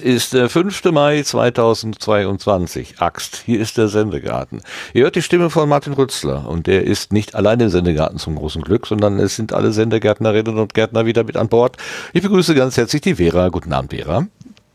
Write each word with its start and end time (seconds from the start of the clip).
Es 0.00 0.06
ist 0.06 0.32
der 0.32 0.48
5. 0.48 0.84
Mai 0.92 1.22
2022. 1.22 3.02
Axt, 3.02 3.42
hier 3.44 3.60
ist 3.60 3.76
der 3.76 3.88
Sendegarten. 3.88 4.62
Ihr 4.94 5.02
hört 5.02 5.14
die 5.14 5.20
Stimme 5.20 5.50
von 5.50 5.68
Martin 5.68 5.92
Rützler 5.92 6.48
und 6.48 6.66
der 6.66 6.84
ist 6.84 7.12
nicht 7.12 7.34
alleine 7.34 7.64
im 7.64 7.68
Sendegarten 7.68 8.18
zum 8.18 8.36
großen 8.36 8.62
Glück, 8.62 8.86
sondern 8.86 9.18
es 9.18 9.36
sind 9.36 9.52
alle 9.52 9.72
Sendegärtnerinnen 9.72 10.56
und 10.56 10.72
Gärtner 10.72 11.04
wieder 11.04 11.22
mit 11.22 11.36
an 11.36 11.48
Bord. 11.48 11.76
Ich 12.14 12.22
begrüße 12.22 12.54
ganz 12.54 12.78
herzlich 12.78 13.02
die 13.02 13.16
Vera. 13.16 13.50
Guten 13.50 13.74
Abend, 13.74 13.92
Vera. 13.92 14.26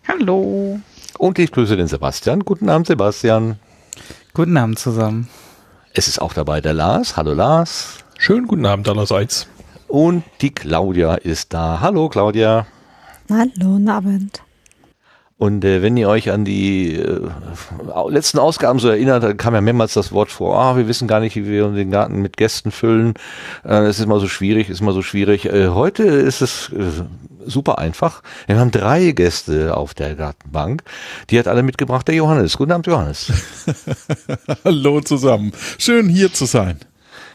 Hallo. 0.07 0.79
Und 1.17 1.39
ich 1.39 1.51
grüße 1.51 1.75
den 1.75 1.87
Sebastian. 1.87 2.41
Guten 2.41 2.69
Abend, 2.69 2.85
Sebastian. 2.85 3.57
Guten 4.35 4.55
Abend 4.57 4.77
zusammen. 4.77 5.27
Es 5.95 6.07
ist 6.07 6.21
auch 6.21 6.33
dabei 6.33 6.61
der 6.61 6.73
Lars. 6.73 7.17
Hallo 7.17 7.33
Lars. 7.33 7.97
Schönen 8.19 8.45
guten 8.45 8.67
Abend 8.67 8.87
allerseits. 8.87 9.47
Und 9.87 10.23
die 10.41 10.51
Claudia 10.51 11.15
ist 11.15 11.51
da. 11.51 11.79
Hallo 11.81 12.09
Claudia. 12.09 12.67
Hallo, 13.27 13.49
guten 13.57 13.89
Abend. 13.89 14.44
Und 15.37 15.65
äh, 15.65 15.81
wenn 15.81 15.97
ihr 15.97 16.07
euch 16.07 16.31
an 16.31 16.45
die 16.45 16.95
äh, 16.95 17.19
letzten 18.07 18.39
Ausgaben 18.39 18.79
so 18.79 18.87
erinnert, 18.87 19.21
dann 19.21 19.35
kam 19.35 19.53
ja 19.53 19.59
mehrmals 19.59 19.93
das 19.93 20.13
Wort 20.13 20.31
vor, 20.31 20.57
ah, 20.57 20.77
wir 20.77 20.87
wissen 20.87 21.09
gar 21.09 21.19
nicht, 21.19 21.35
wie 21.35 21.45
wir 21.45 21.67
den 21.67 21.91
Garten 21.91 22.21
mit 22.21 22.37
Gästen 22.37 22.71
füllen. 22.71 23.15
Äh, 23.65 23.83
es 23.83 23.99
ist 23.99 24.05
immer 24.05 24.21
so 24.21 24.29
schwierig, 24.29 24.69
ist 24.69 24.79
immer 24.79 24.93
so 24.93 25.01
schwierig. 25.01 25.45
Äh, 25.45 25.69
heute 25.69 26.03
ist 26.03 26.41
es 26.41 26.69
äh, 26.69 27.03
super 27.45 27.79
einfach. 27.79 28.23
Wir 28.47 28.57
haben 28.57 28.71
drei 28.71 29.11
Gäste 29.11 29.75
auf 29.75 29.93
der 29.93 30.15
Gartenbank. 30.15 30.83
Die 31.29 31.37
hat 31.37 31.49
alle 31.49 31.63
mitgebracht 31.63 32.07
der 32.07 32.15
Johannes. 32.15 32.57
Guten 32.57 32.71
Abend, 32.71 32.87
Johannes. 32.87 33.33
Hallo 34.63 35.01
zusammen. 35.01 35.51
Schön 35.77 36.07
hier 36.07 36.31
zu 36.31 36.45
sein. 36.45 36.79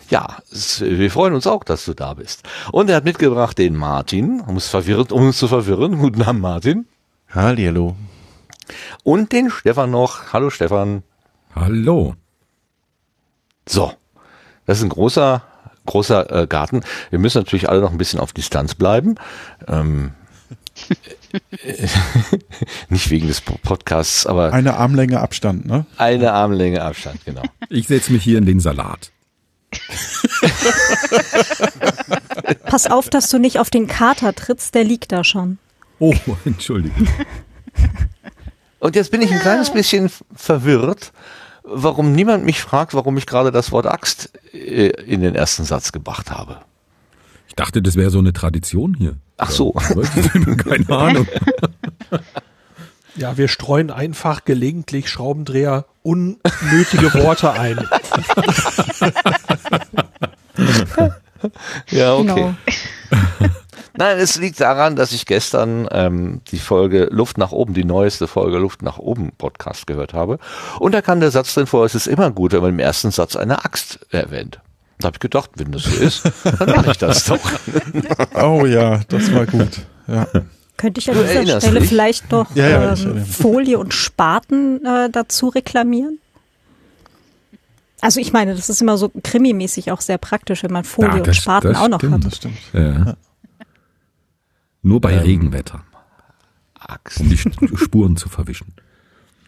Ja, 0.08 0.38
es, 0.50 0.80
wir 0.80 1.10
freuen 1.10 1.34
uns 1.34 1.46
auch, 1.46 1.64
dass 1.64 1.84
du 1.84 1.92
da 1.92 2.14
bist. 2.14 2.44
Und 2.72 2.88
er 2.88 2.96
hat 2.96 3.04
mitgebracht 3.04 3.58
den 3.58 3.76
Martin, 3.76 4.40
um, 4.40 4.56
es 4.56 4.68
verwirrt, 4.68 5.12
um 5.12 5.26
uns 5.26 5.36
zu 5.36 5.48
verwirren. 5.48 5.98
Guten 5.98 6.22
Abend, 6.22 6.40
Martin. 6.40 6.86
Hallihallo. 7.32 7.96
Und 9.04 9.32
den 9.32 9.50
Stefan 9.50 9.90
noch. 9.90 10.32
Hallo 10.32 10.50
Stefan. 10.50 11.02
Hallo. 11.54 12.14
So, 13.68 13.92
das 14.66 14.78
ist 14.78 14.84
ein 14.84 14.90
großer, 14.90 15.42
großer 15.86 16.42
äh, 16.42 16.46
Garten. 16.48 16.82
Wir 17.10 17.20
müssen 17.20 17.38
natürlich 17.38 17.68
alle 17.68 17.80
noch 17.80 17.92
ein 17.92 17.98
bisschen 17.98 18.18
auf 18.18 18.32
Distanz 18.32 18.74
bleiben. 18.74 19.14
Ähm, 19.68 20.12
nicht 22.88 23.10
wegen 23.10 23.28
des 23.28 23.40
Podcasts, 23.40 24.26
aber 24.26 24.52
eine 24.52 24.76
Armlänge 24.76 25.20
Abstand, 25.20 25.66
ne? 25.66 25.86
Eine 25.98 26.32
Armlänge 26.32 26.82
Abstand, 26.82 27.24
genau. 27.24 27.42
Ich 27.68 27.86
setze 27.86 28.12
mich 28.12 28.24
hier 28.24 28.38
in 28.38 28.46
den 28.46 28.58
Salat. 28.58 29.12
Pass 32.66 32.90
auf, 32.90 33.08
dass 33.08 33.30
du 33.30 33.38
nicht 33.38 33.60
auf 33.60 33.70
den 33.70 33.86
Kater 33.86 34.34
trittst, 34.34 34.74
der 34.74 34.82
liegt 34.82 35.12
da 35.12 35.22
schon. 35.22 35.58
Oh, 36.00 36.14
entschuldige. 36.44 37.06
Und 38.80 38.96
jetzt 38.96 39.12
bin 39.12 39.22
ich 39.22 39.30
ein 39.30 39.38
kleines 39.38 39.72
bisschen 39.72 40.10
verwirrt, 40.34 41.12
warum 41.62 42.12
niemand 42.12 42.44
mich 42.44 42.60
fragt, 42.60 42.94
warum 42.94 43.16
ich 43.16 43.26
gerade 43.26 43.52
das 43.52 43.70
Wort 43.70 43.86
Axt 43.86 44.32
äh, 44.52 44.88
in 44.88 45.20
den 45.20 45.36
ersten 45.36 45.64
Satz 45.64 45.92
gebracht 45.92 46.30
habe. 46.32 46.62
Ich 47.46 47.54
dachte, 47.54 47.82
das 47.82 47.96
wäre 47.96 48.10
so 48.10 48.18
eine 48.18 48.32
Tradition 48.32 48.94
hier. 48.94 49.16
Ach 49.36 49.50
so. 49.50 49.72
Keine 50.56 50.88
Ahnung. 50.88 51.28
Ja, 53.16 53.36
wir 53.36 53.48
streuen 53.48 53.90
einfach 53.90 54.44
gelegentlich 54.44 55.10
Schraubendreher 55.10 55.84
unnötige 56.02 57.12
Worte 57.14 57.52
ein. 57.52 57.76
ja, 61.90 62.14
okay. 62.14 62.24
Genau. 62.26 62.54
Nein, 64.00 64.18
es 64.18 64.38
liegt 64.38 64.58
daran, 64.62 64.96
dass 64.96 65.12
ich 65.12 65.26
gestern 65.26 65.86
ähm, 65.90 66.40
die 66.50 66.58
Folge 66.58 67.08
Luft 67.10 67.36
nach 67.36 67.52
oben, 67.52 67.74
die 67.74 67.84
neueste 67.84 68.28
Folge 68.28 68.56
Luft 68.56 68.80
nach 68.80 68.96
oben 68.96 69.30
Podcast 69.36 69.86
gehört 69.86 70.14
habe. 70.14 70.38
Und 70.78 70.92
da 70.92 71.02
kam 71.02 71.20
der 71.20 71.30
Satz 71.30 71.52
drin 71.52 71.66
vor, 71.66 71.84
es 71.84 71.94
ist 71.94 72.06
immer 72.06 72.30
gut, 72.30 72.52
wenn 72.52 72.62
man 72.62 72.70
im 72.70 72.78
ersten 72.78 73.10
Satz 73.10 73.36
eine 73.36 73.62
Axt 73.62 73.98
erwähnt. 74.08 74.58
Da 75.00 75.08
habe 75.08 75.16
ich 75.16 75.20
gedacht, 75.20 75.50
wenn 75.56 75.70
das 75.72 75.82
so 75.82 76.02
ist, 76.02 76.22
dann 76.58 76.70
mache 76.70 76.92
ich 76.92 76.96
das 76.96 77.26
doch. 77.26 77.40
oh 78.42 78.64
ja, 78.64 79.00
das 79.08 79.34
war 79.34 79.44
gut. 79.44 79.82
Ja. 80.06 80.26
Könnte 80.78 80.98
ich 80.98 81.10
an 81.10 81.18
dieser 81.18 81.60
Stelle 81.60 81.80
dich? 81.80 81.90
vielleicht 81.90 82.32
noch 82.32 82.56
ja, 82.56 82.68
ja, 82.70 82.94
ähm, 82.94 83.26
Folie 83.26 83.78
und 83.78 83.92
Spaten 83.92 84.82
äh, 84.82 85.10
dazu 85.10 85.48
reklamieren? 85.48 86.20
Also 88.00 88.18
ich 88.18 88.32
meine, 88.32 88.54
das 88.54 88.70
ist 88.70 88.80
immer 88.80 88.96
so 88.96 89.10
krimimäßig 89.22 89.92
auch 89.92 90.00
sehr 90.00 90.16
praktisch, 90.16 90.62
wenn 90.62 90.72
man 90.72 90.84
Folie 90.84 91.10
ja, 91.10 91.18
das, 91.18 91.28
und 91.28 91.34
Spaten 91.34 91.76
auch 91.76 91.88
noch 91.88 92.00
stimmt, 92.00 92.14
hat. 92.14 92.24
Das 92.24 92.36
stimmt. 92.36 92.56
Ja. 92.72 93.14
Nur 94.82 95.00
bei 95.00 95.12
ähm, 95.12 95.20
Regenwetter. 95.20 95.84
Axt. 96.78 97.20
Um 97.20 97.28
die 97.28 97.36
Spuren 97.76 98.16
zu 98.16 98.28
verwischen. 98.28 98.74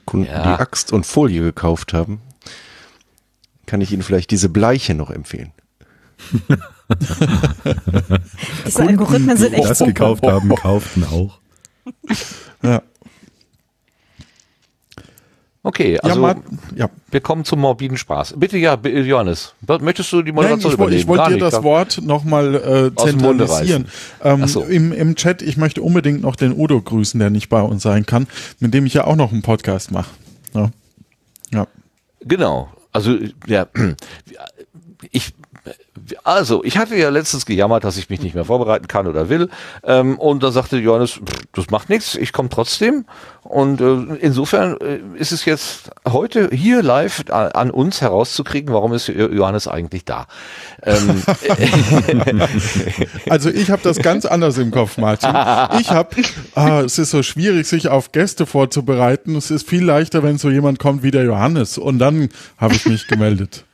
Kunden, 0.04 0.26
die 0.26 0.32
Axt 0.32 0.92
und 0.92 1.06
Folie 1.06 1.42
gekauft 1.42 1.92
haben, 1.92 2.20
kann 3.66 3.80
ich 3.80 3.92
Ihnen 3.92 4.02
vielleicht 4.02 4.30
diese 4.30 4.48
Bleiche 4.48 4.94
noch 4.94 5.10
empfehlen. 5.10 5.52
Diese 8.66 8.74
Kunden, 8.74 8.88
Algorithmen 8.90 9.36
sind 9.36 9.54
echt 9.54 9.64
die 9.64 9.68
das 9.68 9.78
gekauft 9.78 10.24
haben, 10.26 10.54
kauften 10.54 11.04
auch. 11.04 11.40
Ja. 12.62 12.82
Okay, 15.64 15.96
also 16.00 16.26
ja, 16.26 16.36
ja. 16.74 16.90
wir 17.12 17.20
kommen 17.20 17.44
zum 17.44 17.60
morbiden 17.60 17.96
Spaß. 17.96 18.34
Bitte 18.36 18.58
ja, 18.58 18.74
Johannes, 18.74 19.54
möchtest 19.80 20.12
du 20.12 20.22
die 20.22 20.32
Moderation 20.32 20.58
Nein, 20.58 20.68
ich, 20.68 20.74
übernehmen? 20.74 21.00
Ich 21.00 21.06
wollte 21.06 21.34
dir 21.34 21.38
das 21.38 21.62
Wort 21.62 22.00
nochmal 22.02 22.54
äh, 22.56 23.00
zentralisieren. 23.00 23.86
Ähm, 24.24 24.48
so. 24.48 24.64
im, 24.64 24.92
Im 24.92 25.14
Chat, 25.14 25.40
ich 25.40 25.56
möchte 25.56 25.80
unbedingt 25.82 26.22
noch 26.22 26.34
den 26.34 26.52
Udo 26.52 26.80
grüßen, 26.80 27.20
der 27.20 27.30
nicht 27.30 27.48
bei 27.48 27.62
uns 27.62 27.84
sein 27.84 28.06
kann, 28.06 28.26
mit 28.58 28.74
dem 28.74 28.86
ich 28.86 28.94
ja 28.94 29.04
auch 29.04 29.14
noch 29.14 29.30
einen 29.30 29.42
Podcast 29.42 29.92
mache. 29.92 30.10
Ja. 30.52 30.70
ja. 31.52 31.68
Genau. 32.22 32.68
Also 32.90 33.16
ja, 33.46 33.68
ich 35.12 35.32
also, 36.24 36.64
ich 36.64 36.78
hatte 36.78 36.96
ja 36.96 37.10
letztens 37.10 37.44
gejammert, 37.44 37.84
dass 37.84 37.98
ich 37.98 38.08
mich 38.08 38.22
nicht 38.22 38.34
mehr 38.34 38.46
vorbereiten 38.46 38.88
kann 38.88 39.06
oder 39.06 39.28
will. 39.28 39.50
Ähm, 39.84 40.18
und 40.18 40.42
da 40.42 40.50
sagte 40.50 40.78
Johannes, 40.78 41.20
das 41.52 41.68
macht 41.70 41.90
nichts, 41.90 42.14
ich 42.14 42.32
komme 42.32 42.48
trotzdem. 42.48 43.04
Und 43.42 43.80
äh, 43.82 44.16
insofern 44.20 44.78
äh, 44.80 45.00
ist 45.18 45.32
es 45.32 45.44
jetzt 45.44 45.90
heute 46.08 46.48
hier 46.50 46.82
live 46.82 47.24
an, 47.28 47.52
an, 47.52 47.70
uns 47.70 48.00
herauszukriegen, 48.00 48.72
warum 48.72 48.94
ist 48.94 49.08
Johannes 49.08 49.68
eigentlich 49.68 50.06
da. 50.06 50.26
Ähm, 50.82 51.22
also 53.28 53.50
ich 53.50 53.70
habe 53.70 53.82
das 53.82 53.98
ganz 53.98 54.24
anders 54.24 54.56
im 54.56 54.70
Kopf, 54.70 54.96
Martin. 54.96 55.30
Ich 55.80 55.90
habe, 55.90 56.16
ah, 56.54 56.80
es 56.80 56.98
ist 56.98 57.10
so 57.10 57.22
schwierig, 57.22 57.66
sich 57.66 57.88
auf 57.88 58.12
Gäste 58.12 58.46
vorzubereiten. 58.46 59.36
Es 59.36 59.50
ist 59.50 59.68
viel 59.68 59.84
leichter, 59.84 60.22
wenn 60.22 60.38
so 60.38 60.48
jemand 60.48 60.78
kommt 60.78 61.02
wie 61.02 61.10
der 61.10 61.24
Johannes. 61.24 61.76
Und 61.76 61.98
dann 61.98 62.30
habe 62.56 62.74
ich 62.74 62.86
mich 62.86 63.08
gemeldet. 63.08 63.66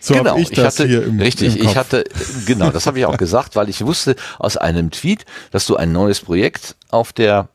So 0.00 0.14
genau, 0.14 0.36
ich, 0.36 0.52
ich, 0.52 0.58
hatte, 0.58 0.84
im, 0.84 1.20
richtig, 1.20 1.58
im 1.58 1.66
ich 1.66 1.76
hatte, 1.76 2.04
genau, 2.46 2.70
das 2.70 2.86
habe 2.86 2.98
ich 2.98 3.06
auch 3.06 3.16
gesagt, 3.16 3.56
weil 3.56 3.68
ich 3.68 3.84
wusste 3.84 4.16
aus 4.38 4.56
einem 4.56 4.90
Tweet, 4.90 5.24
dass 5.50 5.66
du 5.66 5.76
ein 5.76 5.92
neues 5.92 6.20
Projekt 6.20 6.76
auf 6.90 7.12
der 7.12 7.48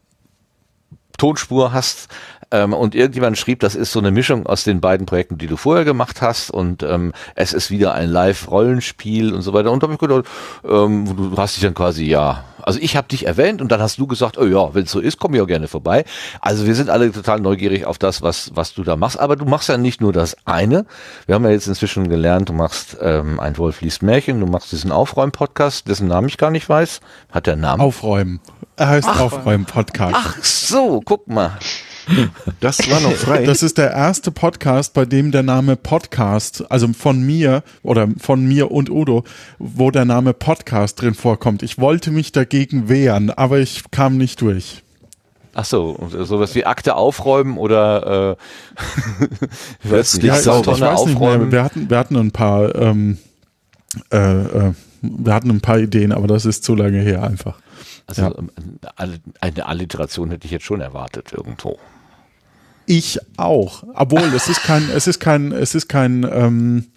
Tonspur 1.18 1.72
hast, 1.72 2.08
ähm, 2.52 2.74
und 2.74 2.96
irgendjemand 2.96 3.38
schrieb, 3.38 3.60
das 3.60 3.76
ist 3.76 3.92
so 3.92 4.00
eine 4.00 4.12
Mischung 4.12 4.46
aus 4.46 4.64
den 4.64 4.82
beiden 4.82 5.06
Projekten, 5.06 5.38
die 5.38 5.48
du 5.48 5.58
vorher 5.58 5.86
gemacht 5.86 6.22
hast 6.22 6.52
und 6.52 6.84
ähm, 6.84 7.14
es 7.36 7.54
ist 7.54 7.72
wieder 7.72 7.94
ein 7.94 8.10
Live-Rollenspiel 8.10 9.34
und 9.34 9.42
so 9.42 9.54
weiter. 9.54 9.72
Und 9.72 9.82
da 9.82 9.88
habe 9.88 9.94
ich 9.94 10.00
gedacht, 10.00 10.26
ähm, 10.64 11.16
du 11.16 11.38
hast 11.38 11.56
dich 11.56 11.64
dann 11.64 11.74
quasi, 11.74 12.06
ja, 12.06 12.44
also 12.64 12.80
ich 12.82 12.96
habe 12.96 13.08
dich 13.08 13.26
erwähnt 13.26 13.62
und 13.62 13.72
dann 13.72 13.82
hast 13.82 13.98
du 13.98 14.08
gesagt, 14.08 14.38
oh 14.38 14.46
ja, 14.46 14.74
wenn 14.74 14.84
es 14.84 14.92
so 14.92 15.00
ist, 15.00 15.20
komm 15.20 15.34
ich 15.34 15.42
auch 15.42 15.48
gerne 15.48 15.68
vorbei. 15.68 16.04
Also 16.42 16.66
wir 16.66 16.76
sind 16.76 16.90
alle 16.90 17.12
total 17.12 17.40
neugierig 17.40 17.86
auf 17.86 17.98
das, 17.98 18.22
was, 18.22 18.52
was 18.54 18.74
du 18.74 18.84
da 18.84 18.96
machst. 18.96 19.20
Aber 19.20 19.36
du 19.36 19.46
machst 19.46 19.70
ja 19.70 19.78
nicht 19.78 20.02
nur 20.02 20.14
das 20.14 20.36
eine. 20.46 20.86
Wir 21.26 21.36
haben 21.36 21.44
ja 21.46 21.52
jetzt 21.52 21.68
inzwischen 21.68 22.10
gelernt, 22.10 22.50
du 22.50 22.54
machst 22.54 22.98
ähm, 23.02 23.40
ein 23.40 23.58
Wolf 23.58 23.82
liest 23.82 24.04
Märchen, 24.04 24.40
du 24.40 24.46
machst 24.46 24.72
diesen 24.72 24.92
Aufräumen-Podcast, 24.92 25.88
dessen 25.88 26.08
Namen 26.08 26.28
ich 26.28 26.38
gar 26.38 26.52
nicht 26.52 26.68
weiß. 26.68 27.00
Hat 27.32 27.48
der 27.48 27.56
Namen? 27.56 27.82
Aufräumen. 27.82 28.40
Er 28.76 28.90
heißt 28.90 29.08
Aufräumen-Podcast. 29.08 30.16
Ach 30.16 30.44
so, 30.44 31.02
guck 31.04 31.28
mal. 31.28 31.58
Das 32.60 32.90
war 32.90 33.00
noch 33.00 33.14
frei. 33.14 33.46
Das 33.52 33.64
ist 33.64 33.78
der 33.78 33.92
erste 33.92 34.32
Podcast, 34.32 34.94
bei 34.94 35.06
dem 35.06 35.32
der 35.32 35.44
Name 35.44 35.76
Podcast, 35.76 36.70
also 36.72 36.88
von 36.94 37.22
mir 37.22 37.64
oder 37.84 38.08
von 38.20 38.46
mir 38.46 38.72
und 38.72 38.90
Udo, 38.90 39.24
wo 39.60 39.92
der 39.92 40.06
Name 40.06 40.34
Podcast 40.34 41.02
drin 41.02 41.14
vorkommt. 41.14 41.64
Ich 41.64 41.80
wollte 41.80 42.12
mich 42.12 42.32
dagegen 42.32 42.90
wehren, 42.90 43.30
aber 43.30 43.60
ich 43.60 43.84
kam 43.92 44.18
nicht 44.18 44.42
durch. 44.42 44.84
Ach 45.54 45.66
so, 45.66 45.98
sowas 46.10 46.56
wie 46.56 46.66
Akte 46.66 46.96
aufräumen 46.96 47.58
oder 47.58 48.38
äh, 48.38 49.46
plötzlich 49.88 50.24
ja, 50.26 50.36
sauber 50.36 50.74
ich 50.74 50.82
weiß 50.82 51.00
aufräumen. 51.00 51.50
Nicht 51.50 51.52
mehr. 51.52 51.52
Wir 51.52 51.64
hatten, 51.64 51.90
wir 51.90 51.98
hatten 51.98 52.16
ein 52.16 52.32
paar, 52.32 52.74
ähm, 52.76 53.18
äh, 54.12 54.18
äh, 54.18 54.74
wir 55.02 55.34
hatten 55.34 55.50
ein 55.50 55.62
paar 55.62 55.80
Ideen, 55.80 56.14
aber 56.14 56.28
das 56.28 56.46
ist 56.46 56.64
zu 56.64 56.74
lange 56.76 57.02
her 57.02 57.24
einfach. 57.24 57.58
Also 58.12 58.22
ja. 58.22 58.38
Ähm, 58.38 59.20
eine 59.40 59.66
Alliteration 59.66 60.32
hätte 60.32 60.46
ich 60.46 60.52
jetzt 60.52 60.66
schon 60.66 60.82
erwartet 60.82 61.32
irgendwo. 61.32 61.80
Ich 62.86 63.20
auch. 63.38 63.84
Obwohl, 63.94 64.34
es 64.36 64.50
ist 64.50 64.64
kein, 64.64 64.90
es 64.94 65.08
ist 65.08 65.20
kein, 65.20 65.52
es 65.52 65.76
ist 65.76 65.88
kein, 65.88 66.28
ähm, 66.30 66.88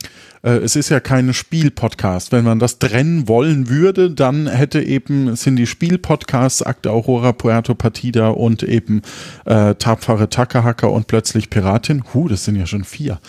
äh, 0.43 0.56
es 0.56 0.76
ist 0.76 0.88
ja 0.88 0.99
kein 0.99 1.32
Spielpodcast. 1.32 2.32
Wenn 2.32 2.44
man 2.44 2.58
das 2.58 2.78
trennen 2.78 3.28
wollen 3.28 3.69
würde, 3.69 4.11
dann 4.11 4.49
hätte 4.49 4.82
eben, 4.82 5.37
sind 5.37 5.56
die 5.56 5.66
Spielpodcasts 5.66 6.62
Akte 6.62 6.90
Aurora, 6.90 7.32
Puerto 7.32 7.75
Partida 7.75 8.31
und 8.31 8.62
eben 8.62 9.02
äh, 9.44 9.75
Tapfere 9.76 10.28
Tackerhacker 10.28 10.90
und 10.90 11.06
plötzlich 11.06 11.50
Piratin. 11.50 12.02
Huh, 12.12 12.28
das 12.28 12.44
sind 12.44 12.56
ja 12.56 12.66
schon 12.66 12.84
vier. 12.84 13.20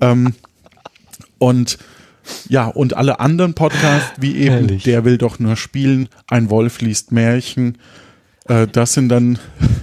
Ähm, 0.00 0.34
und 1.38 1.78
ja, 2.48 2.66
und 2.66 2.96
alle 2.96 3.20
anderen 3.20 3.54
Podcasts, 3.54 4.12
wie 4.18 4.36
eben 4.36 4.54
Ehrlich? 4.54 4.82
Der 4.84 5.04
will 5.04 5.18
doch 5.18 5.38
nur 5.38 5.56
spielen, 5.56 6.08
Ein 6.28 6.50
Wolf 6.50 6.80
liest 6.80 7.12
Märchen, 7.12 7.78
äh, 8.46 8.66
das 8.66 8.94
sind 8.94 9.08
dann 9.08 9.38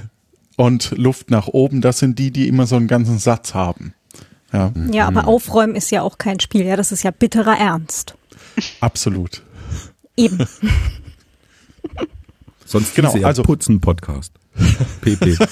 und 0.57 0.91
Luft 0.97 1.31
nach 1.31 1.47
oben, 1.47 1.81
das 1.81 1.99
sind 1.99 2.19
die, 2.19 2.31
die 2.31 2.47
immer 2.47 2.67
so 2.67 2.75
einen 2.75 2.87
ganzen 2.87 3.19
Satz 3.19 3.53
haben. 3.53 3.93
Ja. 4.53 4.73
ja, 4.91 5.07
aber 5.07 5.27
Aufräumen 5.27 5.75
ist 5.75 5.91
ja 5.91 6.01
auch 6.01 6.17
kein 6.17 6.41
Spiel, 6.41 6.65
ja, 6.65 6.75
das 6.75 6.91
ist 6.91 7.03
ja 7.03 7.11
bitterer 7.11 7.57
Ernst. 7.57 8.15
Absolut. 8.81 9.43
Eben. 10.17 10.45
Sonst 12.65 12.93
genau, 12.93 13.13
also 13.23 13.43
Putzen-Podcast. 13.43 14.33
PP. 15.01 15.37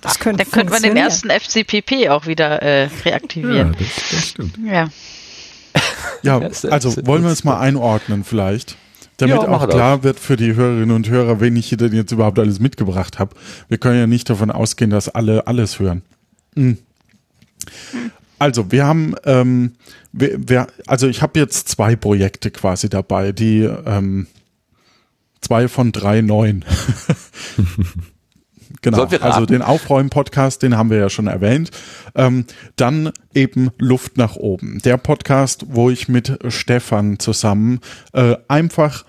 das 0.00 0.18
könnte 0.18 0.44
Dann 0.44 0.52
könnte 0.52 0.72
man 0.72 0.82
den 0.82 0.96
ersten 0.96 1.30
FCPP 1.30 2.08
auch 2.08 2.26
wieder 2.26 2.62
äh, 2.62 2.88
reaktivieren. 3.04 3.72
Ja, 3.72 3.78
das, 3.78 4.10
das 4.10 4.28
stimmt. 4.28 4.58
Ja. 4.64 4.88
Ja, 6.22 6.38
also 6.70 7.06
wollen 7.06 7.24
wir 7.24 7.30
es 7.30 7.44
mal 7.44 7.58
einordnen 7.58 8.24
vielleicht, 8.24 8.76
damit 9.16 9.36
ja, 9.36 9.48
auch 9.48 9.68
klar 9.68 10.02
wird 10.02 10.18
für 10.18 10.36
die 10.36 10.54
Hörerinnen 10.54 10.94
und 10.94 11.08
Hörer, 11.08 11.40
wen 11.40 11.56
ich 11.56 11.68
hier 11.68 11.78
denn 11.78 11.92
jetzt 11.92 12.12
überhaupt 12.12 12.38
alles 12.38 12.60
mitgebracht 12.60 13.18
habe. 13.18 13.36
Wir 13.68 13.78
können 13.78 13.98
ja 13.98 14.06
nicht 14.06 14.30
davon 14.30 14.50
ausgehen, 14.50 14.90
dass 14.90 15.08
alle 15.08 15.46
alles 15.46 15.78
hören. 15.78 16.02
Mhm. 16.54 16.78
Also 18.38 18.70
wir 18.72 18.84
haben, 18.84 19.14
ähm, 19.24 19.72
wir, 20.12 20.48
wir, 20.48 20.66
also 20.86 21.08
ich 21.08 21.22
habe 21.22 21.38
jetzt 21.38 21.68
zwei 21.68 21.96
Projekte 21.96 22.50
quasi 22.50 22.88
dabei, 22.88 23.32
die 23.32 23.62
ähm, 23.62 24.26
zwei 25.40 25.68
von 25.68 25.92
drei 25.92 26.20
neuen. 26.20 26.64
genau, 28.82 29.04
also 29.04 29.46
den 29.46 29.62
Aufräumen-Podcast, 29.62 30.62
den 30.62 30.76
haben 30.76 30.90
wir 30.90 30.98
ja 30.98 31.10
schon 31.10 31.26
erwähnt. 31.26 31.70
Ähm, 32.14 32.44
dann 32.76 33.12
eben 33.34 33.70
Luft 33.78 34.16
nach 34.16 34.36
oben, 34.36 34.80
der 34.84 34.96
Podcast, 34.96 35.66
wo 35.68 35.90
ich 35.90 36.08
mit 36.08 36.38
Stefan 36.48 37.18
zusammen 37.18 37.80
äh, 38.12 38.36
einfach 38.48 39.04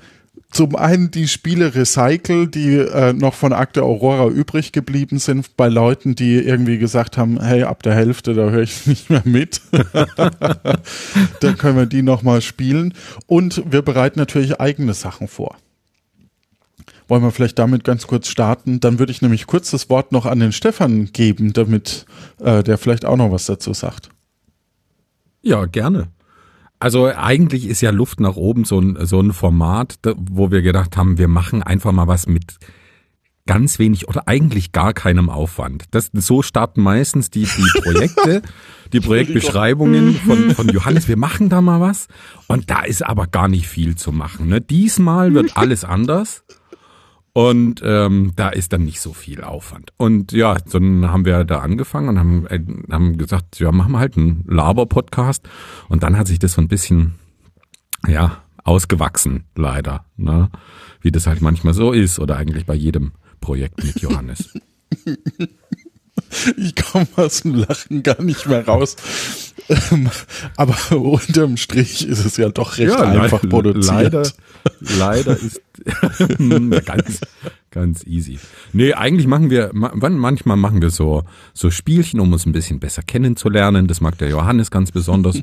zum 0.56 0.78
einen 0.78 1.12
die 1.12 1.28
Spiele 1.28 1.76
recycle, 1.76 2.48
die 2.48 2.78
äh, 2.78 3.12
noch 3.12 3.34
von 3.34 3.52
Akte 3.52 3.84
Aurora 3.84 4.28
übrig 4.28 4.72
geblieben 4.72 5.20
sind, 5.20 5.58
bei 5.58 5.68
Leuten, 5.68 6.16
die 6.16 6.36
irgendwie 6.36 6.78
gesagt 6.78 7.18
haben, 7.18 7.42
hey, 7.42 7.64
ab 7.64 7.84
der 7.84 7.94
Hälfte, 7.94 8.34
da 8.34 8.50
höre 8.50 8.62
ich 8.62 8.88
nicht 8.88 9.10
mehr 9.10 9.24
mit. 9.26 9.60
da 11.42 11.54
können 11.58 11.78
wir 11.78 11.86
die 11.88 12.04
nochmal 12.04 12.42
spielen. 12.42 12.94
Und 13.28 13.64
wir 13.70 13.82
bereiten 13.82 14.18
natürlich 14.18 14.62
eigene 14.62 14.94
Sachen 14.94 15.28
vor. 15.28 15.58
Wollen 17.08 17.24
wir 17.24 17.32
vielleicht 17.32 17.60
damit 17.60 17.84
ganz 17.84 18.08
kurz 18.08 18.28
starten? 18.28 18.80
Dann 18.80 19.00
würde 19.00 19.12
ich 19.12 19.22
nämlich 19.22 19.48
kurz 19.48 19.72
das 19.72 19.90
Wort 19.90 20.12
noch 20.12 20.26
an 20.26 20.40
den 20.40 20.52
Stefan 20.52 21.12
geben, 21.12 21.54
damit 21.54 22.06
äh, 22.40 22.64
der 22.64 22.78
vielleicht 22.78 23.06
auch 23.06 23.18
noch 23.18 23.32
was 23.32 23.46
dazu 23.46 23.74
sagt. 23.74 24.10
Ja, 25.42 25.66
gerne. 25.66 26.08
Also 26.80 27.06
eigentlich 27.06 27.68
ist 27.68 27.82
ja 27.82 27.92
Luft 27.92 28.20
nach 28.20 28.36
oben 28.36 28.66
so 28.66 28.80
ein, 28.80 28.98
so 29.06 29.20
ein 29.20 29.34
Format, 29.34 30.00
wo 30.18 30.52
wir 30.52 30.62
gedacht 30.62 30.98
haben, 30.98 31.18
wir 31.18 31.28
machen 31.28 31.64
einfach 31.64 31.92
mal 31.92 32.08
was 32.08 32.28
mit 32.28 32.58
ganz 33.48 33.78
wenig 33.80 34.08
oder 34.08 34.28
eigentlich 34.28 34.72
gar 34.72 34.94
keinem 34.94 35.30
Aufwand. 35.30 35.86
Das, 35.92 36.10
so 36.14 36.42
starten 36.42 36.82
meistens 36.82 37.30
die, 37.30 37.46
die 37.46 37.82
Projekte, 37.82 38.42
die 38.92 39.00
Projektbeschreibungen 39.00 40.16
von, 40.16 40.52
von 40.52 40.68
Johannes. 40.70 41.08
Wir 41.08 41.18
machen 41.18 41.50
da 41.50 41.62
mal 41.62 41.80
was 41.80 42.08
und 42.48 42.70
da 42.70 42.82
ist 42.82 43.06
aber 43.06 43.28
gar 43.28 43.48
nicht 43.48 43.68
viel 43.68 43.96
zu 43.96 44.12
machen. 44.12 44.48
Ne? 44.48 44.62
Diesmal 44.62 45.34
wird 45.34 45.58
alles 45.58 45.84
anders. 45.84 46.44
Und 47.38 47.82
ähm, 47.84 48.32
da 48.38 48.48
ist 48.48 48.72
dann 48.72 48.86
nicht 48.86 49.02
so 49.02 49.12
viel 49.12 49.44
Aufwand. 49.44 49.92
Und 49.98 50.32
ja, 50.32 50.56
dann 50.56 51.12
haben 51.12 51.26
wir 51.26 51.44
da 51.44 51.60
angefangen 51.60 52.08
und 52.08 52.18
haben, 52.18 52.48
äh, 52.48 52.62
haben 52.90 53.18
gesagt, 53.18 53.60
ja, 53.60 53.74
machen 53.74 53.92
wir 53.92 54.00
halt 54.00 54.16
einen 54.16 54.46
Laber-Podcast. 54.48 55.46
Und 55.90 56.04
dann 56.04 56.18
hat 56.18 56.28
sich 56.28 56.40
das 56.40 56.54
so 56.54 56.62
ein 56.62 56.70
bisschen, 56.70 57.16
ja, 58.08 58.42
ausgewachsen, 58.64 59.44
leider. 59.58 60.06
Ne? 60.16 60.50
Wie 61.02 61.12
das 61.12 61.28
halt 61.28 61.42
manchmal 61.42 61.74
so 61.74 61.92
ist 61.92 62.20
oder 62.20 62.38
eigentlich 62.38 62.66
bei 62.66 62.74
jedem 62.74 63.12
Projekt 63.42 63.84
mit 63.84 64.00
Johannes. 64.00 64.58
Ich 66.58 66.76
komme 66.76 67.08
aus 67.16 67.42
dem 67.42 67.56
Lachen 67.56 68.04
gar 68.04 68.22
nicht 68.22 68.46
mehr 68.48 68.66
raus. 68.66 68.96
Ähm, 69.70 70.10
aber 70.58 70.76
unterm 70.98 71.58
Strich 71.58 72.08
ist 72.08 72.26
es 72.26 72.38
ja 72.38 72.50
doch 72.50 72.78
recht 72.78 72.92
ja, 72.92 73.02
einfach 73.02 73.44
le 73.44 73.50
produziert. 73.50 74.14
Leider, 74.14 74.32
leider 74.98 75.38
ist 75.38 75.62
ganz, 76.86 77.22
ganz 77.72 78.06
easy. 78.06 78.40
Nee, 78.74 78.94
eigentlich 78.94 79.28
machen 79.28 79.50
wir, 79.50 79.72
manchmal 79.74 80.58
machen 80.58 80.82
wir 80.82 80.90
so, 80.90 81.24
so 81.54 81.72
Spielchen, 81.72 82.20
um 82.20 82.32
uns 82.32 82.46
ein 82.46 82.52
bisschen 82.52 82.80
besser 82.80 83.02
kennenzulernen. 83.02 83.88
Das 83.88 84.02
mag 84.02 84.18
der 84.18 84.30
Johannes 84.30 84.72
ganz 84.72 84.92
besonders. 84.92 85.42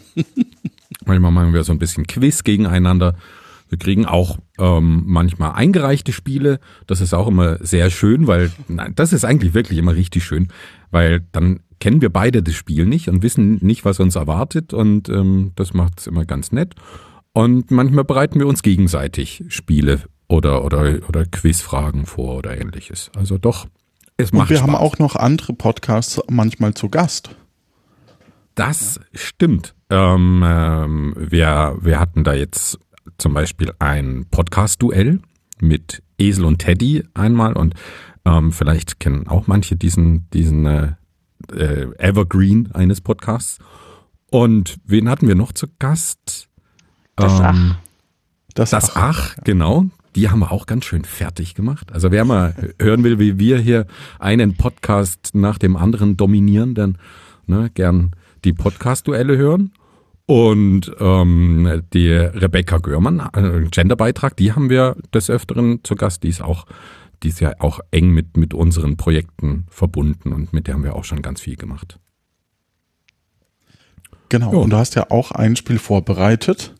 manchmal 1.05 1.31
machen 1.31 1.53
wir 1.53 1.65
so 1.65 1.73
ein 1.73 1.79
bisschen 1.79 2.07
Quiz 2.07 2.45
gegeneinander. 2.45 3.17
Wir 3.73 3.79
kriegen 3.79 4.05
auch 4.05 4.37
ähm, 4.59 5.05
manchmal 5.07 5.53
eingereichte 5.53 6.13
Spiele. 6.13 6.61
Das 6.87 7.01
ist 7.01 7.15
auch 7.15 7.27
immer 7.27 7.57
sehr 7.65 7.89
schön, 7.89 8.27
weil 8.27 8.53
nein, 8.69 8.93
das 8.97 9.15
ist 9.15 9.25
eigentlich 9.25 9.55
wirklich 9.55 9.79
immer 9.79 9.95
richtig 9.95 10.25
schön, 10.27 10.49
weil 10.91 11.23
dann 11.33 11.61
kennen 11.81 12.03
wir 12.03 12.11
beide 12.11 12.43
das 12.43 12.55
Spiel 12.55 12.85
nicht 12.85 13.09
und 13.09 13.23
wissen 13.23 13.57
nicht, 13.63 13.87
was 13.87 13.99
uns 13.99 14.15
erwartet 14.15 14.75
und 14.75 15.09
ähm, 15.09 15.53
das 15.57 15.73
macht 15.73 16.01
es 16.01 16.07
immer 16.07 16.27
ganz 16.27 16.53
nett. 16.53 16.75
Und 17.33 17.71
manchmal 17.71 18.05
bereiten 18.05 18.39
wir 18.39 18.47
uns 18.47 18.61
gegenseitig 18.63 19.43
Spiele 19.49 20.03
oder 20.29 20.67
oder 20.67 20.99
oder 21.09 21.25
Quizfragen 21.25 22.05
vor 22.05 22.37
oder 22.37 22.61
ähnliches. 22.61 23.11
Also 23.17 23.39
doch, 23.39 23.67
es 24.19 24.33
macht 24.33 24.43
Und 24.43 24.51
wir 24.51 24.57
Spaß. 24.59 24.69
haben 24.69 24.77
auch 24.77 24.99
noch 24.99 25.17
andere 25.17 25.55
Podcasts 25.55 26.21
manchmal 26.29 26.75
zu 26.75 26.91
Gast. 26.91 27.35
Das 28.55 29.01
stimmt. 29.15 29.75
Ähm, 29.89 30.45
ähm, 30.47 31.15
wir, 31.17 31.79
wir 31.81 31.99
hatten 31.99 32.23
da 32.23 32.35
jetzt 32.35 32.79
zum 33.19 33.35
Beispiel 33.35 33.73
ein 33.79 34.27
Podcast-Duell 34.31 35.21
mit 35.61 36.03
Esel 36.19 36.45
und 36.45 36.59
Teddy 36.59 37.05
einmal 37.15 37.55
und 37.55 37.75
ähm, 38.25 38.53
vielleicht 38.53 39.01
kennen 39.01 39.29
auch 39.29 39.47
manche 39.47 39.77
diesen, 39.77 40.29
diesen 40.31 40.67
äh, 40.67 40.93
äh, 41.53 41.89
Evergreen 41.99 42.71
eines 42.73 43.01
Podcasts. 43.01 43.59
Und 44.31 44.79
wen 44.85 45.09
hatten 45.09 45.29
wir 45.29 45.35
noch 45.35 45.53
zu 45.53 45.67
Gast? 45.79 46.49
Das 47.17 47.41
ähm, 47.41 47.43
Ach. 47.43 47.77
Das, 48.55 48.71
das 48.71 48.97
Ach, 48.97 49.35
Ach, 49.35 49.37
genau. 49.45 49.87
Die 50.15 50.29
haben 50.29 50.41
wir 50.41 50.53
auch 50.53 50.67
ganz 50.67 50.85
schön 50.85 51.05
fertig 51.05 51.55
gemacht. 51.55 51.91
Also 51.93 52.11
wer 52.11 52.25
mal 52.25 52.55
hören 52.81 53.03
will, 53.05 53.19
wie 53.19 53.39
wir 53.39 53.59
hier 53.59 53.87
einen 54.19 54.57
Podcast 54.57 55.31
nach 55.35 55.59
dem 55.59 55.77
anderen 55.77 56.17
dominieren, 56.17 56.75
dann 56.75 56.99
ne, 57.47 57.71
gern 57.75 58.13
die 58.45 58.53
Podcast-Duelle 58.53 59.37
hören. 59.37 59.73
Und 60.27 60.93
ähm, 61.01 61.83
die 61.93 62.11
Rebecca 62.11 62.79
Görmann, 62.79 63.29
äh, 63.35 63.69
Genderbeitrag, 63.71 64.37
die 64.37 64.53
haben 64.53 64.71
wir 64.71 64.97
des 65.13 65.29
Öfteren 65.29 65.81
zu 65.83 65.97
Gast. 65.97 66.23
Die 66.23 66.29
ist 66.29 66.43
auch, 66.43 66.67
die 67.23 67.29
ist 67.29 67.41
ja 67.41 67.55
auch 67.59 67.81
eng 67.91 68.11
mit, 68.11 68.37
mit 68.37 68.55
unseren 68.55 68.97
Projekten 68.97 69.67
verbunden 69.69 70.33
und 70.33 70.53
mit 70.53 70.67
der 70.67 70.75
haben 70.75 70.85
wir 70.85 70.95
auch 70.95 71.05
schon 71.05 71.23
ganz 71.23 71.41
viel 71.41 71.57
gemacht. 71.57 71.99
Genau, 74.29 74.53
ja. 74.53 74.59
und 74.59 74.71
du 74.71 74.77
hast 74.77 74.95
ja 74.95 75.11
auch 75.11 75.33
ein 75.33 75.57
Spiel 75.57 75.79
vorbereitet. 75.79 76.75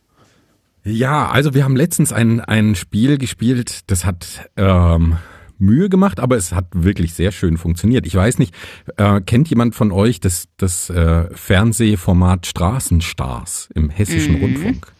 Ja, 0.83 1.29
also 1.29 1.53
wir 1.53 1.63
haben 1.63 1.75
letztens 1.75 2.11
ein, 2.11 2.41
ein 2.41 2.75
Spiel 2.75 3.17
gespielt, 3.17 3.91
das 3.91 4.05
hat 4.05 4.49
ähm, 4.57 5.17
Mühe 5.59 5.89
gemacht, 5.89 6.19
aber 6.19 6.35
es 6.35 6.51
hat 6.51 6.65
wirklich 6.73 7.13
sehr 7.13 7.31
schön 7.31 7.57
funktioniert. 7.57 8.05
Ich 8.05 8.15
weiß 8.15 8.39
nicht, 8.39 8.53
äh, 8.97 9.21
kennt 9.21 9.49
jemand 9.49 9.75
von 9.75 9.91
euch 9.91 10.19
das, 10.19 10.47
das 10.57 10.89
äh, 10.89 11.27
Fernsehformat 11.33 12.45
Straßenstars 12.45 13.69
im 13.75 13.89
Hessischen 13.89 14.37
mhm. 14.37 14.41
Rundfunk? 14.41 14.93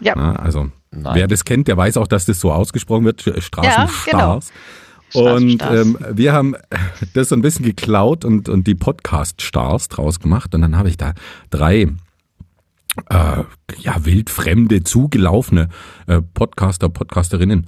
Ja. 0.00 0.14
Na, 0.16 0.36
also 0.36 0.70
Nein. 0.90 1.14
wer 1.14 1.28
das 1.28 1.44
kennt, 1.44 1.68
der 1.68 1.76
weiß 1.76 1.96
auch, 1.96 2.06
dass 2.06 2.26
das 2.26 2.40
so 2.40 2.52
ausgesprochen 2.52 3.04
wird, 3.04 3.22
Straßenstars. 3.22 4.06
Ja, 4.06 4.12
genau. 4.12 4.40
Und 5.12 5.62
ähm, 5.62 5.98
wir 6.12 6.32
haben 6.32 6.54
das 7.14 7.30
so 7.30 7.36
ein 7.36 7.42
bisschen 7.42 7.64
geklaut 7.64 8.24
und, 8.24 8.48
und 8.48 8.66
die 8.66 8.74
Podcast-Stars 8.74 9.88
draus 9.88 10.20
gemacht. 10.20 10.54
Und 10.54 10.62
dann 10.62 10.76
habe 10.76 10.88
ich 10.88 10.96
da 10.96 11.14
drei 11.50 11.88
äh, 13.08 13.44
ja, 13.78 14.04
wildfremde, 14.04 14.82
zugelaufene 14.82 15.68
äh, 16.06 16.20
Podcaster, 16.20 16.88
Podcasterinnen 16.88 17.66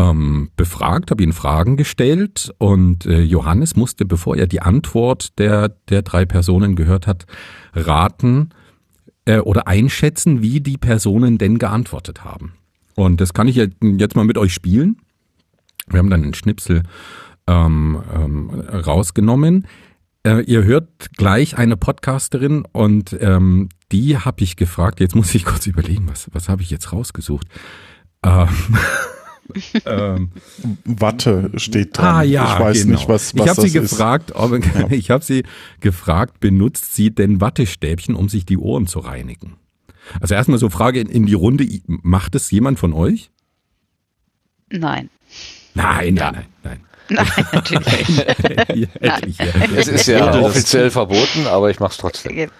ähm, 0.00 0.50
befragt, 0.56 1.10
habe 1.10 1.22
ihnen 1.22 1.32
Fragen 1.32 1.76
gestellt 1.76 2.52
und 2.58 3.06
äh, 3.06 3.20
Johannes 3.20 3.76
musste, 3.76 4.04
bevor 4.04 4.36
er 4.36 4.46
die 4.46 4.62
Antwort 4.62 5.38
der, 5.38 5.68
der 5.88 6.02
drei 6.02 6.24
Personen 6.24 6.76
gehört 6.76 7.06
hat, 7.06 7.26
raten 7.74 8.50
äh, 9.26 9.38
oder 9.38 9.66
einschätzen, 9.66 10.42
wie 10.42 10.60
die 10.60 10.78
Personen 10.78 11.38
denn 11.38 11.58
geantwortet 11.58 12.24
haben. 12.24 12.54
Und 12.94 13.20
das 13.20 13.34
kann 13.34 13.48
ich 13.48 13.56
jetzt 13.56 14.16
mal 14.16 14.24
mit 14.24 14.38
euch 14.38 14.54
spielen. 14.54 14.96
Wir 15.88 15.98
haben 15.98 16.10
dann 16.10 16.22
einen 16.22 16.34
Schnipsel 16.34 16.82
ähm, 17.46 18.02
ähm, 18.14 18.50
rausgenommen. 18.50 19.66
Äh, 20.22 20.42
ihr 20.42 20.64
hört 20.64 21.12
gleich 21.16 21.56
eine 21.56 21.76
Podcasterin 21.76 22.64
und 22.72 23.16
ähm, 23.20 23.68
die 23.92 24.18
habe 24.18 24.42
ich 24.42 24.56
gefragt. 24.56 25.00
Jetzt 25.00 25.16
muss 25.16 25.34
ich 25.34 25.44
kurz 25.44 25.66
überlegen, 25.66 26.08
was, 26.08 26.28
was 26.32 26.48
habe 26.48 26.62
ich 26.62 26.70
jetzt 26.70 26.92
rausgesucht? 26.92 27.46
Ähm, 28.22 28.48
ähm, 29.86 30.30
Watte 30.84 31.50
steht 31.56 31.96
dran. 31.96 32.06
Ah 32.06 32.22
ja, 32.22 32.54
ich 32.54 32.60
weiß 32.60 32.82
genau. 32.82 32.96
nicht, 32.96 33.08
was, 33.08 33.34
was 33.36 33.44
Ich 33.44 33.48
habe 33.48 33.60
sie 33.62 33.70
gefragt, 33.72 34.32
ob, 34.34 34.52
ja. 34.52 34.86
ich 34.90 35.10
habe 35.10 35.24
sie 35.24 35.44
gefragt, 35.80 36.40
benutzt 36.40 36.94
sie 36.94 37.10
denn 37.10 37.40
Wattestäbchen, 37.40 38.14
um 38.14 38.28
sich 38.28 38.44
die 38.44 38.58
Ohren 38.58 38.86
zu 38.86 39.00
reinigen? 39.00 39.56
Also 40.20 40.34
erstmal 40.34 40.58
so 40.58 40.70
Frage 40.70 41.00
in, 41.00 41.08
in 41.08 41.26
die 41.26 41.34
Runde, 41.34 41.66
macht 41.86 42.34
es 42.34 42.50
jemand 42.50 42.78
von 42.78 42.92
euch? 42.92 43.30
Nein. 44.70 45.10
Nein, 45.74 46.14
nein, 46.14 46.32
nein, 46.32 46.46
nein. 46.64 46.80
Nein, 47.10 47.26
natürlich. 47.52 48.24
Nein. 49.00 49.34
Es 49.76 49.88
ist 49.88 50.06
ja 50.06 50.40
offiziell 50.40 50.92
verboten, 50.92 51.46
aber 51.48 51.70
ich 51.70 51.80
mache 51.80 51.90
es 51.90 51.96
trotzdem. 51.96 52.50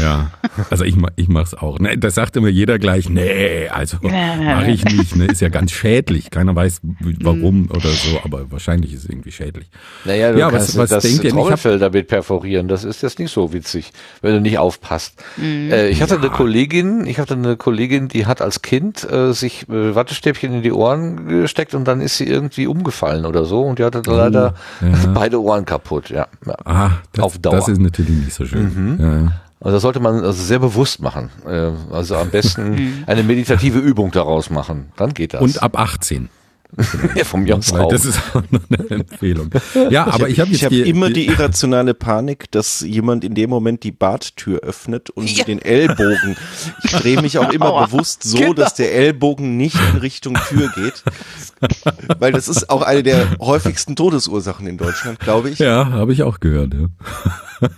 Ja, 0.00 0.30
also 0.70 0.84
ich, 0.84 0.96
ich 1.16 1.28
mache 1.28 1.44
es 1.44 1.54
auch. 1.54 1.78
Ne, 1.78 1.98
das 1.98 2.14
sagt 2.14 2.36
immer 2.36 2.48
jeder 2.48 2.78
gleich, 2.78 3.08
nee, 3.08 3.68
also 3.68 3.98
mache 4.02 4.70
ich 4.70 4.84
nicht. 4.84 5.16
Ne, 5.16 5.26
ist 5.26 5.40
ja 5.40 5.48
ganz 5.48 5.72
schädlich. 5.72 6.30
Keiner 6.30 6.54
weiß 6.54 6.80
warum 7.20 7.62
mhm. 7.62 7.70
oder 7.70 7.90
so, 7.90 8.20
aber 8.24 8.50
wahrscheinlich 8.50 8.92
ist 8.92 9.04
es 9.04 9.10
irgendwie 9.10 9.32
schädlich. 9.32 9.68
Naja, 10.04 10.32
du 10.32 10.38
ja, 10.38 10.50
kannst 10.50 10.76
was, 10.76 10.90
was 10.90 11.02
das 11.02 11.18
denkt 11.18 11.28
Trommelfell 11.30 11.78
damit 11.78 12.08
perforieren. 12.08 12.68
Das 12.68 12.84
ist 12.84 13.02
jetzt 13.02 13.18
nicht 13.18 13.32
so 13.32 13.52
witzig, 13.52 13.92
wenn 14.22 14.34
du 14.34 14.40
nicht 14.40 14.58
aufpasst. 14.58 15.22
Mhm. 15.36 15.70
Äh, 15.70 15.88
ich 15.88 16.02
hatte 16.02 16.14
ja. 16.14 16.20
eine 16.20 16.30
Kollegin, 16.30 17.06
ich 17.06 17.18
hatte 17.18 17.34
eine 17.34 17.56
Kollegin, 17.56 18.08
die 18.08 18.26
hat 18.26 18.40
als 18.42 18.62
Kind 18.62 19.08
äh, 19.10 19.32
sich 19.32 19.68
äh, 19.68 19.94
Wattestäbchen 19.94 20.54
in 20.54 20.62
die 20.62 20.72
Ohren 20.72 21.28
gesteckt 21.28 21.74
und 21.74 21.84
dann 21.84 22.00
ist 22.00 22.16
sie 22.16 22.26
irgendwie 22.26 22.66
umgefallen 22.66 23.26
oder 23.26 23.44
so 23.44 23.62
und 23.62 23.78
die 23.78 23.84
hatte 23.84 24.02
oh, 24.06 24.12
leider 24.12 24.54
ja. 24.80 25.12
beide 25.14 25.40
Ohren 25.40 25.64
kaputt. 25.64 26.10
Ja, 26.10 26.28
ja. 26.46 26.54
Ah, 26.64 26.90
das, 27.12 27.24
auf 27.24 27.38
Dauer. 27.38 27.56
Das 27.56 27.68
ist 27.68 27.80
natürlich 27.80 28.10
nicht 28.10 28.34
so 28.34 28.44
schön. 28.44 28.96
Mhm. 28.96 29.00
Ja. 29.00 29.32
Also 29.60 29.76
das 29.76 29.82
sollte 29.82 30.00
man 30.00 30.22
also 30.22 30.42
sehr 30.42 30.58
bewusst 30.58 31.00
machen. 31.00 31.30
Äh, 31.46 31.72
also 31.90 32.16
am 32.16 32.30
besten 32.30 32.70
mhm. 32.74 33.04
eine 33.06 33.22
meditative 33.22 33.78
Übung 33.78 34.10
daraus 34.10 34.50
machen. 34.50 34.92
Dann 34.96 35.14
geht 35.14 35.34
das. 35.34 35.40
Und 35.40 35.62
ab 35.62 35.78
18. 35.78 36.28
ja, 37.14 37.24
vom 37.24 37.44
mir 37.44 37.56
auch. 37.56 37.88
Das 37.88 38.04
ist 38.04 38.20
auch 38.34 38.42
noch 38.50 38.60
eine 38.68 38.90
Empfehlung. 38.90 39.50
Ja, 39.88 40.06
aber 40.08 40.28
ich 40.28 40.40
habe 40.40 40.50
ich 40.50 40.64
hab 40.64 40.72
immer 40.72 41.08
die 41.10 41.26
irrationale 41.26 41.94
Panik, 41.94 42.50
dass 42.50 42.80
jemand 42.80 43.24
in 43.24 43.34
dem 43.34 43.48
Moment 43.48 43.82
die 43.82 43.92
Badtür 43.92 44.60
öffnet 44.60 45.08
und 45.08 45.30
ja. 45.30 45.44
den 45.44 45.62
Ellbogen. 45.62 46.36
Ich 46.82 46.90
drehe 46.90 47.22
mich 47.22 47.38
auch 47.38 47.50
immer 47.50 47.66
Aua. 47.72 47.86
bewusst 47.86 48.24
so, 48.24 48.36
genau. 48.36 48.52
dass 48.52 48.74
der 48.74 48.92
Ellbogen 48.94 49.56
nicht 49.56 49.78
in 49.92 50.00
Richtung 50.00 50.34
Tür 50.48 50.70
geht. 50.74 51.02
Weil 52.18 52.32
das 52.32 52.48
ist 52.48 52.68
auch 52.68 52.82
eine 52.82 53.02
der 53.02 53.38
häufigsten 53.38 53.96
Todesursachen 53.96 54.66
in 54.66 54.76
Deutschland, 54.76 55.18
glaube 55.18 55.50
ich. 55.50 55.58
Ja, 55.60 55.86
habe 55.92 56.12
ich 56.12 56.24
auch 56.24 56.40
gehört. 56.40 56.74
Ja. 56.74 57.68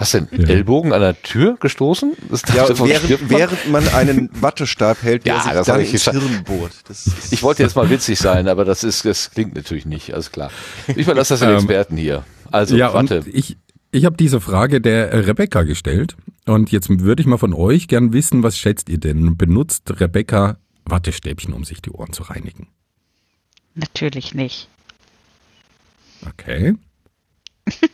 Was 0.00 0.12
denn? 0.12 0.28
Ja. 0.32 0.48
Ellbogen 0.48 0.94
an 0.94 1.02
der 1.02 1.20
Tür 1.20 1.58
gestoßen? 1.60 2.14
ja, 2.54 2.66
während, 2.70 3.30
während 3.30 3.70
man 3.70 3.86
einen 3.88 4.30
Wattestab 4.40 5.02
hält, 5.02 5.26
der 5.26 5.34
ja, 5.34 5.42
sich 5.42 5.52
dann 5.66 5.80
ins 5.80 6.10
Hirn 6.10 6.42
bohrt. 6.44 6.72
ich 7.30 7.42
wollte 7.42 7.62
jetzt 7.62 7.76
mal 7.76 7.90
witzig 7.90 8.18
sein, 8.18 8.48
aber 8.48 8.64
das 8.64 8.82
ist, 8.82 9.04
das 9.04 9.30
klingt 9.30 9.54
natürlich 9.54 9.84
nicht, 9.84 10.14
alles 10.14 10.32
klar. 10.32 10.50
Ich 10.86 10.96
überlasse 10.96 11.34
das 11.34 11.40
den 11.40 11.50
ähm, 11.50 11.56
Experten 11.56 11.98
hier. 11.98 12.24
Also, 12.50 12.78
ja, 12.78 12.94
warte. 12.94 13.22
ich, 13.30 13.58
ich 13.92 14.06
habe 14.06 14.16
diese 14.16 14.40
Frage 14.40 14.80
der 14.80 15.26
Rebecca 15.26 15.64
gestellt 15.64 16.16
und 16.46 16.72
jetzt 16.72 16.88
würde 16.88 17.20
ich 17.20 17.26
mal 17.26 17.36
von 17.36 17.52
euch 17.52 17.86
gern 17.86 18.14
wissen, 18.14 18.42
was 18.42 18.56
schätzt 18.56 18.88
ihr 18.88 18.98
denn? 18.98 19.36
Benutzt 19.36 20.00
Rebecca 20.00 20.56
Wattestäbchen, 20.86 21.52
um 21.52 21.64
sich 21.64 21.82
die 21.82 21.90
Ohren 21.90 22.14
zu 22.14 22.22
reinigen? 22.22 22.68
Natürlich 23.74 24.34
nicht. 24.34 24.68
Okay. 26.26 26.74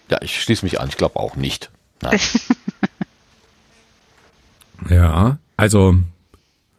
Ja, 0.08 0.18
ich 0.22 0.40
schließe 0.40 0.64
mich 0.64 0.80
an. 0.80 0.88
Ich 0.88 0.96
glaube 0.96 1.16
auch 1.16 1.34
nicht. 1.34 1.70
Nein. 2.02 2.20
ja, 4.90 5.38
also 5.56 5.96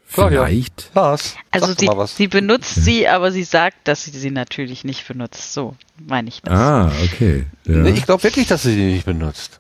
vielleicht. 0.05 0.91
Was? 0.93 1.36
Also 1.51 1.74
sie, 1.74 1.89
sie 2.05 2.27
benutzt 2.27 2.75
sie, 2.75 3.07
aber 3.07 3.31
sie 3.31 3.43
sagt, 3.43 3.88
dass 3.88 4.03
sie 4.03 4.12
sie 4.12 4.31
natürlich 4.31 4.83
nicht 4.83 5.07
benutzt. 5.07 5.53
So 5.53 5.75
meine 6.07 6.29
ich 6.29 6.41
das. 6.41 6.53
Ah, 6.53 6.91
okay. 7.03 7.45
Ja. 7.65 7.86
Ich 7.86 8.05
glaube 8.05 8.24
wirklich, 8.24 8.47
dass 8.47 8.63
sie 8.63 8.74
sie 8.74 8.93
nicht 8.93 9.05
benutzt. 9.05 9.59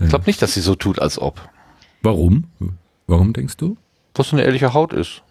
Ich 0.00 0.08
glaube 0.08 0.24
nicht, 0.26 0.42
dass 0.42 0.54
sie 0.54 0.60
so 0.60 0.74
tut, 0.74 0.98
als 0.98 1.18
ob. 1.18 1.40
Warum? 2.02 2.44
Warum 3.06 3.32
denkst 3.32 3.56
du? 3.56 3.76
Was 4.14 4.32
eine 4.32 4.42
ehrliche 4.42 4.74
Haut 4.74 4.92
ist. 4.92 5.22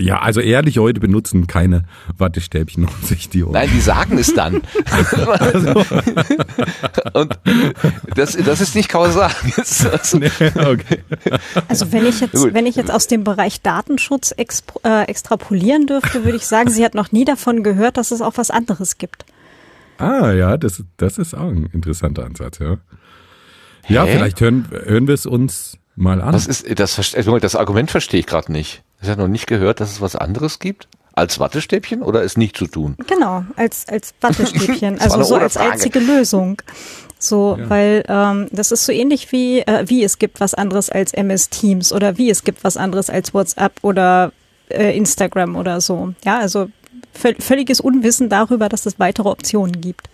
Ja, 0.00 0.20
also 0.20 0.40
ehrlich, 0.40 0.78
heute 0.78 0.98
benutzen 0.98 1.46
keine 1.46 1.84
Wattestäbchen 2.16 2.84
um 2.84 2.90
sich 3.04 3.28
die 3.28 3.44
Ohren. 3.44 3.52
Nein, 3.52 3.68
die 3.72 3.80
sagen 3.80 4.16
es 4.18 4.32
dann. 4.34 4.54
Und 7.12 7.38
das, 8.14 8.36
das 8.36 8.60
ist 8.60 8.74
nicht 8.74 8.88
kausal. 8.88 9.30
Also, 9.90 10.18
okay. 10.18 11.00
also 11.68 11.92
wenn 11.92 12.06
ich 12.06 12.20
jetzt, 12.20 12.54
wenn 12.54 12.66
ich 12.66 12.76
jetzt 12.76 12.90
aus 12.90 13.06
dem 13.06 13.24
Bereich 13.24 13.60
Datenschutz 13.60 14.32
exp 14.36 14.72
äh, 14.84 15.04
extrapolieren 15.04 15.86
dürfte, 15.86 16.24
würde 16.24 16.36
ich 16.36 16.46
sagen, 16.46 16.70
sie 16.70 16.84
hat 16.84 16.94
noch 16.94 17.12
nie 17.12 17.24
davon 17.24 17.62
gehört, 17.62 17.96
dass 17.96 18.10
es 18.10 18.20
auch 18.20 18.36
was 18.36 18.50
anderes 18.50 18.98
gibt. 18.98 19.24
Ah 19.98 20.32
ja, 20.32 20.56
das, 20.56 20.82
das 20.96 21.18
ist 21.18 21.34
auch 21.34 21.48
ein 21.48 21.68
interessanter 21.72 22.24
Ansatz, 22.24 22.58
ja. 22.58 22.78
Hä? 23.84 23.94
Ja, 23.94 24.06
vielleicht 24.06 24.40
hören, 24.40 24.68
hören 24.70 25.06
wir 25.06 25.14
es 25.14 25.26
uns 25.26 25.78
mal 25.96 26.20
an. 26.22 26.32
Was 26.32 26.46
ist 26.46 26.66
das? 26.78 26.96
Das 26.96 27.56
Argument 27.56 27.90
verstehe 27.90 28.20
ich 28.20 28.26
gerade 28.26 28.52
nicht. 28.52 28.82
Ich 29.02 29.08
habe 29.08 29.20
noch 29.20 29.28
nicht 29.28 29.46
gehört, 29.46 29.80
dass 29.80 29.92
es 29.92 30.00
was 30.00 30.16
anderes 30.16 30.58
gibt. 30.58 30.88
Als 31.12 31.38
Wattestäbchen 31.38 32.02
oder 32.02 32.22
ist 32.22 32.38
nicht 32.38 32.56
zu 32.56 32.66
tun? 32.66 32.96
Genau, 33.06 33.44
als, 33.56 33.86
als 33.88 34.14
Wattestäbchen, 34.20 34.98
also 35.00 35.22
so 35.22 35.34
als 35.36 35.54
Frage. 35.54 35.72
einzige 35.72 35.98
Lösung. 35.98 36.62
So, 37.18 37.56
ja. 37.58 37.68
weil 37.68 38.04
ähm, 38.08 38.48
das 38.52 38.72
ist 38.72 38.86
so 38.86 38.92
ähnlich 38.92 39.30
wie, 39.32 39.60
äh, 39.60 39.84
wie 39.88 40.02
es 40.04 40.18
gibt 40.18 40.40
was 40.40 40.54
anderes 40.54 40.88
als 40.88 41.12
MS 41.12 41.50
Teams 41.50 41.92
oder 41.92 42.16
wie 42.16 42.30
es 42.30 42.44
gibt 42.44 42.64
was 42.64 42.76
anderes 42.76 43.10
als 43.10 43.34
WhatsApp 43.34 43.72
oder 43.82 44.32
äh, 44.68 44.96
Instagram 44.96 45.56
oder 45.56 45.80
so. 45.80 46.14
Ja, 46.24 46.38
also 46.38 46.70
völliges 47.12 47.80
Unwissen 47.80 48.28
darüber, 48.28 48.68
dass 48.68 48.86
es 48.86 48.98
weitere 48.98 49.28
Optionen 49.28 49.80
gibt. 49.80 50.08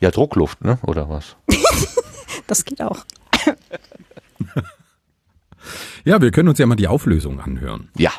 Ja, 0.00 0.10
Druckluft, 0.10 0.62
ne? 0.62 0.78
Oder 0.82 1.08
was? 1.08 1.36
das 2.46 2.64
geht 2.64 2.82
auch. 2.82 3.04
Ja, 6.04 6.20
wir 6.20 6.30
können 6.30 6.48
uns 6.48 6.58
ja 6.58 6.66
mal 6.66 6.76
die 6.76 6.88
Auflösung 6.88 7.40
anhören. 7.40 7.88
Ja. 7.96 8.12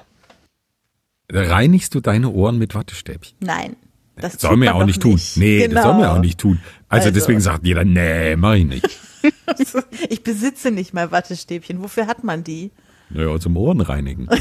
Reinigst 1.31 1.93
du 1.95 1.99
deine 1.99 2.29
Ohren 2.29 2.57
mit 2.57 2.75
Wattestäbchen? 2.75 3.37
Nein. 3.39 3.75
Das 4.15 4.33
soll 4.33 4.57
mir 4.57 4.75
auch 4.75 4.85
nicht 4.85 5.01
tun. 5.01 5.13
Nicht. 5.13 5.37
Nee, 5.37 5.59
genau. 5.67 5.75
das 5.75 5.83
soll 5.83 5.93
mir 5.95 6.11
auch 6.11 6.19
nicht 6.19 6.39
tun. 6.39 6.59
Also, 6.89 7.07
also. 7.07 7.19
deswegen 7.19 7.39
sagt 7.39 7.65
jeder, 7.65 7.85
nee, 7.85 8.35
mach 8.35 8.55
ich 8.55 8.65
nicht. 8.65 8.99
ich 10.09 10.23
besitze 10.23 10.71
nicht 10.71 10.93
mal 10.93 11.11
Wattestäbchen. 11.11 11.81
Wofür 11.81 12.07
hat 12.07 12.23
man 12.23 12.43
die? 12.43 12.71
Naja, 13.09 13.39
zum 13.39 13.55
Ohren 13.57 13.81
reinigen. 13.81 14.27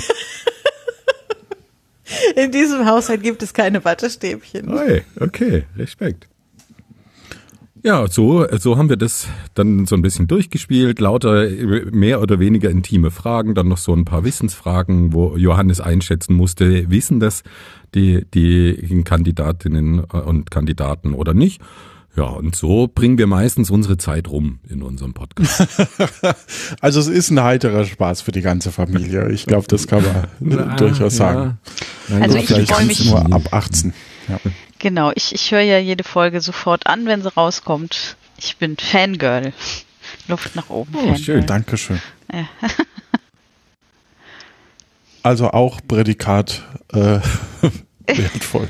In 2.37 2.53
diesem 2.53 2.87
Haushalt 2.87 3.23
gibt 3.23 3.43
es 3.43 3.53
keine 3.53 3.85
Wattestäbchen. 3.85 4.73
Okay, 4.73 5.03
okay, 5.21 5.65
Respekt. 5.77 6.27
Ja, 7.83 8.07
so, 8.09 8.47
so 8.59 8.77
haben 8.77 8.89
wir 8.89 8.97
das 8.97 9.29
dann 9.55 9.87
so 9.87 9.95
ein 9.95 10.03
bisschen 10.03 10.27
durchgespielt. 10.27 11.01
Lauter 11.01 11.49
mehr 11.91 12.21
oder 12.21 12.41
weniger 12.41 12.71
intime 12.71 13.11
Fragen, 13.11 13.55
dann 13.55 13.69
noch 13.69 13.79
so 13.79 13.95
ein 13.95 14.05
paar 14.05 14.25
Wissensfragen, 14.25 15.13
wo 15.13 15.37
Johannes 15.37 15.81
einschätzen 15.81 16.35
musste, 16.35 16.91
wissen 16.91 17.21
das 17.21 17.43
die, 17.95 18.27
die 18.35 19.03
Kandidatinnen 19.05 20.01
und 20.01 20.51
Kandidaten 20.51 21.15
oder 21.15 21.35
nicht. 21.35 21.61
Ja, 22.17 22.25
und 22.25 22.57
so 22.57 22.89
bringen 22.93 23.17
wir 23.17 23.29
meistens 23.29 23.71
unsere 23.71 23.97
Zeit 23.97 24.29
rum 24.29 24.59
in 24.69 24.83
unserem 24.83 25.15
Podcast. 25.15 25.69
also 26.81 26.99
es 26.99 27.07
ist 27.07 27.31
ein 27.31 27.41
heiterer 27.41 27.85
Spaß 27.85 28.23
für 28.23 28.33
die 28.33 28.41
ganze 28.41 28.73
Familie. 28.73 29.31
Ich 29.31 29.47
glaube, 29.47 29.69
das 29.69 29.87
kann 29.87 30.03
man 30.03 30.27
Na, 30.41 30.75
durchaus 30.77 31.17
sagen. 31.17 31.59
Ja. 32.09 32.19
Also 32.19 32.39
ich 32.39 32.49
freue 32.49 32.87
mich 32.87 33.05
nur 33.05 33.33
ab 33.33 33.53
18. 33.53 33.93
Ja. 34.29 34.41
Genau, 34.79 35.11
ich, 35.15 35.35
ich 35.35 35.51
höre 35.51 35.61
ja 35.61 35.79
jede 35.79 36.05
Folge 36.05 36.41
sofort 36.41 36.87
an, 36.87 37.07
wenn 37.07 37.23
sie 37.23 37.35
rauskommt. 37.35 38.17
Ich 38.39 38.57
bin 38.57 38.77
Fangirl. 38.77 39.53
Luft 40.29 40.57
nach 40.57 40.71
oben. 40.71 40.93
Oh, 40.95 40.99
Fangirl. 40.99 41.19
schön, 41.19 41.47
danke 41.47 41.77
schön. 41.77 42.01
Ja. 42.33 42.49
also 45.23 45.51
auch 45.51 45.81
Prädikat 45.87 46.63
äh, 46.93 47.19
wertvoll. 48.07 48.69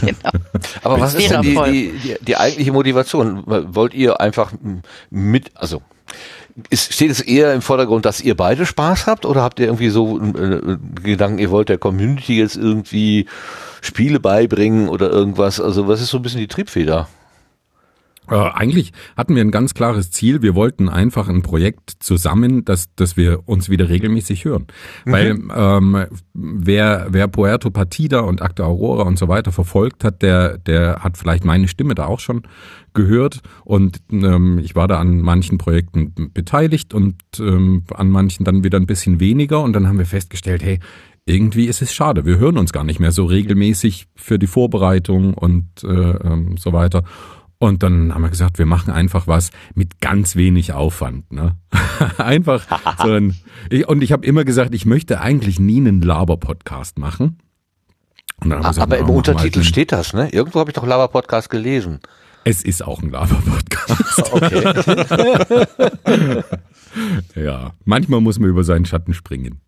genau. 0.00 0.30
Aber 0.82 1.00
was 1.00 1.14
ist 1.14 1.30
denn 1.30 1.42
die, 1.42 1.54
die, 1.54 1.98
die, 1.98 2.16
die 2.20 2.36
eigentliche 2.36 2.72
Motivation? 2.72 3.44
Wollt 3.46 3.94
ihr 3.94 4.20
einfach 4.20 4.52
mit, 5.10 5.52
also 5.54 5.82
ist, 6.70 6.92
steht 6.92 7.10
es 7.10 7.20
eher 7.20 7.54
im 7.54 7.62
Vordergrund, 7.62 8.04
dass 8.04 8.20
ihr 8.20 8.36
beide 8.36 8.66
Spaß 8.66 9.06
habt 9.06 9.24
oder 9.24 9.42
habt 9.42 9.60
ihr 9.60 9.66
irgendwie 9.66 9.88
so 9.88 10.18
äh, 10.20 10.76
Gedanken, 11.02 11.38
ihr 11.38 11.50
wollt 11.50 11.68
der 11.68 11.78
Community 11.78 12.38
jetzt 12.38 12.56
irgendwie 12.56 13.26
Spiele 13.82 14.20
beibringen 14.20 14.88
oder 14.88 15.10
irgendwas? 15.10 15.60
Also 15.60 15.88
was 15.88 16.00
ist 16.00 16.08
so 16.08 16.18
ein 16.18 16.22
bisschen 16.22 16.40
die 16.40 16.48
Triebfeder? 16.48 17.08
Äh, 18.30 18.36
eigentlich 18.36 18.92
hatten 19.16 19.34
wir 19.34 19.42
ein 19.42 19.50
ganz 19.50 19.74
klares 19.74 20.12
Ziel. 20.12 20.42
Wir 20.42 20.54
wollten 20.54 20.88
einfach 20.88 21.28
ein 21.28 21.42
Projekt 21.42 21.90
zusammen, 21.98 22.64
dass, 22.64 22.94
dass 22.94 23.16
wir 23.16 23.48
uns 23.48 23.68
wieder 23.68 23.88
regelmäßig 23.88 24.44
hören. 24.44 24.66
Mhm. 25.04 25.12
Weil 25.12 25.38
ähm, 25.54 26.06
wer, 26.32 27.08
wer 27.10 27.26
Puerto 27.26 27.70
Partida 27.70 28.20
und 28.20 28.40
Acta 28.40 28.64
Aurora 28.64 29.02
und 29.02 29.18
so 29.18 29.26
weiter 29.26 29.50
verfolgt 29.50 30.04
hat, 30.04 30.22
der, 30.22 30.58
der 30.58 31.00
hat 31.00 31.18
vielleicht 31.18 31.44
meine 31.44 31.66
Stimme 31.66 31.96
da 31.96 32.06
auch 32.06 32.20
schon 32.20 32.42
gehört. 32.94 33.40
Und 33.64 34.00
ähm, 34.12 34.60
ich 34.62 34.76
war 34.76 34.86
da 34.86 35.00
an 35.00 35.20
manchen 35.20 35.58
Projekten 35.58 36.30
beteiligt 36.32 36.94
und 36.94 37.16
ähm, 37.40 37.82
an 37.92 38.08
manchen 38.08 38.44
dann 38.44 38.62
wieder 38.62 38.78
ein 38.78 38.86
bisschen 38.86 39.18
weniger. 39.18 39.60
Und 39.62 39.72
dann 39.72 39.88
haben 39.88 39.98
wir 39.98 40.06
festgestellt, 40.06 40.62
hey, 40.62 40.78
irgendwie 41.24 41.66
ist 41.66 41.82
es 41.82 41.94
schade. 41.94 42.24
Wir 42.24 42.38
hören 42.38 42.58
uns 42.58 42.72
gar 42.72 42.84
nicht 42.84 43.00
mehr 43.00 43.12
so 43.12 43.24
regelmäßig 43.24 44.08
für 44.16 44.38
die 44.38 44.46
Vorbereitung 44.46 45.34
und 45.34 45.66
äh, 45.84 45.88
ähm, 45.88 46.56
so 46.56 46.72
weiter. 46.72 47.04
Und 47.58 47.84
dann 47.84 48.12
haben 48.12 48.22
wir 48.22 48.28
gesagt, 48.28 48.58
wir 48.58 48.66
machen 48.66 48.92
einfach 48.92 49.28
was 49.28 49.50
mit 49.74 50.00
ganz 50.00 50.34
wenig 50.34 50.72
Aufwand. 50.72 51.30
Ne? 51.30 51.56
einfach 52.18 52.64
so 52.98 53.12
ein, 53.12 53.36
ich, 53.70 53.86
Und 53.86 54.02
ich 54.02 54.10
habe 54.10 54.26
immer 54.26 54.44
gesagt, 54.44 54.74
ich 54.74 54.84
möchte 54.84 55.20
eigentlich 55.20 55.60
nie 55.60 55.76
einen 55.76 56.02
Laber-Podcast 56.02 56.98
machen. 56.98 57.38
Gesagt, 58.40 58.80
Aber 58.80 58.98
im 58.98 59.08
Untertitel 59.08 59.60
halt 59.60 59.66
steht 59.66 59.92
das, 59.92 60.14
ne? 60.14 60.28
Irgendwo 60.30 60.58
habe 60.58 60.70
ich 60.70 60.74
doch 60.74 60.84
Laber-Podcast 60.84 61.48
gelesen. 61.48 62.00
Es 62.42 62.64
ist 62.64 62.84
auch 62.84 63.00
ein 63.00 63.10
Laber-Podcast. 63.10 64.32
okay. 66.02 66.42
ja, 67.36 67.72
manchmal 67.84 68.20
muss 68.20 68.40
man 68.40 68.50
über 68.50 68.64
seinen 68.64 68.84
Schatten 68.84 69.14
springen. 69.14 69.60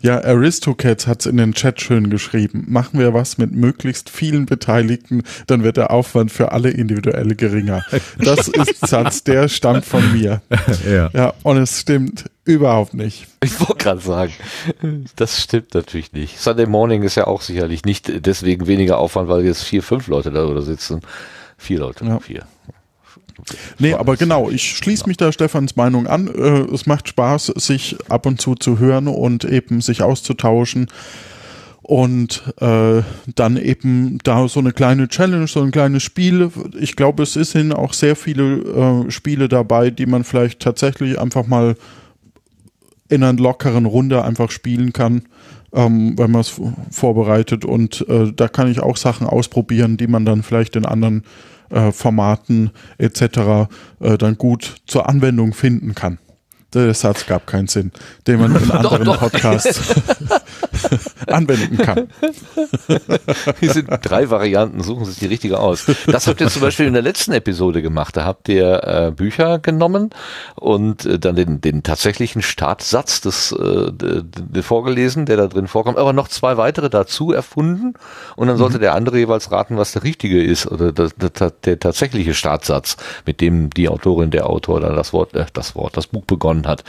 Ja, 0.00 0.22
Aristocats 0.22 1.06
hat's 1.06 1.26
in 1.26 1.36
den 1.36 1.54
Chat 1.54 1.80
schön 1.80 2.10
geschrieben. 2.10 2.64
Machen 2.68 2.98
wir 2.98 3.14
was 3.14 3.38
mit 3.38 3.52
möglichst 3.52 4.10
vielen 4.10 4.46
Beteiligten, 4.46 5.22
dann 5.46 5.62
wird 5.62 5.76
der 5.76 5.90
Aufwand 5.90 6.32
für 6.32 6.52
alle 6.52 6.70
individuell 6.70 7.34
geringer. 7.34 7.84
Das 8.18 8.48
ist 8.48 8.86
Satz, 8.86 9.24
der 9.24 9.48
stammt 9.48 9.84
von 9.84 10.12
mir. 10.12 10.42
Ja. 10.88 11.10
ja, 11.12 11.34
und 11.42 11.56
es 11.56 11.80
stimmt 11.80 12.24
überhaupt 12.44 12.94
nicht. 12.94 13.26
Ich 13.42 13.58
wollte 13.60 13.76
gerade 13.84 14.00
sagen, 14.00 14.32
das 15.16 15.42
stimmt 15.42 15.74
natürlich 15.74 16.12
nicht. 16.12 16.38
Sunday 16.38 16.66
Morning 16.66 17.02
ist 17.02 17.14
ja 17.14 17.26
auch 17.26 17.42
sicherlich 17.42 17.84
nicht 17.84 18.26
deswegen 18.26 18.66
weniger 18.66 18.98
Aufwand, 18.98 19.28
weil 19.28 19.44
jetzt 19.44 19.62
vier, 19.62 19.82
fünf 19.82 20.06
Leute 20.08 20.30
da 20.30 20.60
sitzen. 20.60 21.00
Vier 21.56 21.80
Leute, 21.80 22.04
ja. 22.04 22.20
vier. 22.20 22.46
Nee, 23.78 23.94
aber 23.94 24.16
genau, 24.16 24.50
ich 24.50 24.76
schließe 24.76 25.06
mich 25.06 25.16
da 25.16 25.32
Stefans 25.32 25.76
Meinung 25.76 26.06
an. 26.06 26.28
Äh, 26.28 26.74
es 26.74 26.86
macht 26.86 27.08
Spaß, 27.08 27.46
sich 27.56 27.96
ab 28.08 28.26
und 28.26 28.40
zu 28.40 28.54
zu 28.54 28.78
hören 28.78 29.08
und 29.08 29.44
eben 29.44 29.80
sich 29.80 30.02
auszutauschen 30.02 30.88
und 31.88 32.42
äh, 32.60 33.00
dann 33.34 33.56
eben 33.56 34.18
da 34.22 34.46
so 34.46 34.60
eine 34.60 34.72
kleine 34.72 35.08
Challenge, 35.08 35.46
so 35.46 35.62
ein 35.62 35.70
kleines 35.70 36.02
Spiel. 36.02 36.50
Ich 36.78 36.96
glaube, 36.96 37.22
es 37.22 37.32
sind 37.32 37.72
auch 37.72 37.94
sehr 37.94 38.14
viele 38.14 39.06
äh, 39.06 39.10
Spiele 39.10 39.48
dabei, 39.48 39.88
die 39.88 40.04
man 40.04 40.22
vielleicht 40.22 40.60
tatsächlich 40.60 41.18
einfach 41.18 41.46
mal 41.46 41.76
in 43.08 43.22
einer 43.22 43.40
lockeren 43.40 43.86
Runde 43.86 44.22
einfach 44.22 44.50
spielen 44.50 44.92
kann, 44.92 45.22
ähm, 45.72 46.12
wenn 46.18 46.30
man 46.30 46.42
es 46.42 46.60
vorbereitet. 46.90 47.64
Und 47.64 48.06
äh, 48.06 48.34
da 48.36 48.48
kann 48.48 48.70
ich 48.70 48.80
auch 48.80 48.98
Sachen 48.98 49.26
ausprobieren, 49.26 49.96
die 49.96 50.08
man 50.08 50.26
dann 50.26 50.42
vielleicht 50.42 50.76
in 50.76 50.84
anderen 50.84 51.22
Formaten 51.92 52.70
etc. 52.98 53.68
Äh, 54.00 54.18
dann 54.18 54.38
gut 54.38 54.76
zur 54.86 55.08
Anwendung 55.08 55.52
finden 55.52 55.94
kann. 55.94 56.18
Der 56.74 56.92
Satz 56.92 57.24
gab 57.24 57.46
keinen 57.46 57.66
Sinn, 57.66 57.92
den 58.26 58.40
man 58.40 58.54
in 58.54 58.70
anderen 58.70 59.04
doch, 59.04 59.14
doch. 59.14 59.30
Podcasts 59.30 59.80
anwenden 61.26 61.78
kann. 61.78 62.08
Hier 63.58 63.72
sind 63.72 63.88
drei 64.02 64.28
Varianten, 64.28 64.82
suchen 64.82 65.06
Sie 65.06 65.12
sich 65.12 65.20
die 65.20 65.26
richtige 65.26 65.60
aus. 65.60 65.86
Das 66.06 66.26
habt 66.26 66.42
ihr 66.42 66.48
zum 66.48 66.60
Beispiel 66.60 66.86
in 66.86 66.92
der 66.92 67.02
letzten 67.02 67.32
Episode 67.32 67.80
gemacht. 67.80 68.18
Da 68.18 68.26
habt 68.26 68.50
ihr 68.50 68.84
äh, 68.84 69.10
Bücher 69.10 69.58
genommen 69.58 70.10
und 70.56 71.06
äh, 71.06 71.18
dann 71.18 71.36
den, 71.36 71.62
den 71.62 71.82
tatsächlichen 71.82 72.42
Startsatz 72.42 73.22
des, 73.22 73.52
äh, 73.52 74.62
vorgelesen, 74.62 75.24
der 75.24 75.38
da 75.38 75.46
drin 75.46 75.68
vorkommt, 75.68 75.96
aber 75.96 76.12
noch 76.12 76.28
zwei 76.28 76.58
weitere 76.58 76.90
dazu 76.90 77.32
erfunden 77.32 77.94
und 78.36 78.48
dann 78.48 78.58
sollte 78.58 78.76
mhm. 78.76 78.82
der 78.82 78.94
andere 78.94 79.18
jeweils 79.18 79.50
raten, 79.50 79.78
was 79.78 79.92
der 79.92 80.02
richtige 80.02 80.42
ist 80.42 80.66
oder 80.66 80.92
der, 80.92 81.08
der, 81.16 81.50
der 81.50 81.80
tatsächliche 81.80 82.34
Startsatz, 82.34 82.98
mit 83.24 83.40
dem 83.40 83.70
die 83.70 83.88
Autorin, 83.88 84.30
der 84.30 84.46
Autor 84.46 84.76
oder 84.76 84.94
das 84.94 85.14
Wort, 85.14 85.34
äh, 85.34 85.46
das 85.54 85.74
Wort, 85.74 85.96
das 85.96 86.08
Buch 86.08 86.24
begonnen 86.24 86.57
begonnen 86.58 86.66
hat. 86.66 86.84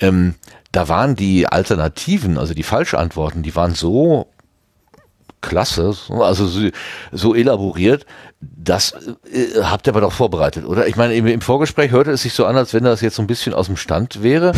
Ähm, 0.00 0.34
da 0.72 0.88
waren 0.88 1.16
die 1.16 1.46
Alternativen, 1.46 2.38
also 2.38 2.54
die 2.54 2.62
Falschantworten, 2.62 3.42
die 3.42 3.56
waren 3.56 3.74
so 3.74 4.28
klasse, 5.40 5.94
also 6.10 6.46
so, 6.46 6.68
so 7.12 7.34
elaboriert, 7.34 8.06
das 8.40 8.92
äh, 9.32 9.62
habt 9.62 9.86
ihr 9.86 9.92
aber 9.92 10.00
doch 10.00 10.12
vorbereitet, 10.12 10.64
oder? 10.64 10.86
Ich 10.88 10.96
meine, 10.96 11.14
im, 11.14 11.26
im, 11.26 11.40
Vorgespräch 11.40 11.92
hörte 11.92 12.10
es 12.10 12.22
sich 12.22 12.32
so 12.32 12.44
an, 12.44 12.56
als 12.56 12.74
wenn 12.74 12.84
das 12.84 13.00
jetzt 13.00 13.16
so 13.16 13.22
ein 13.22 13.28
bisschen 13.28 13.54
aus 13.54 13.66
dem 13.66 13.76
Stand 13.76 14.22
wäre. 14.22 14.52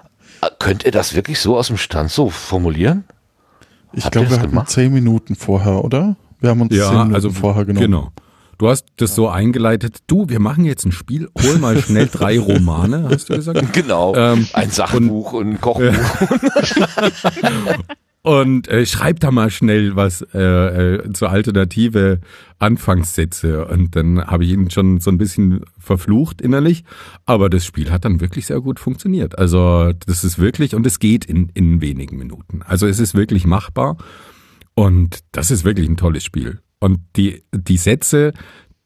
Könnt 0.58 0.84
ihr 0.84 0.90
das 0.90 1.14
wirklich 1.14 1.38
so 1.38 1.56
aus 1.56 1.68
dem 1.68 1.76
Stand 1.76 2.10
so 2.10 2.28
formulieren? 2.30 3.04
Ich 3.92 4.10
glaube, 4.10 4.30
wir 4.30 4.40
hatten 4.40 4.66
zehn 4.66 4.92
Minuten 4.92 5.36
vorher, 5.36 5.84
oder? 5.84 6.16
Wir 6.40 6.50
haben 6.50 6.62
uns 6.62 6.74
ja, 6.74 6.88
zehn 6.88 6.94
Minuten 6.94 7.14
also, 7.14 7.30
vorher 7.30 7.64
genommen. 7.64 7.86
Genau. 7.86 8.12
Du 8.62 8.68
hast 8.68 8.86
das 8.98 9.16
so 9.16 9.28
eingeleitet, 9.28 10.04
du, 10.06 10.28
wir 10.28 10.38
machen 10.38 10.64
jetzt 10.64 10.86
ein 10.86 10.92
Spiel, 10.92 11.28
hol 11.36 11.58
mal 11.58 11.82
schnell 11.82 12.06
drei 12.06 12.38
Romane, 12.38 13.08
hast 13.10 13.28
du 13.28 13.34
gesagt? 13.34 13.72
Genau, 13.72 14.14
ähm, 14.14 14.46
ein 14.52 14.70
Sachbuch 14.70 15.32
und, 15.32 15.40
und 15.40 15.48
ein 15.54 15.60
Kochbuch. 15.60 15.82
und 18.22 18.68
äh, 18.68 18.86
schreib 18.86 19.18
da 19.18 19.32
mal 19.32 19.50
schnell 19.50 19.96
was 19.96 20.22
äh, 20.32 20.38
äh, 20.38 21.12
zur 21.12 21.30
alternative 21.30 22.20
Anfangssätze. 22.60 23.66
Und 23.66 23.96
dann 23.96 24.24
habe 24.24 24.44
ich 24.44 24.52
ihn 24.52 24.70
schon 24.70 25.00
so 25.00 25.10
ein 25.10 25.18
bisschen 25.18 25.64
verflucht 25.80 26.40
innerlich. 26.40 26.84
Aber 27.26 27.50
das 27.50 27.66
Spiel 27.66 27.90
hat 27.90 28.04
dann 28.04 28.20
wirklich 28.20 28.46
sehr 28.46 28.60
gut 28.60 28.78
funktioniert. 28.78 29.40
Also 29.40 29.90
das 30.06 30.22
ist 30.22 30.38
wirklich, 30.38 30.76
und 30.76 30.86
es 30.86 31.00
geht 31.00 31.24
in, 31.24 31.48
in 31.54 31.80
wenigen 31.80 32.16
Minuten. 32.16 32.62
Also 32.62 32.86
es 32.86 33.00
ist 33.00 33.16
wirklich 33.16 33.44
machbar. 33.44 33.96
Und 34.74 35.18
das 35.32 35.50
ist 35.50 35.64
wirklich 35.64 35.88
ein 35.88 35.96
tolles 35.96 36.22
Spiel. 36.22 36.60
Und 36.82 36.98
die, 37.14 37.44
die 37.52 37.76
Sätze, 37.76 38.32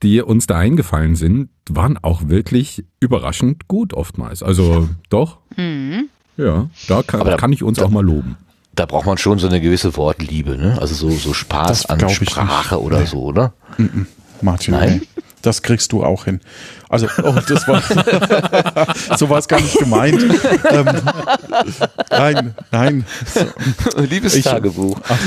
die 0.03 0.21
uns 0.21 0.47
da 0.47 0.59
eingefallen 0.59 1.17
sind, 1.17 1.49
waren 1.71 1.97
auch 1.97 2.29
wirklich 2.29 2.85
überraschend 3.01 3.69
gut 3.69 3.95
oftmals. 3.95 4.43
Also 4.43 4.91
doch. 5.09 5.39
Mhm. 5.57 6.11
Ja, 6.37 6.69
da 6.89 7.03
kann, 7.03 7.25
da, 7.25 7.39
kann 7.39 7.55
ich 7.55 7.63
uns 7.63 7.79
da, 7.79 7.87
auch 7.87 7.91
mal 7.91 8.05
loben. 8.05 8.37
Da 8.75 8.85
braucht 8.85 9.07
man 9.07 9.17
schon 9.17 9.39
so 9.39 9.47
eine 9.47 9.63
gewisse 9.63 9.97
Wortliebe, 9.97 10.59
ne? 10.59 10.79
Also 10.79 10.95
so, 10.95 11.09
so 11.09 11.33
Spaß 11.33 11.87
an 11.87 12.07
Sprache 12.11 12.83
oder 12.83 13.01
nee. 13.01 13.07
so, 13.07 13.23
oder? 13.23 13.55
Mhm. 13.79 14.07
Martin, 14.43 14.75
Nein? 14.75 15.03
Das 15.41 15.63
kriegst 15.63 15.93
du 15.93 16.05
auch 16.05 16.27
hin. 16.27 16.41
Also, 16.89 17.09
oh, 17.23 17.35
das 17.49 17.67
war, 17.67 17.83
so 19.19 19.29
war 19.29 19.39
es 19.39 19.49
gar 19.49 19.61
nicht 19.61 19.79
gemeint. 19.79 20.23
Ähm, 20.71 20.87
nein, 22.11 22.55
nein. 22.71 23.05
Liebes 23.97 24.37
ich, 24.37 24.45
Tagebuch. 24.45 25.01
Ach, 25.09 25.19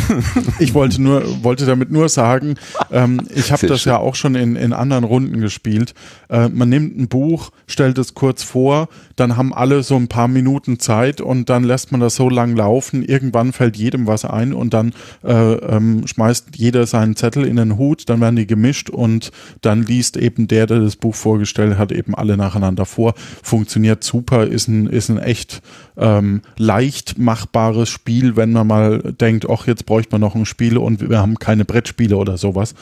ich 0.58 0.74
wollte 0.74 1.00
nur, 1.00 1.44
wollte 1.44 1.64
damit 1.64 1.92
nur 1.92 2.08
sagen, 2.08 2.56
ähm, 2.90 3.20
ich 3.32 3.52
habe 3.52 3.66
das 3.68 3.82
schön. 3.82 3.92
ja 3.92 3.98
auch 3.98 4.16
schon 4.16 4.34
in, 4.34 4.56
in 4.56 4.72
anderen 4.72 5.04
Runden 5.04 5.40
gespielt. 5.40 5.94
Äh, 6.28 6.48
man 6.48 6.68
nimmt 6.68 6.98
ein 6.98 7.06
Buch, 7.08 7.50
stellt 7.68 7.98
es 7.98 8.14
kurz 8.14 8.42
vor, 8.42 8.88
dann 9.14 9.36
haben 9.36 9.54
alle 9.54 9.84
so 9.84 9.96
ein 9.96 10.08
paar 10.08 10.28
Minuten 10.28 10.80
Zeit 10.80 11.20
und 11.20 11.48
dann 11.48 11.62
lässt 11.62 11.92
man 11.92 12.00
das 12.00 12.16
so 12.16 12.28
lang 12.28 12.56
laufen. 12.56 13.04
Irgendwann 13.04 13.52
fällt 13.52 13.76
jedem 13.76 14.08
was 14.08 14.24
ein 14.24 14.52
und 14.52 14.74
dann 14.74 14.92
äh, 15.22 15.32
ähm, 15.32 16.06
schmeißt 16.06 16.48
jeder 16.56 16.86
seinen 16.86 17.14
Zettel 17.14 17.46
in 17.46 17.56
den 17.56 17.78
Hut, 17.78 18.08
dann 18.08 18.20
werden 18.20 18.36
die 18.36 18.46
gemischt 18.46 18.90
und 18.90 19.30
dann 19.60 19.82
liest 19.82 20.16
eben 20.16 20.48
der, 20.48 20.66
der 20.66 20.80
das 20.80 20.95
Buch 20.96 21.14
vorgestellt 21.14 21.78
hat, 21.78 21.92
eben 21.92 22.14
alle 22.14 22.36
nacheinander 22.36 22.84
vor. 22.84 23.14
Funktioniert 23.42 24.04
super, 24.04 24.46
ist 24.46 24.68
ein, 24.68 24.86
ist 24.86 25.08
ein 25.08 25.18
echt 25.18 25.62
ähm, 25.96 26.42
leicht 26.56 27.18
machbares 27.18 27.88
Spiel, 27.88 28.36
wenn 28.36 28.52
man 28.52 28.66
mal 28.66 29.14
denkt, 29.20 29.48
ach, 29.48 29.66
jetzt 29.66 29.86
bräuchte 29.86 30.12
man 30.12 30.20
noch 30.20 30.34
ein 30.34 30.46
Spiel 30.46 30.78
und 30.78 31.08
wir 31.08 31.18
haben 31.18 31.38
keine 31.38 31.64
Brettspiele 31.64 32.16
oder 32.16 32.36
sowas. 32.38 32.74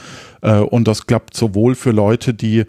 Äh, 0.42 0.58
und 0.58 0.88
das 0.88 1.06
klappt 1.06 1.36
sowohl 1.36 1.74
für 1.74 1.90
Leute, 1.90 2.34
die 2.34 2.64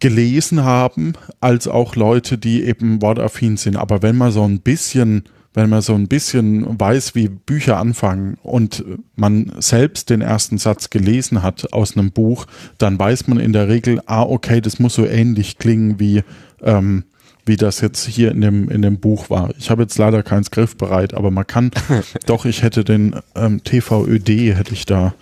gelesen 0.00 0.64
haben, 0.64 1.12
als 1.40 1.68
auch 1.68 1.94
Leute, 1.94 2.36
die 2.36 2.64
eben 2.64 3.00
wortaffin 3.00 3.56
sind. 3.56 3.76
Aber 3.76 4.02
wenn 4.02 4.16
man 4.16 4.32
so 4.32 4.42
ein 4.44 4.60
bisschen 4.60 5.24
wenn 5.54 5.68
man 5.68 5.82
so 5.82 5.94
ein 5.94 6.08
bisschen 6.08 6.78
weiß, 6.80 7.14
wie 7.14 7.28
Bücher 7.28 7.76
anfangen 7.76 8.38
und 8.42 8.84
man 9.16 9.52
selbst 9.58 10.10
den 10.10 10.22
ersten 10.22 10.58
Satz 10.58 10.90
gelesen 10.90 11.42
hat 11.42 11.72
aus 11.72 11.96
einem 11.96 12.10
Buch, 12.10 12.46
dann 12.78 12.98
weiß 12.98 13.28
man 13.28 13.38
in 13.38 13.52
der 13.52 13.68
Regel, 13.68 14.00
ah, 14.06 14.22
okay, 14.22 14.60
das 14.60 14.78
muss 14.78 14.94
so 14.94 15.06
ähnlich 15.06 15.58
klingen 15.58 16.00
wie, 16.00 16.22
ähm, 16.62 17.04
wie 17.44 17.56
das 17.56 17.80
jetzt 17.80 18.06
hier 18.06 18.30
in 18.30 18.40
dem, 18.40 18.70
in 18.70 18.82
dem 18.82 18.98
Buch 18.98 19.28
war. 19.28 19.50
Ich 19.58 19.70
habe 19.70 19.82
jetzt 19.82 19.98
leider 19.98 20.22
keins 20.22 20.50
griffbereit, 20.50 21.12
aber 21.12 21.30
man 21.30 21.46
kann, 21.46 21.70
doch, 22.26 22.44
ich 22.46 22.62
hätte 22.62 22.84
den 22.84 23.16
ähm, 23.34 23.62
TVÖD, 23.62 24.56
hätte 24.56 24.72
ich 24.72 24.86
da 24.86 25.14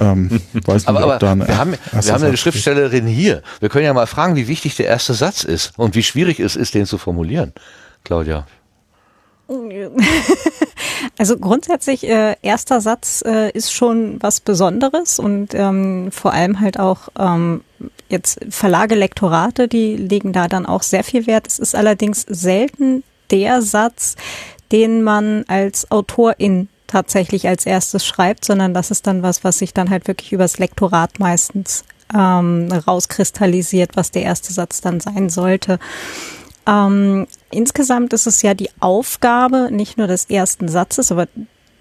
ähm, 0.00 0.30
weiß 0.54 0.82
nicht, 0.82 0.88
aber, 0.88 1.02
aber 1.02 1.20
wir 1.20 1.58
haben, 1.58 1.72
wir 1.92 2.12
haben 2.12 2.24
eine 2.24 2.36
Schriftstellerin 2.36 3.06
hier. 3.06 3.42
Wir 3.60 3.68
können 3.68 3.84
ja 3.84 3.92
mal 3.92 4.06
fragen, 4.06 4.36
wie 4.36 4.48
wichtig 4.48 4.76
der 4.76 4.86
erste 4.86 5.12
Satz 5.12 5.44
ist 5.44 5.78
und 5.78 5.94
wie 5.94 6.02
schwierig 6.02 6.40
es 6.40 6.56
ist, 6.56 6.74
den 6.74 6.86
zu 6.86 6.96
formulieren. 6.96 7.52
Claudia. 8.04 8.46
Also 11.18 11.38
grundsätzlich, 11.38 12.08
äh, 12.08 12.36
erster 12.42 12.80
Satz 12.80 13.22
äh, 13.26 13.50
ist 13.50 13.72
schon 13.72 14.22
was 14.22 14.40
Besonderes 14.40 15.18
und 15.18 15.54
ähm, 15.54 16.10
vor 16.12 16.32
allem 16.32 16.60
halt 16.60 16.78
auch, 16.78 17.08
ähm, 17.18 17.62
jetzt 18.08 18.40
Verlage, 18.48 18.94
Lektorate, 18.94 19.68
die 19.68 19.96
legen 19.96 20.32
da 20.32 20.48
dann 20.48 20.66
auch 20.66 20.82
sehr 20.82 21.04
viel 21.04 21.26
Wert. 21.26 21.46
Es 21.46 21.58
ist 21.58 21.74
allerdings 21.74 22.22
selten 22.28 23.02
der 23.30 23.62
Satz, 23.62 24.16
den 24.72 25.02
man 25.02 25.44
als 25.48 25.90
Autorin 25.90 26.68
tatsächlich 26.86 27.48
als 27.48 27.66
erstes 27.66 28.06
schreibt, 28.06 28.44
sondern 28.44 28.74
das 28.74 28.90
ist 28.90 29.06
dann 29.06 29.22
was, 29.22 29.44
was 29.44 29.58
sich 29.58 29.72
dann 29.72 29.90
halt 29.90 30.08
wirklich 30.08 30.32
übers 30.32 30.58
Lektorat 30.58 31.18
meistens 31.18 31.84
ähm, 32.14 32.68
rauskristallisiert, 32.72 33.96
was 33.96 34.10
der 34.10 34.22
erste 34.22 34.52
Satz 34.52 34.80
dann 34.80 35.00
sein 35.00 35.30
sollte. 35.30 35.78
Ähm, 36.66 37.26
insgesamt 37.50 38.12
ist 38.12 38.26
es 38.26 38.42
ja 38.42 38.54
die 38.54 38.70
Aufgabe 38.80 39.68
nicht 39.70 39.98
nur 39.98 40.06
des 40.06 40.26
ersten 40.26 40.68
Satzes, 40.68 41.10
aber 41.10 41.26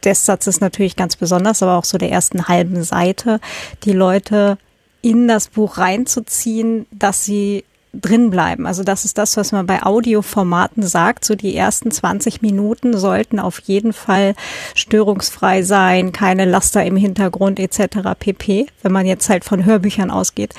des 0.03 0.25
Satzes 0.25 0.61
natürlich 0.61 0.95
ganz 0.95 1.15
besonders, 1.15 1.61
aber 1.61 1.77
auch 1.77 1.85
so 1.85 1.97
der 1.97 2.11
ersten 2.11 2.47
halben 2.47 2.83
Seite, 2.83 3.39
die 3.83 3.93
Leute 3.93 4.57
in 5.01 5.27
das 5.27 5.49
Buch 5.49 5.77
reinzuziehen, 5.77 6.85
dass 6.91 7.23
sie 7.23 7.63
drin 7.93 8.29
bleiben. 8.29 8.67
Also 8.67 8.83
das 8.83 9.03
ist 9.03 9.17
das, 9.17 9.35
was 9.35 9.51
man 9.51 9.65
bei 9.65 9.81
Audioformaten 9.81 10.83
sagt. 10.83 11.25
So 11.25 11.35
die 11.35 11.55
ersten 11.55 11.89
20 11.89 12.41
Minuten 12.41 12.97
sollten 12.97 13.39
auf 13.39 13.59
jeden 13.61 13.93
Fall 13.93 14.35
störungsfrei 14.75 15.63
sein, 15.63 16.11
keine 16.11 16.45
Laster 16.45 16.85
im 16.85 16.95
Hintergrund 16.95 17.59
etc. 17.59 18.09
pp. 18.19 18.67
Wenn 18.83 18.91
man 18.91 19.05
jetzt 19.05 19.27
halt 19.29 19.43
von 19.43 19.65
Hörbüchern 19.65 20.11
ausgeht 20.11 20.53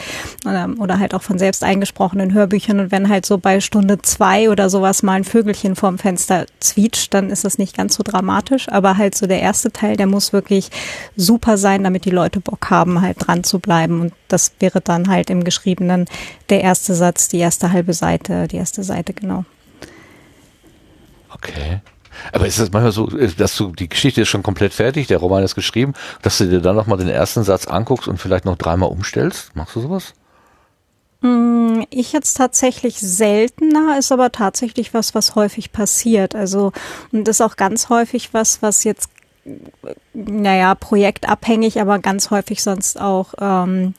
oder 0.44 0.98
halt 0.98 1.14
auch 1.14 1.22
von 1.22 1.38
selbst 1.38 1.62
eingesprochenen 1.62 2.34
Hörbüchern 2.34 2.80
und 2.80 2.90
wenn 2.90 3.08
halt 3.08 3.24
so 3.24 3.38
bei 3.38 3.60
Stunde 3.60 4.02
zwei 4.02 4.50
oder 4.50 4.68
sowas 4.68 5.02
mal 5.02 5.14
ein 5.14 5.24
Vögelchen 5.24 5.76
vorm 5.76 5.98
Fenster 5.98 6.46
zwitscht, 6.58 7.14
dann 7.14 7.30
ist 7.30 7.44
das 7.44 7.58
nicht 7.58 7.76
ganz 7.76 7.94
so 7.94 8.02
dramatisch. 8.02 8.68
Aber 8.68 8.96
halt 8.96 9.14
so 9.14 9.26
der 9.26 9.40
erste 9.40 9.70
Teil, 9.70 9.96
der 9.96 10.06
muss 10.06 10.32
wirklich 10.32 10.70
super 11.16 11.56
sein, 11.56 11.84
damit 11.84 12.04
die 12.04 12.10
Leute 12.10 12.40
Bock 12.40 12.70
haben, 12.70 13.00
halt 13.00 13.16
dran 13.20 13.44
zu 13.44 13.60
bleiben. 13.60 14.00
Und 14.00 14.12
das 14.28 14.52
wäre 14.58 14.80
dann 14.80 15.08
halt 15.08 15.30
im 15.30 15.44
Geschriebenen 15.44 16.06
der 16.50 16.62
erste 16.62 16.94
Satz, 16.94 17.28
die 17.28 17.38
erste 17.38 17.72
halbe 17.72 17.92
Seite, 17.92 18.48
die 18.48 18.56
erste 18.56 18.82
Seite, 18.82 19.12
genau. 19.12 19.44
Okay. 21.32 21.80
Aber 22.32 22.46
ist 22.46 22.58
es 22.58 22.70
manchmal 22.72 22.92
so, 22.92 23.06
dass 23.06 23.56
du 23.56 23.72
die 23.72 23.88
Geschichte 23.88 24.22
ist 24.22 24.28
schon 24.28 24.42
komplett 24.42 24.74
fertig, 24.74 25.06
der 25.06 25.18
Roman 25.18 25.42
ist 25.42 25.54
geschrieben, 25.54 25.94
dass 26.22 26.38
du 26.38 26.46
dir 26.46 26.60
dann 26.60 26.76
nochmal 26.76 26.98
den 26.98 27.08
ersten 27.08 27.44
Satz 27.44 27.66
anguckst 27.66 28.08
und 28.08 28.18
vielleicht 28.18 28.44
noch 28.44 28.56
dreimal 28.56 28.90
umstellst? 28.90 29.54
Machst 29.56 29.76
du 29.76 29.80
sowas? 29.80 30.12
Mm, 31.22 31.82
ich 31.90 32.12
jetzt 32.12 32.34
tatsächlich 32.36 32.98
seltener, 32.98 33.98
ist 33.98 34.12
aber 34.12 34.32
tatsächlich 34.32 34.94
was, 34.94 35.14
was 35.14 35.34
häufig 35.34 35.72
passiert. 35.72 36.34
Also, 36.34 36.72
und 37.12 37.26
ist 37.28 37.40
auch 37.40 37.56
ganz 37.56 37.88
häufig 37.88 38.32
was, 38.32 38.62
was 38.62 38.84
jetzt, 38.84 39.10
naja, 40.12 40.74
projektabhängig, 40.74 41.80
aber 41.80 41.98
ganz 41.98 42.30
häufig 42.30 42.62
sonst 42.62 43.00
auch 43.00 43.34
ähm, 43.40 43.94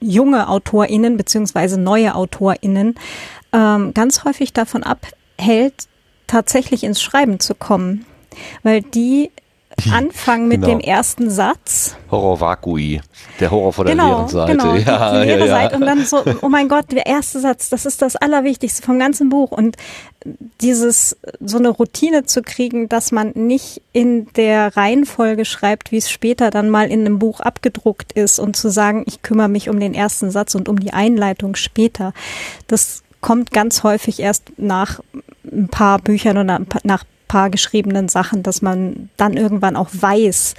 junge 0.00 0.48
AutorInnen 0.48 1.16
beziehungsweise 1.16 1.80
neue 1.80 2.14
AutorInnen 2.14 2.94
ähm, 3.52 3.94
ganz 3.94 4.24
häufig 4.24 4.52
davon 4.52 4.82
abhält, 4.82 5.88
tatsächlich 6.26 6.84
ins 6.84 7.02
Schreiben 7.02 7.40
zu 7.40 7.54
kommen. 7.54 8.04
Weil 8.62 8.82
die 8.82 9.30
anfangen 9.92 10.48
mit 10.48 10.62
genau. 10.62 10.78
dem 10.78 10.80
ersten 10.80 11.30
Satz. 11.30 11.96
Horror 12.10 12.40
Vakui, 12.40 13.00
der 13.40 13.50
Horror 13.50 13.72
vor 13.72 13.84
der 13.84 13.94
genau, 13.94 14.08
leeren 14.08 14.28
Seite. 14.28 14.52
Genau, 14.52 14.74
ja, 14.74 15.20
die 15.20 15.26
leere 15.26 15.46
ja, 15.46 15.54
Seite 15.54 15.76
und 15.76 15.82
dann 15.82 16.04
so, 16.04 16.22
oh 16.42 16.48
mein 16.48 16.68
Gott, 16.68 16.90
der 16.90 17.06
erste 17.06 17.40
Satz, 17.40 17.70
das 17.70 17.86
ist 17.86 18.02
das 18.02 18.16
Allerwichtigste 18.16 18.82
vom 18.82 18.98
ganzen 18.98 19.28
Buch 19.28 19.50
und 19.50 19.76
dieses, 20.60 21.16
so 21.40 21.58
eine 21.58 21.68
Routine 21.68 22.24
zu 22.24 22.42
kriegen, 22.42 22.88
dass 22.88 23.12
man 23.12 23.32
nicht 23.34 23.82
in 23.92 24.26
der 24.34 24.76
Reihenfolge 24.76 25.44
schreibt, 25.44 25.92
wie 25.92 25.98
es 25.98 26.10
später 26.10 26.50
dann 26.50 26.70
mal 26.70 26.90
in 26.90 27.00
einem 27.00 27.18
Buch 27.18 27.40
abgedruckt 27.40 28.12
ist 28.12 28.38
und 28.38 28.56
zu 28.56 28.70
sagen, 28.70 29.04
ich 29.06 29.22
kümmere 29.22 29.48
mich 29.48 29.68
um 29.68 29.78
den 29.78 29.94
ersten 29.94 30.30
Satz 30.30 30.54
und 30.54 30.68
um 30.68 30.80
die 30.80 30.92
Einleitung 30.92 31.54
später. 31.54 32.12
Das 32.66 33.02
kommt 33.20 33.52
ganz 33.52 33.82
häufig 33.82 34.20
erst 34.20 34.52
nach 34.56 35.00
ein 35.44 35.68
paar 35.68 35.98
Büchern 35.98 36.38
oder 36.38 36.60
nach 36.84 37.04
paar 37.28 37.50
geschriebenen 37.50 38.08
Sachen, 38.08 38.42
dass 38.42 38.62
man 38.62 39.10
dann 39.16 39.36
irgendwann 39.36 39.76
auch 39.76 39.90
weiß, 39.92 40.54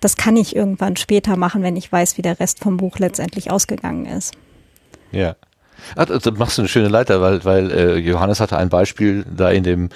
das 0.00 0.16
kann 0.16 0.36
ich 0.36 0.54
irgendwann 0.54 0.96
später 0.96 1.36
machen, 1.36 1.62
wenn 1.62 1.76
ich 1.76 1.90
weiß, 1.90 2.16
wie 2.16 2.22
der 2.22 2.38
Rest 2.40 2.60
vom 2.60 2.76
Buch 2.76 2.98
letztendlich 2.98 3.50
ausgegangen 3.50 4.06
ist. 4.06 4.34
Ja. 5.10 5.36
Ach, 5.94 6.06
da 6.06 6.30
machst 6.32 6.58
du 6.58 6.62
eine 6.62 6.68
schöne 6.68 6.88
Leiter, 6.88 7.20
weil, 7.20 7.44
weil 7.44 7.70
äh, 7.70 7.96
Johannes 7.98 8.40
hatte 8.40 8.56
ein 8.56 8.68
Beispiel 8.68 9.24
da 9.32 9.50
in 9.50 9.62
dem 9.62 9.90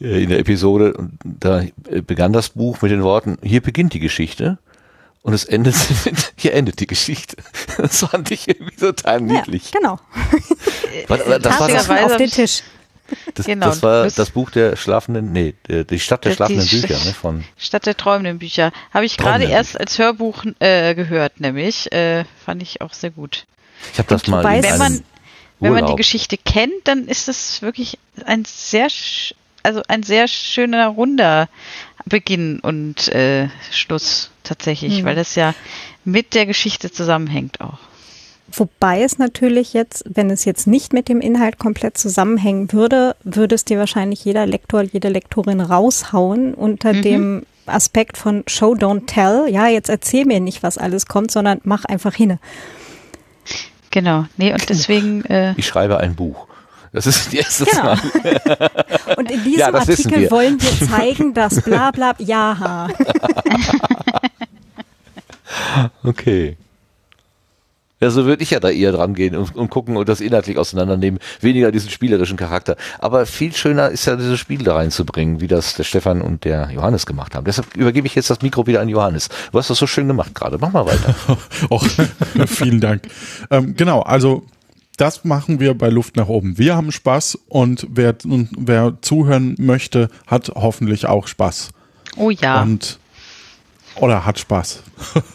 äh, 0.00 0.22
in 0.22 0.28
der 0.28 0.40
Episode 0.40 1.08
da 1.24 1.62
äh, 1.62 2.00
begann 2.02 2.32
das 2.32 2.50
Buch 2.50 2.82
mit 2.82 2.90
den 2.90 3.04
Worten: 3.04 3.38
Hier 3.42 3.60
beginnt 3.60 3.94
die 3.94 4.00
Geschichte 4.00 4.58
und 5.22 5.32
es 5.32 5.44
endet 5.44 5.76
mit, 6.04 6.32
hier 6.36 6.54
endet 6.54 6.80
die 6.80 6.88
Geschichte. 6.88 7.36
Das 7.78 8.00
fand 8.00 8.30
ich 8.32 8.48
irgendwie 8.48 8.76
total 8.76 9.20
niedlich. 9.20 9.70
Ja, 9.72 9.78
genau. 9.78 9.98
das, 11.08 11.24
das 11.42 11.60
war 11.60 11.68
das 11.68 11.88
auf 11.88 12.16
den 12.16 12.30
Tisch. 12.30 12.62
Das, 13.34 13.46
genau, 13.46 13.66
das 13.66 13.82
war 13.82 14.08
das 14.08 14.30
Buch 14.30 14.50
der 14.50 14.76
schlafenden, 14.76 15.32
nee, 15.32 15.54
die 15.68 16.00
Stadt 16.00 16.24
der 16.24 16.32
schlafenden 16.32 16.66
die 16.66 16.80
Bücher, 16.80 17.04
ne? 17.04 17.12
Von 17.12 17.44
Stadt 17.56 17.86
der 17.86 17.96
träumenden 17.96 18.38
Bücher. 18.38 18.72
Habe 18.92 19.04
ich 19.04 19.16
gerade 19.16 19.44
erst 19.44 19.78
als 19.78 19.98
Hörbuch 19.98 20.44
äh, 20.58 20.94
gehört, 20.94 21.40
nämlich. 21.40 21.92
Äh, 21.92 22.24
fand 22.44 22.62
ich 22.62 22.80
auch 22.80 22.92
sehr 22.92 23.10
gut. 23.10 23.46
Ich 23.92 23.98
habe 23.98 24.08
das 24.08 24.26
mal. 24.26 24.42
Weißt, 24.42 24.70
wenn 24.70 24.78
man, 24.78 25.04
wenn 25.60 25.72
man 25.72 25.86
die 25.86 25.96
Geschichte 25.96 26.38
kennt, 26.38 26.72
dann 26.84 27.06
ist 27.06 27.28
es 27.28 27.62
wirklich 27.62 27.98
ein 28.24 28.44
sehr, 28.46 28.88
also 29.62 29.82
ein 29.88 30.02
sehr 30.02 30.28
schöner 30.28 30.88
runder 30.88 31.48
Beginn 32.06 32.60
und 32.60 33.08
äh, 33.08 33.48
Schluss 33.70 34.30
tatsächlich, 34.42 35.02
mhm. 35.02 35.04
weil 35.06 35.14
das 35.14 35.34
ja 35.34 35.54
mit 36.04 36.34
der 36.34 36.46
Geschichte 36.46 36.90
zusammenhängt 36.90 37.60
auch. 37.60 37.78
Wobei 38.52 39.02
es 39.02 39.18
natürlich 39.18 39.72
jetzt, 39.72 40.04
wenn 40.08 40.30
es 40.30 40.44
jetzt 40.44 40.66
nicht 40.66 40.92
mit 40.92 41.08
dem 41.08 41.20
Inhalt 41.20 41.58
komplett 41.58 41.98
zusammenhängen 41.98 42.72
würde, 42.72 43.16
würde 43.24 43.54
es 43.54 43.64
dir 43.64 43.78
wahrscheinlich 43.78 44.24
jeder 44.24 44.46
Lektor, 44.46 44.82
jede 44.82 45.08
Lektorin 45.08 45.60
raushauen 45.60 46.54
unter 46.54 46.92
mhm. 46.92 47.02
dem 47.02 47.46
Aspekt 47.66 48.16
von 48.16 48.44
Show, 48.46 48.74
don't 48.74 49.06
tell. 49.06 49.46
Ja, 49.48 49.66
jetzt 49.66 49.88
erzähl 49.88 50.26
mir 50.26 50.40
nicht, 50.40 50.62
was 50.62 50.78
alles 50.78 51.06
kommt, 51.06 51.30
sondern 51.30 51.60
mach 51.64 51.84
einfach 51.84 52.14
hin. 52.14 52.38
Genau, 53.90 54.26
nee, 54.36 54.52
und 54.52 54.68
deswegen. 54.68 55.24
Äh 55.24 55.54
ich 55.56 55.66
schreibe 55.66 55.98
ein 55.98 56.14
Buch. 56.14 56.46
Das 56.92 57.08
ist 57.08 57.32
die 57.32 57.38
erste 57.38 57.64
genau. 57.64 57.92
Und 59.16 59.28
in 59.28 59.42
diesem 59.42 59.58
ja, 59.58 59.74
Artikel 59.74 60.20
wir. 60.20 60.30
wollen 60.30 60.62
wir 60.62 60.88
zeigen, 60.88 61.34
dass 61.34 61.60
bla 61.64 61.90
bla, 61.90 62.14
ja. 62.18 62.86
okay. 66.04 66.56
Ja, 68.00 68.10
so 68.10 68.24
würde 68.24 68.42
ich 68.42 68.50
ja 68.50 68.60
da 68.60 68.70
eher 68.70 68.92
dran 68.92 69.14
gehen 69.14 69.36
und, 69.36 69.54
und, 69.54 69.70
gucken 69.70 69.96
und 69.96 70.08
das 70.08 70.20
inhaltlich 70.20 70.58
auseinandernehmen. 70.58 71.20
Weniger 71.40 71.70
diesen 71.70 71.90
spielerischen 71.90 72.36
Charakter. 72.36 72.76
Aber 72.98 73.24
viel 73.24 73.54
schöner 73.54 73.88
ist 73.88 74.04
ja 74.06 74.16
dieses 74.16 74.38
Spiel 74.38 74.62
da 74.64 74.74
reinzubringen, 74.74 75.40
wie 75.40 75.46
das 75.46 75.74
der 75.74 75.84
Stefan 75.84 76.20
und 76.20 76.44
der 76.44 76.70
Johannes 76.70 77.06
gemacht 77.06 77.34
haben. 77.34 77.44
Deshalb 77.44 77.76
übergebe 77.76 78.06
ich 78.06 78.14
jetzt 78.14 78.30
das 78.30 78.42
Mikro 78.42 78.66
wieder 78.66 78.80
an 78.80 78.88
Johannes. 78.88 79.28
Du 79.52 79.58
hast 79.58 79.70
das 79.70 79.78
so 79.78 79.86
schön 79.86 80.08
gemacht 80.08 80.34
gerade. 80.34 80.58
Mach 80.58 80.72
mal 80.72 80.86
weiter. 80.86 81.14
Och, 81.70 81.86
vielen 82.46 82.80
Dank. 82.80 83.02
Ähm, 83.50 83.76
genau, 83.76 84.02
also 84.02 84.44
das 84.96 85.24
machen 85.24 85.60
wir 85.60 85.74
bei 85.74 85.88
Luft 85.88 86.16
nach 86.16 86.28
oben. 86.28 86.58
Wir 86.58 86.76
haben 86.76 86.92
Spaß 86.92 87.38
und 87.48 87.86
wer, 87.90 88.16
und 88.24 88.50
wer 88.56 88.98
zuhören 89.02 89.54
möchte, 89.58 90.08
hat 90.26 90.50
hoffentlich 90.54 91.06
auch 91.06 91.26
Spaß. 91.26 91.70
Oh 92.16 92.30
ja. 92.30 92.62
Und 92.62 92.98
oder 93.96 94.24
hat 94.24 94.38
Spaß. 94.38 94.82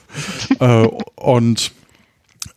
äh, 0.60 0.88
und 1.16 1.72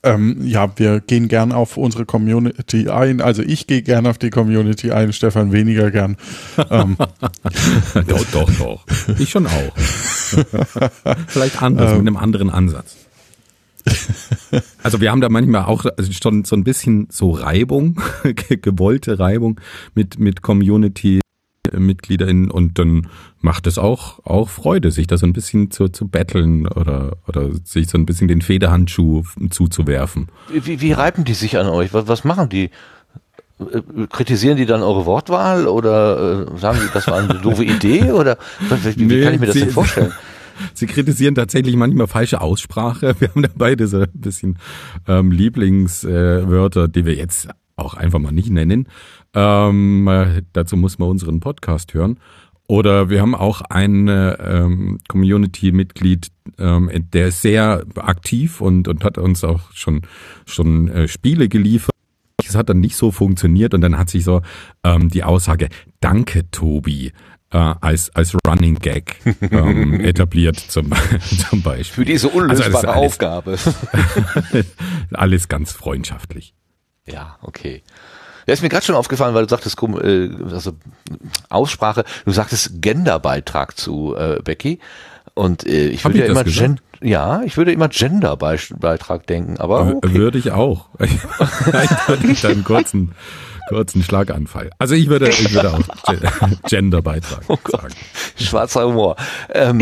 ähm, 0.03 0.39
ja, 0.45 0.71
wir 0.77 1.01
gehen 1.01 1.29
gern 1.29 1.53
auf 1.53 1.77
unsere 1.77 2.05
Community 2.05 2.89
ein. 2.89 3.21
Also 3.21 3.43
ich 3.43 3.67
gehe 3.67 3.83
gern 3.83 4.07
auf 4.07 4.19
die 4.19 4.31
Community 4.31 4.91
ein, 4.91 5.13
Stefan 5.13 5.53
weniger 5.53 5.91
gern. 5.91 6.17
Ähm. 6.71 6.97
doch, 8.07 8.25
doch, 8.33 8.51
doch. 8.59 8.87
Ich 9.19 9.31
schon 9.31 9.47
auch. 9.47 9.77
Vielleicht 11.29 11.63
anders, 11.63 11.93
ähm. 11.93 11.99
mit 11.99 12.09
einem 12.09 12.17
anderen 12.17 12.51
Ansatz. 12.51 12.97
Also 14.83 15.01
wir 15.01 15.11
haben 15.11 15.21
da 15.21 15.29
manchmal 15.29 15.65
auch 15.65 15.85
schon 16.11 16.45
so 16.45 16.57
ein 16.57 16.65
bisschen 16.65 17.09
so 17.11 17.31
Reibung, 17.31 18.01
gewollte 18.49 19.19
Reibung 19.19 19.61
mit, 19.95 20.19
mit 20.19 20.43
Community 20.43 21.21
MitgliederInnen 21.79 22.51
und 22.51 22.79
dann 22.79 23.09
macht 23.41 23.67
es 23.67 23.79
auch, 23.79 24.25
auch 24.25 24.49
Freude, 24.49 24.91
sich 24.91 25.07
da 25.07 25.19
so 25.19 25.27
ein 25.27 25.33
bisschen 25.33 25.71
zu, 25.71 25.89
zu 25.89 26.09
betteln 26.09 26.67
oder, 26.67 27.17
oder 27.27 27.51
sich 27.65 27.89
so 27.89 27.99
ein 27.99 28.07
bisschen 28.07 28.29
den 28.29 28.43
Federhandschuh 28.43 29.25
zuzuwerfen. 29.51 30.29
Wie, 30.53 30.81
wie 30.81 30.93
reiben 30.93 31.25
die 31.25 31.35
sich 31.35 31.59
an 31.59 31.67
euch? 31.67 31.93
Was, 31.93 32.09
was 32.09 32.25
machen 32.25 32.49
die? 32.49 32.71
Äh, 33.59 34.07
kritisieren 34.11 34.57
die 34.57 34.67
dann 34.67 34.83
eure 34.83 35.07
Wortwahl 35.07 35.67
oder 35.67 36.47
äh, 36.53 36.59
sagen 36.59 36.79
die, 36.83 36.93
das 36.93 37.07
war 37.07 37.19
eine 37.19 37.35
doofe 37.35 37.65
Idee 37.65 38.13
oder 38.13 38.39
wie, 38.61 38.99
wie 38.99 39.05
nee, 39.05 39.23
kann 39.23 39.35
ich 39.35 39.41
mir 39.41 39.47
das 39.47 39.57
denn 39.57 39.71
vorstellen? 39.71 40.13
Sie 40.75 40.87
kritisieren 40.87 41.35
tatsächlich 41.35 41.77
manchmal 41.77 42.07
falsche 42.07 42.41
Aussprache. 42.41 43.17
Wir 43.19 43.29
haben 43.29 43.43
da 43.43 43.49
beide 43.55 43.87
so 43.87 44.01
ein 44.01 44.09
bisschen 44.13 44.59
ähm, 45.09 45.33
Lieblingswörter, 45.33 46.85
äh, 46.85 46.89
die 46.89 47.05
wir 47.05 47.15
jetzt 47.15 47.49
auch 47.77 47.95
einfach 47.95 48.19
mal 48.19 48.33
nicht 48.33 48.51
nennen. 48.51 48.87
Ähm, 49.35 50.09
äh, 50.09 50.43
dazu 50.53 50.77
muss 50.77 50.99
man 50.99 51.09
unseren 51.09 51.41
Podcast 51.41 51.95
hören. 51.95 52.19
Oder 52.69 53.11
wir 53.11 53.21
haben 53.21 53.35
auch 53.35 53.61
ein 53.63 54.09
ähm, 54.09 54.99
Community-Mitglied, 55.09 56.29
ähm, 56.59 56.91
der 57.13 57.29
ist 57.29 57.43
sehr 57.43 57.85
aktiv 57.97 58.61
und, 58.61 58.89
und 58.89 59.05
hat 59.05 59.19
uns 59.19 59.45
auch 59.45 59.73
schon, 59.73 60.03
schon 60.47 60.89
äh, 60.89 61.09
Spiele 61.09 61.49
geliefert. 61.49 61.95
Es 62.43 62.55
hat 62.55 62.69
dann 62.69 62.81
nicht 62.81 62.97
so 62.97 63.11
funktioniert 63.11 63.75
und 63.75 63.81
dann 63.81 63.99
hat 63.99 64.11
sich 64.11 64.25
so 64.25 64.43
ähm, 64.85 65.09
die 65.09 65.25
Aussage, 65.25 65.69
danke 66.01 66.51
Tobi, 66.51 67.13
äh, 67.53 67.59
als, 67.59 68.11
als 68.15 68.37
Running 68.47 68.77
Gag 68.77 69.17
ähm, 69.51 70.01
etabliert 70.01 70.57
zum, 70.57 70.91
zum 71.51 71.63
Beispiel. 71.63 72.05
Für 72.05 72.05
diese 72.05 72.29
unlösbare 72.29 72.75
also 72.75 72.89
alles, 72.89 73.13
Aufgabe. 73.13 73.59
alles 75.13 75.49
ganz 75.49 75.73
freundschaftlich. 75.73 76.55
Ja, 77.07 77.39
okay. 77.43 77.83
Ja, 78.47 78.55
ist 78.55 78.63
mir 78.63 78.69
gerade 78.69 78.85
schon 78.85 78.95
aufgefallen, 78.95 79.35
weil 79.35 79.45
du 79.45 79.51
sagtest, 79.51 79.81
äh, 79.83 80.31
also 80.53 80.73
Aussprache, 81.49 82.05
du 82.25 82.33
sagtest 82.33 82.83
Genderbeitrag 82.83 83.77
zu 83.79 84.17
äh, 84.17 84.41
Becky. 84.43 84.81
Und 85.35 85.67
äh, 85.67 85.89
ich 85.89 86.05
würde 86.05 86.19
ja 86.19 86.27
immer 86.27 86.45
Gen 86.45 86.81
ja, 87.05 87.43
ich 87.43 87.57
würde 87.57 87.73
immer 87.73 87.89
Genderbeitrag 87.89 89.27
denken, 89.27 89.57
aber 89.59 89.97
okay. 89.97 90.15
würde 90.15 90.39
ich 90.39 90.53
auch. 90.53 90.87
ich 91.01 92.47
einen 92.47 92.63
kurzen 92.63 93.15
kurzen 93.69 94.03
Schlaganfall. 94.03 94.71
Also 94.79 94.95
ich 94.95 95.09
würde 95.09 95.29
ich 95.29 95.53
würde 95.53 95.73
auch 95.73 95.81
Genderbeitrag 96.69 97.43
oh 97.49 97.59
sagen. 97.69 97.95
Schwarzer 98.37 98.87
Humor. 98.87 99.17
Ähm, 99.53 99.81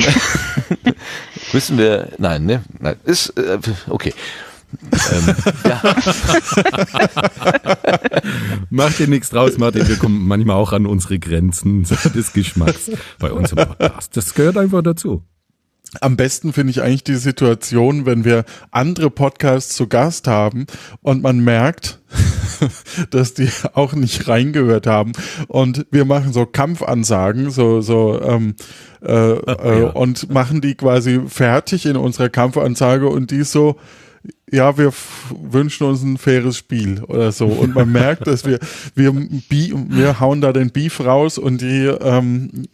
müssen 1.53 1.77
wir 1.77 2.09
nein, 2.19 2.47
ne? 2.47 2.63
Nein, 2.79 2.97
ist 3.05 3.37
äh, 3.37 3.59
okay 3.89 4.15
ähm, 4.83 5.35
ja. 5.65 5.83
Mach 8.71 8.93
dir 8.93 9.09
nichts 9.09 9.31
draus, 9.31 9.59
Martin. 9.59 9.89
Wir 9.89 9.97
kommen 9.97 10.27
manchmal 10.27 10.57
auch 10.57 10.73
an 10.73 10.87
unsere 10.87 11.19
Grenzen 11.19 11.85
des 12.15 12.33
Geschmacks 12.33 12.91
bei 13.19 13.33
uns 13.33 13.53
im 13.53 13.59
Podcast. 13.59 14.17
Das 14.17 14.35
gehört 14.35 14.57
einfach 14.57 14.83
dazu. 14.83 15.23
Am 16.01 16.17
besten 16.17 16.53
finde 16.53 16.71
ich 16.71 16.83
eigentlich 16.83 17.03
die 17.03 17.17
Situation, 17.17 18.07
wenn 18.07 18.25
wir 18.25 18.45
andere 18.71 19.11
Podcasts 19.11 19.75
zu 19.75 19.89
Gast 19.89 20.29
haben 20.29 20.67
und 21.03 21.21
man 21.21 21.41
merkt, 21.41 21.99
dass 23.11 23.35
die 23.35 23.49
auch 23.75 23.95
nicht 23.95 24.29
reingehört 24.29 24.87
haben 24.87 25.11
und 25.49 25.87
wir 25.91 26.05
machen 26.05 26.33
so 26.33 26.47
Kampfansagen, 26.47 27.51
so 27.51 27.81
so 27.81 28.23
ähm, 28.23 28.55
äh, 29.03 29.33
äh, 29.33 29.81
ja. 29.81 29.87
und 29.89 30.33
machen 30.33 30.61
die 30.61 30.77
quasi 30.77 31.23
fertig 31.27 31.87
in 31.87 31.97
unserer 31.97 32.29
Kampfansage 32.29 33.09
und 33.09 33.33
die 33.33 33.43
so 33.43 33.77
ja, 34.51 34.77
wir 34.77 34.93
wünschen 35.31 35.87
uns 35.87 36.03
ein 36.03 36.19
faires 36.19 36.57
Spiel 36.57 37.03
oder 37.05 37.33
so. 37.33 37.47
Und 37.47 37.75
man 37.75 37.91
merkt, 37.91 38.27
dass 38.27 38.45
wir, 38.45 38.59
wir, 38.95 39.15
wir 39.15 40.21
hauen 40.21 40.41
da 40.41 40.53
den 40.53 40.71
Beef 40.71 41.01
raus 41.01 41.39
und 41.39 41.61
die 41.61 41.87
ähm, 41.87 42.67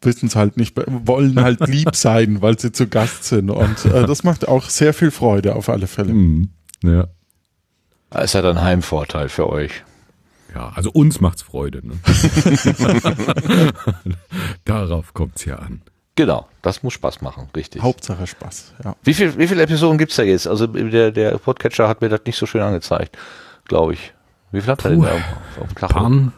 wissen 0.00 0.28
es 0.28 0.36
halt 0.36 0.56
nicht, 0.56 0.76
wollen 0.86 1.40
halt 1.40 1.66
lieb 1.66 1.96
sein, 1.96 2.42
weil 2.42 2.58
sie 2.58 2.72
zu 2.72 2.86
Gast 2.86 3.24
sind. 3.24 3.50
Und 3.50 3.84
äh, 3.86 4.06
das 4.06 4.24
macht 4.24 4.48
auch 4.48 4.70
sehr 4.70 4.94
viel 4.94 5.10
Freude 5.10 5.56
auf 5.56 5.68
alle 5.68 5.86
Fälle. 5.86 6.14
Mhm. 6.14 6.48
Ja. 6.82 7.08
Das 8.10 8.26
ist 8.26 8.34
ja 8.34 8.42
dann 8.42 8.62
Heimvorteil 8.62 9.28
für 9.28 9.48
euch. 9.48 9.82
Ja, 10.54 10.72
also 10.74 10.90
uns 10.90 11.20
macht's 11.20 11.42
Freude. 11.42 11.82
Ne? 11.86 11.98
Darauf 14.64 15.12
kommt's 15.12 15.44
ja 15.44 15.56
an. 15.56 15.82
Genau, 16.16 16.46
das 16.62 16.82
muss 16.82 16.94
Spaß 16.94 17.20
machen, 17.20 17.48
richtig. 17.54 17.82
Hauptsache 17.82 18.26
Spaß, 18.26 18.72
ja. 18.82 18.96
Wie, 19.04 19.12
viel, 19.12 19.36
wie 19.36 19.46
viele 19.46 19.62
Episoden 19.62 19.98
gibt's 19.98 20.16
da 20.16 20.22
jetzt? 20.22 20.48
Also 20.48 20.66
der, 20.66 21.10
der 21.10 21.38
Podcatcher 21.38 21.88
hat 21.88 22.00
mir 22.00 22.08
das 22.08 22.22
nicht 22.24 22.38
so 22.38 22.46
schön 22.46 22.62
angezeigt, 22.62 23.16
glaube 23.66 23.92
ich. 23.92 24.14
Wie 24.50 24.62
viel 24.62 24.70
hat 24.70 24.84
er 24.84 24.92
denn 24.92 25.02
da 25.02 25.12
auf, 25.12 25.22
auf 25.60 25.68
dem 25.68 25.76
Tacho? 25.76 25.92
Pan 25.92 26.32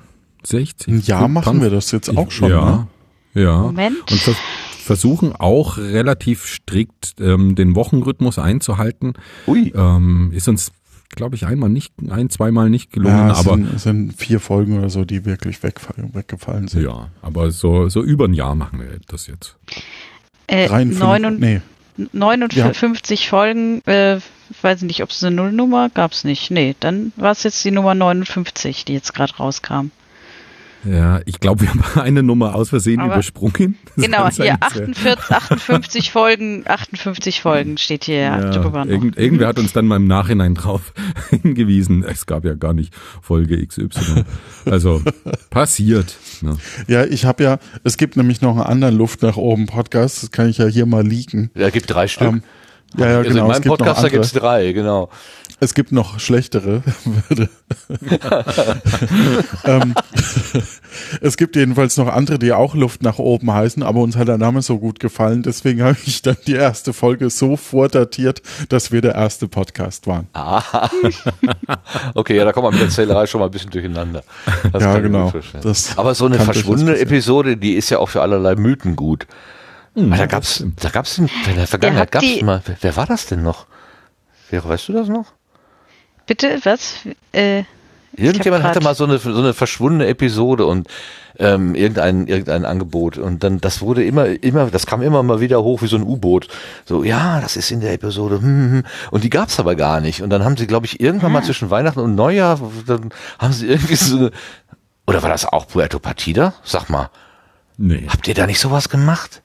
60? 0.45 0.89
Ein 0.89 1.01
Jahr 1.03 1.29
machen 1.29 1.45
Pan 1.45 1.63
wir 1.63 1.71
das 1.71 1.93
jetzt 1.93 2.15
auch 2.17 2.31
schon, 2.31 2.51
ja. 2.51 2.89
Ne? 3.35 3.43
Ja. 3.43 3.59
Moment. 3.59 4.11
Und 4.11 4.19
vers 4.19 4.37
versuchen 4.83 5.37
auch 5.37 5.77
relativ 5.77 6.47
strikt 6.47 7.17
ähm, 7.21 7.55
den 7.55 7.75
Wochenrhythmus 7.75 8.39
einzuhalten. 8.39 9.13
Ui. 9.47 9.71
Ähm, 9.77 10.33
ist 10.33 10.49
uns 10.49 10.73
glaube 11.11 11.37
ich, 11.37 11.47
einmal 11.47 11.69
nicht, 11.69 11.93
ein, 12.11 12.31
zweimal 12.31 12.71
nicht 12.71 12.93
gelungen. 12.93 13.17
Ja, 13.17 13.33
es 13.33 13.39
aber 13.39 13.57
sind, 13.57 13.75
es 13.75 13.83
sind 13.83 14.13
vier 14.15 14.41
Folgen 14.41 14.79
oder 14.79 14.91
so, 14.91 15.05
die 15.05 15.25
wirklich 15.25 15.63
weggefallen 15.63 16.69
sind. 16.69 16.83
Ja, 16.83 17.09
aber 17.23 17.51
so, 17.51 17.89
so 17.89 18.03
über 18.03 18.27
ein 18.27 18.35
Jahr 18.35 18.55
machen 18.55 18.81
wir 18.81 18.99
das 19.09 19.27
jetzt. 19.27 19.57
Äh, 20.47 20.69
53, 20.69 21.39
nee. 21.39 21.61
59 22.13 23.25
ja. 23.25 23.29
Folgen, 23.29 23.83
äh, 23.87 24.21
weiß 24.63 24.83
nicht, 24.83 25.03
ob 25.03 25.11
es 25.11 25.23
eine 25.23 25.35
Nullnummer 25.35 25.91
gab 25.91 26.13
es 26.13 26.25
nicht. 26.25 26.51
Nee, 26.51 26.77
dann 26.79 27.13
war 27.17 27.33
es 27.33 27.43
jetzt 27.43 27.65
die 27.65 27.71
Nummer 27.71 27.95
59, 27.95 28.85
die 28.85 28.95
jetzt 28.95 29.15
gerade 29.15 29.35
rauskam. 29.37 29.91
Ja, 30.85 31.21
ich 31.27 31.41
glaube, 31.41 31.63
wir 31.63 31.69
haben 31.71 31.83
eine 32.01 32.23
Nummer 32.23 32.55
aus 32.55 32.71
Versehen 32.71 33.01
Aber 33.01 33.15
übersprungen. 33.15 33.77
genau, 33.97 34.29
hier 34.29 34.57
48, 34.61 35.31
58 35.31 36.11
Folgen, 36.13 36.65
58 36.67 37.41
Folgen 37.41 37.79
steht 37.79 38.05
hier 38.05 38.17
ja. 38.17 38.85
Irgend, 38.85 39.17
irgendwer 39.19 39.49
hat 39.49 39.59
uns 39.59 39.73
dann 39.73 39.87
mal 39.87 39.97
im 39.97 40.07
Nachhinein 40.07 40.55
drauf 40.55 40.93
hingewiesen. 41.31 42.05
Es 42.05 42.27
gab 42.27 42.45
ja 42.45 42.55
gar 42.55 42.75
nicht 42.75 42.95
Folge 43.23 43.65
XY. 43.67 44.25
Also 44.65 45.03
passiert. 45.51 46.17
Ne? 46.43 46.57
Ja, 46.87 47.05
ich 47.05 47.25
habe 47.25 47.43
ja, 47.43 47.59
es 47.85 47.97
gibt 47.97 48.17
nämlich 48.17 48.41
noch 48.41 48.53
einen 48.53 48.67
anderen 48.67 48.97
Luft 48.97 49.23
nach 49.23 49.37
oben 49.37 49.67
Podcast, 49.67 50.23
das 50.23 50.31
kann 50.31 50.49
ich 50.49 50.59
ja 50.59 50.67
hier 50.67 50.87
mal 50.87 51.07
liegen. 51.07 51.51
Ja, 51.55 51.71
gibt 51.71 51.93
drei 51.93 52.09
Stück. 52.09 52.29
Ähm, 52.29 52.43
ja, 52.97 53.07
ja, 53.07 53.19
also 53.19 53.31
genau. 53.31 53.43
In 53.43 53.49
meinem 53.49 53.63
Podcast 53.63 54.03
da 54.03 54.09
gibt 54.09 54.25
es 54.25 54.33
drei, 54.33 54.73
genau. 54.73 55.11
Es 55.61 55.75
gibt 55.75 55.91
noch 55.91 56.21
schlechtere. 56.21 56.83
ähm, 59.65 59.95
es 61.21 61.37
gibt 61.37 61.57
jedenfalls 61.57 61.97
noch 61.97 62.07
andere, 62.07 62.39
die 62.39 62.53
auch 62.53 62.77
Luft 62.77 63.03
nach 63.03 63.19
oben 63.19 63.53
heißen, 63.53 63.83
aber 63.83 64.01
uns 64.01 64.17
hat 64.17 64.29
der 64.29 64.39
Name 64.39 64.63
so 64.63 64.79
gut 64.79 65.01
gefallen. 65.01 65.43
Deswegen 65.43 65.83
habe 65.83 65.97
ich 66.07 66.23
dann 66.23 66.37
die 66.47 66.55
erste 66.55 66.93
Folge 66.93 67.29
so 67.31 67.57
vordatiert, 67.57 68.41
dass 68.69 68.93
wir 68.93 69.01
der 69.01 69.17
erste 69.17 69.49
Podcast 69.49 70.07
waren. 70.07 70.29
Ah. 70.33 70.63
Okay, 72.15 72.37
ja, 72.37 72.45
da 72.45 72.53
kommt 72.53 72.65
man 72.65 72.75
mit 72.75 72.83
der 72.83 72.89
Zählerei 72.91 73.27
schon 73.27 73.41
mal 73.41 73.47
ein 73.47 73.51
bisschen 73.51 73.71
durcheinander. 73.71 74.23
Das 74.73 74.83
ja, 74.83 74.99
genau. 74.99 75.33
aber 75.97 76.15
so 76.15 76.27
eine 76.27 76.39
verschwundene 76.39 76.99
Episode, 76.99 77.57
die 77.57 77.75
ist 77.75 77.91
ja 77.91 77.99
auch 77.99 78.09
für 78.09 78.23
allerlei 78.23 78.55
Mythen 78.57 78.97
gut. 78.97 79.27
Hm, 79.99 80.17
da 80.17 80.27
gab's, 80.27 80.65
da 80.77 80.91
gab's 80.91 81.19
in 81.19 81.29
der 81.57 81.67
Vergangenheit 81.67 82.13
gab's 82.13 82.41
mal, 82.43 82.63
wer 82.81 82.97
war 82.97 83.07
das 83.07 83.27
denn 83.27 83.43
noch? 83.43 83.67
Wer, 84.51 84.65
weißt 84.65 84.89
du 84.89 84.93
das 84.93 85.09
noch? 85.09 85.27
Bitte, 86.27 86.61
was? 86.65 86.95
Äh, 87.33 87.65
Irgendjemand 88.17 88.65
hatte 88.65 88.81
mal 88.81 88.95
so 88.95 89.05
eine, 89.05 89.19
so 89.19 89.37
eine 89.37 89.55
verschwundene 89.55 90.07
Episode 90.07 90.67
und 90.67 90.89
ähm, 91.39 91.75
irgendein, 91.75 92.27
irgendein 92.27 92.65
Angebot. 92.65 93.19
Und 93.19 93.43
dann, 93.45 93.61
das 93.61 93.81
wurde 93.81 94.05
immer, 94.05 94.27
immer, 94.43 94.71
das 94.71 94.87
kam 94.87 95.03
immer 95.03 95.23
mal 95.23 95.41
wieder 95.41 95.63
hoch 95.63 95.83
wie 95.83 95.89
so 95.89 95.97
ein 95.97 96.03
U-Boot. 96.03 96.49
So, 96.85 97.05
ja, 97.05 97.41
das 97.41 97.57
ist 97.57 97.71
in 97.71 97.81
der 97.81 97.93
Episode. 97.93 98.37
Hm, 98.37 98.43
hm. 98.43 98.73
hm. 98.73 98.83
Und 99.11 99.25
die 99.25 99.31
gab's 99.31 99.59
aber 99.59 99.75
gar 99.75 100.01
nicht. 100.01 100.23
Und 100.23 100.31
dann 100.31 100.45
haben 100.45 100.57
sie, 100.57 100.67
glaube 100.67 100.87
ich, 100.87 101.01
irgendwann 101.01 101.33
mal 101.33 101.41
ah. 101.41 101.45
zwischen 101.45 101.71
Weihnachten 101.71 102.01
und 102.01 102.15
Neujahr, 102.15 102.61
dann 102.87 103.11
haben 103.39 103.53
sie 103.53 103.67
irgendwie 103.67 103.97
so 103.97 104.17
eine, 104.17 104.31
oder 105.07 105.23
war 105.23 105.31
das 105.31 105.45
auch 105.45 105.67
Puerto 105.67 105.99
Partida? 105.99 106.55
Sag 106.63 106.89
mal. 106.89 107.11
Nee. 107.77 108.07
Habt 108.09 108.29
ihr 108.29 108.35
da 108.35 108.47
nicht 108.47 108.61
sowas 108.61 108.89
gemacht? 108.89 109.43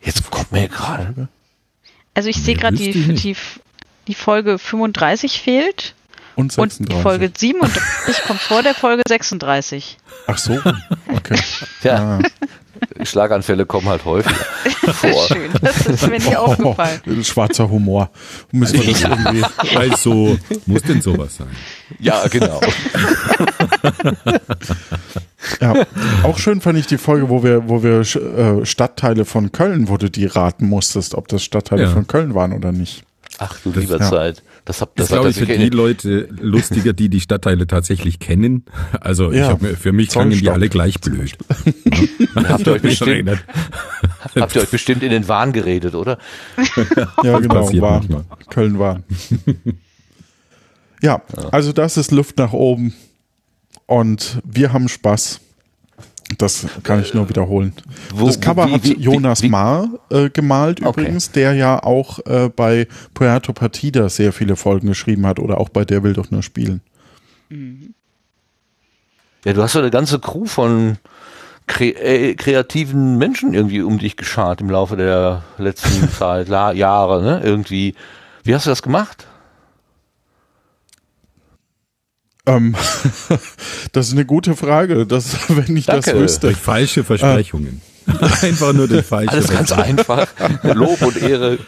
Jetzt 0.00 0.30
kommt 0.30 0.52
mir 0.52 0.68
gerade. 0.68 1.28
Also 2.14 2.28
ich 2.28 2.42
sehe 2.42 2.56
gerade 2.56 2.76
die, 2.76 3.14
die 3.14 3.36
die 4.08 4.14
Folge 4.14 4.58
35 4.58 5.40
fehlt. 5.40 5.94
Und, 6.36 6.52
36. 6.52 6.80
und 6.80 6.92
die 6.92 7.02
Folge 7.02 7.30
37 7.34 8.24
kommt 8.26 8.40
vor 8.40 8.62
der 8.62 8.74
Folge 8.74 9.02
36. 9.06 9.98
Ach 10.26 10.38
so, 10.38 10.58
okay. 11.14 11.38
ja. 11.82 12.20
Ah. 12.20 12.22
Schlaganfälle 13.04 13.66
kommen 13.66 13.88
halt 13.88 14.04
häufig 14.04 14.32
vor. 14.92 15.26
Schön, 15.26 15.50
das 15.60 15.86
ist 15.86 16.06
mir 16.06 16.18
nicht 16.18 16.36
oh, 16.36 16.46
aufgefallen. 16.46 17.24
Schwarzer 17.24 17.68
Humor. 17.68 18.10
Müssen 18.52 18.80
wir 18.80 18.92
das 18.92 19.02
ja. 19.02 19.10
irgendwie. 19.10 19.44
Also, 19.76 20.38
muss 20.66 20.82
denn 20.82 21.02
sowas 21.02 21.36
sein? 21.36 21.48
Ja, 21.98 22.26
genau. 22.28 22.60
ja, 25.60 25.74
auch 26.22 26.38
schön 26.38 26.60
fand 26.60 26.78
ich 26.78 26.86
die 26.86 26.98
Folge, 26.98 27.28
wo 27.28 27.42
wir, 27.42 27.68
wo 27.68 27.82
wir 27.82 28.00
äh, 28.00 28.64
Stadtteile 28.64 29.24
von 29.24 29.52
Köln, 29.52 29.88
wo 29.88 29.96
du 29.96 30.10
die 30.10 30.26
raten 30.26 30.68
musstest, 30.68 31.14
ob 31.14 31.28
das 31.28 31.42
Stadtteile 31.42 31.84
ja. 31.84 31.90
von 31.90 32.06
Köln 32.06 32.34
waren 32.34 32.52
oder 32.52 32.72
nicht. 32.72 33.04
Ach 33.38 33.58
du 33.62 33.72
das, 33.72 33.82
lieber 33.82 33.98
ja. 33.98 34.08
Zeit. 34.08 34.42
Das, 34.64 34.80
hab, 34.80 34.94
das 34.96 35.06
ist, 35.06 35.12
glaube 35.12 35.30
ich, 35.30 35.36
für 35.36 35.46
die 35.46 35.70
Leute 35.70 36.28
lustiger, 36.40 36.92
die 36.92 37.08
die 37.08 37.20
Stadtteile 37.20 37.66
tatsächlich 37.66 38.18
kennen. 38.18 38.64
Also 39.00 39.32
ja, 39.32 39.44
ich 39.44 39.48
hab, 39.50 39.78
für 39.78 39.92
mich 39.92 40.10
klangen 40.10 40.38
die 40.38 40.50
alle 40.50 40.68
gleich 40.68 41.00
blöd. 41.00 41.36
Habt, 42.34 42.66
ihr 42.66 42.72
euch 42.72 42.82
bestimmt, 42.82 43.30
habt 44.34 44.54
ihr 44.54 44.62
euch 44.62 44.68
bestimmt 44.68 45.02
in 45.02 45.10
den 45.10 45.26
Wahn 45.26 45.52
geredet, 45.52 45.94
oder? 45.94 46.18
ja, 47.22 47.38
genau. 47.38 47.72
Wahn. 47.80 48.24
Köln 48.50 48.78
Wahn. 48.78 49.04
ja, 51.02 51.22
also 51.50 51.72
das 51.72 51.96
ist 51.96 52.10
Luft 52.10 52.38
nach 52.38 52.52
oben. 52.52 52.94
Und 53.86 54.40
wir 54.44 54.72
haben 54.72 54.88
Spaß. 54.88 55.40
Das 56.38 56.66
kann 56.82 57.00
ich 57.00 57.14
nur 57.14 57.28
wiederholen. 57.28 57.72
Wo, 58.14 58.26
das 58.26 58.40
Cover 58.40 58.68
wie, 58.68 58.72
hat 58.72 58.84
wie, 58.84 58.98
Jonas 58.98 59.42
wie, 59.42 59.48
Marr 59.48 59.88
äh, 60.10 60.30
gemalt 60.30 60.82
okay. 60.82 61.00
übrigens, 61.00 61.32
der 61.32 61.54
ja 61.54 61.82
auch 61.82 62.18
äh, 62.26 62.48
bei 62.48 62.86
Puerto 63.14 63.52
Partida 63.52 64.08
sehr 64.08 64.32
viele 64.32 64.56
Folgen 64.56 64.88
geschrieben 64.88 65.26
hat 65.26 65.38
oder 65.38 65.58
auch 65.58 65.68
bei 65.68 65.84
Der 65.84 66.02
will 66.02 66.12
doch 66.12 66.30
nur 66.30 66.42
spielen. 66.42 66.80
Mhm. 67.48 67.94
Ja, 69.44 69.52
du 69.52 69.62
hast 69.62 69.74
ja 69.74 69.80
eine 69.80 69.90
ganze 69.90 70.18
Crew 70.18 70.44
von 70.44 70.98
kre 71.66 71.90
äh, 71.90 72.34
kreativen 72.34 73.16
Menschen 73.16 73.54
irgendwie 73.54 73.82
um 73.82 73.98
dich 73.98 74.16
geschart 74.16 74.60
im 74.60 74.70
Laufe 74.70 74.96
der 74.96 75.42
letzten 75.56 76.10
Zeit, 76.18 76.48
Jahre, 76.48 77.22
ne? 77.22 77.40
Irgendwie. 77.42 77.94
Wie 78.42 78.54
hast 78.54 78.66
du 78.66 78.70
das 78.70 78.82
gemacht? 78.82 79.26
Ähm, 82.46 82.74
das 83.92 84.08
ist 84.08 84.12
eine 84.12 84.24
gute 84.24 84.56
Frage. 84.56 85.06
Das, 85.06 85.36
wenn 85.48 85.76
ich 85.76 85.86
Danke. 85.86 86.10
das 86.10 86.20
wüsste. 86.20 86.46
Durch 86.48 86.58
falsche 86.58 87.04
Versprechungen. 87.04 87.80
einfach 88.42 88.72
nur 88.72 88.88
durch 88.88 89.06
falsche 89.06 89.30
Alles 89.30 89.48
ganz 89.48 89.72
einfach. 89.72 90.26
Lob 90.62 91.00
und 91.02 91.16
Ehre. 91.16 91.58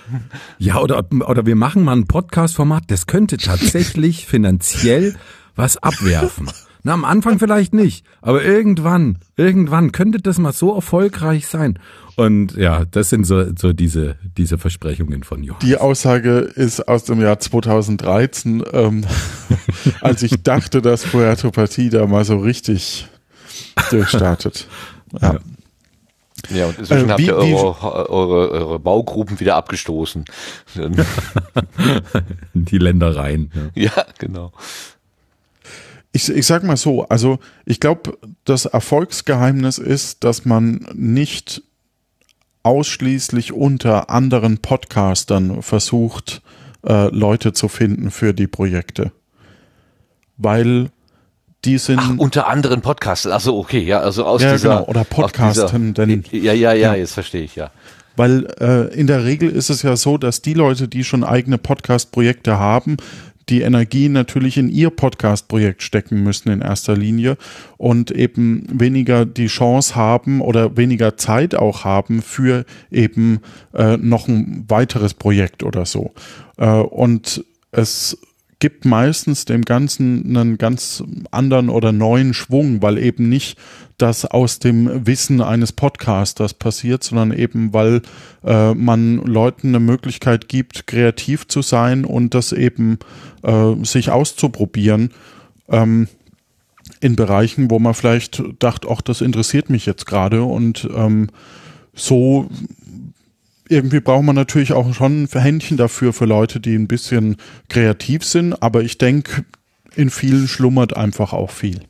Ja, 0.59 0.79
oder, 0.79 1.05
oder 1.11 1.47
wir 1.47 1.55
machen 1.55 1.85
mal 1.85 1.97
ein 1.97 2.07
Podcast-Format, 2.07 2.85
das 2.89 3.07
könnte 3.07 3.37
tatsächlich 3.37 4.27
finanziell 4.27 5.15
was 5.55 5.77
abwerfen. 5.77 6.51
Na, 6.85 6.95
am 6.95 7.05
Anfang 7.05 7.39
vielleicht 7.39 7.75
nicht, 7.75 8.05
aber 8.23 8.43
irgendwann, 8.45 9.19
irgendwann 9.37 9.93
könnte 9.93 10.19
das 10.19 10.39
mal 10.39 10.53
so 10.53 10.75
erfolgreich 10.75 11.47
sein. 11.47 11.79
Und 12.17 12.57
ja, 12.57 12.85
das 12.85 13.11
sind 13.11 13.25
so, 13.25 13.55
so 13.57 13.73
diese, 13.73 14.17
diese 14.37 14.59
Versprechungen 14.59 15.23
von 15.23 15.45
Johannes. 15.45 15.65
Die 15.65 15.77
Aussage 15.77 16.39
ist 16.39 16.89
aus 16.89 17.05
dem 17.05 17.21
Jahr 17.21 17.39
2013, 17.39 18.65
ähm, 18.73 19.05
als 20.01 20.23
ich 20.23 20.43
dachte, 20.43 20.83
dass 20.83 21.05
Puerto 21.05 21.53
Partida 21.53 22.07
mal 22.07 22.25
so 22.25 22.39
richtig 22.39 23.07
durchstartet. 23.91 24.67
Ja. 25.21 25.35
ja. 25.35 25.41
Ja, 26.51 26.67
und 26.67 26.79
inzwischen 26.79 27.09
äh, 27.09 27.13
habt 27.13 27.21
ihr 27.21 27.37
eure, 27.37 28.11
eure, 28.11 28.51
eure 28.51 28.79
Baugruppen 28.81 29.39
wieder 29.39 29.55
abgestoßen. 29.57 30.25
Die 32.55 32.79
Ländereien. 32.79 33.53
Ja, 33.75 33.93
ja 33.97 34.05
genau. 34.19 34.53
Ich, 36.13 36.29
ich 36.29 36.47
sag 36.47 36.63
mal 36.63 36.77
so, 36.77 37.09
also 37.09 37.39
ich 37.65 37.81
glaube, 37.81 38.19
das 38.45 38.67
Erfolgsgeheimnis 38.67 39.79
ist, 39.79 40.25
dass 40.25 40.45
man 40.45 40.87
nicht 40.95 41.63
ausschließlich 42.63 43.53
unter 43.53 44.11
anderen 44.11 44.59
Podcastern 44.59 45.63
versucht, 45.63 46.43
äh, 46.87 47.09
Leute 47.09 47.53
zu 47.53 47.69
finden 47.69 48.11
für 48.11 48.35
die 48.35 48.47
Projekte. 48.47 49.13
Weil 50.37 50.91
die 51.65 51.79
sind. 51.79 52.01
Ach, 52.03 52.19
unter 52.19 52.49
anderen 52.49 52.81
Podcastern. 52.83 53.33
Also 53.33 53.57
okay, 53.57 53.81
ja, 53.81 54.01
also 54.01 54.25
aus 54.25 54.43
ja, 54.43 54.53
dieser. 54.53 54.69
Genau, 54.77 54.85
oder 54.89 55.05
Podcasten. 55.05 55.95
Dieser, 55.95 56.07
denn, 56.07 56.25
ja, 56.31 56.53
ja, 56.53 56.53
ja, 56.53 56.73
ja, 56.73 56.95
jetzt 56.95 57.15
verstehe 57.15 57.43
ich, 57.43 57.55
ja. 57.55 57.71
Weil 58.17 58.47
äh, 58.61 58.95
in 58.95 59.07
der 59.07 59.25
Regel 59.25 59.49
ist 59.49 59.71
es 59.71 59.83
ja 59.83 59.97
so, 59.97 60.19
dass 60.19 60.43
die 60.43 60.55
Leute, 60.55 60.87
die 60.87 61.03
schon 61.03 61.25
eigene 61.25 61.57
Podcast-Projekte 61.57 62.59
haben, 62.59 62.99
die 63.53 63.61
Energie 63.61 64.09
natürlich 64.09 64.57
in 64.57 64.71
ihr 64.71 64.89
Podcast-Projekt 64.89 65.83
stecken 65.83 66.23
müssen 66.23 66.51
in 66.51 66.63
erster 66.63 66.97
Linie 66.97 67.37
und 67.77 68.11
eben 68.11 68.67
weniger 68.73 69.27
die 69.27 69.49
Chance 69.49 69.95
haben 69.95 70.41
oder 70.41 70.79
weniger 70.79 71.19
Zeit 71.19 71.55
auch 71.55 71.85
haben 71.85 72.23
für 72.23 72.65
eben 72.91 73.41
äh, 73.75 73.99
noch 73.99 74.27
ein 74.27 74.65
weiteres 74.69 75.13
Projekt 75.13 75.65
oder 75.65 75.85
so. 75.85 76.13
Äh, 76.57 76.67
und 76.67 77.45
es 77.73 78.17
gibt 78.59 78.87
meistens 78.87 79.45
dem 79.45 79.67
Ganzen 79.67 80.35
einen 80.37 80.57
ganz 80.57 81.03
anderen 81.31 81.69
oder 81.69 81.93
neuen 81.93 82.33
Schwung, 82.33 82.81
weil 82.81 82.97
eben 82.97 83.29
nicht 83.29 83.59
das 83.99 84.25
aus 84.25 84.61
dem 84.61 85.07
Wissen 85.07 85.41
eines 85.41 85.73
Podcasters 85.73 86.55
passiert, 86.55 87.05
sondern 87.05 87.33
eben 87.33 87.73
weil 87.73 88.03
äh, 88.45 88.73
man 88.75 89.17
Leuten 89.17 89.69
eine 89.69 89.81
Möglichkeit 89.81 90.49
gibt, 90.49 90.87
kreativ 90.87 91.47
zu 91.49 91.63
sein 91.63 92.05
und 92.05 92.35
das 92.35 92.53
eben 92.53 92.99
äh, 93.43 93.75
sich 93.85 94.11
auszuprobieren. 94.11 95.11
Ähm, 95.69 96.09
in 97.01 97.17
Bereichen, 97.17 97.71
wo 97.71 97.79
man 97.79 97.95
vielleicht 97.95 98.43
dachte, 98.59 98.89
ach, 98.91 99.01
das 99.01 99.21
interessiert 99.21 99.71
mich 99.71 99.87
jetzt 99.87 100.07
gerade 100.07 100.43
und 100.43 100.89
ähm, 100.95 101.31
so 101.95 102.49
irgendwie 103.69 104.01
braucht 104.01 104.25
man 104.25 104.37
natürlich 104.37 104.73
auch 104.73 104.93
schon 104.95 105.25
ein 105.25 105.29
Händchen 105.29 105.77
dafür 105.77 106.13
für 106.13 106.27
Leute, 106.27 106.61
die 106.61 106.75
ein 106.75 106.89
bisschen 106.89 107.37
kreativ 107.69 108.25
sind, 108.25 108.63
aber 108.63 108.83
ich 108.83 108.99
denke, 108.99 109.45
in 109.95 110.11
vielen 110.11 110.49
schlummert 110.49 110.97
einfach 110.97 111.33
auch 111.33 111.51
viel. 111.51 111.81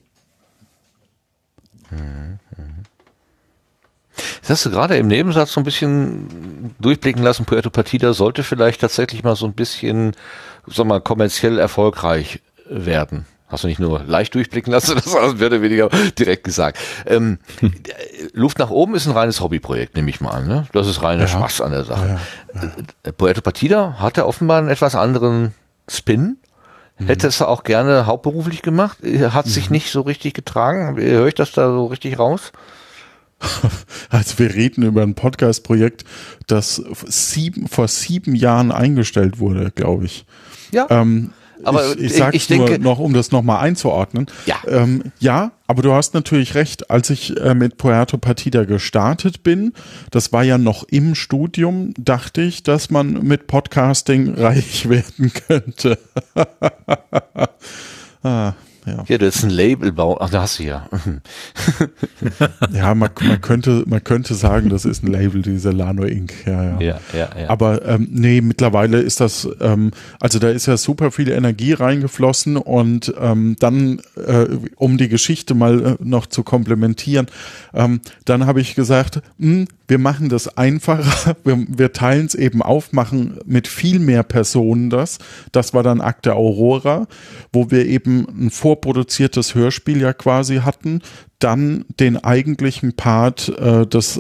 Das 4.41 4.51
hast 4.51 4.67
du 4.67 4.71
gerade 4.71 4.97
im 4.97 5.09
Nebensatz 5.09 5.53
so 5.53 5.61
ein 5.61 5.65
bisschen 5.65 6.75
durchblicken 6.81 7.23
lassen. 7.23 7.45
Puerto 7.45 7.71
Partida 7.71 8.13
sollte 8.13 8.43
vielleicht 8.43 8.81
tatsächlich 8.81 9.23
mal 9.23 9.37
so 9.37 9.47
ein 9.47 9.53
bisschen, 9.53 10.13
sag 10.67 10.87
mal, 10.87 11.01
kommerziell 11.01 11.59
erfolgreich 11.59 12.41
werden. 12.69 13.27
Hast 13.53 13.65
du 13.65 13.69
nicht 13.69 13.81
nur 13.81 14.03
leicht 14.05 14.35
durchblicken 14.35 14.73
lassen, 14.73 14.95
das 15.05 15.35
mehr 15.35 15.49
oder 15.49 15.61
weniger 15.61 15.91
direkt 16.19 16.45
gesagt. 16.45 16.79
Ähm, 17.07 17.39
Luft 18.33 18.59
nach 18.59 18.71
oben 18.71 18.95
ist 18.95 19.07
ein 19.07 19.13
reines 19.13 19.43
Hobbyprojekt, 19.43 19.95
nehme 19.95 20.09
ich 20.09 20.23
mal 20.23 20.31
an. 20.31 20.49
Ne? 20.49 20.67
Das 20.73 20.87
ist 20.87 21.03
reiner 21.03 21.25
ja. 21.25 21.29
Spaß 21.29 21.61
an 21.61 21.73
der 21.73 21.85
Sache. 21.85 22.21
Ja, 22.55 22.63
ja. 22.63 22.73
Äh, 23.03 23.13
Puerto 23.13 23.43
Partida 23.43 23.97
hatte 23.99 24.27
offenbar 24.27 24.59
einen 24.59 24.71
etwas 24.71 24.95
anderen 24.95 25.55
Spin. 25.87 26.39
Mhm. 26.99 27.07
Hätte 27.07 27.27
es 27.27 27.43
auch 27.43 27.63
gerne 27.63 28.07
hauptberuflich 28.07 28.63
gemacht, 28.63 28.99
hat 29.03 29.47
sich 29.47 29.69
mhm. 29.69 29.75
nicht 29.75 29.91
so 29.91 30.01
richtig 30.01 30.33
getragen. 30.33 30.97
Höre 30.97 31.27
ich 31.27 31.35
das 31.35 31.53
da 31.53 31.69
so 31.69 31.87
richtig 31.87 32.19
raus? 32.19 32.53
Also 34.11 34.39
wir 34.39 34.55
reden 34.55 34.83
über 34.85 35.03
ein 35.03 35.15
Podcast-Projekt, 35.15 36.05
das 36.47 36.83
sieben, 37.07 37.67
vor 37.67 37.89
sieben 37.89 38.35
Jahren 38.35 38.71
eingestellt 38.71 39.39
wurde, 39.39 39.71
glaube 39.71 40.05
ich. 40.05 40.27
Ja. 40.73 40.87
Ähm, 40.91 41.33
aber 41.65 41.93
ich, 41.93 42.07
ich 42.07 42.15
sage 42.15 42.37
ich 42.37 42.51
nur 42.51 42.79
noch, 42.79 42.99
um 42.99 43.13
das 43.13 43.31
nochmal 43.31 43.61
einzuordnen. 43.61 44.27
Ja. 44.47 44.57
Ähm, 44.67 45.13
ja, 45.21 45.53
aber 45.67 45.83
du 45.83 45.93
hast 45.93 46.15
natürlich 46.15 46.55
recht. 46.55 46.91
Als 46.91 47.11
ich 47.11 47.37
äh, 47.37 47.55
mit 47.55 47.77
Puerto 47.77 48.19
Partida 48.19 48.65
gestartet 48.65 49.43
bin, 49.43 49.73
das 50.11 50.33
war 50.33 50.43
ja 50.43 50.59
noch 50.59 50.85
im 50.85 51.15
Studium, 51.15 51.95
dachte 51.97 52.43
ich, 52.43 52.63
dass 52.63 52.91
man 52.91 53.23
mit 53.23 53.47
Podcasting 53.47 54.35
reich 54.35 54.89
werden 54.89 55.33
könnte. 55.33 55.99
ah. 58.23 58.55
Ja. 58.85 59.05
Hier, 59.07 59.19
du 59.19 59.27
hast 59.27 59.45
ein 59.45 59.51
Label 59.51 59.93
bauen. 59.93 60.17
Ach, 60.19 60.31
da 60.31 60.43
hast 60.43 60.59
du 60.59 60.65
ja. 60.65 60.89
ja, 62.73 62.95
man, 62.95 63.11
man, 63.21 63.41
könnte, 63.41 63.85
man 63.87 64.03
könnte 64.03 64.35
sagen, 64.35 64.71
das 64.71 64.85
ist 64.85 65.05
ein 65.05 65.13
Label, 65.13 65.43
diese 65.43 65.71
Lano 65.71 66.03
Inc. 66.03 66.33
Ja, 66.47 66.65
ja. 66.65 66.81
ja, 66.81 67.01
ja, 67.13 67.29
ja. 67.39 67.51
Aber 67.51 67.87
ähm, 67.87 68.09
nee, 68.11 68.41
mittlerweile 68.41 69.01
ist 69.01 69.21
das, 69.21 69.49
ähm, 69.61 69.93
also 70.19 70.41
da 70.41 70.49
ist 70.49 70.67
ja 70.67 70.77
super 70.77 71.13
viel 71.13 71.31
Energie 71.31 71.75
reingeflossen 71.75 72.57
und 72.57 73.15
ähm, 73.21 73.57
dann, 73.61 74.01
äh, 74.17 74.47
um 74.77 74.99
die 74.99 75.09
Geschichte 75.09 75.55
mal 75.55 75.85
äh, 75.85 75.97
noch 76.01 76.27
zu 76.27 76.43
komplementieren, 76.43 77.27
ähm, 77.75 78.01
dann 78.25 78.47
habe 78.47 78.61
ich 78.61 78.75
gesagt, 78.75 79.23
mh, 79.39 79.53
hm, 79.53 79.69
wir 79.93 79.99
machen 79.99 80.31
das 80.31 80.57
einfacher, 80.57 81.37
wir, 81.45 81.67
wir 81.69 81.93
teilen 81.93 82.25
es 82.25 82.35
eben 82.35 82.63
auf, 82.63 82.95
machen 82.95 83.39
mit 83.45 83.69
viel 83.69 83.99
mehr 83.99 84.23
Personen 84.23 84.89
das. 84.89 85.19
Das 85.53 85.75
war 85.75 85.83
dann 85.83 86.01
Akte 86.01 86.35
Aurora, 86.35 87.07
wo 87.53 87.71
wir 87.71 87.85
eben 87.85 88.27
ein 88.29 88.51
vorproduziertes 88.73 89.55
Hörspiel 89.55 90.01
ja 90.01 90.15
quasi 90.15 90.57
hatten, 90.57 91.03
dann 91.39 91.85
den 92.01 92.17
eigentlichen 92.17 92.95
Part 92.95 93.51
äh, 93.59 93.87
des 93.87 94.19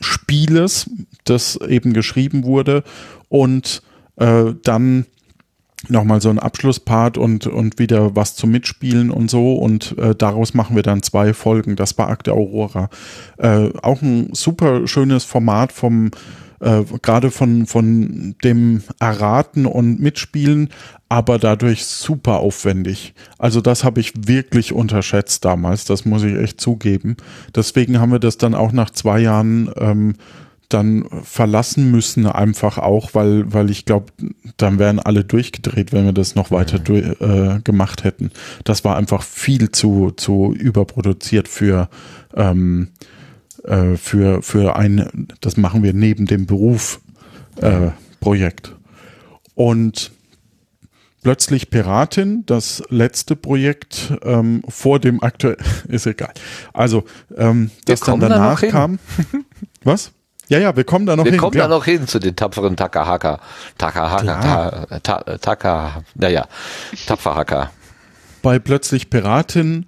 Spieles, 0.00 0.88
das 1.24 1.56
eben 1.56 1.92
geschrieben 1.92 2.44
wurde 2.44 2.84
und 3.28 3.82
äh, 4.16 4.54
dann 4.62 5.06
nochmal 5.88 6.20
so 6.20 6.30
ein 6.30 6.38
Abschlusspart 6.38 7.18
und, 7.18 7.48
und 7.48 7.80
wieder 7.80 8.14
was 8.14 8.36
zum 8.36 8.50
Mitspielen 8.50 9.10
und 9.10 9.30
so. 9.30 9.54
Und 9.54 9.98
äh, 9.98 10.14
daraus 10.14 10.54
machen 10.54 10.76
wir 10.76 10.82
dann 10.84 11.02
zwei 11.02 11.34
Folgen. 11.34 11.74
Das 11.74 11.98
war 11.98 12.08
Akte 12.08 12.32
Aurora. 12.32 12.88
Äh, 13.38 13.70
auch 13.82 14.00
ein 14.00 14.30
super 14.32 14.86
schönes 14.86 15.24
Format 15.24 15.72
vom, 15.72 16.12
äh, 16.60 16.82
gerade 17.02 17.30
von, 17.30 17.66
von 17.66 18.34
dem 18.42 18.82
Erraten 18.98 19.66
und 19.66 20.00
Mitspielen, 20.00 20.70
aber 21.08 21.38
dadurch 21.38 21.86
super 21.86 22.38
aufwendig. 22.38 23.14
Also 23.38 23.60
das 23.60 23.84
habe 23.84 24.00
ich 24.00 24.12
wirklich 24.28 24.72
unterschätzt 24.72 25.44
damals, 25.44 25.84
das 25.84 26.04
muss 26.04 26.22
ich 26.22 26.36
echt 26.36 26.60
zugeben. 26.60 27.16
Deswegen 27.54 28.00
haben 28.00 28.12
wir 28.12 28.18
das 28.18 28.38
dann 28.38 28.54
auch 28.54 28.72
nach 28.72 28.90
zwei 28.90 29.20
Jahren 29.20 29.70
ähm, 29.76 30.14
dann 30.68 31.04
verlassen 31.22 31.90
müssen, 31.90 32.26
einfach 32.26 32.78
auch, 32.78 33.14
weil, 33.14 33.52
weil 33.52 33.70
ich 33.70 33.84
glaube, 33.84 34.06
dann 34.56 34.78
wären 34.78 34.98
alle 34.98 35.24
durchgedreht, 35.24 35.92
wenn 35.92 36.06
wir 36.06 36.12
das 36.12 36.34
noch 36.34 36.50
weiter 36.50 36.78
durch, 36.78 37.04
äh, 37.20 37.60
gemacht 37.62 38.04
hätten. 38.04 38.30
Das 38.64 38.84
war 38.84 38.96
einfach 38.96 39.22
viel 39.22 39.70
zu, 39.70 40.10
zu 40.10 40.52
überproduziert 40.52 41.46
für, 41.46 41.88
ähm, 42.34 42.88
äh, 43.66 43.96
für, 43.96 44.42
für 44.42 44.76
ein, 44.76 45.28
das 45.40 45.56
machen 45.56 45.82
wir 45.82 45.92
neben 45.92 46.26
dem 46.26 46.46
Beruf 46.46 47.00
äh, 47.56 47.90
Projekt. 48.20 48.74
Und 49.54 50.12
plötzlich 51.22 51.70
Piratin, 51.70 52.44
das 52.46 52.82
letzte 52.88 53.36
Projekt 53.36 54.12
ähm, 54.22 54.62
vor 54.68 55.00
dem 55.00 55.22
aktuellen, 55.22 55.58
ist 55.88 56.06
egal. 56.06 56.32
Also, 56.72 57.04
ähm, 57.36 57.70
das 57.84 58.00
dann 58.00 58.20
danach 58.20 58.60
da 58.60 58.68
kam. 58.68 58.98
Was? 59.84 60.12
Ja, 60.48 60.58
ja, 60.58 60.76
wir 60.76 60.84
kommen 60.84 61.06
da 61.06 61.16
noch 61.16 61.24
wir 61.24 61.32
hin. 61.32 61.40
Wir 61.40 61.40
kommen 61.40 61.58
da 61.58 61.66
noch 61.66 61.84
hin 61.84 62.06
zu 62.06 62.20
den 62.20 62.36
tapferen 62.36 62.76
Takahaka. 62.76 63.40
Takahaka, 63.78 64.86
ta, 65.00 65.00
ta, 65.00 65.38
Taka, 65.38 66.04
naja, 66.14 66.46
Tapferhacker. 67.06 67.72
Bei 68.42 68.60
plötzlich 68.60 69.10
Piratin 69.10 69.86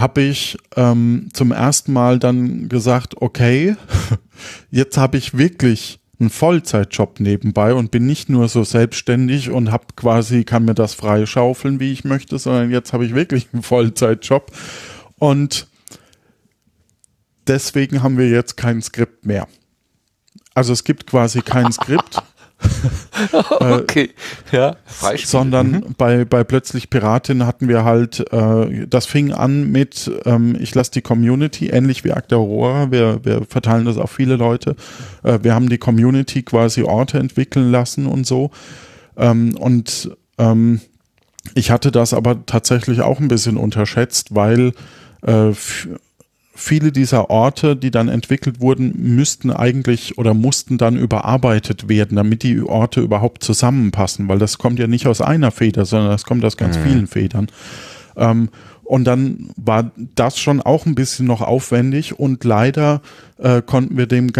habe 0.00 0.22
ich 0.22 0.56
ähm, 0.76 1.28
zum 1.32 1.52
ersten 1.52 1.92
Mal 1.92 2.18
dann 2.18 2.68
gesagt, 2.68 3.20
okay, 3.20 3.76
jetzt 4.70 4.96
habe 4.96 5.18
ich 5.18 5.36
wirklich 5.36 6.00
einen 6.18 6.30
Vollzeitjob 6.30 7.20
nebenbei 7.20 7.72
und 7.72 7.90
bin 7.90 8.06
nicht 8.06 8.28
nur 8.28 8.48
so 8.48 8.62
selbstständig 8.62 9.50
und 9.50 9.70
habe 9.72 9.86
quasi 9.96 10.44
kann 10.44 10.64
mir 10.64 10.74
das 10.74 10.94
frei 10.94 11.24
schaufeln, 11.24 11.80
wie 11.80 11.92
ich 11.92 12.04
möchte, 12.04 12.38
sondern 12.38 12.70
jetzt 12.70 12.92
habe 12.92 13.06
ich 13.06 13.14
wirklich 13.14 13.48
einen 13.52 13.62
Vollzeitjob 13.62 14.52
und 15.18 15.66
deswegen 17.46 18.02
haben 18.02 18.18
wir 18.18 18.28
jetzt 18.28 18.56
kein 18.56 18.82
Skript 18.82 19.24
mehr. 19.24 19.48
Also 20.54 20.72
es 20.72 20.84
gibt 20.84 21.06
quasi 21.06 21.40
kein 21.40 21.72
Skript. 21.72 22.22
okay, 23.60 24.10
ja. 24.52 24.76
Freispiel. 24.84 25.28
Sondern 25.28 25.70
mhm. 25.70 25.94
bei, 25.96 26.24
bei 26.24 26.44
Plötzlich 26.44 26.90
Piratin 26.90 27.46
hatten 27.46 27.68
wir 27.68 27.84
halt, 27.84 28.24
äh, 28.32 28.86
das 28.86 29.06
fing 29.06 29.32
an 29.32 29.70
mit, 29.70 30.10
ähm, 30.24 30.56
ich 30.60 30.74
lasse 30.74 30.90
die 30.92 31.02
Community, 31.02 31.68
ähnlich 31.68 32.04
wie 32.04 32.12
Akte 32.12 32.36
Aurora, 32.36 32.90
wir, 32.90 33.24
wir 33.24 33.42
verteilen 33.48 33.84
das 33.84 33.98
auf 33.98 34.10
viele 34.10 34.36
Leute. 34.36 34.76
Äh, 35.22 35.40
wir 35.42 35.54
haben 35.54 35.68
die 35.68 35.78
Community 35.78 36.42
quasi 36.42 36.82
Orte 36.82 37.18
entwickeln 37.18 37.70
lassen 37.70 38.06
und 38.06 38.26
so. 38.26 38.50
Ähm, 39.16 39.56
und 39.56 40.16
ähm, 40.38 40.80
ich 41.54 41.70
hatte 41.70 41.90
das 41.90 42.14
aber 42.14 42.44
tatsächlich 42.46 43.00
auch 43.00 43.20
ein 43.20 43.28
bisschen 43.28 43.56
unterschätzt, 43.56 44.34
weil 44.34 44.72
äh, 45.22 45.52
viele 46.60 46.92
dieser 46.92 47.30
Orte, 47.30 47.74
die 47.76 47.90
dann 47.90 48.08
entwickelt 48.08 48.60
wurden, 48.60 48.92
müssten 48.96 49.50
eigentlich 49.50 50.18
oder 50.18 50.34
mussten 50.34 50.78
dann 50.78 50.96
überarbeitet 50.96 51.88
werden, 51.88 52.16
damit 52.16 52.42
die 52.42 52.60
Orte 52.60 53.00
überhaupt 53.00 53.42
zusammenpassen, 53.42 54.28
weil 54.28 54.38
das 54.38 54.58
kommt 54.58 54.78
ja 54.78 54.86
nicht 54.86 55.06
aus 55.06 55.20
einer 55.20 55.50
Feder, 55.50 55.84
sondern 55.84 56.10
das 56.10 56.24
kommt 56.24 56.44
aus 56.44 56.56
ganz 56.56 56.78
mhm. 56.78 56.82
vielen 56.82 57.06
Federn. 57.06 57.48
Ähm, 58.16 58.50
und 58.84 59.04
dann 59.04 59.50
war 59.56 59.92
das 60.16 60.38
schon 60.38 60.60
auch 60.60 60.84
ein 60.84 60.96
bisschen 60.96 61.24
noch 61.24 61.42
aufwendig 61.42 62.18
und 62.18 62.42
leider 62.42 63.02
äh, 63.38 63.62
konnten 63.62 63.96
wir 63.96 64.06
dem 64.06 64.32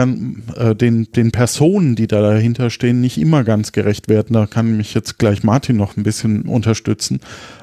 äh, 0.56 0.74
den, 0.74 1.12
den 1.12 1.30
Personen, 1.30 1.94
die 1.94 2.08
da 2.08 2.20
dahinter 2.20 2.68
stehen, 2.70 3.00
nicht 3.00 3.16
immer 3.18 3.44
ganz 3.44 3.70
gerecht 3.70 4.08
werden. 4.08 4.34
Da 4.34 4.46
kann 4.46 4.76
mich 4.76 4.92
jetzt 4.92 5.18
gleich 5.18 5.44
Martin 5.44 5.76
noch 5.76 5.96
ein 5.96 6.02
bisschen 6.02 6.42
unterstützen. 6.42 7.20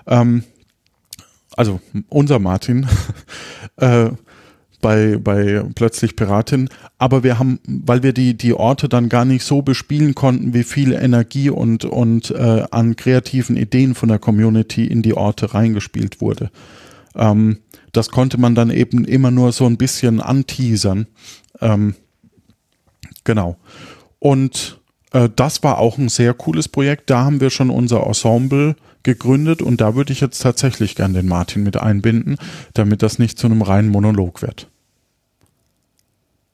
Ähm, 0.08 0.44
also 1.58 1.82
unser 2.08 2.40
Martin. 2.40 2.88
äh, 3.76 4.12
bei, 4.82 5.18
bei 5.18 5.64
plötzlich 5.76 6.16
Piratin, 6.16 6.70
aber 6.98 7.24
wir 7.24 7.40
haben, 7.40 7.60
weil 7.66 8.04
wir 8.04 8.14
die, 8.14 8.36
die 8.36 8.54
Orte 8.54 8.88
dann 8.88 9.10
gar 9.10 9.26
nicht 9.26 9.44
so 9.44 9.62
bespielen 9.62 10.16
konnten, 10.16 10.54
wie 10.54 10.64
viel 10.64 10.94
Energie 10.94 11.50
und, 11.50 11.86
und 11.86 12.32
äh, 12.32 12.66
an 12.70 12.96
kreativen 12.96 13.58
Ideen 13.58 13.96
von 13.96 14.10
der 14.10 14.20
Community 14.20 14.86
in 14.86 15.02
die 15.02 15.16
Orte 15.16 15.54
reingespielt 15.54 16.22
wurde. 16.22 16.52
Ähm, 17.16 17.60
das 17.92 18.10
konnte 18.10 18.38
man 18.38 18.54
dann 18.54 18.70
eben 18.70 19.06
immer 19.06 19.32
nur 19.32 19.52
so 19.52 19.66
ein 19.66 19.78
bisschen 19.78 20.22
anteasern. 20.22 21.08
Ähm, 21.62 21.96
genau. 23.24 23.58
Und 24.20 24.80
das 25.36 25.64
war 25.64 25.78
auch 25.78 25.98
ein 25.98 26.10
sehr 26.10 26.34
cooles 26.34 26.68
Projekt. 26.68 27.10
Da 27.10 27.24
haben 27.24 27.42
wir 27.42 27.50
schon 27.50 27.70
unser 27.70 28.06
Ensemble 28.06 28.76
gegründet 29.04 29.62
und 29.62 29.80
da 29.82 29.96
würde 29.96 30.14
ich 30.14 30.22
jetzt 30.22 30.40
tatsächlich 30.40 30.96
gern 30.96 31.14
den 31.14 31.28
Martin 31.28 31.64
mit 31.64 31.78
einbinden, 31.78 32.38
damit 32.74 33.02
das 33.02 33.20
nicht 33.20 33.40
zu 33.40 33.48
einem 33.48 33.62
reinen 33.62 33.90
Monolog 33.90 34.42
wird. 34.42 34.68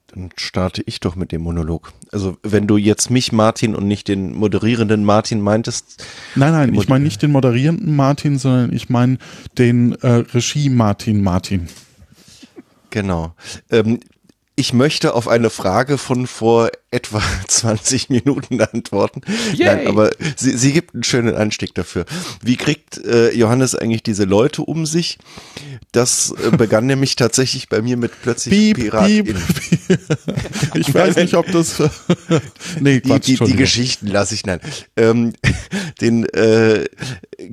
Dann 0.07 0.29
starte 0.35 0.83
ich 0.85 0.99
doch 0.99 1.15
mit 1.15 1.31
dem 1.31 1.41
Monolog. 1.41 1.91
Also 2.11 2.37
wenn 2.43 2.67
du 2.67 2.77
jetzt 2.77 3.09
mich 3.09 3.31
Martin 3.31 3.73
und 3.73 3.87
nicht 3.87 4.07
den 4.07 4.35
moderierenden 4.35 5.03
Martin 5.03 5.41
meintest. 5.41 6.05
Nein, 6.35 6.51
nein, 6.51 6.75
ich 6.75 6.87
meine 6.87 7.03
nicht 7.03 7.23
den 7.23 7.31
moderierenden 7.31 7.95
Martin, 7.95 8.37
sondern 8.37 8.71
ich 8.71 8.89
meine 8.89 9.17
den 9.57 9.93
äh, 10.03 10.23
Regie 10.33 10.69
Martin 10.69 11.23
Martin. 11.23 11.67
Genau. 12.91 13.33
Ähm, 13.71 13.99
ich 14.55 14.71
möchte 14.71 15.15
auf 15.15 15.27
eine 15.27 15.49
Frage 15.49 15.97
von 15.97 16.27
vor 16.27 16.69
etwa 16.93 17.21
20 17.47 18.09
Minuten 18.09 18.61
antworten. 18.61 19.21
Yay. 19.53 19.65
Nein, 19.65 19.87
aber 19.87 20.11
sie, 20.35 20.57
sie 20.57 20.71
gibt 20.71 20.93
einen 20.93 21.03
schönen 21.03 21.35
Anstieg 21.35 21.73
dafür. 21.73 22.05
Wie 22.41 22.55
kriegt 22.55 23.03
äh, 23.05 23.31
Johannes 23.35 23.75
eigentlich 23.75 24.03
diese 24.03 24.25
Leute 24.25 24.61
um 24.61 24.85
sich? 24.85 25.17
Das 25.91 26.33
äh, 26.43 26.55
begann 26.55 26.85
nämlich 26.93 27.15
tatsächlich 27.15 27.69
bei 27.69 27.81
mir 27.81 27.97
mit 27.97 28.11
plötzlich 28.21 28.53
piep, 28.53 28.77
Pirat. 28.77 29.07
Piep, 29.07 29.25
piep. 29.25 29.99
Ich 30.75 30.93
weiß 30.93 31.17
nicht, 31.17 31.35
ob 31.35 31.51
das. 31.51 31.81
nee, 32.79 32.99
Quatsch, 32.99 33.27
die, 33.27 33.35
die, 33.35 33.45
die 33.45 33.55
Geschichten 33.55 34.07
lasse 34.07 34.33
ich 34.33 34.45
nein. 34.45 34.59
Ähm, 34.95 35.33
den 36.01 36.25
äh, 36.29 36.85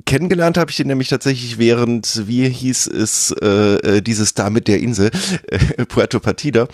kennengelernt 0.05 0.57
habe 0.57 0.71
ich 0.71 0.77
den 0.77 0.87
nämlich 0.87 1.09
tatsächlich 1.09 1.57
während, 1.57 2.27
wie 2.27 2.47
hieß 2.49 2.87
es, 2.87 3.33
äh, 3.41 3.47
äh 3.47 4.01
dieses 4.01 4.33
da 4.33 4.49
mit 4.49 4.67
der 4.67 4.79
Insel, 4.79 5.11
äh, 5.47 5.85
Puerto 5.85 6.19
Partida. 6.19 6.67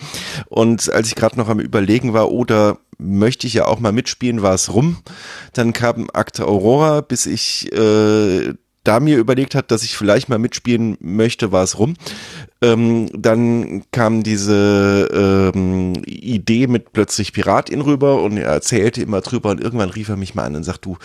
Und 0.46 0.90
als 0.92 1.08
ich 1.08 1.14
gerade 1.14 1.36
noch 1.36 1.48
am 1.48 1.60
Überlegen 1.60 2.12
war, 2.12 2.30
oder 2.30 2.57
möchte 2.98 3.46
ich 3.46 3.54
ja 3.54 3.66
auch 3.66 3.80
mal 3.80 3.92
mitspielen, 3.92 4.42
war 4.42 4.54
es 4.54 4.72
rum. 4.72 4.98
Dann 5.52 5.72
kam 5.72 6.08
Akte 6.12 6.46
Aurora, 6.46 7.00
bis 7.00 7.26
ich 7.26 7.72
äh, 7.72 8.54
da 8.84 9.00
mir 9.00 9.18
überlegt 9.18 9.54
hat, 9.54 9.70
dass 9.70 9.82
ich 9.82 9.96
vielleicht 9.96 10.28
mal 10.28 10.38
mitspielen 10.38 10.96
möchte, 11.00 11.52
war 11.52 11.62
es 11.62 11.78
rum. 11.78 11.94
Ähm, 12.62 13.08
dann 13.12 13.84
kam 13.92 14.22
diese 14.22 15.52
ähm, 15.54 16.02
Idee 16.06 16.66
mit 16.66 16.92
plötzlich 16.92 17.32
Piratin 17.32 17.82
rüber 17.82 18.22
und 18.22 18.36
er 18.36 18.48
erzählte 18.48 19.02
immer 19.02 19.20
drüber 19.20 19.50
und 19.50 19.60
irgendwann 19.60 19.90
rief 19.90 20.08
er 20.08 20.16
mich 20.16 20.34
mal 20.34 20.44
an 20.44 20.56
und 20.56 20.64
sagt, 20.64 20.86
du, 20.86 20.96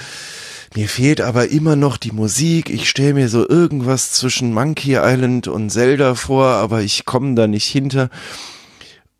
mir 0.75 0.87
fehlt 0.87 1.21
aber 1.21 1.49
immer 1.49 1.75
noch 1.75 1.97
die 1.97 2.13
Musik. 2.13 2.69
Ich 2.69 2.89
stelle 2.89 3.13
mir 3.13 3.29
so 3.29 3.47
irgendwas 3.47 4.13
zwischen 4.13 4.53
Monkey 4.53 4.95
Island 4.95 5.47
und 5.47 5.69
Zelda 5.69 6.15
vor, 6.15 6.45
aber 6.45 6.81
ich 6.81 7.05
komme 7.05 7.35
da 7.35 7.47
nicht 7.47 7.67
hinter. 7.67 8.09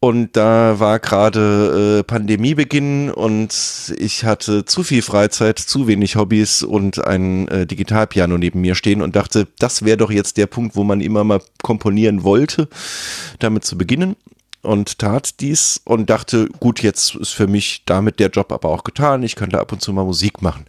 Und 0.03 0.35
da 0.35 0.81
war 0.81 0.99
gerade 0.99 1.99
äh, 1.99 2.03
Pandemiebeginn 2.03 3.09
und 3.09 3.93
ich 3.97 4.25
hatte 4.25 4.65
zu 4.65 4.83
viel 4.83 5.01
Freizeit, 5.01 5.59
zu 5.59 5.87
wenig 5.87 6.17
Hobbys 6.17 6.61
und 6.61 7.07
ein 7.07 7.47
äh, 7.47 7.65
Digitalpiano 7.65 8.37
neben 8.37 8.59
mir 8.59 8.75
stehen 8.75 9.01
und 9.01 9.15
dachte, 9.15 9.47
das 9.59 9.85
wäre 9.85 9.95
doch 9.95 10.11
jetzt 10.11 10.35
der 10.35 10.47
Punkt, 10.47 10.75
wo 10.75 10.83
man 10.83 10.99
immer 10.99 11.23
mal 11.23 11.41
komponieren 11.61 12.23
wollte, 12.23 12.67
damit 13.39 13.63
zu 13.63 13.77
beginnen. 13.77 14.17
Und 14.61 14.99
tat 14.99 15.39
dies 15.39 15.79
und 15.85 16.09
dachte, 16.09 16.49
gut, 16.59 16.83
jetzt 16.83 17.15
ist 17.15 17.31
für 17.31 17.47
mich 17.47 17.83
damit 17.85 18.19
der 18.19 18.27
Job 18.27 18.51
aber 18.51 18.67
auch 18.67 18.83
getan. 18.83 19.23
Ich 19.23 19.37
könnte 19.37 19.61
ab 19.61 19.71
und 19.71 19.81
zu 19.81 19.93
mal 19.93 20.03
Musik 20.03 20.41
machen. 20.41 20.65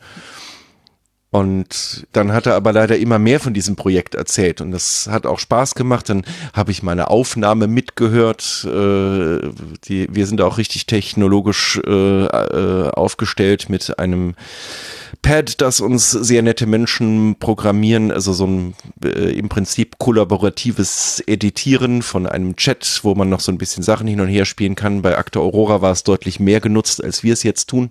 Und 1.35 2.07
dann 2.12 2.32
hat 2.32 2.47
er 2.47 2.55
aber 2.55 2.72
leider 2.72 2.97
immer 2.97 3.18
mehr 3.18 3.41
von 3.41 3.55
diesem 3.55 3.74
Projekt 3.74 4.14
erzählt 4.14 4.61
und 4.61 4.70
das 4.70 5.09
hat 5.11 5.26
auch 5.26 5.41
Spaß 5.41 5.74
gemacht. 5.74 6.09
Dann 6.09 6.24
habe 6.53 6.70
ich 6.70 6.85
meine 6.85 7.11
Aufnahme 7.11 7.66
mitgehört. 7.66 8.64
Äh, 8.64 9.49
die, 9.82 10.07
wir 10.12 10.28
sind 10.28 10.41
auch 10.41 10.59
richtig 10.59 10.87
technologisch 10.87 11.80
äh, 11.85 11.91
äh, 12.26 12.89
aufgestellt 12.91 13.68
mit 13.68 13.99
einem 13.99 14.37
Pad, 15.22 15.61
das 15.61 15.80
uns 15.80 16.12
sehr 16.12 16.43
nette 16.43 16.66
Menschen 16.66 17.35
programmieren, 17.41 18.12
also 18.12 18.32
so 18.32 18.47
ein 18.47 18.74
äh, 19.05 19.37
im 19.37 19.49
Prinzip 19.49 19.99
kollaboratives 19.99 21.20
Editieren 21.26 22.03
von 22.03 22.28
einem 22.28 22.55
Chat, 22.55 23.01
wo 23.03 23.16
man 23.16 23.28
noch 23.28 23.41
so 23.41 23.51
ein 23.51 23.59
bisschen 23.59 23.82
Sachen 23.82 24.07
hin 24.07 24.20
und 24.20 24.28
her 24.28 24.45
spielen 24.45 24.76
kann. 24.76 25.03
Bei 25.03 25.18
Acte 25.18 25.41
Aurora 25.41 25.82
war 25.82 25.91
es 25.91 26.05
deutlich 26.05 26.39
mehr 26.39 26.61
genutzt, 26.61 27.03
als 27.03 27.24
wir 27.24 27.32
es 27.32 27.43
jetzt 27.43 27.66
tun 27.66 27.91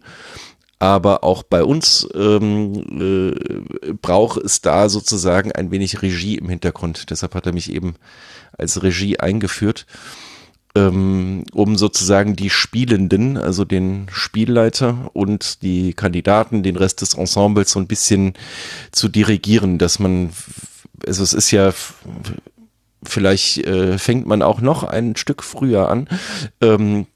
aber 0.83 1.23
auch 1.23 1.43
bei 1.43 1.63
uns 1.63 2.05
ähm, 2.13 3.31
äh, 3.31 3.93
braucht 3.93 4.43
es 4.43 4.59
da 4.59 4.89
sozusagen 4.89 5.53
ein 5.53 5.71
wenig 5.71 6.01
Regie 6.01 6.37
im 6.37 6.49
Hintergrund. 6.49 7.09
Deshalb 7.09 7.35
hat 7.35 7.45
er 7.45 7.53
mich 7.53 7.71
eben 7.71 7.95
als 8.57 8.83
Regie 8.83 9.17
eingeführt, 9.17 9.85
ähm, 10.75 11.45
um 11.53 11.77
sozusagen 11.77 12.35
die 12.35 12.49
Spielenden, 12.49 13.37
also 13.37 13.63
den 13.63 14.07
Spielleiter 14.11 15.09
und 15.13 15.61
die 15.61 15.93
Kandidaten, 15.93 16.63
den 16.63 16.75
Rest 16.75 16.99
des 16.99 17.13
Ensembles 17.13 17.71
so 17.71 17.79
ein 17.79 17.87
bisschen 17.87 18.33
zu 18.91 19.07
dirigieren, 19.07 19.77
dass 19.77 19.99
man, 19.99 20.31
also 21.07 21.23
es 21.23 21.31
ist 21.31 21.51
ja 21.51 21.73
vielleicht 23.05 23.59
äh, 23.59 23.97
fängt 23.97 24.27
man 24.27 24.41
auch 24.41 24.59
noch 24.59 24.83
ein 24.83 25.15
Stück 25.15 25.43
früher 25.43 25.89
an. 25.89 26.09
Ähm, 26.59 27.07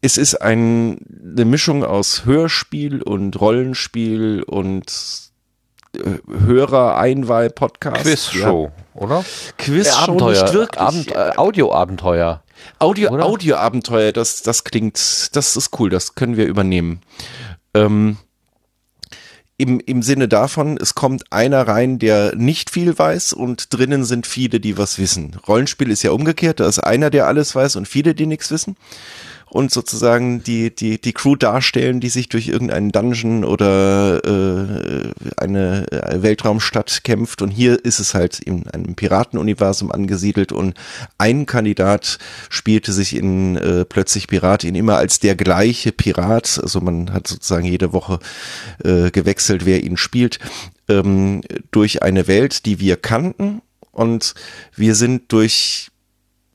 es 0.00 0.16
ist 0.16 0.36
ein, 0.36 0.98
eine 1.34 1.44
Mischung 1.44 1.84
aus 1.84 2.24
Hörspiel 2.24 3.02
und 3.02 3.40
Rollenspiel 3.40 4.42
und 4.42 4.86
äh, 5.96 6.18
Hörer-Einwahl-Podcast. 6.46 8.02
Quizshow, 8.02 8.70
ja. 8.74 9.00
oder? 9.00 9.24
Quizshow, 9.58 10.28
äh, 10.28 10.30
nicht 10.30 10.52
wirklich. 10.54 10.80
Abend, 10.80 11.12
äh, 11.12 11.32
Audioabenteuer. 11.36 12.42
Audio, 12.78 13.10
Audioabenteuer, 13.10 14.12
das, 14.12 14.42
das 14.42 14.64
klingt, 14.64 15.34
das 15.34 15.56
ist 15.56 15.78
cool, 15.78 15.90
das 15.90 16.14
können 16.14 16.36
wir 16.36 16.46
übernehmen. 16.46 17.00
Ähm, 17.74 18.18
im, 19.56 19.78
Im 19.80 20.02
Sinne 20.02 20.26
davon, 20.26 20.78
es 20.80 20.94
kommt 20.94 21.30
einer 21.30 21.68
rein, 21.68 21.98
der 21.98 22.34
nicht 22.34 22.70
viel 22.70 22.98
weiß 22.98 23.34
und 23.34 23.74
drinnen 23.74 24.04
sind 24.04 24.26
viele, 24.26 24.58
die 24.58 24.78
was 24.78 24.98
wissen. 24.98 25.36
Rollenspiel 25.46 25.90
ist 25.90 26.02
ja 26.02 26.12
umgekehrt, 26.12 26.60
da 26.60 26.66
ist 26.66 26.78
einer, 26.78 27.10
der 27.10 27.26
alles 27.26 27.54
weiß 27.54 27.76
und 27.76 27.86
viele, 27.86 28.14
die 28.14 28.24
nichts 28.24 28.50
wissen. 28.50 28.76
Und 29.50 29.72
sozusagen 29.72 30.42
die, 30.44 30.74
die, 30.74 31.00
die 31.00 31.12
Crew 31.12 31.34
darstellen, 31.34 32.00
die 32.00 32.08
sich 32.08 32.28
durch 32.28 32.48
irgendeinen 32.48 32.92
Dungeon 32.92 33.44
oder 33.44 34.24
äh, 34.24 35.10
eine 35.36 35.86
Weltraumstadt 35.90 37.02
kämpft. 37.02 37.42
Und 37.42 37.50
hier 37.50 37.84
ist 37.84 37.98
es 37.98 38.14
halt 38.14 38.38
in 38.38 38.68
einem 38.68 38.94
Piratenuniversum 38.94 39.90
angesiedelt 39.90 40.52
und 40.52 40.74
ein 41.18 41.46
Kandidat 41.46 42.18
spielte 42.48 42.92
sich 42.92 43.16
in 43.16 43.56
äh, 43.56 43.84
plötzlich 43.84 44.28
Pirat 44.28 44.62
in 44.62 44.76
immer 44.76 44.96
als 44.96 45.18
der 45.18 45.34
gleiche 45.34 45.90
Pirat. 45.90 46.60
Also 46.62 46.80
man 46.80 47.12
hat 47.12 47.26
sozusagen 47.26 47.66
jede 47.66 47.92
Woche 47.92 48.20
äh, 48.84 49.10
gewechselt, 49.10 49.66
wer 49.66 49.82
ihn 49.82 49.96
spielt, 49.96 50.38
ähm, 50.88 51.42
durch 51.72 52.02
eine 52.04 52.28
Welt, 52.28 52.66
die 52.66 52.78
wir 52.78 52.96
kannten. 52.96 53.62
Und 53.90 54.34
wir 54.76 54.94
sind 54.94 55.32
durch 55.32 55.90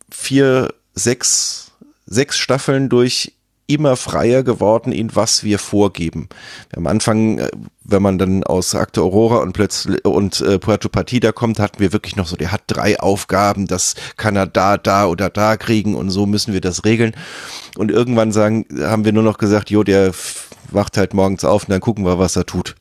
vier, 0.09 0.73
sechs 0.93 1.64
sechs 2.05 2.37
Staffeln 2.37 2.89
durch 2.89 3.33
immer 3.67 3.95
freier 3.95 4.43
geworden 4.43 4.91
in 4.91 5.15
was 5.15 5.43
wir 5.43 5.57
vorgeben. 5.57 6.29
Am 6.75 6.85
Anfang, 6.87 7.39
äh, 7.39 7.49
wenn 7.83 8.01
man 8.01 8.17
dann 8.17 8.43
aus 8.43 8.75
Akte 8.75 9.01
Aurora 9.01 9.37
und 9.37 9.53
plötzlich 9.53 10.05
und 10.05 10.39
äh, 10.41 10.59
Puerto 10.59 10.87
Partida 10.89 11.31
kommt, 11.31 11.59
hatten 11.59 11.79
wir 11.79 11.91
wirklich 11.91 12.15
noch 12.15 12.27
so, 12.27 12.35
der 12.35 12.51
hat 12.51 12.63
drei 12.67 12.99
Aufgaben, 12.99 13.65
das 13.65 13.95
kann 14.17 14.35
er 14.35 14.45
da, 14.45 14.77
da 14.77 15.07
oder 15.07 15.29
da 15.29 15.57
kriegen 15.57 15.95
und 15.95 16.11
so 16.11 16.25
müssen 16.25 16.53
wir 16.53 16.61
das 16.61 16.85
regeln. 16.85 17.15
Und 17.77 17.91
irgendwann 17.91 18.31
sagen, 18.31 18.65
haben 18.81 19.03
wir 19.03 19.13
nur 19.13 19.23
noch 19.23 19.37
gesagt, 19.37 19.69
jo, 19.71 19.83
der 19.83 20.13
wacht 20.71 20.97
halt 20.97 21.13
morgens 21.13 21.43
auf 21.43 21.63
und 21.63 21.71
dann 21.71 21.81
gucken 21.81 22.05
wir, 22.05 22.19
was 22.19 22.35
er 22.35 22.45
tut. 22.45 22.75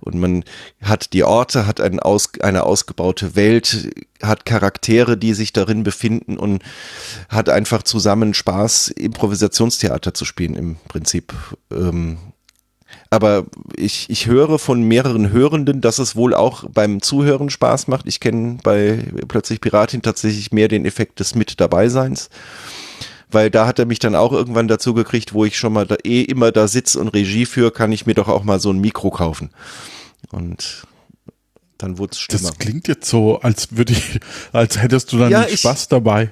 Und 0.00 0.14
man 0.16 0.44
hat 0.82 1.12
die 1.12 1.24
Orte, 1.24 1.66
hat 1.66 1.80
ein 1.80 2.00
aus, 2.00 2.30
eine 2.40 2.64
ausgebaute 2.64 3.36
Welt, 3.36 3.90
hat 4.22 4.44
Charaktere, 4.44 5.16
die 5.16 5.34
sich 5.34 5.52
darin 5.52 5.82
befinden 5.82 6.36
und 6.36 6.62
hat 7.28 7.48
einfach 7.48 7.82
zusammen 7.82 8.34
Spaß, 8.34 8.88
Improvisationstheater 8.88 10.14
zu 10.14 10.24
spielen 10.24 10.54
im 10.54 10.76
Prinzip. 10.88 11.32
Ähm, 11.70 12.18
aber 13.10 13.44
ich, 13.76 14.08
ich 14.08 14.26
höre 14.26 14.58
von 14.58 14.82
mehreren 14.82 15.30
Hörenden, 15.30 15.82
dass 15.82 15.98
es 15.98 16.16
wohl 16.16 16.34
auch 16.34 16.64
beim 16.70 17.02
Zuhören 17.02 17.50
Spaß 17.50 17.88
macht. 17.88 18.06
Ich 18.06 18.20
kenne 18.20 18.58
bei 18.62 19.04
plötzlich 19.28 19.60
Piratin 19.60 20.00
tatsächlich 20.00 20.50
mehr 20.50 20.68
den 20.68 20.86
Effekt 20.86 21.20
des 21.20 21.34
Mit 21.34 21.60
dabei 21.60 21.88
weil 23.32 23.50
da 23.50 23.66
hat 23.66 23.78
er 23.78 23.86
mich 23.86 23.98
dann 23.98 24.14
auch 24.14 24.32
irgendwann 24.32 24.68
dazu 24.68 24.94
gekriegt, 24.94 25.34
wo 25.34 25.44
ich 25.44 25.56
schon 25.56 25.72
mal 25.72 25.86
da, 25.86 25.96
eh 26.04 26.22
immer 26.22 26.52
da 26.52 26.68
sitze 26.68 26.98
und 27.00 27.08
Regie 27.08 27.46
für, 27.46 27.72
kann 27.72 27.92
ich 27.92 28.06
mir 28.06 28.14
doch 28.14 28.28
auch 28.28 28.44
mal 28.44 28.60
so 28.60 28.70
ein 28.70 28.78
Mikro 28.78 29.10
kaufen. 29.10 29.50
Und 30.30 30.86
dann 31.78 31.98
wurde 31.98 32.12
es 32.12 32.20
schlimmer. 32.20 32.50
Das 32.50 32.58
klingt 32.58 32.88
jetzt 32.88 33.08
so, 33.08 33.40
als 33.40 33.76
würde 33.76 33.92
ich, 33.92 34.20
als 34.52 34.80
hättest 34.80 35.12
du 35.12 35.18
dann 35.18 35.30
ja, 35.30 35.48
Spaß 35.48 35.88
dabei. 35.88 36.30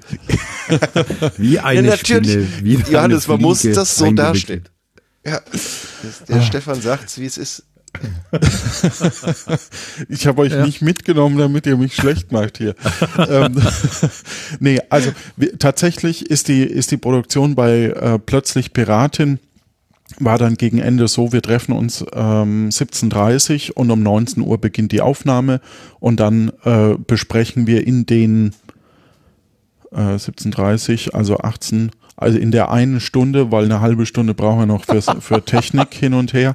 wie 1.37 1.59
eine 1.59 1.89
ja, 1.89 1.97
natürlich. 1.97 2.31
Spinne, 2.31 2.49
wie 2.63 2.93
Johannes, 2.93 3.27
man 3.27 3.41
muss 3.41 3.63
das 3.63 3.97
so 3.97 4.11
darstellen. 4.13 4.69
Ja, 5.27 5.41
der 6.29 6.37
ah. 6.37 6.43
Stefan 6.43 6.81
sagt's, 6.81 7.19
wie 7.19 7.27
es 7.27 7.37
ist. 7.37 7.65
ich 10.09 10.27
habe 10.27 10.43
euch 10.43 10.53
ja. 10.53 10.65
nicht 10.65 10.83
mitgenommen, 10.83 11.39
damit 11.39 11.67
ihr 11.67 11.77
mich 11.77 11.95
schlecht 11.95 12.33
macht 12.33 12.59
hier. 12.59 12.75
ähm, 13.29 13.57
nee, 14.61 14.79
also 14.89 15.11
tatsächlich 15.59 16.31
ist 16.31 16.49
die, 16.49 16.63
ist 16.63 16.91
die 16.91 16.97
Produktion 16.97 17.55
bei 17.55 17.87
äh, 17.87 18.19
Plötzlich 18.19 18.73
Piratin 18.73 19.39
war 20.19 20.39
dann 20.39 20.57
gegen 20.57 20.79
Ende 20.79 21.09
so, 21.09 21.33
wir 21.33 21.43
treffen 21.43 21.73
uns 21.73 22.05
ähm, 22.13 22.69
17.30 22.71 23.73
und 23.73 23.91
um 23.91 24.03
19 24.03 24.43
Uhr 24.43 24.59
beginnt 24.59 24.93
die 24.93 25.01
Aufnahme 25.01 25.61
und 26.01 26.21
dann 26.21 26.53
äh, 26.65 26.95
besprechen 27.07 27.67
wir 27.67 27.87
in 27.87 28.07
den 28.07 28.55
äh, 29.93 30.17
17.30, 30.17 31.13
also 31.13 31.39
18, 31.39 31.91
also 32.21 32.39
in 32.39 32.51
der 32.51 32.71
einen 32.71 33.01
Stunde, 33.01 33.51
weil 33.51 33.65
eine 33.65 33.81
halbe 33.81 34.07
Stunde 34.07 34.35
brauchen 34.35 34.61
wir 34.61 34.67
noch 34.67 34.85
fürs, 34.85 35.07
für 35.21 35.45
Technik 35.45 35.95
hin 35.95 36.15
und 36.15 36.33
her. 36.33 36.53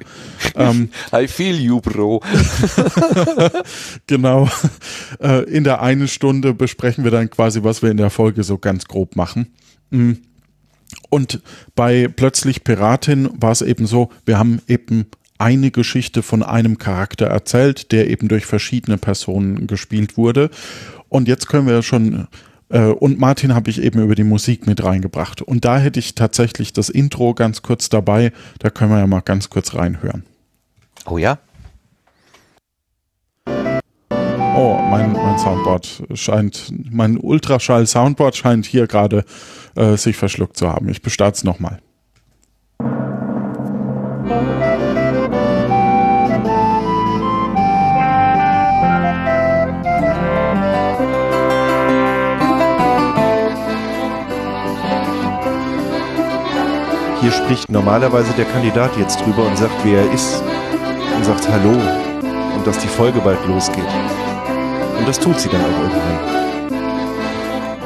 Ähm, 0.54 0.90
I 1.12 1.26
feel 1.26 1.56
you, 1.56 1.80
Bro. 1.80 2.22
genau. 4.06 4.48
Äh, 5.20 5.42
in 5.44 5.64
der 5.64 5.82
einen 5.82 6.08
Stunde 6.08 6.54
besprechen 6.54 7.04
wir 7.04 7.10
dann 7.10 7.28
quasi, 7.30 7.64
was 7.64 7.82
wir 7.82 7.90
in 7.90 7.96
der 7.96 8.10
Folge 8.10 8.44
so 8.44 8.58
ganz 8.58 8.86
grob 8.86 9.16
machen. 9.16 9.48
Mhm. 9.90 10.18
Und 11.10 11.40
bei 11.74 12.08
Plötzlich 12.08 12.62
Piratin 12.62 13.28
war 13.40 13.50
es 13.50 13.60
eben 13.60 13.86
so, 13.86 14.10
wir 14.24 14.38
haben 14.38 14.62
eben 14.68 15.06
eine 15.38 15.70
Geschichte 15.70 16.22
von 16.22 16.42
einem 16.42 16.78
Charakter 16.78 17.26
erzählt, 17.26 17.92
der 17.92 18.08
eben 18.08 18.28
durch 18.28 18.46
verschiedene 18.46 18.98
Personen 18.98 19.66
gespielt 19.66 20.16
wurde. 20.16 20.50
Und 21.08 21.28
jetzt 21.28 21.48
können 21.48 21.66
wir 21.66 21.82
schon 21.82 22.28
und 22.68 23.18
Martin 23.18 23.54
habe 23.54 23.70
ich 23.70 23.80
eben 23.80 24.02
über 24.02 24.14
die 24.14 24.24
Musik 24.24 24.66
mit 24.66 24.82
reingebracht. 24.82 25.40
Und 25.42 25.64
da 25.64 25.78
hätte 25.78 26.00
ich 26.00 26.14
tatsächlich 26.14 26.72
das 26.72 26.88
Intro 26.88 27.34
ganz 27.34 27.62
kurz 27.62 27.88
dabei. 27.88 28.32
Da 28.58 28.70
können 28.70 28.90
wir 28.90 28.98
ja 28.98 29.06
mal 29.06 29.20
ganz 29.20 29.50
kurz 29.50 29.74
reinhören. 29.74 30.24
Oh 31.06 31.18
ja? 31.18 31.38
Oh, 34.58 34.78
mein, 34.90 35.12
mein 35.12 35.38
Soundboard 35.38 36.04
scheint, 36.14 36.72
mein 36.90 37.18
Ultraschall-Soundboard 37.18 38.36
scheint 38.36 38.64
hier 38.64 38.86
gerade 38.86 39.24
äh, 39.74 39.96
sich 39.96 40.16
verschluckt 40.16 40.56
zu 40.56 40.68
haben. 40.68 40.88
Ich 40.88 41.02
bestarte 41.02 41.36
es 41.36 41.44
nochmal. 41.44 41.78
Hier 57.26 57.32
spricht 57.32 57.68
normalerweise 57.68 58.32
der 58.34 58.44
Kandidat 58.44 58.96
jetzt 58.96 59.20
drüber 59.20 59.44
und 59.44 59.58
sagt, 59.58 59.72
wer 59.82 59.98
er 60.00 60.12
ist. 60.12 60.44
Und 61.16 61.24
sagt 61.24 61.48
Hallo. 61.48 61.72
Und 61.72 62.64
dass 62.64 62.78
die 62.78 62.86
Folge 62.86 63.18
bald 63.18 63.44
losgeht. 63.48 63.82
Und 64.96 65.08
das 65.08 65.18
tut 65.18 65.40
sie 65.40 65.48
dann 65.48 65.60
auch 65.60 65.82
irgendwann. 65.82 66.20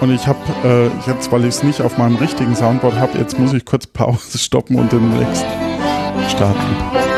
Und 0.03 0.15
ich 0.15 0.27
habe 0.27 0.39
äh, 0.63 0.91
jetzt, 1.11 1.33
weil 1.33 1.45
ich 1.45 1.55
es 1.55 1.63
nicht 1.63 1.81
auf 1.81 1.97
meinem 1.97 2.17
richtigen 2.17 2.55
Soundboard 2.55 2.97
habe, 2.97 3.17
jetzt 3.17 3.39
muss 3.39 3.55
ich 3.55 3.65
kurz 3.65 3.87
Pause 3.87 4.37
stoppen 4.37 4.77
und 4.77 4.93
den 4.93 5.09
nächsten 5.09 5.49
starten. 6.29 7.10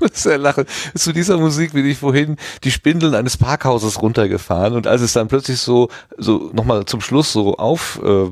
sehr 0.12 0.38
lachen. 0.38 0.64
Zu 0.94 1.12
dieser 1.12 1.38
Musik 1.38 1.72
bin 1.72 1.86
ich 1.86 1.98
vorhin 1.98 2.36
die 2.64 2.70
Spindeln 2.70 3.14
eines 3.14 3.36
Parkhauses 3.36 4.00
runtergefahren 4.02 4.74
und 4.74 4.86
als 4.86 5.02
es 5.02 5.12
dann 5.12 5.28
plötzlich 5.28 5.60
so, 5.60 5.88
so 6.16 6.50
nochmal 6.52 6.84
zum 6.84 7.00
Schluss 7.00 7.32
so 7.32 7.56
auf 7.56 8.00
äh, 8.04 8.30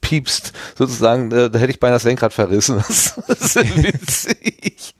piepst, 0.00 0.52
sozusagen, 0.76 1.32
äh, 1.32 1.50
da 1.50 1.58
hätte 1.58 1.72
ich 1.72 1.80
beinahe 1.80 1.96
das 1.96 2.04
Lenkrad 2.04 2.32
verrissen. 2.32 2.82
Das 3.26 3.56
ist 3.56 3.56
witzig. 3.76 4.94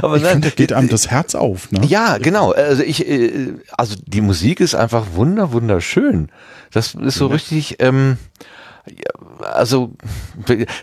Aber 0.00 0.16
ich 0.16 0.22
nein, 0.22 0.32
finde, 0.32 0.48
da 0.48 0.54
geht 0.54 0.72
einem 0.72 0.88
das 0.88 1.08
Herz 1.10 1.34
auf, 1.34 1.70
ne? 1.70 1.84
Ja, 1.86 2.18
genau. 2.18 2.52
Also 2.52 2.82
ich, 2.82 3.06
äh, 3.06 3.54
also 3.76 3.94
die 4.06 4.20
Musik 4.20 4.60
ist 4.60 4.74
einfach 4.74 5.06
wunder, 5.14 5.52
wunderschön. 5.52 6.30
Das 6.72 6.94
ist 6.94 7.16
so 7.16 7.26
richtig, 7.26 7.76
ähm, 7.80 8.18
also 9.40 9.92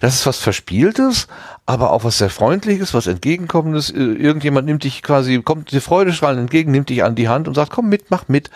das 0.02 0.16
ist 0.16 0.26
was 0.26 0.38
Verspieltes, 0.38 1.28
aber 1.66 1.92
auch 1.92 2.04
was 2.04 2.18
sehr 2.18 2.30
Freundliches, 2.30 2.94
was 2.94 3.08
Entgegenkommendes. 3.08 3.90
Irgendjemand 3.90 4.68
nimmt 4.68 4.84
dich 4.84 5.02
quasi, 5.02 5.42
kommt 5.42 5.72
dir 5.72 5.82
Freudestrahlen 5.82 6.40
entgegen, 6.40 6.72
nimmt 6.72 6.90
dich 6.90 7.04
an 7.04 7.16
die 7.16 7.30
Hand 7.30 7.48
und 7.48 7.56
sagt, 7.56 7.72
komm 7.72 7.90
mit, 7.90 8.12
mach 8.12 8.28
mit. 8.28 8.50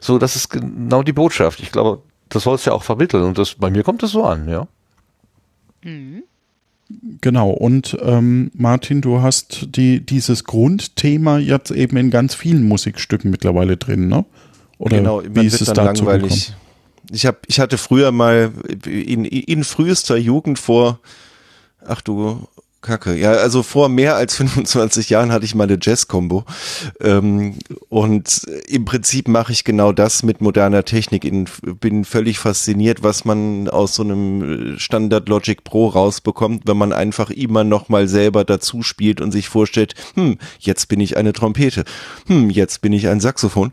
So, 0.00 0.18
das 0.18 0.36
ist 0.36 0.48
genau 0.48 1.02
die 1.02 1.12
Botschaft. 1.12 1.60
Ich 1.60 1.72
glaube, 1.72 2.02
das 2.28 2.44
soll 2.44 2.54
es 2.56 2.64
ja 2.64 2.72
auch 2.72 2.82
vermitteln 2.82 3.24
und 3.24 3.38
das, 3.38 3.54
bei 3.54 3.70
mir 3.70 3.82
kommt 3.82 4.02
es 4.02 4.12
so 4.12 4.24
an, 4.24 4.48
ja. 4.48 4.66
Mhm. 5.82 6.24
Genau, 7.20 7.50
und 7.50 7.96
ähm, 8.02 8.50
Martin, 8.54 9.00
du 9.00 9.22
hast 9.22 9.68
die, 9.76 10.00
dieses 10.00 10.44
Grundthema 10.44 11.38
jetzt 11.38 11.70
eben 11.70 11.96
in 11.96 12.10
ganz 12.10 12.34
vielen 12.34 12.62
Musikstücken 12.68 13.30
mittlerweile 13.30 13.76
drin, 13.76 14.08
ne? 14.08 14.24
Oder 14.78 14.98
genau, 14.98 15.22
wie 15.26 15.46
ist 15.46 15.62
es 15.62 15.68
dazu 15.68 16.04
langweilig. 16.04 16.46
Gekommen? 16.46 16.63
Ich, 17.10 17.26
hab, 17.26 17.42
ich 17.46 17.60
hatte 17.60 17.78
früher 17.78 18.12
mal 18.12 18.52
in, 18.86 19.24
in 19.24 19.64
frühester 19.64 20.16
Jugend 20.16 20.58
vor, 20.58 21.00
ach 21.84 22.00
du 22.00 22.46
Kacke. 22.84 23.14
Ja, 23.16 23.32
also 23.32 23.62
vor 23.62 23.88
mehr 23.88 24.14
als 24.14 24.36
25 24.36 25.10
Jahren 25.10 25.32
hatte 25.32 25.44
ich 25.44 25.54
mal 25.54 25.64
eine 25.64 25.78
Jazz-Combo. 25.80 26.44
Ähm, 27.00 27.56
und 27.88 28.42
im 28.68 28.84
Prinzip 28.84 29.26
mache 29.26 29.52
ich 29.52 29.64
genau 29.64 29.92
das 29.92 30.22
mit 30.22 30.40
moderner 30.40 30.84
Technik. 30.84 31.24
Ich 31.24 31.48
bin 31.80 32.04
völlig 32.04 32.38
fasziniert, 32.38 33.02
was 33.02 33.24
man 33.24 33.68
aus 33.68 33.96
so 33.96 34.02
einem 34.02 34.78
Standard 34.78 35.28
Logic 35.28 35.64
Pro 35.64 35.88
rausbekommt, 35.88 36.62
wenn 36.66 36.76
man 36.76 36.92
einfach 36.92 37.30
immer 37.30 37.64
noch 37.64 37.88
mal 37.88 38.06
selber 38.06 38.44
dazu 38.44 38.82
spielt 38.82 39.20
und 39.20 39.32
sich 39.32 39.48
vorstellt, 39.48 39.94
hm, 40.14 40.38
jetzt 40.60 40.88
bin 40.88 41.00
ich 41.00 41.16
eine 41.16 41.32
Trompete. 41.32 41.84
Hm, 42.26 42.50
jetzt 42.50 42.82
bin 42.82 42.92
ich 42.92 43.08
ein 43.08 43.20
Saxophon. 43.20 43.72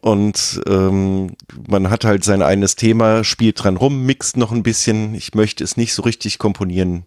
Und 0.00 0.60
ähm, 0.66 1.36
man 1.68 1.90
hat 1.90 2.04
halt 2.04 2.24
sein 2.24 2.42
eigenes 2.42 2.76
Thema, 2.76 3.22
spielt 3.22 3.62
dran 3.62 3.76
rum, 3.76 4.04
mixt 4.04 4.36
noch 4.36 4.52
ein 4.52 4.62
bisschen. 4.62 5.14
Ich 5.14 5.34
möchte 5.34 5.62
es 5.62 5.76
nicht 5.76 5.92
so 5.94 6.02
richtig 6.02 6.38
komponieren 6.38 7.04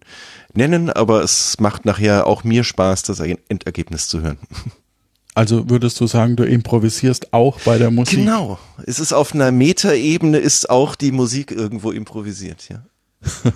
nennen, 0.56 0.90
aber 0.90 1.22
es 1.22 1.58
macht 1.60 1.84
nachher 1.84 2.26
auch 2.26 2.44
mir 2.44 2.64
Spaß, 2.64 3.02
das 3.04 3.20
Endergebnis 3.20 4.08
zu 4.08 4.22
hören. 4.22 4.38
Also 5.32 5.70
würdest 5.70 6.00
du 6.00 6.08
sagen, 6.08 6.34
du 6.34 6.42
improvisierst 6.42 7.32
auch 7.32 7.60
bei 7.60 7.78
der 7.78 7.92
Musik? 7.92 8.18
Genau. 8.18 8.58
Es 8.84 8.98
ist 8.98 9.12
auf 9.12 9.32
einer 9.32 9.52
Metaebene 9.52 10.38
ist 10.38 10.68
auch 10.68 10.96
die 10.96 11.12
Musik 11.12 11.52
irgendwo 11.52 11.92
improvisiert, 11.92 12.68
ja. 12.68 12.84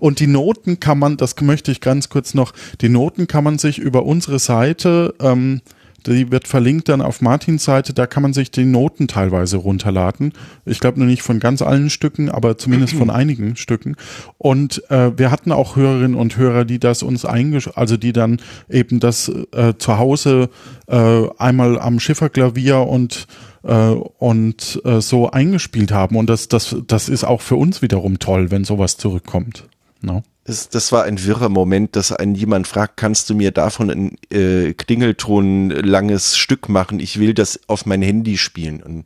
Und 0.00 0.18
die 0.20 0.26
Noten 0.26 0.80
kann 0.80 0.98
man, 0.98 1.16
das 1.16 1.40
möchte 1.40 1.70
ich 1.70 1.80
ganz 1.80 2.08
kurz 2.08 2.34
noch, 2.34 2.52
die 2.80 2.88
Noten 2.88 3.28
kann 3.28 3.44
man 3.44 3.58
sich 3.58 3.78
über 3.78 4.04
unsere 4.04 4.40
Seite 4.40 5.14
ähm, 5.20 5.60
die 6.06 6.30
wird 6.30 6.48
verlinkt 6.48 6.88
dann 6.88 7.00
auf 7.00 7.20
Martins 7.20 7.64
Seite, 7.64 7.94
da 7.94 8.06
kann 8.06 8.22
man 8.22 8.32
sich 8.32 8.50
die 8.50 8.64
Noten 8.64 9.08
teilweise 9.08 9.56
runterladen. 9.56 10.32
Ich 10.64 10.80
glaube 10.80 10.98
nur 10.98 11.06
nicht 11.06 11.22
von 11.22 11.40
ganz 11.40 11.62
allen 11.62 11.90
Stücken, 11.90 12.28
aber 12.28 12.58
zumindest 12.58 12.94
von 12.94 13.10
einigen 13.10 13.56
Stücken. 13.56 13.96
Und 14.38 14.88
äh, 14.90 15.16
wir 15.16 15.30
hatten 15.30 15.52
auch 15.52 15.76
Hörerinnen 15.76 16.16
und 16.16 16.36
Hörer, 16.36 16.64
die 16.64 16.78
das 16.78 17.02
uns 17.02 17.24
eingesch 17.24 17.70
also 17.74 17.96
die 17.96 18.12
dann 18.12 18.40
eben 18.68 19.00
das 19.00 19.30
äh, 19.52 19.74
zu 19.78 19.98
Hause 19.98 20.50
äh, 20.86 21.28
einmal 21.38 21.78
am 21.78 22.00
Schifferklavier 22.00 22.78
und 22.78 23.26
äh, 23.62 23.94
und 24.18 24.80
äh, 24.84 25.00
so 25.00 25.30
eingespielt 25.30 25.92
haben. 25.92 26.16
Und 26.16 26.28
das, 26.28 26.48
das, 26.48 26.76
das 26.86 27.08
ist 27.08 27.24
auch 27.24 27.40
für 27.40 27.56
uns 27.56 27.82
wiederum 27.82 28.18
toll, 28.18 28.50
wenn 28.50 28.64
sowas 28.64 28.96
zurückkommt. 28.96 29.68
No? 30.00 30.22
Das, 30.44 30.68
das 30.68 30.90
war 30.90 31.04
ein 31.04 31.24
wirrer 31.24 31.48
Moment, 31.48 31.94
dass 31.94 32.10
ein 32.10 32.34
jemand 32.34 32.66
fragt, 32.66 32.96
kannst 32.96 33.30
du 33.30 33.34
mir 33.34 33.52
davon 33.52 33.90
ein 33.90 34.16
äh, 34.32 34.72
Klingelton 34.72 35.70
langes 35.70 36.36
Stück 36.36 36.68
machen? 36.68 36.98
Ich 36.98 37.20
will 37.20 37.32
das 37.32 37.60
auf 37.68 37.86
mein 37.86 38.02
Handy 38.02 38.36
spielen. 38.36 38.82
Und 38.82 39.04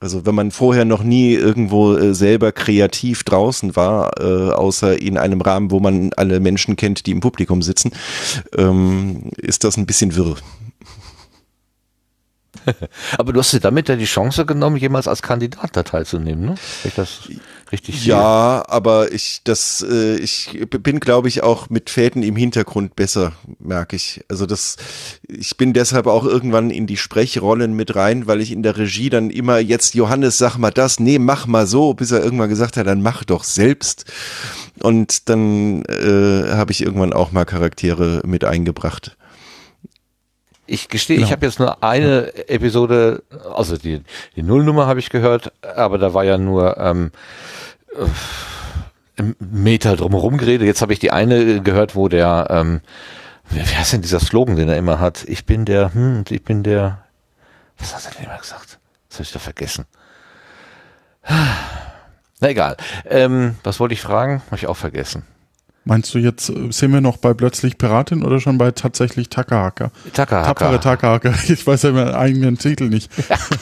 also 0.00 0.26
wenn 0.26 0.34
man 0.34 0.50
vorher 0.50 0.84
noch 0.84 1.04
nie 1.04 1.34
irgendwo 1.34 1.94
äh, 1.94 2.12
selber 2.12 2.50
kreativ 2.50 3.22
draußen 3.22 3.76
war, 3.76 4.20
äh, 4.20 4.50
außer 4.50 5.00
in 5.00 5.16
einem 5.16 5.40
Rahmen, 5.40 5.70
wo 5.70 5.78
man 5.78 6.12
alle 6.16 6.40
Menschen 6.40 6.74
kennt, 6.74 7.06
die 7.06 7.12
im 7.12 7.20
Publikum 7.20 7.62
sitzen, 7.62 7.92
ähm, 8.56 9.30
ist 9.36 9.62
das 9.62 9.76
ein 9.76 9.86
bisschen 9.86 10.16
wirr. 10.16 10.34
Aber 13.18 13.32
du 13.32 13.38
hast 13.38 13.52
dir 13.52 13.60
damit 13.60 13.88
ja 13.88 13.94
die 13.94 14.04
Chance 14.04 14.44
genommen, 14.44 14.76
jemals 14.76 15.06
als 15.06 15.22
Kandidat 15.22 15.76
da 15.76 15.84
teilzunehmen, 15.84 16.44
ne? 16.44 16.54
ich 16.82 16.94
das 16.94 17.28
richtig 17.72 18.00
sehe. 18.00 18.10
Ja, 18.10 18.62
aber 18.68 19.12
ich, 19.12 19.40
das, 19.44 19.84
äh, 19.88 20.16
ich 20.16 20.60
bin, 20.68 21.00
glaube 21.00 21.28
ich, 21.28 21.42
auch 21.42 21.70
mit 21.70 21.90
Fäden 21.90 22.22
im 22.22 22.36
Hintergrund 22.36 22.94
besser, 22.94 23.32
merke 23.58 23.96
ich. 23.96 24.22
Also 24.28 24.46
das, 24.46 24.76
ich 25.28 25.56
bin 25.56 25.72
deshalb 25.72 26.06
auch 26.06 26.24
irgendwann 26.24 26.70
in 26.70 26.86
die 26.86 26.96
Sprechrollen 26.96 27.74
mit 27.74 27.96
rein, 27.96 28.26
weil 28.26 28.40
ich 28.40 28.52
in 28.52 28.62
der 28.62 28.76
Regie 28.76 29.10
dann 29.10 29.30
immer 29.30 29.58
jetzt, 29.58 29.94
Johannes, 29.94 30.38
sag 30.38 30.58
mal 30.58 30.70
das, 30.70 31.00
nee, 31.00 31.18
mach 31.18 31.46
mal 31.46 31.66
so, 31.66 31.94
bis 31.94 32.10
er 32.12 32.22
irgendwann 32.22 32.50
gesagt 32.50 32.76
hat, 32.76 32.86
dann 32.86 33.02
mach 33.02 33.24
doch 33.24 33.44
selbst. 33.44 34.04
Und 34.80 35.28
dann 35.28 35.84
äh, 35.84 36.50
habe 36.52 36.72
ich 36.72 36.82
irgendwann 36.82 37.12
auch 37.12 37.32
mal 37.32 37.44
Charaktere 37.44 38.22
mit 38.24 38.44
eingebracht. 38.44 39.16
Ich 40.72 40.88
gestehe, 40.88 41.16
genau. 41.16 41.26
ich 41.26 41.32
habe 41.32 41.44
jetzt 41.44 41.58
nur 41.58 41.82
eine 41.84 42.32
Episode, 42.48 43.22
also 43.54 43.76
die, 43.76 44.02
die 44.36 44.42
Nullnummer 44.42 44.86
habe 44.86 45.00
ich 45.00 45.10
gehört, 45.10 45.52
aber 45.76 45.98
da 45.98 46.14
war 46.14 46.24
ja 46.24 46.38
nur 46.38 46.78
ähm, 46.78 47.10
äh, 49.18 49.22
Meter 49.38 49.96
drumherum 49.96 50.38
geredet. 50.38 50.66
Jetzt 50.66 50.80
habe 50.80 50.94
ich 50.94 50.98
die 50.98 51.10
eine 51.10 51.60
gehört, 51.60 51.94
wo 51.94 52.08
der, 52.08 52.46
ähm, 52.48 52.80
wer, 53.50 53.68
wer 53.68 53.82
ist 53.82 53.92
denn 53.92 54.00
dieser 54.00 54.18
Slogan, 54.18 54.56
den 54.56 54.70
er 54.70 54.78
immer 54.78 54.98
hat? 54.98 55.24
Ich 55.28 55.44
bin 55.44 55.66
der, 55.66 55.92
hm, 55.92 56.24
ich 56.30 56.42
bin 56.42 56.62
der, 56.62 57.04
was 57.76 57.94
hat 57.94 58.06
er 58.06 58.12
denn 58.12 58.24
immer 58.24 58.38
gesagt? 58.38 58.78
Das 59.10 59.18
habe 59.18 59.24
ich 59.24 59.32
da 59.32 59.40
vergessen. 59.40 59.84
Na 62.40 62.48
egal. 62.48 62.78
Ähm, 63.04 63.56
was 63.62 63.78
wollte 63.78 63.92
ich 63.92 64.00
fragen? 64.00 64.40
Habe 64.46 64.56
ich 64.56 64.66
auch 64.68 64.78
vergessen. 64.78 65.26
Meinst 65.84 66.14
du 66.14 66.18
jetzt, 66.18 66.48
äh, 66.48 66.70
sind 66.70 66.92
wir 66.92 67.00
noch 67.00 67.16
bei 67.16 67.34
plötzlich 67.34 67.76
Piratin 67.76 68.24
oder 68.24 68.40
schon 68.40 68.58
bei 68.58 68.70
tatsächlich 68.70 69.28
Takahaka? 69.28 69.90
Takahaka. 70.12 70.54
Tapfere 70.54 70.80
Takahaka. 70.80 71.34
Ich 71.48 71.66
weiß 71.66 71.82
ja 71.82 71.92
meinen 71.92 72.14
eigenen 72.14 72.58
Titel 72.58 72.88
nicht. 72.88 73.10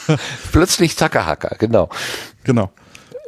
plötzlich 0.52 0.96
Takahaka, 0.96 1.56
genau. 1.58 1.88
Genau. 2.44 2.70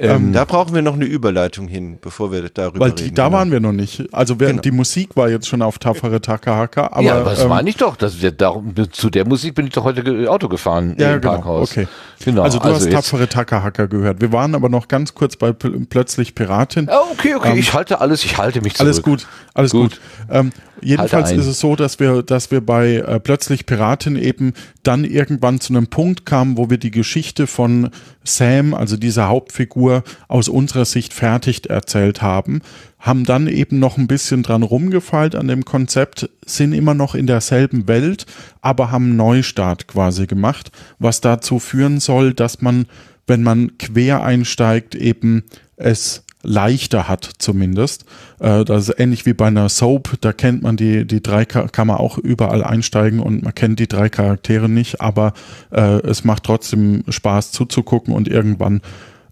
Ähm, 0.03 0.33
da 0.33 0.45
brauchen 0.45 0.75
wir 0.75 0.83
noch 0.83 0.95
eine 0.95 1.05
Überleitung 1.05 1.69
hin, 1.69 1.99
bevor 2.01 2.33
wir 2.33 2.49
darüber 2.49 2.81
weil 2.81 2.93
die, 2.93 3.05
reden. 3.05 3.15
Da 3.15 3.31
waren 3.31 3.53
wir 3.53 3.61
noch 3.61 3.73
nicht. 3.73 4.13
Also 4.13 4.41
während 4.41 4.63
genau. 4.63 4.63
die 4.63 4.71
Musik 4.73 5.17
war 5.17 5.31
jetzt 5.31 5.47
schon 5.47 5.63
auf 5.63 5.79
Tapfere 5.79 6.21
Takahaka. 6.21 6.89
Aber, 6.93 7.03
ja, 7.03 7.23
das 7.23 7.43
ähm, 7.43 7.49
meine 7.49 7.71
ich 7.71 7.77
doch. 7.77 7.95
Das, 7.95 8.17
darum, 8.37 8.75
zu 8.91 9.11
der 9.11 9.27
Musik 9.29 9.55
bin 9.55 9.67
ich 9.67 9.73
doch 9.73 9.85
heute 9.85 10.29
Auto 10.29 10.49
gefahren 10.49 10.97
ja, 10.99 11.15
im 11.15 11.21
genau, 11.21 11.35
Parkhaus. 11.35 11.71
Okay. 11.71 11.87
Genau. 12.25 12.43
Also 12.43 12.59
du 12.59 12.65
also 12.65 12.87
hast 12.87 12.93
Tapfere 12.93 13.29
Takahaka 13.29 13.87
gehört. 13.87 14.21
Wir 14.21 14.33
waren 14.33 14.55
aber 14.55 14.69
noch 14.69 14.89
ganz 14.89 15.15
kurz 15.15 15.37
bei 15.37 15.53
Plötzlich 15.53 16.35
Piratin. 16.35 16.89
Oh, 16.91 17.13
okay, 17.13 17.35
okay. 17.37 17.53
Ähm, 17.53 17.59
ich 17.59 17.73
halte 17.73 18.01
alles, 18.01 18.25
ich 18.25 18.39
halte 18.39 18.61
mich 18.61 18.75
zurück. 18.75 18.89
Alles 18.89 19.03
gut, 19.03 19.27
alles 19.55 19.71
gut. 19.71 19.91
gut. 19.93 20.01
Ähm, 20.31 20.53
Jedenfalls 20.83 21.33
ist 21.33 21.47
es 21.47 21.61
so, 21.61 21.77
dass 21.77 22.01
wir, 22.01 22.23
dass 22.23 22.51
wir 22.51 22.61
bei 22.61 22.97
äh, 22.97 23.21
plötzlich 23.21 23.67
Piratin 23.67 24.17
eben 24.17 24.53
dann 24.83 25.05
irgendwann 25.05 25.61
zu 25.61 25.73
einem 25.73 25.87
Punkt 25.87 26.27
kamen, 26.27 26.57
wo 26.57 26.71
wir 26.71 26.79
die 26.79 26.91
Geschichte 26.91 27.47
von 27.47 27.91
Sam, 28.25 28.75
also 28.75 28.97
dieser 28.97 29.29
Hauptfigur, 29.29 30.03
aus 30.29 30.49
unserer 30.49 30.85
Sicht 30.85 31.13
fertig 31.13 31.71
erzählt 31.71 32.23
haben, 32.23 32.63
haben 32.99 33.25
dann 33.25 33.49
eben 33.49 33.79
noch 33.79 33.99
ein 33.99 34.07
bisschen 34.07 34.43
dran 34.43 34.63
rumgefeilt 34.63 35.35
an 35.35 35.49
dem 35.49 35.65
Konzept, 35.65 36.29
sind 36.45 36.73
immer 36.73 36.95
noch 36.95 37.15
in 37.15 37.27
derselben 37.27 37.89
Welt, 37.89 38.27
aber 38.61 38.91
haben 38.91 39.07
einen 39.07 39.17
Neustart 39.17 39.89
quasi 39.89 40.27
gemacht, 40.27 40.71
was 40.99 41.21
dazu 41.21 41.59
führen 41.59 42.01
soll, 42.01 42.35
dass 42.35 42.61
man, 42.61 42.87
wenn 43.27 43.43
man 43.43 43.79
quer 43.79 44.23
einsteigt, 44.23 44.95
eben 44.95 45.45
es 45.77 46.25
leichter 46.43 47.09
hat 47.09 47.29
zumindest. 47.39 48.05
Äh, 48.41 48.65
das 48.65 48.89
ist 48.89 49.01
ähnlich 49.01 49.27
wie 49.27 49.33
bei 49.33 49.47
einer 49.47 49.69
Soap, 49.69 50.17
da 50.21 50.33
kennt 50.33 50.63
man 50.63 50.77
die, 50.77 51.07
die 51.07 51.23
drei, 51.23 51.45
kann 51.45 51.87
man 51.87 51.97
auch 51.97 52.19
überall 52.19 52.65
einsteigen 52.65 53.21
und 53.21 53.43
man 53.43 53.55
kennt 53.55 53.79
die 53.79 53.89
drei 53.89 54.09
Charaktere 54.09 54.69
nicht, 54.69 55.01
aber 55.01 55.33
äh, 55.71 56.01
es 56.07 56.25
macht 56.25 56.45
trotzdem 56.45 57.05
Spaß 57.09 57.53
zuzugucken 57.53 58.15
und 58.15 58.29
irgendwann 58.29 58.81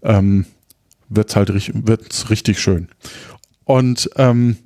ähm, 0.03 0.45
wird's 1.09 1.35
halt 1.35 1.51
wird's 1.87 2.29
richtig 2.29 2.59
schön. 2.59 2.87
Und 3.65 4.09
ähm, 4.17 4.57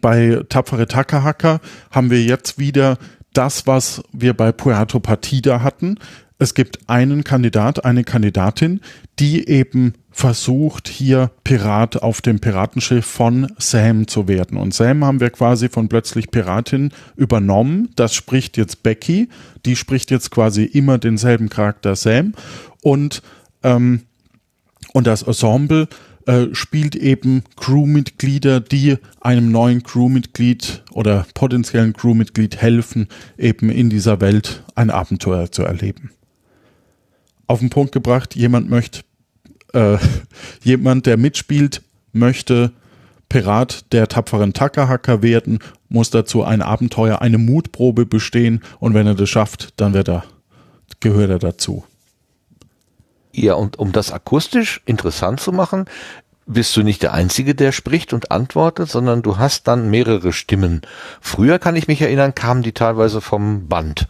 bei 0.00 0.42
Tapfere 0.48 0.86
Takahaka 0.86 1.60
haben 1.90 2.10
wir 2.10 2.22
jetzt 2.22 2.58
wieder 2.58 2.98
das, 3.32 3.66
was 3.66 4.02
wir 4.12 4.34
bei 4.34 4.52
Puerto 4.52 5.00
Partida 5.00 5.62
hatten. 5.62 5.98
Es 6.40 6.54
gibt 6.54 6.88
einen 6.88 7.22
Kandidat, 7.22 7.84
eine 7.84 8.02
Kandidatin, 8.02 8.80
die 9.18 9.46
eben 9.46 9.92
versucht, 10.10 10.88
hier 10.88 11.30
Pirat 11.44 12.02
auf 12.02 12.22
dem 12.22 12.40
Piratenschiff 12.40 13.04
von 13.04 13.52
Sam 13.58 14.08
zu 14.08 14.26
werden. 14.26 14.56
Und 14.56 14.72
Sam 14.72 15.04
haben 15.04 15.20
wir 15.20 15.28
quasi 15.28 15.68
von 15.68 15.90
plötzlich 15.90 16.30
Piratin 16.30 16.92
übernommen. 17.14 17.90
Das 17.94 18.14
spricht 18.14 18.56
jetzt 18.56 18.82
Becky. 18.82 19.28
Die 19.66 19.76
spricht 19.76 20.10
jetzt 20.10 20.30
quasi 20.30 20.64
immer 20.64 20.96
denselben 20.96 21.50
Charakter 21.50 21.94
Sam. 21.94 22.32
Und, 22.80 23.20
ähm, 23.62 24.04
und 24.94 25.06
das 25.06 25.22
Ensemble 25.22 25.88
äh, 26.24 26.46
spielt 26.52 26.96
eben 26.96 27.44
Crewmitglieder, 27.56 28.60
die 28.60 28.96
einem 29.20 29.52
neuen 29.52 29.82
Crewmitglied 29.82 30.84
oder 30.92 31.26
potenziellen 31.34 31.92
Crewmitglied 31.92 32.56
helfen, 32.56 33.08
eben 33.36 33.68
in 33.68 33.90
dieser 33.90 34.22
Welt 34.22 34.64
ein 34.74 34.88
Abenteuer 34.88 35.52
zu 35.52 35.64
erleben. 35.64 36.12
Auf 37.50 37.58
den 37.58 37.68
Punkt 37.68 37.90
gebracht, 37.90 38.36
jemand 38.36 38.70
möchte 38.70 39.00
äh, 39.72 39.98
jemand, 40.62 41.06
der 41.06 41.16
mitspielt, 41.16 41.82
möchte 42.12 42.70
Pirat 43.28 43.92
der 43.92 44.06
tapferen 44.06 44.52
Tackerhacker 44.52 45.20
werden, 45.20 45.58
muss 45.88 46.10
dazu 46.10 46.44
ein 46.44 46.62
Abenteuer, 46.62 47.20
eine 47.20 47.38
Mutprobe 47.38 48.06
bestehen 48.06 48.62
und 48.78 48.94
wenn 48.94 49.08
er 49.08 49.16
das 49.16 49.30
schafft, 49.30 49.70
dann 49.78 49.94
wird 49.94 50.08
er, 50.08 50.22
gehört 51.00 51.30
er 51.30 51.40
dazu. 51.40 51.82
Ja, 53.32 53.54
und 53.54 53.80
um 53.80 53.90
das 53.90 54.12
akustisch 54.12 54.80
interessant 54.86 55.40
zu 55.40 55.50
machen, 55.50 55.86
bist 56.46 56.76
du 56.76 56.84
nicht 56.84 57.02
der 57.02 57.14
Einzige, 57.14 57.56
der 57.56 57.72
spricht 57.72 58.12
und 58.12 58.30
antwortet, 58.30 58.88
sondern 58.88 59.22
du 59.22 59.38
hast 59.38 59.66
dann 59.66 59.90
mehrere 59.90 60.32
Stimmen. 60.32 60.82
Früher 61.20 61.58
kann 61.58 61.74
ich 61.74 61.88
mich 61.88 62.00
erinnern, 62.00 62.32
kamen 62.32 62.62
die 62.62 62.74
teilweise 62.74 63.20
vom 63.20 63.66
Band. 63.66 64.06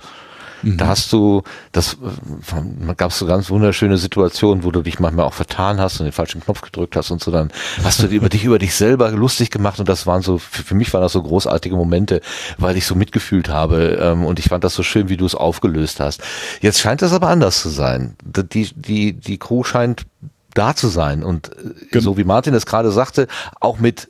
Mhm. 0.62 0.76
Da 0.76 0.88
hast 0.88 1.12
du, 1.12 1.42
das 1.72 1.94
äh, 1.94 2.94
gab 2.94 3.12
so 3.12 3.26
ganz 3.26 3.50
wunderschöne 3.50 3.96
Situationen, 3.96 4.64
wo 4.64 4.70
du 4.70 4.82
dich 4.82 4.98
manchmal 4.98 5.26
auch 5.26 5.34
vertan 5.34 5.80
hast 5.80 6.00
und 6.00 6.06
den 6.06 6.12
falschen 6.12 6.42
Knopf 6.42 6.60
gedrückt 6.60 6.96
hast 6.96 7.10
und 7.10 7.22
so, 7.22 7.30
dann 7.30 7.50
hast 7.84 8.02
du 8.02 8.06
über 8.06 8.28
dich 8.28 8.44
über 8.44 8.58
dich 8.58 8.74
selber 8.74 9.10
lustig 9.10 9.50
gemacht 9.50 9.80
und 9.80 9.88
das 9.88 10.06
waren 10.06 10.22
so, 10.22 10.38
für, 10.38 10.62
für 10.62 10.74
mich 10.74 10.92
waren 10.92 11.02
das 11.02 11.12
so 11.12 11.22
großartige 11.22 11.76
Momente, 11.76 12.20
weil 12.58 12.76
ich 12.76 12.86
so 12.86 12.94
mitgefühlt 12.94 13.48
habe 13.48 13.98
ähm, 14.00 14.24
und 14.24 14.38
ich 14.38 14.46
fand 14.46 14.64
das 14.64 14.74
so 14.74 14.82
schön, 14.82 15.08
wie 15.08 15.16
du 15.16 15.26
es 15.26 15.34
aufgelöst 15.34 16.00
hast. 16.00 16.22
Jetzt 16.60 16.80
scheint 16.80 17.02
das 17.02 17.12
aber 17.12 17.28
anders 17.28 17.62
zu 17.62 17.68
sein. 17.68 18.16
Die, 18.24 18.70
die, 18.74 19.12
die 19.12 19.38
Crew 19.38 19.64
scheint 19.64 20.06
da 20.54 20.74
zu 20.74 20.88
sein 20.88 21.22
und 21.22 21.50
äh, 21.92 22.00
so 22.00 22.16
wie 22.16 22.24
Martin 22.24 22.54
es 22.54 22.66
gerade 22.66 22.90
sagte, 22.90 23.28
auch 23.60 23.78
mit 23.78 24.08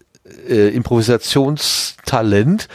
äh, 0.48 0.68
Improvisationstalent 0.68 2.68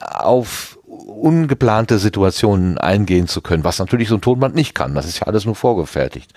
auf 0.00 0.78
ungeplante 1.06 1.98
Situationen 1.98 2.78
eingehen 2.78 3.26
zu 3.26 3.40
können, 3.40 3.64
was 3.64 3.78
natürlich 3.78 4.08
so 4.08 4.16
ein 4.16 4.20
Tonband 4.20 4.54
nicht 4.54 4.74
kann. 4.74 4.94
Das 4.94 5.06
ist 5.06 5.20
ja 5.20 5.26
alles 5.26 5.44
nur 5.44 5.54
vorgefertigt. 5.54 6.32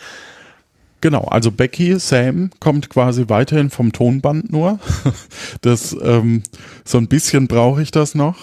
Genau, 1.02 1.26
also 1.26 1.52
Becky, 1.52 2.00
Sam 2.00 2.50
kommt 2.60 2.90
quasi 2.90 3.26
weiterhin 3.28 3.70
vom 3.70 3.92
Tonband 3.92 4.52
nur. 4.52 4.80
Das 5.62 5.96
ähm, 6.02 6.44
so 6.84 6.98
ein 6.98 7.08
bisschen 7.08 7.48
brauche 7.48 7.82
ich 7.82 7.92
das 7.92 8.16
noch. 8.16 8.36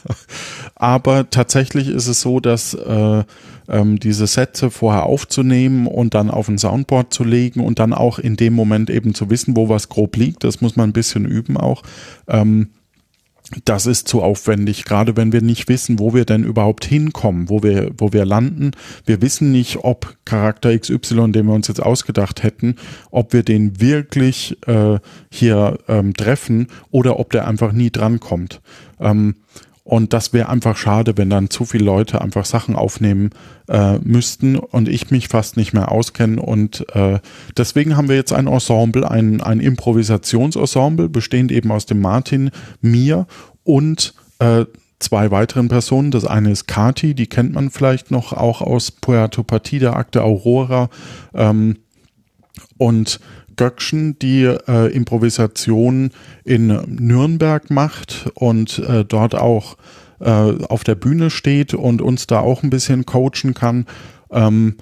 Aber 0.74 1.28
tatsächlich 1.30 1.88
ist 1.88 2.08
es 2.08 2.20
so, 2.22 2.40
dass 2.40 2.74
äh, 2.74 3.24
ähm, 3.68 3.98
diese 3.98 4.26
Sätze 4.26 4.70
vorher 4.70 5.04
aufzunehmen 5.04 5.86
und 5.86 6.14
dann 6.14 6.30
auf 6.30 6.48
ein 6.48 6.58
Soundboard 6.58 7.12
zu 7.12 7.24
legen 7.24 7.60
und 7.60 7.78
dann 7.78 7.92
auch 7.92 8.18
in 8.18 8.36
dem 8.36 8.54
Moment 8.54 8.90
eben 8.90 9.14
zu 9.14 9.30
wissen, 9.30 9.56
wo 9.56 9.68
was 9.68 9.88
grob 9.88 10.16
liegt, 10.16 10.44
das 10.44 10.60
muss 10.60 10.76
man 10.76 10.90
ein 10.90 10.94
bisschen 10.94 11.26
üben 11.26 11.56
auch. 11.56 11.82
Ähm, 12.28 12.70
das 13.64 13.86
ist 13.86 14.08
zu 14.08 14.22
aufwendig, 14.22 14.84
gerade 14.84 15.16
wenn 15.16 15.32
wir 15.32 15.42
nicht 15.42 15.68
wissen, 15.68 15.98
wo 15.98 16.14
wir 16.14 16.24
denn 16.24 16.44
überhaupt 16.44 16.84
hinkommen, 16.84 17.48
wo 17.48 17.62
wir, 17.62 17.90
wo 17.96 18.12
wir 18.12 18.24
landen. 18.24 18.72
Wir 19.04 19.22
wissen 19.22 19.52
nicht, 19.52 19.78
ob 19.82 20.16
Charakter 20.24 20.76
XY, 20.76 21.32
den 21.32 21.46
wir 21.46 21.54
uns 21.54 21.68
jetzt 21.68 21.82
ausgedacht 21.82 22.42
hätten, 22.42 22.76
ob 23.10 23.32
wir 23.32 23.42
den 23.42 23.80
wirklich 23.80 24.56
äh, 24.66 24.98
hier 25.30 25.78
ähm, 25.88 26.14
treffen 26.14 26.68
oder 26.90 27.18
ob 27.18 27.30
der 27.30 27.46
einfach 27.48 27.72
nie 27.72 27.90
drankommt. 27.90 28.60
Ähm, 29.00 29.36
und 29.84 30.12
das 30.12 30.32
wäre 30.32 30.48
einfach 30.48 30.76
schade, 30.76 31.16
wenn 31.16 31.28
dann 31.28 31.50
zu 31.50 31.64
viele 31.64 31.84
Leute 31.84 32.20
einfach 32.20 32.44
Sachen 32.44 32.76
aufnehmen 32.76 33.30
äh, 33.68 33.98
müssten 33.98 34.56
und 34.56 34.88
ich 34.88 35.10
mich 35.10 35.26
fast 35.26 35.56
nicht 35.56 35.72
mehr 35.72 35.90
auskenne. 35.90 36.40
Und 36.40 36.86
äh, 36.94 37.18
deswegen 37.56 37.96
haben 37.96 38.08
wir 38.08 38.14
jetzt 38.14 38.32
ein 38.32 38.46
Ensemble, 38.46 39.10
ein, 39.10 39.40
ein 39.40 39.58
Improvisationsensemble, 39.58 41.08
bestehend 41.08 41.50
eben 41.50 41.72
aus 41.72 41.86
dem 41.86 42.00
Martin, 42.00 42.50
mir 42.80 43.26
und 43.64 44.14
äh, 44.38 44.66
zwei 45.00 45.32
weiteren 45.32 45.66
Personen. 45.66 46.12
Das 46.12 46.24
eine 46.24 46.52
ist 46.52 46.68
Kati, 46.68 47.14
die 47.14 47.26
kennt 47.26 47.52
man 47.52 47.70
vielleicht 47.70 48.12
noch 48.12 48.32
auch 48.32 48.62
aus 48.62 48.92
Puerto 48.92 49.42
Partida, 49.42 49.94
Akte 49.94 50.22
Aurora. 50.22 50.90
Ähm, 51.34 51.78
und 52.78 53.18
Göckchen, 53.56 54.18
die 54.18 54.44
äh, 54.44 54.92
Improvisation 54.94 56.10
in 56.44 56.66
Nürnberg 56.86 57.70
macht 57.70 58.30
und 58.34 58.78
äh, 58.80 59.04
dort 59.04 59.34
auch 59.34 59.76
äh, 60.20 60.24
auf 60.24 60.84
der 60.84 60.94
Bühne 60.94 61.30
steht 61.30 61.74
und 61.74 62.02
uns 62.02 62.26
da 62.26 62.40
auch 62.40 62.62
ein 62.62 62.70
bisschen 62.70 63.06
coachen 63.06 63.54
kann. 63.54 63.86
Ähm, 64.30 64.76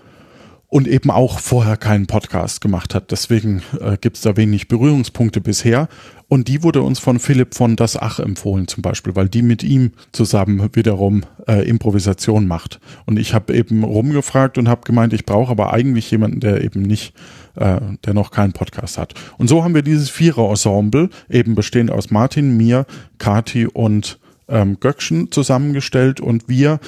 und 0.71 0.87
eben 0.87 1.11
auch 1.11 1.41
vorher 1.41 1.77
keinen 1.77 2.07
Podcast 2.07 2.61
gemacht 2.61 2.95
hat. 2.95 3.11
Deswegen 3.11 3.61
äh, 3.81 3.99
gibt 4.01 4.17
es 4.17 4.23
da 4.23 4.37
wenig 4.37 4.69
Berührungspunkte 4.69 5.41
bisher. 5.41 5.89
Und 6.29 6.47
die 6.47 6.63
wurde 6.63 6.83
uns 6.83 7.01
von 7.01 7.19
Philipp 7.19 7.57
von 7.57 7.75
Das 7.75 7.97
Ach 7.97 8.21
empfohlen 8.21 8.69
zum 8.69 8.83
Beispiel, 8.83 9.17
weil 9.17 9.29
die 9.29 9.43
mit 9.43 9.65
ihm 9.65 9.91
zusammen 10.13 10.71
wiederum 10.75 11.25
äh, 11.49 11.69
Improvisation 11.69 12.47
macht. 12.47 12.79
Und 13.05 13.19
ich 13.19 13.35
habe 13.35 13.53
eben 13.53 13.83
rumgefragt 13.83 14.57
und 14.57 14.69
habe 14.69 14.83
gemeint, 14.83 15.13
ich 15.13 15.27
brauche 15.27 15.51
aber 15.51 15.73
eigentlich 15.73 16.09
jemanden, 16.13 16.39
der 16.39 16.63
eben 16.63 16.83
nicht, 16.83 17.15
äh, 17.57 17.81
der 18.05 18.15
noch 18.15 18.31
keinen 18.31 18.53
Podcast 18.53 18.99
hat. 18.99 19.15
Und 19.39 19.49
so 19.49 19.65
haben 19.65 19.75
wir 19.75 19.83
dieses 19.83 20.11
Vierer-Ensemble, 20.11 21.11
eben 21.29 21.55
bestehend 21.55 21.91
aus 21.91 22.11
Martin, 22.11 22.57
mir, 22.57 22.87
Kati 23.19 23.67
und 23.67 24.19
ähm, 24.49 24.79
Göckchen 24.81 25.31
zusammengestellt 25.31 26.21
und 26.21 26.49
wir 26.49 26.81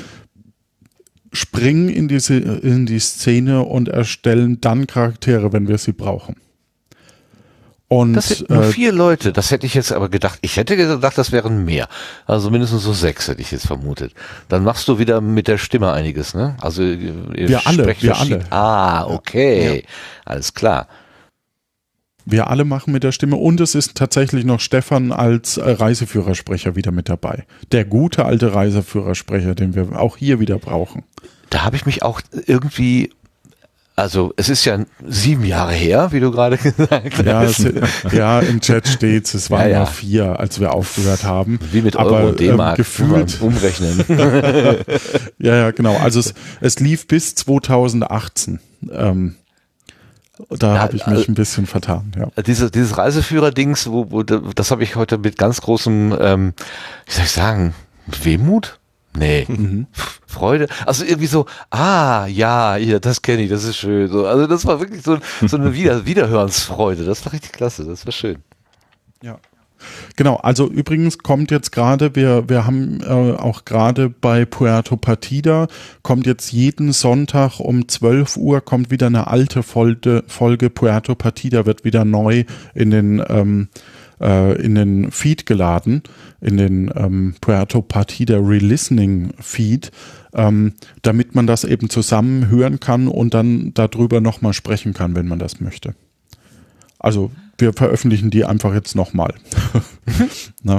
springen 1.33 1.89
in 1.89 2.09
diese 2.09 2.37
in 2.37 2.87
die 2.87 2.99
Szene 2.99 3.63
und 3.63 3.89
erstellen 3.89 4.61
dann 4.61 4.87
Charaktere, 4.87 5.53
wenn 5.53 5.69
wir 5.69 5.79
sie 5.79 5.93
brauchen. 5.93 6.37
Und, 7.93 8.15
das 8.15 8.29
sind 8.29 8.49
nur 8.49 8.63
äh, 8.63 8.73
vier 8.73 8.91
Leute. 8.91 9.35
Das 9.35 9.51
hätte 9.51 9.67
ich 9.67 9.75
jetzt 9.75 9.93
aber 9.93 10.09
gedacht. 10.09 10.39
Ich 10.41 10.57
hätte 10.57 10.79
gedacht, 10.79 11.19
das 11.19 11.31
wären 11.31 11.67
mehr. 11.67 11.89
Also 12.25 12.51
mindestens 12.51 12.85
so 12.85 12.95
sechs 12.95 13.29
hätte 13.29 13.43
ich 13.43 13.51
jetzt 13.51 13.67
vermutet. 13.67 14.15
Dann 14.49 14.65
machst 14.65 14.89
du 14.89 14.99
wieder 14.99 15.21
mit 15.21 15.47
der 15.47 15.59
Stimme 15.59 15.93
einiges, 15.93 16.33
ne? 16.33 16.57
Also 16.63 16.83
wir 16.83 17.67
alle, 17.67 17.95
wir 18.01 18.17
alle. 18.17 18.45
Ah, 18.49 19.05
okay, 19.05 19.77
ja. 19.77 19.83
alles 20.25 20.55
klar. 20.55 20.89
Wir 22.25 22.49
alle 22.49 22.65
machen 22.65 22.95
mit 22.95 23.03
der 23.03 23.13
Stimme 23.13 23.37
und 23.37 23.61
es 23.61 23.75
ist 23.75 23.95
tatsächlich 23.95 24.47
noch 24.47 24.61
Stefan 24.61 25.13
als 25.13 25.59
äh, 25.59 25.73
Reiseführersprecher 25.73 26.75
wieder 26.77 26.93
mit 26.93 27.11
dabei. 27.11 27.45
Der 27.73 27.85
gute 27.85 28.25
alte 28.25 28.55
Reiseführersprecher, 28.55 29.55
den 29.55 29.75
wir 29.75 30.01
auch 30.01 30.17
hier 30.17 30.41
wieder 30.41 30.59
brauchen. 30.59 31.03
Da 31.51 31.63
habe 31.63 31.77
ich 31.77 31.85
mich 31.85 32.03
auch 32.03 32.23
irgendwie 32.47 33.11
also 33.95 34.33
es 34.37 34.49
ist 34.49 34.65
ja 34.65 34.79
sieben 35.07 35.45
Jahre 35.45 35.73
her, 35.73 36.13
wie 36.13 36.21
du 36.21 36.31
gerade 36.31 36.57
gesagt 36.77 37.19
hast. 37.19 37.25
Ja, 37.25 37.43
es, 37.43 37.67
ja 38.13 38.41
im 38.41 38.61
Chat 38.61 38.89
steht 38.89 39.33
es 39.35 39.51
waren 39.51 39.63
ja, 39.63 39.81
ja. 39.81 39.87
vier, 39.87 40.41
als 40.41 40.61
wir 40.61 40.73
aufgehört 40.73 41.25
haben. 41.25 41.59
Wie 41.73 41.83
mit 41.83 41.97
Euro 41.97 42.29
und 42.29 42.41
D-Mark 42.41 42.79
ähm, 42.79 42.85
gefühlt 42.85 43.41
umrechnen. 43.41 44.05
ja, 45.39 45.57
ja, 45.57 45.71
genau. 45.73 45.97
Also 45.97 46.21
es, 46.21 46.35
es 46.61 46.81
lief 46.81 47.07
bis 47.07 47.35
2018. 47.35 48.61
Ähm, 48.91 49.37
da 50.49 50.75
ja, 50.75 50.81
habe 50.81 50.97
ich 50.97 51.07
mich 51.07 51.19
also, 51.19 51.31
ein 51.31 51.35
bisschen 51.35 51.67
vertan. 51.67 52.13
Ja. 52.17 52.43
Diese, 52.43 52.71
dieses 52.71 52.97
Reiseführer-Dings, 52.97 53.91
wo, 53.91 54.11
wo, 54.11 54.23
das 54.23 54.71
habe 54.71 54.83
ich 54.83 54.97
heute 54.97 55.19
mit 55.19 55.37
ganz 55.37 55.61
großem, 55.61 56.17
ähm, 56.19 56.55
wie 57.07 57.13
soll 57.13 57.25
ich 57.25 57.31
sagen, 57.31 57.75
Wehmut 58.23 58.79
Nee. 59.17 59.47
Mhm. 59.49 59.87
Freude. 60.27 60.67
Also 60.87 61.05
irgendwie 61.05 61.27
so, 61.27 61.47
ah, 61.71 62.27
ja, 62.27 62.77
ja, 62.77 62.99
das 62.99 63.23
kenne 63.23 63.43
ich, 63.43 63.51
das 63.51 63.65
ist 63.65 63.77
schön. 63.77 64.09
So, 64.09 64.27
also 64.27 64.47
das 64.47 64.65
war 64.65 64.81
wirklich 64.81 65.03
so, 65.03 65.19
so 65.47 65.57
eine 65.57 65.75
Wieder 65.75 66.07
Wiederhörensfreude. 66.07 67.05
Das 67.05 67.25
war 67.25 67.33
richtig 67.33 67.53
klasse, 67.53 67.85
das 67.85 68.07
war 68.07 68.13
schön. 68.13 68.39
Ja. 69.23 69.39
Genau, 70.17 70.37
also 70.37 70.69
übrigens 70.69 71.19
kommt 71.19 71.51
jetzt 71.51 71.73
gerade, 71.73 72.15
wir, 72.15 72.49
wir 72.49 72.67
haben 72.67 73.01
äh, 73.03 73.37
auch 73.37 73.65
gerade 73.65 74.09
bei 74.09 74.45
Puerto 74.45 74.97
Partida, 74.97 75.67
kommt 76.03 76.27
jetzt 76.27 76.53
jeden 76.53 76.93
Sonntag 76.93 77.59
um 77.59 77.89
12 77.89 78.37
Uhr 78.37 78.61
kommt 78.61 78.91
wieder 78.91 79.09
eine 79.09 79.27
alte 79.27 79.63
Folge, 79.63 80.23
Folge 80.29 80.71
Puerto 80.71 81.15
Partida, 81.15 81.67
wird 81.67 81.85
wieder 81.85 82.05
neu 82.05 82.45
in 82.75 82.91
den 82.91 83.25
ähm, 83.29 83.69
äh, 84.23 84.55
in 84.63 84.75
den 84.75 85.11
Feed 85.11 85.47
geladen, 85.47 86.03
in 86.41 86.57
den 86.57 86.91
ähm, 86.95 87.35
Puerto 87.41 87.83
Partida 87.83 88.39
Relistening 88.39 89.35
Feed, 89.39 89.91
ähm, 90.35 90.75
damit 91.03 91.35
man 91.35 91.47
das 91.47 91.65
eben 91.65 91.91
zusammen 91.91 92.49
hören 92.49 92.81
kann 92.81 93.09
und 93.09 93.35
dann 93.35 93.75
darüber 93.75 94.21
nochmal 94.21 94.53
sprechen 94.53 94.95
kann, 94.95 95.15
wenn 95.15 95.29
man 95.29 95.39
das 95.39 95.61
möchte. 95.61 95.95
Also 96.99 97.31
wir 97.59 97.73
veröffentlichen 97.73 98.31
die 98.31 98.45
einfach 98.45 98.73
jetzt 98.73 98.95
nochmal. 98.95 99.35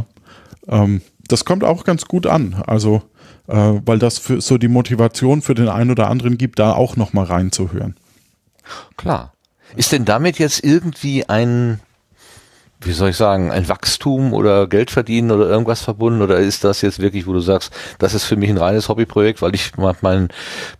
ähm, 0.68 1.02
das 1.28 1.46
kommt 1.46 1.64
auch 1.64 1.84
ganz 1.84 2.06
gut 2.06 2.26
an. 2.26 2.56
Also 2.66 3.04
äh, 3.48 3.74
weil 3.86 4.00
das 4.00 4.20
für 4.20 4.42
so 4.42 4.58
die 4.58 4.68
Motivation 4.68 5.42
für 5.42 5.54
den 5.54 5.68
einen 5.68 5.92
oder 5.92 6.10
anderen 6.10 6.38
gibt, 6.38 6.60
da 6.60 6.74
auch 6.74 6.96
nochmal 6.96 7.26
reinzuhören. 7.26 7.96
Klar. 8.98 9.34
Ist 9.76 9.92
denn 9.92 10.06
damit 10.06 10.40
jetzt 10.40 10.64
irgendwie 10.64 11.28
ein 11.28 11.80
wie 12.86 12.92
soll 12.92 13.10
ich 13.10 13.18
sagen, 13.18 13.52
ein 13.52 13.68
Wachstum 13.68 14.34
oder 14.34 14.68
Geld 14.68 14.92
verdienen 14.92 15.32
oder 15.32 15.48
irgendwas 15.48 15.82
verbunden? 15.82 16.22
Oder 16.22 16.38
ist 16.38 16.64
das 16.64 16.82
jetzt 16.82 17.00
wirklich, 17.00 17.28
wo 17.28 17.34
du 17.34 17.40
sagst, 17.40 17.72
das 18.00 18.14
ist 18.14 18.26
für 18.26 18.36
mich 18.36 18.50
ein 18.50 18.58
reines 18.58 18.90
Hobbyprojekt, 18.90 19.42
weil 19.42 19.56
ich 19.56 19.76
mache 19.78 19.98
mein, 20.02 20.30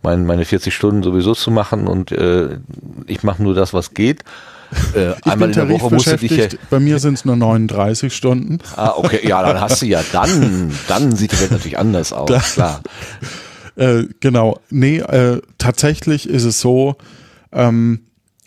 mein, 0.02 0.26
meine 0.26 0.44
40 0.44 0.74
Stunden 0.74 1.02
sowieso 1.02 1.34
zu 1.34 1.50
machen 1.50 1.86
und 1.86 2.12
äh, 2.12 2.58
ich 3.06 3.22
mache 3.22 3.42
nur 3.42 3.54
das, 3.54 3.74
was 3.74 3.94
geht? 3.94 4.22
Äh, 4.94 5.14
einmal 5.28 5.48
in 5.48 5.54
der 5.54 5.68
Woche 5.68 5.92
musst 5.92 6.06
du 6.06 6.16
dich 6.16 6.32
ja 6.32 6.46
Bei 6.70 6.80
mir 6.80 6.98
sind 6.98 7.14
es 7.14 7.24
nur 7.24 7.36
39 7.36 8.14
Stunden. 8.14 8.58
Ah, 8.76 8.94
okay, 8.96 9.26
ja, 9.26 9.42
dann 9.42 9.60
hast 9.60 9.82
du 9.82 9.86
ja, 9.86 10.02
dann, 10.12 10.72
dann 10.88 11.14
sieht 11.14 11.32
die 11.32 11.40
Welt 11.40 11.52
natürlich 11.52 11.78
anders 11.78 12.12
aus, 12.12 12.26
klar. 12.26 12.42
klar. 12.42 12.80
Äh, 13.76 14.04
genau, 14.20 14.60
nee, 14.70 14.98
äh, 14.98 15.42
tatsächlich 15.58 16.28
ist 16.28 16.44
es 16.44 16.60
so, 16.60 16.94
ähm, 17.50 18.04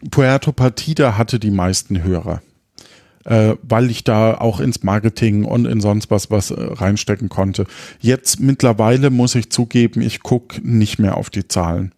Puerto 0.10 0.54
Partida 0.54 1.18
hatte 1.18 1.38
die 1.38 1.52
meisten 1.52 2.02
Hörer 2.02 2.42
äh, 3.28 3.56
weil 3.62 3.92
ich 3.92 4.04
da 4.04 4.36
auch 4.36 4.60
ins 4.60 4.84
Marketing 4.84 5.44
und 5.44 5.66
in 5.66 5.82
sonst 5.82 6.10
was 6.10 6.32
was 6.32 6.52
äh, 6.52 6.56
reinstecken 6.60 7.30
konnte. 7.30 7.66
Jetzt 8.00 8.40
mittlerweile 8.40 9.10
muss 9.10 9.36
ich 9.36 9.52
zugeben, 9.52 10.02
ich 10.02 10.24
gucke 10.24 10.62
nicht 10.68 10.98
mehr 10.98 11.18
auf 11.18 11.30
die 11.30 11.48
Zahlen. 11.48 11.92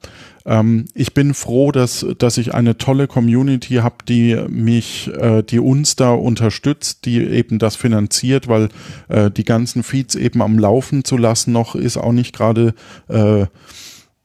Ähm, 0.46 0.86
ich 0.96 1.14
bin 1.14 1.34
froh, 1.34 1.72
dass, 1.72 2.06
dass 2.18 2.38
ich 2.38 2.54
eine 2.54 2.78
tolle 2.78 3.08
Community 3.08 3.76
habe, 3.76 3.98
die 4.08 4.36
mich, 4.50 5.10
äh, 5.16 5.44
die 5.44 5.60
uns 5.60 5.96
da 5.96 6.12
unterstützt, 6.12 7.06
die 7.06 7.20
eben 7.20 7.60
das 7.60 7.76
finanziert, 7.76 8.48
weil 8.48 8.70
äh, 9.10 9.30
die 9.30 9.46
ganzen 9.46 9.84
Feeds 9.84 10.16
eben 10.16 10.42
am 10.42 10.58
Laufen 10.58 11.04
zu 11.04 11.18
lassen 11.18 11.52
noch 11.52 11.76
ist 11.76 11.98
auch 11.98 12.14
nicht 12.14 12.36
gerade 12.36 12.74
äh, 13.08 13.46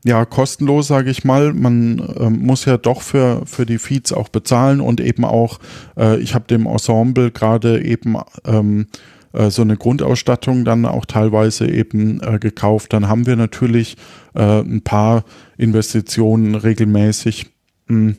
ja, 0.05 0.27
kostenlos, 0.27 0.87
sage 0.87 1.11
ich 1.11 1.25
mal. 1.25 1.55
Man 1.55 1.99
äh, 1.99 2.29
muss 2.29 2.67
ja 2.67 2.77
doch 2.77 3.01
für, 3.01 3.43
für 3.47 3.65
die 3.65 3.79
Feeds 3.79 4.13
auch 4.13 4.29
bezahlen 4.29 4.81
und 4.81 5.01
eben 5.01 5.25
auch, 5.25 5.59
äh, 5.97 6.19
ich 6.19 6.35
habe 6.35 6.47
dem 6.47 6.67
Ensemble 6.67 7.31
gerade 7.31 7.83
eben 7.83 8.17
ähm, 8.45 8.87
äh, 9.33 9.51
so 9.51 9.63
eine 9.63 9.79
Grundausstattung 9.79 10.67
dann 10.67 10.85
auch 10.85 11.07
teilweise 11.07 11.69
eben 11.71 12.21
äh, 12.21 12.39
gekauft. 12.39 12.93
Dann 12.93 13.09
haben 13.09 13.27
wir 13.27 13.37
natürlich 13.37 13.97
äh, 14.35 14.61
ein 14.61 14.83
paar 14.83 15.25
Investitionen 15.57 16.55
regelmäßig. 16.55 17.47
Hm. 17.89 18.17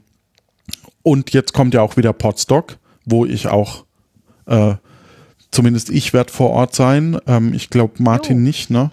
Und 1.04 1.34
jetzt 1.34 1.54
kommt 1.54 1.76
ja 1.76 1.84
auch 1.84 1.98
wieder 1.98 2.14
Podstock, 2.14 2.78
wo 3.06 3.28
ich 3.28 3.48
auch 3.48 3.86
äh, 4.48 4.74
zumindest 5.52 5.92
ich 5.92 6.14
werde 6.14 6.34
vor 6.34 6.50
Ort 6.50 6.74
sein. 6.76 7.18
Ähm, 7.28 7.54
ich 7.54 7.70
glaube 7.70 8.02
Martin 8.02 8.38
jo. 8.38 8.44
nicht, 8.44 8.70
ne? 8.70 8.92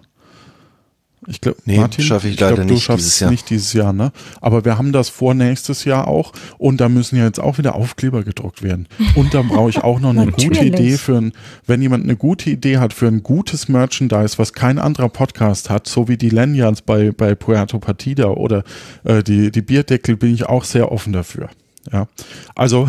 Ich 1.28 1.40
glaube, 1.40 1.58
nee, 1.66 1.76
Martin, 1.76 2.04
schaffe 2.04 2.26
ich, 2.26 2.34
ich 2.34 2.40
leider 2.40 2.56
glaub, 2.56 2.68
du 2.68 2.74
nicht 2.74 2.82
schaffst 2.82 3.04
dieses 3.04 3.20
Jahr. 3.20 3.30
nicht 3.30 3.50
dieses 3.50 3.72
Jahr, 3.72 3.92
ne? 3.92 4.10
Aber 4.40 4.64
wir 4.64 4.76
haben 4.76 4.92
das 4.92 5.08
vor 5.08 5.34
nächstes 5.34 5.84
Jahr 5.84 6.08
auch 6.08 6.32
und 6.58 6.80
da 6.80 6.88
müssen 6.88 7.16
ja 7.16 7.24
jetzt 7.24 7.38
auch 7.38 7.58
wieder 7.58 7.76
Aufkleber 7.76 8.24
gedruckt 8.24 8.62
werden. 8.62 8.88
Und 9.14 9.32
dann 9.32 9.48
brauche 9.48 9.70
ich 9.70 9.84
auch 9.84 10.00
noch 10.00 10.10
eine 10.10 10.26
gute 10.32 10.64
Idee 10.64 10.96
für 10.96 11.16
ein, 11.16 11.32
wenn 11.66 11.80
jemand 11.80 12.04
eine 12.04 12.16
gute 12.16 12.50
Idee 12.50 12.78
hat 12.78 12.92
für 12.92 13.06
ein 13.06 13.22
gutes 13.22 13.68
Merchandise, 13.68 14.38
was 14.38 14.52
kein 14.52 14.80
anderer 14.80 15.08
Podcast 15.08 15.70
hat, 15.70 15.86
so 15.86 16.08
wie 16.08 16.16
die 16.16 16.30
Lanyards 16.30 16.82
bei, 16.82 17.12
bei 17.12 17.36
Puerto 17.36 17.78
Partida 17.78 18.28
oder 18.28 18.64
äh, 19.04 19.22
die, 19.22 19.52
die 19.52 19.62
Bierdeckel, 19.62 20.16
bin 20.16 20.34
ich 20.34 20.46
auch 20.46 20.64
sehr 20.64 20.90
offen 20.90 21.12
dafür. 21.12 21.50
Ja. 21.92 22.08
Also 22.54 22.88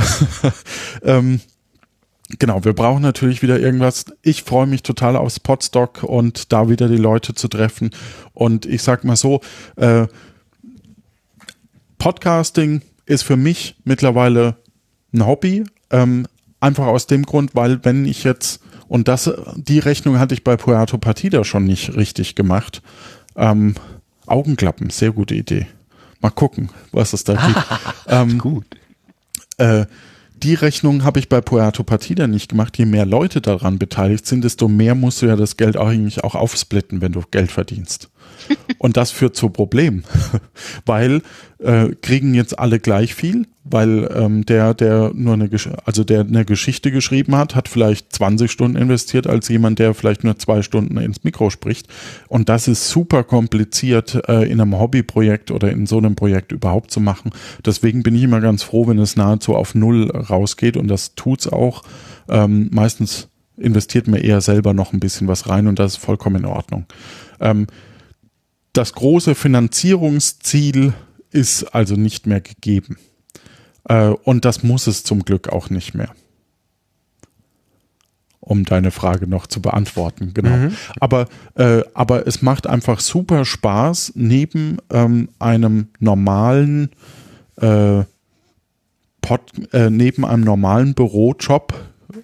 ähm, 1.03 1.39
genau, 2.39 2.63
wir 2.63 2.73
brauchen 2.73 3.01
natürlich 3.01 3.41
wieder 3.41 3.59
irgendwas. 3.59 4.05
Ich 4.21 4.43
freue 4.43 4.67
mich 4.67 4.83
total 4.83 5.15
aufs 5.15 5.39
Podstock 5.39 6.03
und 6.03 6.51
da 6.51 6.69
wieder 6.69 6.87
die 6.87 6.97
Leute 6.97 7.33
zu 7.33 7.47
treffen. 7.47 7.91
Und 8.33 8.65
ich 8.65 8.81
sag 8.81 9.03
mal 9.03 9.15
so, 9.15 9.41
äh, 9.75 10.07
Podcasting 11.97 12.81
ist 13.05 13.23
für 13.23 13.37
mich 13.37 13.75
mittlerweile 13.83 14.57
ein 15.13 15.25
Hobby. 15.25 15.63
Ähm, 15.89 16.27
einfach 16.59 16.87
aus 16.87 17.07
dem 17.07 17.23
Grund, 17.23 17.55
weil 17.55 17.83
wenn 17.83 18.05
ich 18.05 18.23
jetzt, 18.23 18.61
und 18.87 19.07
das, 19.07 19.31
die 19.55 19.79
Rechnung 19.79 20.19
hatte 20.19 20.33
ich 20.33 20.43
bei 20.43 20.57
Puerto 20.57 20.97
Partida 20.97 21.43
schon 21.43 21.65
nicht 21.65 21.95
richtig 21.95 22.35
gemacht. 22.35 22.81
Ähm, 23.35 23.75
Augenklappen, 24.25 24.89
sehr 24.89 25.11
gute 25.11 25.35
Idee. 25.35 25.67
Mal 26.21 26.29
gucken, 26.29 26.69
was 26.91 27.13
es 27.13 27.25
da 27.25 27.33
gibt. 27.35 27.63
ähm, 28.07 28.39
Gut. 28.39 28.65
Äh, 29.57 29.85
die 30.43 30.55
Rechnung 30.55 31.03
habe 31.03 31.19
ich 31.19 31.29
bei 31.29 31.39
Puerto 31.39 31.83
Partida 31.83 32.27
nicht 32.27 32.49
gemacht. 32.49 32.77
Je 32.77 32.85
mehr 32.85 33.05
Leute 33.05 33.39
daran 33.39 33.79
beteiligt 33.79 34.25
sind, 34.25 34.43
desto 34.43 34.67
mehr 34.67 34.93
musst 34.93 35.21
du 35.21 35.25
ja 35.25 35.37
das 35.37 35.55
Geld 35.55 35.77
eigentlich 35.77 36.23
auch 36.23 36.35
aufsplitten, 36.35 37.01
wenn 37.01 37.13
du 37.13 37.21
Geld 37.31 37.51
verdienst. 37.51 38.09
Und 38.77 38.97
das 38.97 39.11
führt 39.11 39.35
zu 39.35 39.49
Problemen, 39.49 40.03
weil 40.85 41.21
äh, 41.59 41.89
kriegen 42.01 42.33
jetzt 42.33 42.59
alle 42.59 42.79
gleich 42.79 43.15
viel, 43.15 43.47
weil 43.63 44.09
ähm, 44.13 44.45
der, 44.45 44.73
der 44.73 45.11
nur 45.13 45.33
eine, 45.33 45.49
also 45.85 46.03
der 46.03 46.21
eine 46.21 46.43
Geschichte 46.43 46.91
geschrieben 46.91 47.35
hat, 47.35 47.55
hat 47.55 47.69
vielleicht 47.69 48.11
20 48.13 48.51
Stunden 48.51 48.77
investiert 48.77 49.27
als 49.27 49.47
jemand, 49.47 49.79
der 49.79 49.93
vielleicht 49.93 50.23
nur 50.23 50.37
zwei 50.37 50.61
Stunden 50.61 50.97
ins 50.97 51.23
Mikro 51.23 51.49
spricht. 51.49 51.87
Und 52.27 52.49
das 52.49 52.67
ist 52.67 52.89
super 52.89 53.23
kompliziert 53.23 54.21
äh, 54.27 54.43
in 54.43 54.59
einem 54.59 54.77
Hobbyprojekt 54.77 55.51
oder 55.51 55.71
in 55.71 55.85
so 55.85 55.97
einem 55.97 56.15
Projekt 56.15 56.51
überhaupt 56.51 56.91
zu 56.91 56.99
machen. 56.99 57.31
Deswegen 57.65 58.03
bin 58.03 58.15
ich 58.15 58.23
immer 58.23 58.41
ganz 58.41 58.63
froh, 58.63 58.87
wenn 58.87 58.99
es 58.99 59.15
nahezu 59.15 59.55
auf 59.55 59.75
Null 59.75 60.11
rausgeht 60.11 60.75
und 60.75 60.89
das 60.89 61.15
tut's 61.15 61.47
auch. 61.47 61.83
Ähm, 62.27 62.69
meistens 62.71 63.29
investiert 63.57 64.07
man 64.07 64.19
eher 64.19 64.41
selber 64.41 64.73
noch 64.73 64.93
ein 64.93 64.99
bisschen 64.99 65.27
was 65.27 65.47
rein 65.47 65.67
und 65.67 65.79
das 65.79 65.93
ist 65.93 66.03
vollkommen 66.03 66.37
in 66.37 66.45
Ordnung. 66.45 66.85
Ähm, 67.39 67.67
das 68.73 68.93
große 68.93 69.35
Finanzierungsziel 69.35 70.93
ist 71.31 71.63
also 71.75 71.95
nicht 71.95 72.27
mehr 72.27 72.41
gegeben. 72.41 72.97
Äh, 73.87 74.09
und 74.09 74.45
das 74.45 74.63
muss 74.63 74.87
es 74.87 75.03
zum 75.03 75.23
Glück 75.23 75.49
auch 75.49 75.69
nicht 75.69 75.93
mehr. 75.93 76.09
Um 78.39 78.65
deine 78.65 78.91
Frage 78.91 79.25
noch 79.25 79.47
zu 79.47 79.61
beantworten, 79.61 80.33
genau. 80.33 80.57
Mhm. 80.57 80.75
Aber, 80.99 81.27
äh, 81.55 81.81
aber 81.93 82.27
es 82.27 82.41
macht 82.41 82.67
einfach 82.67 82.99
super 82.99 83.45
Spaß, 83.45 84.13
neben 84.15 84.79
ähm, 84.89 85.29
einem 85.39 85.87
normalen 85.99 86.89
äh, 87.55 88.03
Pod, 89.21 89.41
äh, 89.71 89.89
neben 89.89 90.25
einem 90.25 90.43
normalen 90.43 90.93
Bürojob 90.93 91.73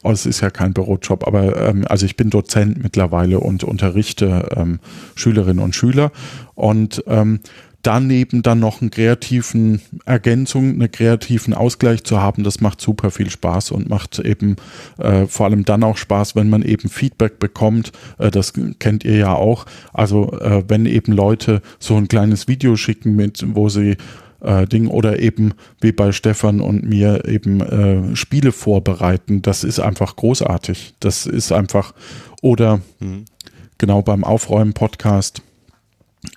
oh, 0.03 0.11
es 0.11 0.25
ist 0.25 0.41
ja 0.41 0.49
kein 0.49 0.73
Bürojob, 0.73 1.25
aber 1.27 1.69
ähm, 1.69 1.85
also 1.87 2.05
ich 2.05 2.15
bin 2.15 2.29
Dozent 2.29 2.81
mittlerweile 2.81 3.39
und 3.39 3.63
unterrichte 3.63 4.49
ähm, 4.55 4.79
Schülerinnen 5.15 5.63
und 5.63 5.75
Schüler 5.75 6.11
und 6.55 7.03
ähm, 7.07 7.39
daneben 7.81 8.41
dann 8.41 8.59
noch 8.59 8.81
einen 8.81 8.91
kreativen 8.91 9.81
Ergänzung, 10.05 10.71
einen 10.71 10.91
kreativen 10.91 11.53
Ausgleich 11.53 12.03
zu 12.03 12.19
haben, 12.19 12.43
das 12.43 12.61
macht 12.61 12.81
super 12.81 13.11
viel 13.11 13.29
Spaß 13.29 13.71
und 13.71 13.89
macht 13.89 14.19
eben 14.19 14.57
äh, 14.97 15.27
vor 15.27 15.45
allem 15.45 15.65
dann 15.65 15.83
auch 15.83 15.97
Spaß, 15.97 16.35
wenn 16.35 16.49
man 16.49 16.61
eben 16.61 16.89
Feedback 16.89 17.39
bekommt. 17.39 17.91
Äh, 18.17 18.31
das 18.31 18.53
kennt 18.79 19.05
ihr 19.05 19.17
ja 19.17 19.33
auch. 19.33 19.65
Also 19.93 20.33
äh, 20.39 20.63
wenn 20.67 20.85
eben 20.85 21.13
Leute 21.13 21.61
so 21.79 21.95
ein 21.95 22.07
kleines 22.07 22.47
Video 22.47 22.75
schicken 22.75 23.15
mit, 23.15 23.43
wo 23.55 23.69
sie 23.69 23.95
äh, 24.41 24.65
Ding 24.67 24.87
oder 24.87 25.19
eben 25.19 25.53
wie 25.81 25.91
bei 25.91 26.11
Stefan 26.11 26.61
und 26.61 26.83
mir 26.83 27.25
eben 27.25 27.61
äh, 27.61 28.15
Spiele 28.15 28.51
vorbereiten. 28.51 29.41
Das 29.41 29.63
ist 29.63 29.79
einfach 29.79 30.15
großartig. 30.15 30.93
Das 30.99 31.25
ist 31.25 31.51
einfach 31.51 31.93
oder 32.41 32.81
mhm. 32.99 33.25
genau 33.77 34.01
beim 34.01 34.23
Aufräumen-Podcast 34.23 35.41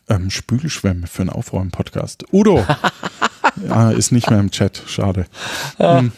ähm, 0.08 0.30
Spülschwämme 0.30 1.06
für 1.06 1.22
einen 1.22 1.30
Aufräumen-Podcast. 1.30 2.24
Udo 2.32 2.64
ja, 3.68 3.90
ist 3.90 4.12
nicht 4.12 4.30
mehr 4.30 4.40
im 4.40 4.50
Chat. 4.50 4.82
Schade. 4.86 5.26
Ah, 5.78 5.98
hm. 5.98 6.12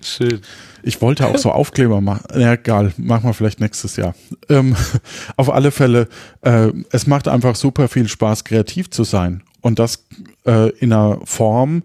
Schön. 0.00 0.42
Ich 0.82 1.00
wollte 1.00 1.26
auch 1.26 1.38
so 1.38 1.50
Aufkleber 1.50 2.02
machen. 2.02 2.38
Ja, 2.38 2.52
egal, 2.52 2.92
machen 2.98 3.24
wir 3.24 3.32
vielleicht 3.32 3.60
nächstes 3.60 3.96
Jahr. 3.96 4.14
Ähm, 4.50 4.76
auf 5.36 5.50
alle 5.50 5.70
Fälle, 5.70 6.08
äh, 6.42 6.70
es 6.90 7.06
macht 7.06 7.26
einfach 7.26 7.56
super 7.56 7.88
viel 7.88 8.06
Spaß, 8.06 8.44
kreativ 8.44 8.90
zu 8.90 9.04
sein. 9.04 9.42
Und 9.64 9.78
das 9.78 10.04
äh, 10.44 10.68
in 10.78 10.92
einer 10.92 11.20
Form, 11.24 11.84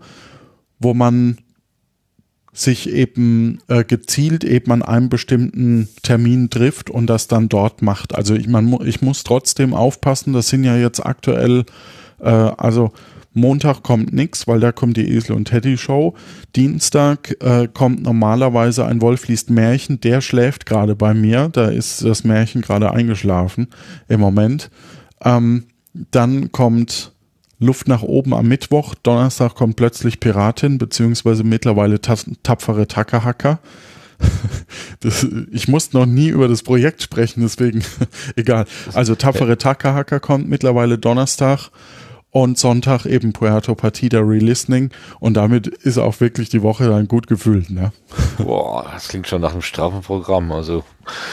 wo 0.80 0.94
man 0.94 1.38
sich 2.52 2.90
eben 2.90 3.60
äh, 3.70 3.86
gezielt 3.86 4.44
eben 4.44 4.74
an 4.74 4.82
einem 4.82 5.08
bestimmten 5.08 5.88
Termin 6.04 6.50
trifft 6.50 6.90
und 6.90 7.08
das 7.08 7.30
dann 7.30 7.48
dort 7.48 7.82
macht. 7.82 8.14
Also 8.14 8.36
ich, 8.36 8.50
man, 8.50 8.86
ich 8.86 9.02
muss 9.02 9.24
trotzdem 9.24 9.74
aufpassen, 9.74 10.34
das 10.34 10.50
sind 10.50 10.66
ja 10.66 10.76
jetzt 10.76 11.06
aktuell, 11.06 11.64
äh, 12.20 12.28
also 12.28 12.92
Montag 13.32 13.82
kommt 13.82 14.12
nichts, 14.12 14.46
weil 14.46 14.60
da 14.60 14.74
kommt 14.74 14.98
die 14.98 15.10
Esel 15.16 15.38
und 15.38 15.46
Teddy 15.46 15.78
Show. 15.78 16.16
Dienstag 16.58 17.34
äh, 17.42 17.70
kommt 17.74 18.04
normalerweise 18.04 18.86
ein 18.86 19.00
Wolf 19.00 19.30
liest 19.30 19.50
Märchen, 19.50 20.02
der 20.02 20.20
schläft 20.20 20.66
gerade 20.66 20.96
bei 20.96 21.14
mir, 21.14 21.48
da 21.48 21.70
ist 21.70 22.04
das 22.04 22.26
Märchen 22.26 22.62
gerade 22.62 22.92
eingeschlafen 22.92 23.68
im 24.10 24.20
Moment. 24.20 24.70
Ähm, 25.24 25.68
dann 25.94 26.52
kommt 26.52 27.14
Luft 27.60 27.88
nach 27.88 28.02
oben 28.02 28.34
am 28.34 28.48
Mittwoch. 28.48 28.96
Donnerstag 28.96 29.56
kommt 29.56 29.76
plötzlich 29.76 30.20
Piratin, 30.20 30.78
beziehungsweise 30.78 31.44
mittlerweile 31.44 32.00
tapfere 32.02 32.88
Tackerhacker. 32.88 33.60
Ich 35.52 35.70
musste 35.70 35.96
noch 35.98 36.06
nie 36.06 36.28
über 36.28 36.50
das 36.50 36.62
Projekt 36.62 37.02
sprechen, 37.02 37.40
deswegen 37.40 37.84
egal. 38.36 38.66
Also 38.94 39.16
tapfere 39.16 39.58
Tackerhacker 39.58 40.20
kommt 40.20 40.50
mittlerweile 40.50 40.98
Donnerstag 40.98 41.70
und 42.32 42.58
Sonntag 42.58 43.06
eben 43.06 43.34
Puerto 43.34 43.74
Partida 43.74 44.20
Relistening 44.20 44.92
und 45.20 45.34
damit 45.34 45.68
ist 45.68 45.98
auch 45.98 46.20
wirklich 46.20 46.50
die 46.50 46.62
Woche 46.62 46.88
dann 46.88 47.08
gut 47.08 47.28
gefüllt. 47.28 47.72
Ne? 47.72 47.92
Boah, 48.38 48.86
das 48.94 49.08
klingt 49.08 49.28
schon 49.28 49.42
nach 49.42 49.54
einem 49.54 49.62
straffen 49.62 50.02
Programm. 50.02 50.52
Also 50.52 50.84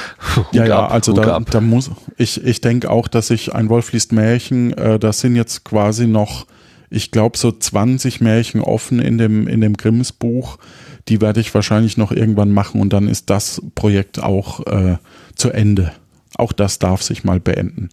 ja, 0.52 0.66
ja, 0.66 0.78
ab, 0.84 0.92
also 0.92 1.12
da, 1.12 1.38
da, 1.40 1.60
muss 1.60 1.90
ich 2.16 2.42
ich 2.42 2.60
denke 2.60 2.90
auch, 2.90 3.08
dass 3.08 3.30
ich 3.30 3.54
ein 3.54 3.68
Wolf 3.68 3.92
liest 3.92 4.12
Märchen, 4.12 4.72
äh, 4.72 4.98
das 4.98 5.20
sind 5.20 5.36
jetzt 5.36 5.64
quasi 5.64 6.06
noch, 6.06 6.46
ich 6.88 7.10
glaube 7.10 7.36
so 7.36 7.52
20 7.52 8.22
Märchen 8.22 8.62
offen 8.62 8.98
in 8.98 9.18
dem 9.18 9.48
in 9.48 9.60
dem 9.60 9.76
Grimms 9.76 10.12
Buch. 10.12 10.58
Die 11.08 11.20
werde 11.20 11.40
ich 11.40 11.54
wahrscheinlich 11.54 11.96
noch 11.96 12.10
irgendwann 12.10 12.50
machen 12.50 12.80
und 12.80 12.92
dann 12.92 13.06
ist 13.06 13.30
das 13.30 13.62
Projekt 13.76 14.20
auch 14.20 14.66
äh, 14.66 14.96
zu 15.36 15.50
Ende. 15.50 15.92
Auch 16.36 16.52
das 16.52 16.78
darf 16.78 17.02
sich 17.02 17.24
mal 17.24 17.40
beenden. 17.40 17.88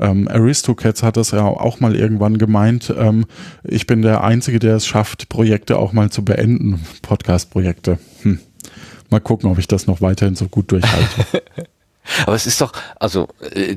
Ähm, 0.00 0.28
Aristocats 0.28 1.02
hat 1.02 1.16
das 1.16 1.30
ja 1.30 1.44
auch 1.44 1.80
mal 1.80 1.94
irgendwann 1.94 2.38
gemeint. 2.38 2.92
Ähm, 2.96 3.26
ich 3.62 3.86
bin 3.86 4.02
der 4.02 4.24
Einzige, 4.24 4.58
der 4.58 4.76
es 4.76 4.86
schafft, 4.86 5.28
Projekte 5.28 5.78
auch 5.78 5.92
mal 5.92 6.10
zu 6.10 6.24
beenden, 6.24 6.84
Podcast-Projekte. 7.02 7.98
Hm. 8.22 8.40
Mal 9.10 9.20
gucken, 9.20 9.50
ob 9.50 9.58
ich 9.58 9.68
das 9.68 9.86
noch 9.86 10.00
weiterhin 10.00 10.34
so 10.34 10.48
gut 10.48 10.72
durchhalte. 10.72 11.42
Aber 12.26 12.34
es 12.34 12.46
ist 12.46 12.60
doch, 12.60 12.72
also 12.98 13.28
äh, 13.40 13.76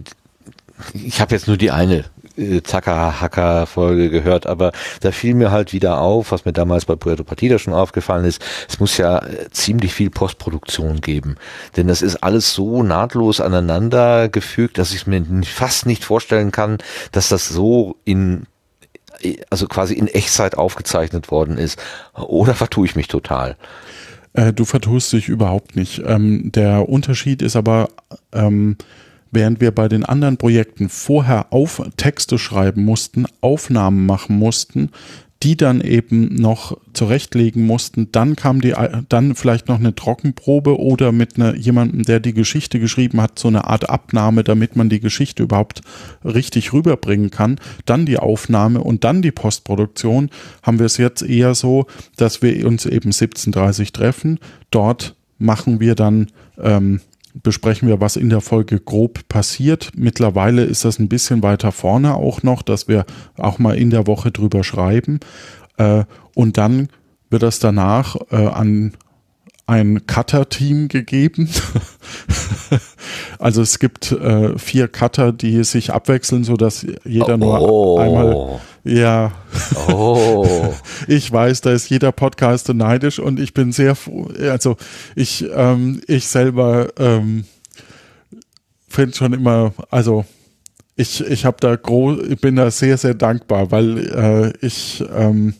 ich 0.93 1.22
habe 1.22 1.34
jetzt 1.34 1.47
nur 1.47 1.57
die 1.57 1.72
eine 1.72 2.05
äh, 2.38 2.62
Zacker-Hacker-Folge 2.62 4.10
gehört, 4.10 4.48
aber 4.48 4.72
da 5.02 5.12
fiel 5.12 5.34
mir 5.34 5.52
halt 5.52 5.74
wieder 5.74 6.00
auf, 6.02 6.32
was 6.32 6.46
mir 6.46 6.54
damals 6.54 6.86
bei 6.86 6.96
Puerto 6.96 7.24
Partida 7.24 7.60
schon 7.60 7.74
aufgefallen 7.74 8.26
ist, 8.26 8.44
es 8.70 8.80
muss 8.80 8.98
ja 8.98 9.20
äh, 9.20 9.50
ziemlich 9.52 9.94
viel 9.94 10.10
Postproduktion 10.10 11.02
geben. 11.02 11.36
Denn 11.76 11.88
das 11.88 12.02
ist 12.02 12.18
alles 12.18 12.54
so 12.54 12.84
nahtlos 12.84 13.42
aneinander 13.42 14.30
gefügt, 14.30 14.78
dass 14.78 14.94
ich 14.94 15.08
mir 15.08 15.24
fast 15.44 15.86
nicht 15.86 16.04
vorstellen 16.04 16.52
kann, 16.52 16.78
dass 17.12 17.30
das 17.30 17.48
so 17.48 17.96
in 18.06 18.46
also 19.50 19.68
quasi 19.68 19.96
in 19.96 20.08
Echtzeit 20.08 20.56
aufgezeichnet 20.56 21.32
worden 21.32 21.58
ist. 21.58 21.80
Oder 22.14 22.54
vertue 22.54 22.86
ich 22.86 22.96
mich 22.96 23.08
total? 23.08 23.58
Äh, 24.34 24.54
du 24.54 24.66
vertust 24.66 25.12
dich 25.14 25.28
überhaupt 25.28 25.76
nicht. 25.76 26.02
Ähm, 26.06 26.52
der 26.52 26.88
Unterschied 26.88 27.42
ist 27.42 27.56
aber, 27.56 27.90
ähm, 28.34 28.78
während 29.32 29.61
wir 29.61 29.71
bei 29.71 29.88
den 29.88 30.03
anderen 30.03 30.38
Projekten 30.38 30.89
vorher 30.89 31.51
auf 31.51 31.82
Texte 31.97 32.38
schreiben 32.38 32.86
mussten, 32.86 33.25
Aufnahmen 33.41 34.05
machen 34.05 34.38
mussten, 34.38 34.91
die 35.43 35.55
dann 35.55 35.82
eben 35.82 36.34
noch 36.36 36.78
zurechtlegen 36.93 37.65
mussten. 37.65 38.11
Dann 38.11 38.36
kam 38.36 38.59
die, 38.61 38.73
dann 39.07 39.36
vielleicht 39.36 39.67
noch 39.67 39.80
eine 39.80 39.93
Trockenprobe 39.93 40.80
oder 40.80 41.11
mit 41.11 41.36
einer, 41.36 41.55
jemandem, 41.55 42.03
der 42.03 42.19
die 42.19 42.34
Geschichte 42.34 42.80
geschrieben 42.80 43.21
hat, 43.21 43.38
so 43.38 43.47
eine 43.47 43.65
Art 43.65 43.89
Abnahme, 43.89 44.43
damit 44.43 44.75
man 44.75 44.89
die 44.89 44.99
Geschichte 44.99 45.43
überhaupt 45.43 45.82
richtig 46.25 46.73
rüberbringen 46.73 47.30
kann. 47.30 47.59
Dann 47.86 48.05
die 48.05 48.17
Aufnahme 48.17 48.82
und 48.82 49.03
dann 49.03 49.21
die 49.21 49.32
Postproduktion. 49.32 50.30
Haben 50.63 50.80
wir 50.80 50.88
es 50.88 50.97
jetzt 50.97 51.21
eher 51.21 51.53
so, 51.53 51.86
dass 52.15 52.41
wir 52.41 52.65
uns 52.65 52.86
eben 52.88 53.11
17.30 53.11 53.93
treffen. 53.93 54.39
Dort 54.71 55.15
machen 55.38 55.80
wir 55.80 55.93
dann 55.93 56.28
ähm, 56.57 57.01
besprechen 57.44 57.88
wir, 57.88 58.02
was 58.02 58.16
in 58.16 58.30
der 58.30 58.42
Folge 58.42 58.80
grob 58.80 59.28
passiert. 59.30 59.92
Mittlerweile 59.96 60.64
ist 60.64 60.86
das 60.86 61.00
ein 61.00 61.10
bisschen 61.10 61.44
weiter 61.44 61.72
vorne 61.72 62.16
auch 62.16 62.44
noch, 62.44 62.62
dass 62.62 62.88
wir 62.88 63.06
auch 63.38 63.60
mal 63.60 63.78
in 63.78 63.90
der 63.90 64.08
Woche 64.08 64.32
drüber 64.32 64.64
schreiben. 64.64 65.20
Äh, 65.78 66.04
und 66.36 66.58
dann 66.58 66.90
wird 67.30 67.44
das 67.44 67.60
danach 67.60 68.16
äh, 68.32 68.48
an 68.48 68.94
ein 69.68 70.08
Cutter-Team 70.08 70.88
gegeben. 70.88 71.50
also 73.40 73.62
es 73.62 73.80
gibt 73.80 74.14
äh, 74.14 74.58
vier 74.58 74.88
Cutter, 74.88 75.34
die 75.34 75.64
sich 75.66 75.92
abwechseln, 75.92 76.46
so 76.46 76.56
dass 76.56 76.86
jeder 77.04 77.36
oh. 77.36 77.38
nur 77.38 78.02
einmal. 78.02 78.62
Ja. 78.88 79.34
Oh. 79.90 80.74
ich 81.08 81.32
weiß, 81.32 81.62
da 81.62 81.72
ist 81.72 81.90
jeder 81.90 82.12
Podcaster 82.12 82.74
neidisch 82.74 83.20
und 83.20 83.40
ich 83.40 83.54
bin 83.54 83.72
sehr 83.72 83.96
froh. 83.96 84.32
Also 84.50 84.78
ich, 85.16 85.46
ähm, 85.54 86.02
ich 86.08 86.28
selber 86.28 86.88
ähm, 86.98 87.44
finde 88.88 89.16
schon 89.16 89.34
immer, 89.34 89.74
also 89.90 90.26
ich, 90.96 91.22
ich 91.22 91.46
habe 91.46 91.58
da 91.60 91.76
groß, 91.76 92.28
ich 92.30 92.40
bin 92.40 92.56
da 92.56 92.72
sehr, 92.72 92.98
sehr 92.98 93.14
dankbar, 93.14 93.72
weil 93.72 93.98
äh, 94.08 94.66
ich 94.66 95.04
ähm, 95.14 95.54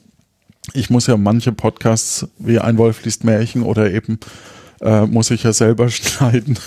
ich 0.74 0.90
muss 0.90 1.08
ja 1.08 1.18
manche 1.18 1.52
Podcasts 1.52 2.28
wie 2.40 2.60
Ein 2.60 2.78
Wolf 2.78 3.04
liest 3.04 3.24
Märchen 3.24 3.64
oder 3.64 3.92
eben 3.92 4.20
äh, 4.82 5.06
muss 5.06 5.32
ich 5.32 5.44
ja 5.44 5.54
selber 5.54 5.90
schneiden. 5.90 6.58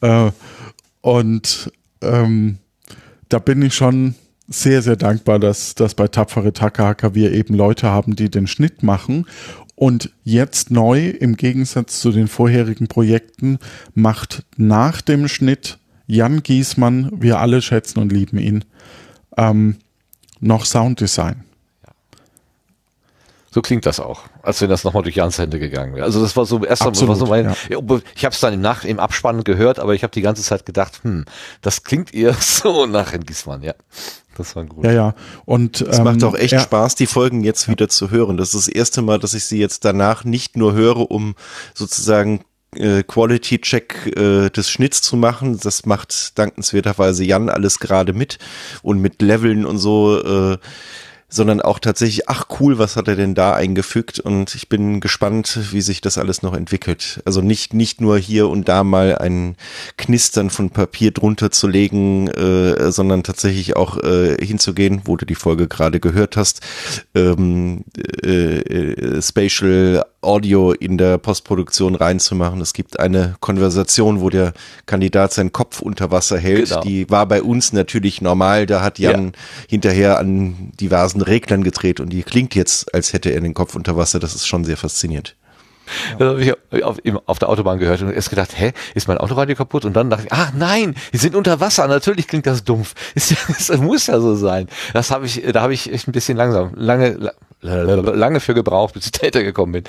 Äh, 0.00 0.30
und 1.00 1.72
ähm, 2.02 2.58
da 3.28 3.38
bin 3.38 3.62
ich 3.62 3.74
schon 3.74 4.14
sehr, 4.48 4.82
sehr 4.82 4.96
dankbar, 4.96 5.38
dass, 5.38 5.74
dass 5.74 5.94
bei 5.94 6.08
Tapfere 6.08 6.52
Takahaka 6.52 7.14
wir 7.14 7.32
eben 7.32 7.54
Leute 7.54 7.88
haben, 7.88 8.16
die 8.16 8.30
den 8.30 8.46
Schnitt 8.46 8.82
machen. 8.82 9.26
Und 9.74 10.10
jetzt 10.24 10.70
neu, 10.70 11.08
im 11.08 11.36
Gegensatz 11.36 12.00
zu 12.00 12.10
den 12.10 12.26
vorherigen 12.26 12.88
Projekten, 12.88 13.58
macht 13.94 14.44
nach 14.56 15.00
dem 15.00 15.28
Schnitt 15.28 15.78
Jan 16.06 16.42
Giesmann, 16.42 17.10
wir 17.12 17.38
alle 17.38 17.62
schätzen 17.62 18.00
und 18.00 18.10
lieben 18.10 18.38
ihn, 18.38 18.64
ähm, 19.36 19.76
noch 20.40 20.64
Sounddesign. 20.64 21.44
So 23.50 23.62
klingt 23.62 23.86
das 23.86 23.98
auch, 23.98 24.24
als 24.42 24.60
wenn 24.60 24.68
das 24.68 24.84
nochmal 24.84 25.02
durch 25.02 25.16
Jans 25.16 25.38
Hände 25.38 25.58
gegangen 25.58 25.94
wäre. 25.94 26.04
Also 26.04 26.20
das 26.20 26.36
war 26.36 26.44
so 26.44 26.62
erst 26.64 26.82
Absolut, 26.82 27.08
war 27.08 27.16
so 27.16 27.26
mein, 27.26 27.46
ja. 27.46 27.54
ich 28.14 28.24
habe 28.24 28.34
es 28.34 28.40
dann 28.40 28.52
im, 28.52 28.60
Nach 28.60 28.84
im 28.84 29.00
Abspann 29.00 29.42
gehört, 29.42 29.78
aber 29.78 29.94
ich 29.94 30.02
habe 30.02 30.10
die 30.12 30.20
ganze 30.20 30.42
Zeit 30.42 30.66
gedacht, 30.66 31.00
hm, 31.02 31.24
das 31.62 31.82
klingt 31.82 32.12
eher 32.12 32.34
so 32.40 32.86
nach 32.86 33.12
in 33.12 33.24
Gießmann, 33.24 33.62
ja. 33.62 33.74
Das 34.38 34.54
war 34.54 34.64
gut. 34.64 34.84
Ja, 34.84 34.92
ja. 34.92 35.14
Und 35.44 35.80
es 35.80 35.98
ähm, 35.98 36.04
macht 36.04 36.22
auch 36.22 36.36
echt 36.36 36.52
ja. 36.52 36.60
Spaß, 36.60 36.94
die 36.94 37.06
Folgen 37.06 37.42
jetzt 37.42 37.66
ja. 37.66 37.72
wieder 37.72 37.88
zu 37.88 38.10
hören. 38.10 38.36
Das 38.36 38.54
ist 38.54 38.68
das 38.68 38.74
erste 38.74 39.02
Mal, 39.02 39.18
dass 39.18 39.34
ich 39.34 39.44
sie 39.44 39.58
jetzt 39.58 39.84
danach 39.84 40.24
nicht 40.24 40.56
nur 40.56 40.74
höre, 40.74 41.10
um 41.10 41.34
sozusagen 41.74 42.44
äh, 42.76 43.02
Quality 43.02 43.60
Check 43.60 44.16
äh, 44.16 44.48
des 44.50 44.70
Schnitts 44.70 45.02
zu 45.02 45.16
machen. 45.16 45.58
Das 45.60 45.86
macht 45.86 46.38
dankenswerterweise 46.38 47.24
Jan 47.24 47.48
alles 47.48 47.80
gerade 47.80 48.12
mit 48.12 48.38
und 48.82 49.00
mit 49.00 49.20
Leveln 49.20 49.66
und 49.66 49.78
so. 49.78 50.22
Äh, 50.22 50.58
sondern 51.28 51.60
auch 51.60 51.78
tatsächlich, 51.78 52.28
ach 52.28 52.46
cool, 52.58 52.78
was 52.78 52.96
hat 52.96 53.06
er 53.06 53.16
denn 53.16 53.34
da 53.34 53.52
eingefügt? 53.54 54.18
Und 54.18 54.54
ich 54.54 54.68
bin 54.68 55.00
gespannt, 55.00 55.58
wie 55.72 55.82
sich 55.82 56.00
das 56.00 56.16
alles 56.16 56.42
noch 56.42 56.54
entwickelt. 56.54 57.20
Also 57.26 57.42
nicht, 57.42 57.74
nicht 57.74 58.00
nur 58.00 58.18
hier 58.18 58.48
und 58.48 58.68
da 58.68 58.82
mal 58.82 59.18
ein 59.18 59.56
Knistern 59.98 60.48
von 60.48 60.70
Papier 60.70 61.10
drunter 61.10 61.50
zu 61.50 61.68
legen, 61.68 62.28
äh, 62.28 62.90
sondern 62.90 63.24
tatsächlich 63.24 63.76
auch 63.76 63.98
äh, 63.98 64.36
hinzugehen, 64.42 65.02
wo 65.04 65.16
du 65.16 65.26
die 65.26 65.34
Folge 65.34 65.68
gerade 65.68 66.00
gehört 66.00 66.38
hast, 66.38 66.62
ähm, 67.14 67.84
äh, 68.24 68.60
äh, 68.60 69.22
Spatial 69.22 70.04
Audio 70.20 70.72
in 70.72 70.98
der 70.98 71.18
Postproduktion 71.18 71.94
reinzumachen. 71.94 72.60
Es 72.60 72.72
gibt 72.72 72.98
eine 72.98 73.36
Konversation, 73.40 74.20
wo 74.20 74.30
der 74.30 74.52
Kandidat 74.86 75.32
seinen 75.32 75.52
Kopf 75.52 75.80
unter 75.80 76.10
Wasser 76.10 76.38
hält. 76.38 76.70
Genau. 76.70 76.80
Die 76.80 77.08
war 77.08 77.26
bei 77.26 77.42
uns 77.42 77.72
natürlich 77.72 78.20
normal. 78.20 78.66
Da 78.66 78.82
hat 78.82 78.98
Jan 78.98 79.26
ja. 79.26 79.32
hinterher 79.68 80.18
an 80.18 80.72
diversen 80.80 81.22
Reglern 81.22 81.62
gedreht 81.62 82.00
und 82.00 82.10
die 82.10 82.22
klingt 82.22 82.54
jetzt, 82.54 82.92
als 82.94 83.12
hätte 83.12 83.30
er 83.30 83.40
den 83.40 83.54
Kopf 83.54 83.76
unter 83.76 83.96
Wasser. 83.96 84.18
Das 84.18 84.34
ist 84.34 84.46
schon 84.46 84.64
sehr 84.64 84.76
faszinierend. 84.76 85.36
Das 86.18 86.28
habe 86.28 86.42
ich 86.42 86.84
auf, 86.84 86.98
auf, 87.26 87.38
der 87.38 87.48
Autobahn 87.48 87.78
gehört 87.78 88.02
und 88.02 88.12
erst 88.12 88.30
gedacht, 88.30 88.58
hä, 88.58 88.72
ist 88.94 89.08
mein 89.08 89.18
Autoradio 89.18 89.56
kaputt? 89.56 89.84
Und 89.84 89.94
dann 89.94 90.10
dachte 90.10 90.24
ich, 90.26 90.32
ach 90.32 90.52
nein, 90.54 90.94
die 91.12 91.18
sind 91.18 91.34
unter 91.34 91.60
Wasser. 91.60 91.86
Natürlich 91.88 92.26
klingt 92.26 92.46
das 92.46 92.64
dumpf. 92.64 92.94
Ist 93.14 93.30
ja, 93.30 93.36
das 93.46 93.78
muss 93.78 94.06
ja 94.06 94.20
so 94.20 94.34
sein. 94.34 94.68
Das 94.92 95.10
habe 95.10 95.26
ich, 95.26 95.42
da 95.52 95.62
habe 95.62 95.74
ich 95.74 95.92
echt 95.92 96.08
ein 96.08 96.12
bisschen 96.12 96.36
langsam, 96.36 96.72
lange, 96.74 97.32
lange 97.60 98.40
für 98.40 98.54
gebraucht, 98.54 98.94
bis 98.94 99.06
ich 99.06 99.12
dahinter 99.12 99.42
gekommen 99.42 99.72
bin. 99.72 99.84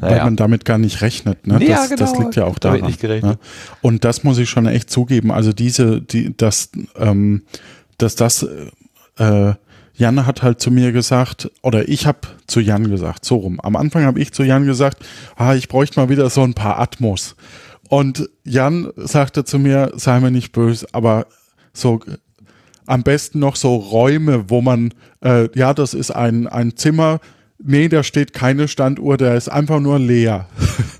Naja. 0.00 0.16
Weil 0.16 0.24
man 0.24 0.36
damit 0.36 0.64
gar 0.64 0.78
nicht 0.78 1.02
rechnet. 1.02 1.46
Ne? 1.46 1.64
Ja, 1.64 1.76
das, 1.76 1.90
genau. 1.90 2.00
das 2.00 2.18
liegt 2.18 2.36
ja 2.36 2.44
auch 2.44 2.58
daran. 2.58 2.82
Nicht 2.82 3.00
gerechnet. 3.00 3.32
Ne? 3.32 3.38
Und 3.80 4.04
das 4.04 4.24
muss 4.24 4.38
ich 4.38 4.50
schon 4.50 4.66
echt 4.66 4.90
zugeben. 4.90 5.30
Also 5.30 5.52
diese, 5.52 6.00
die, 6.00 6.36
das, 6.36 6.70
ähm, 6.96 7.42
dass 7.98 8.16
das, 8.16 8.46
äh, 9.18 9.52
Jan 9.94 10.26
hat 10.26 10.42
halt 10.42 10.60
zu 10.60 10.70
mir 10.70 10.90
gesagt, 10.90 11.50
oder 11.62 11.88
ich 11.88 12.06
habe 12.06 12.20
zu 12.46 12.60
Jan 12.60 12.90
gesagt, 12.90 13.24
so 13.24 13.36
rum. 13.36 13.60
Am 13.60 13.76
Anfang 13.76 14.04
habe 14.04 14.20
ich 14.20 14.32
zu 14.32 14.42
Jan 14.42 14.66
gesagt, 14.66 15.04
ah, 15.36 15.54
ich 15.54 15.68
bräuchte 15.68 16.00
mal 16.00 16.08
wieder 16.08 16.28
so 16.30 16.42
ein 16.42 16.54
paar 16.54 16.80
Atmos. 16.80 17.36
Und 17.88 18.28
Jan 18.42 18.90
sagte 18.96 19.44
zu 19.44 19.58
mir, 19.58 19.92
sei 19.94 20.18
mir 20.20 20.30
nicht 20.30 20.52
böse, 20.52 20.86
aber 20.92 21.26
so 21.74 22.00
am 22.86 23.02
besten 23.02 23.38
noch 23.38 23.56
so 23.56 23.76
Räume, 23.76 24.48
wo 24.48 24.60
man, 24.60 24.92
äh, 25.24 25.48
ja, 25.56 25.74
das 25.74 25.94
ist 25.94 26.10
ein, 26.10 26.46
ein 26.46 26.76
Zimmer, 26.76 27.20
nee, 27.62 27.88
da 27.88 28.02
steht 28.02 28.32
keine 28.32 28.68
Standuhr, 28.68 29.16
der 29.16 29.34
ist 29.34 29.48
einfach 29.48 29.80
nur 29.80 29.98
leer. 29.98 30.46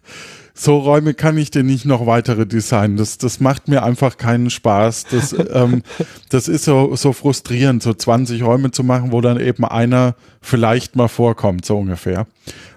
so 0.54 0.78
Räume 0.78 1.14
kann 1.14 1.36
ich 1.38 1.50
dir 1.50 1.62
nicht 1.62 1.84
noch 1.84 2.06
weitere 2.06 2.46
designen. 2.46 2.96
Das, 2.96 3.18
das 3.18 3.40
macht 3.40 3.68
mir 3.68 3.82
einfach 3.82 4.16
keinen 4.16 4.50
Spaß. 4.50 5.06
Das, 5.10 5.34
ähm, 5.52 5.82
das 6.28 6.48
ist 6.48 6.64
so, 6.64 6.94
so 6.94 7.12
frustrierend, 7.12 7.82
so 7.82 7.94
20 7.94 8.42
Räume 8.42 8.70
zu 8.70 8.84
machen, 8.84 9.12
wo 9.12 9.20
dann 9.20 9.40
eben 9.40 9.64
einer 9.64 10.14
vielleicht 10.40 10.96
mal 10.96 11.08
vorkommt, 11.08 11.64
so 11.64 11.78
ungefähr. 11.78 12.26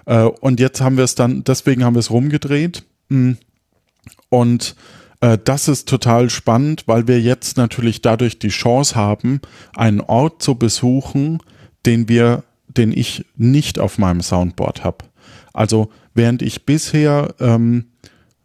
Äh, 0.05 0.23
und 0.23 0.59
jetzt 0.59 0.81
haben 0.81 0.97
wir 0.97 1.03
es 1.03 1.15
dann, 1.15 1.43
deswegen 1.43 1.83
haben 1.83 1.95
wir 1.95 1.99
es 1.99 2.11
rumgedreht. 2.11 2.83
Mm. 3.09 3.33
Und 4.29 4.75
das 5.43 5.67
ist 5.67 5.87
total 5.87 6.29
spannend, 6.29 6.83
weil 6.87 7.07
wir 7.07 7.19
jetzt 7.19 7.57
natürlich 7.57 8.01
dadurch 8.01 8.39
die 8.39 8.49
Chance 8.49 8.95
haben, 8.95 9.41
einen 9.75 10.01
Ort 10.01 10.41
zu 10.41 10.55
besuchen, 10.55 11.39
den 11.85 12.09
wir, 12.09 12.43
den 12.67 12.91
ich 12.91 13.25
nicht 13.35 13.79
auf 13.79 13.97
meinem 13.97 14.21
Soundboard 14.21 14.83
habe. 14.83 15.05
Also 15.53 15.89
während 16.13 16.41
ich 16.41 16.65
bisher 16.65 17.33
ähm, 17.39 17.85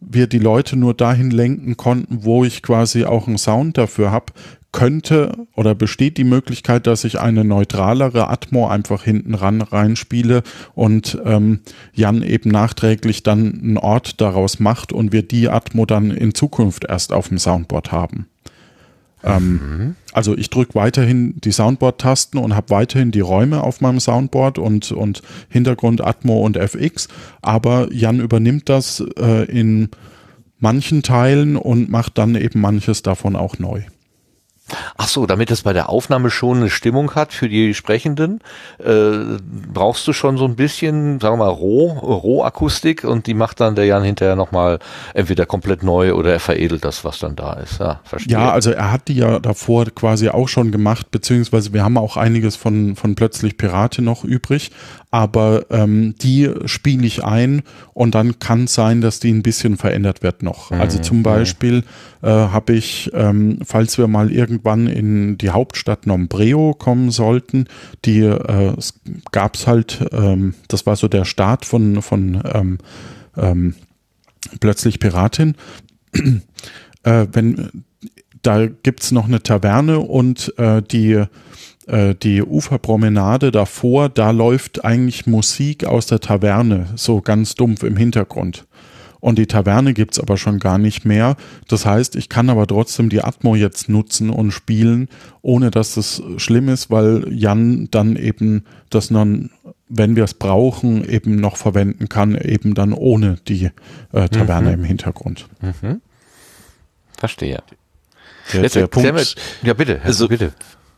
wir 0.00 0.26
die 0.26 0.38
Leute 0.38 0.76
nur 0.76 0.94
dahin 0.94 1.30
lenken 1.30 1.76
konnten, 1.76 2.24
wo 2.24 2.44
ich 2.44 2.62
quasi 2.62 3.04
auch 3.04 3.26
einen 3.26 3.38
Sound 3.38 3.78
dafür 3.78 4.10
habe, 4.10 4.32
könnte 4.72 5.46
oder 5.56 5.74
besteht 5.74 6.16
die 6.16 6.24
Möglichkeit, 6.24 6.86
dass 6.86 7.04
ich 7.04 7.18
eine 7.20 7.44
neutralere 7.44 8.28
Atmo 8.28 8.68
einfach 8.68 9.02
hinten 9.02 9.34
ran 9.34 9.62
reinspiele 9.62 10.42
und 10.74 11.18
ähm, 11.24 11.60
Jan 11.92 12.22
eben 12.22 12.50
nachträglich 12.50 13.22
dann 13.22 13.60
einen 13.60 13.78
Ort 13.78 14.20
daraus 14.20 14.60
macht 14.60 14.92
und 14.92 15.12
wir 15.12 15.22
die 15.22 15.48
Atmo 15.48 15.86
dann 15.86 16.10
in 16.10 16.34
Zukunft 16.34 16.84
erst 16.84 17.12
auf 17.12 17.28
dem 17.28 17.38
Soundboard 17.38 17.90
haben. 17.90 18.26
Ähm, 19.22 19.52
mhm. 19.52 19.96
Also 20.12 20.36
ich 20.36 20.50
drücke 20.50 20.74
weiterhin 20.74 21.34
die 21.40 21.52
Soundboard-Tasten 21.52 22.38
und 22.38 22.54
habe 22.54 22.70
weiterhin 22.70 23.10
die 23.10 23.20
Räume 23.20 23.62
auf 23.62 23.80
meinem 23.80 24.00
Soundboard 24.00 24.58
und, 24.58 24.92
und 24.92 25.22
Hintergrund 25.48 26.00
Atmo 26.00 26.44
und 26.44 26.56
FX, 26.56 27.08
aber 27.42 27.88
Jan 27.92 28.20
übernimmt 28.20 28.68
das 28.68 29.04
äh, 29.18 29.44
in 29.44 29.88
manchen 30.58 31.02
Teilen 31.02 31.56
und 31.56 31.90
macht 31.90 32.18
dann 32.18 32.34
eben 32.34 32.60
manches 32.60 33.02
davon 33.02 33.36
auch 33.36 33.58
neu. 33.58 33.82
Ach 34.96 35.08
so, 35.08 35.26
damit 35.26 35.50
es 35.50 35.62
bei 35.62 35.72
der 35.72 35.88
Aufnahme 35.88 36.30
schon 36.30 36.58
eine 36.58 36.70
Stimmung 36.70 37.14
hat 37.14 37.32
für 37.32 37.48
die 37.48 37.74
Sprechenden, 37.74 38.40
äh, 38.78 39.38
brauchst 39.72 40.06
du 40.06 40.12
schon 40.12 40.36
so 40.36 40.44
ein 40.44 40.56
bisschen, 40.56 41.20
sagen 41.20 41.38
wir 41.38 41.44
mal, 41.44 41.50
Roh, 41.50 41.88
Rohakustik 41.90 43.04
und 43.04 43.26
die 43.26 43.34
macht 43.34 43.60
dann 43.60 43.74
der 43.74 43.86
Jan 43.86 44.02
hinterher 44.02 44.36
nochmal 44.36 44.78
entweder 45.14 45.46
komplett 45.46 45.82
neu 45.82 46.14
oder 46.14 46.32
er 46.32 46.40
veredelt 46.40 46.84
das, 46.84 47.04
was 47.04 47.18
dann 47.18 47.36
da 47.36 47.54
ist. 47.54 47.80
Ja, 47.80 48.00
verstehe. 48.04 48.32
Ja, 48.32 48.50
also 48.52 48.70
er 48.70 48.92
hat 48.92 49.08
die 49.08 49.14
ja 49.14 49.38
davor 49.38 49.86
quasi 49.86 50.28
auch 50.28 50.48
schon 50.48 50.72
gemacht, 50.72 51.10
beziehungsweise 51.10 51.72
wir 51.72 51.84
haben 51.84 51.96
auch 51.96 52.16
einiges 52.16 52.56
von, 52.56 52.96
von 52.96 53.14
Plötzlich 53.14 53.56
Pirate 53.56 54.02
noch 54.02 54.24
übrig, 54.24 54.70
aber 55.10 55.66
ähm, 55.70 56.14
die 56.20 56.50
spiele 56.66 57.06
ich 57.06 57.24
ein 57.24 57.62
und 57.94 58.14
dann 58.14 58.38
kann 58.38 58.64
es 58.64 58.74
sein, 58.74 59.00
dass 59.00 59.18
die 59.18 59.32
ein 59.32 59.42
bisschen 59.42 59.76
verändert 59.76 60.22
wird 60.22 60.42
noch. 60.42 60.70
Mhm. 60.70 60.80
Also 60.80 60.98
zum. 60.98 61.20
Beispiel 61.20 61.84
äh, 62.22 62.28
habe 62.28 62.72
ich, 62.72 63.10
ähm, 63.12 63.58
falls 63.64 63.98
wir 63.98 64.06
mal 64.06 64.32
irgendwann 64.32 64.86
in 64.86 65.36
die 65.36 65.50
Hauptstadt 65.50 66.06
Nombreo 66.06 66.74
kommen 66.74 67.10
sollten, 67.10 67.66
die 68.04 68.20
äh, 68.20 68.74
gab 69.32 69.54
es 69.54 69.66
halt, 69.66 70.08
ähm, 70.12 70.54
das 70.68 70.86
war 70.86 70.96
so 70.96 71.08
der 71.08 71.24
Start 71.24 71.66
von, 71.66 72.00
von 72.00 72.42
ähm, 72.54 72.78
ähm, 73.36 73.74
plötzlich 74.60 74.98
Piratin. 74.98 75.56
äh, 77.02 77.26
wenn 77.32 77.84
da 78.42 78.66
gibt's 78.66 79.12
noch 79.12 79.26
eine 79.26 79.42
Taverne 79.42 79.98
und 80.00 80.54
äh, 80.58 80.82
die 80.82 81.24
äh, 81.90 82.14
die 82.14 82.42
Uferpromenade 82.42 83.50
davor, 83.50 84.08
da 84.08 84.30
läuft 84.30 84.84
eigentlich 84.84 85.26
Musik 85.26 85.84
aus 85.84 86.06
der 86.06 86.20
Taverne, 86.20 86.86
so 86.94 87.20
ganz 87.20 87.54
dumpf 87.54 87.82
im 87.82 87.96
Hintergrund. 87.96 88.66
Und 89.18 89.38
die 89.38 89.46
Taverne 89.46 89.92
gibt's 89.92 90.18
aber 90.18 90.38
schon 90.38 90.58
gar 90.58 90.78
nicht 90.78 91.04
mehr. 91.04 91.36
Das 91.68 91.84
heißt, 91.84 92.16
ich 92.16 92.28
kann 92.28 92.48
aber 92.48 92.66
trotzdem 92.66 93.10
die 93.10 93.22
Atmo 93.22 93.54
jetzt 93.54 93.88
nutzen 93.88 94.30
und 94.30 94.50
spielen, 94.50 95.08
ohne 95.42 95.70
dass 95.70 95.96
es 95.98 96.22
schlimm 96.38 96.68
ist, 96.68 96.90
weil 96.90 97.26
Jan 97.30 97.88
dann 97.90 98.16
eben 98.16 98.64
das 98.88 99.08
dann, 99.08 99.50
wenn 99.88 100.16
wir 100.16 100.24
es 100.24 100.34
brauchen, 100.34 101.06
eben 101.06 101.36
noch 101.36 101.58
verwenden 101.58 102.08
kann, 102.08 102.34
eben 102.34 102.74
dann 102.74 102.94
ohne 102.94 103.36
die 103.46 103.70
äh, 104.12 104.28
Taverne 104.28 104.68
mhm. 104.68 104.74
im 104.74 104.84
Hintergrund. 104.84 105.48
Mhm. 105.60 106.00
Verstehe. 107.18 107.62
Der, 108.54 108.62
Jetzt 108.62 108.76
der 108.76 108.86
Punkt, 108.86 109.36
ja 109.62 109.74
bitte, 109.74 110.00
also, 110.02 110.28
bitte. 110.28 110.52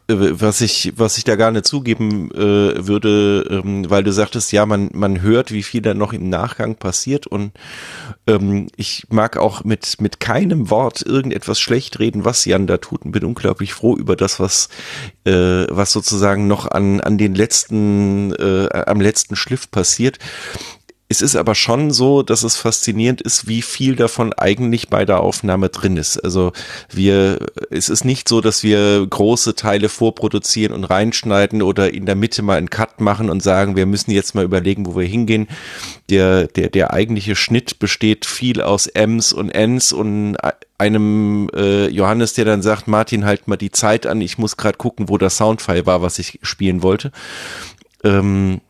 Was 0.08 0.60
ich, 0.60 0.92
was 0.96 1.16
ich 1.16 1.24
da 1.24 1.36
gar 1.36 1.52
nicht 1.52 1.64
zugeben 1.64 2.30
äh, 2.32 2.86
würde, 2.86 3.46
ähm, 3.48 3.88
weil 3.88 4.02
du 4.02 4.12
sagtest, 4.12 4.52
ja, 4.52 4.66
man, 4.66 4.90
man 4.92 5.22
hört, 5.22 5.52
wie 5.52 5.62
viel 5.62 5.80
da 5.80 5.94
noch 5.94 6.12
im 6.12 6.28
Nachgang 6.28 6.74
passiert 6.74 7.26
und 7.26 7.52
ähm, 8.26 8.66
ich 8.76 9.04
mag 9.10 9.36
auch 9.36 9.64
mit, 9.64 10.00
mit 10.00 10.20
keinem 10.20 10.70
Wort 10.70 11.02
irgendetwas 11.02 11.60
schlecht 11.60 11.98
reden, 11.98 12.24
was 12.24 12.44
Jan 12.44 12.66
da 12.66 12.78
tut 12.78 13.02
und 13.04 13.12
bin 13.12 13.24
unglaublich 13.24 13.72
froh 13.74 13.96
über 13.96 14.16
das, 14.16 14.40
was, 14.40 14.68
äh, 15.24 15.66
was 15.68 15.92
sozusagen 15.92 16.46
noch 16.46 16.70
an, 16.70 17.00
an 17.00 17.16
den 17.16 17.34
letzten, 17.34 18.32
äh, 18.34 18.68
am 18.86 19.00
letzten 19.00 19.36
Schliff 19.36 19.70
passiert. 19.70 20.18
Es 21.12 21.20
ist 21.20 21.36
aber 21.36 21.54
schon 21.54 21.90
so, 21.90 22.22
dass 22.22 22.42
es 22.42 22.56
faszinierend 22.56 23.20
ist, 23.20 23.46
wie 23.46 23.60
viel 23.60 23.96
davon 23.96 24.32
eigentlich 24.32 24.88
bei 24.88 25.04
der 25.04 25.20
Aufnahme 25.20 25.68
drin 25.68 25.98
ist. 25.98 26.16
Also 26.16 26.52
wir, 26.90 27.38
es 27.68 27.90
ist 27.90 28.06
nicht 28.06 28.30
so, 28.30 28.40
dass 28.40 28.62
wir 28.62 29.06
große 29.06 29.54
Teile 29.54 29.90
vorproduzieren 29.90 30.72
und 30.72 30.84
reinschneiden 30.84 31.60
oder 31.60 31.92
in 31.92 32.06
der 32.06 32.14
Mitte 32.14 32.40
mal 32.40 32.56
einen 32.56 32.70
Cut 32.70 33.02
machen 33.02 33.28
und 33.28 33.42
sagen, 33.42 33.76
wir 33.76 33.84
müssen 33.84 34.10
jetzt 34.10 34.34
mal 34.34 34.42
überlegen, 34.42 34.86
wo 34.86 34.96
wir 34.96 35.06
hingehen. 35.06 35.48
Der, 36.08 36.46
der, 36.46 36.70
der 36.70 36.94
eigentliche 36.94 37.36
Schnitt 37.36 37.78
besteht 37.78 38.24
viel 38.24 38.62
aus 38.62 38.86
M's 38.86 39.34
und 39.34 39.50
N's 39.50 39.92
und 39.92 40.38
einem 40.78 41.50
äh, 41.54 41.88
Johannes, 41.88 42.32
der 42.32 42.46
dann 42.46 42.62
sagt, 42.62 42.88
Martin, 42.88 43.26
halt 43.26 43.48
mal 43.48 43.56
die 43.56 43.70
Zeit 43.70 44.06
an, 44.06 44.22
ich 44.22 44.38
muss 44.38 44.56
gerade 44.56 44.78
gucken, 44.78 45.10
wo 45.10 45.18
der 45.18 45.28
Soundfile 45.28 45.84
war, 45.84 46.00
was 46.00 46.18
ich 46.18 46.38
spielen 46.42 46.82
wollte. 46.82 47.12
Ähm, 48.02 48.62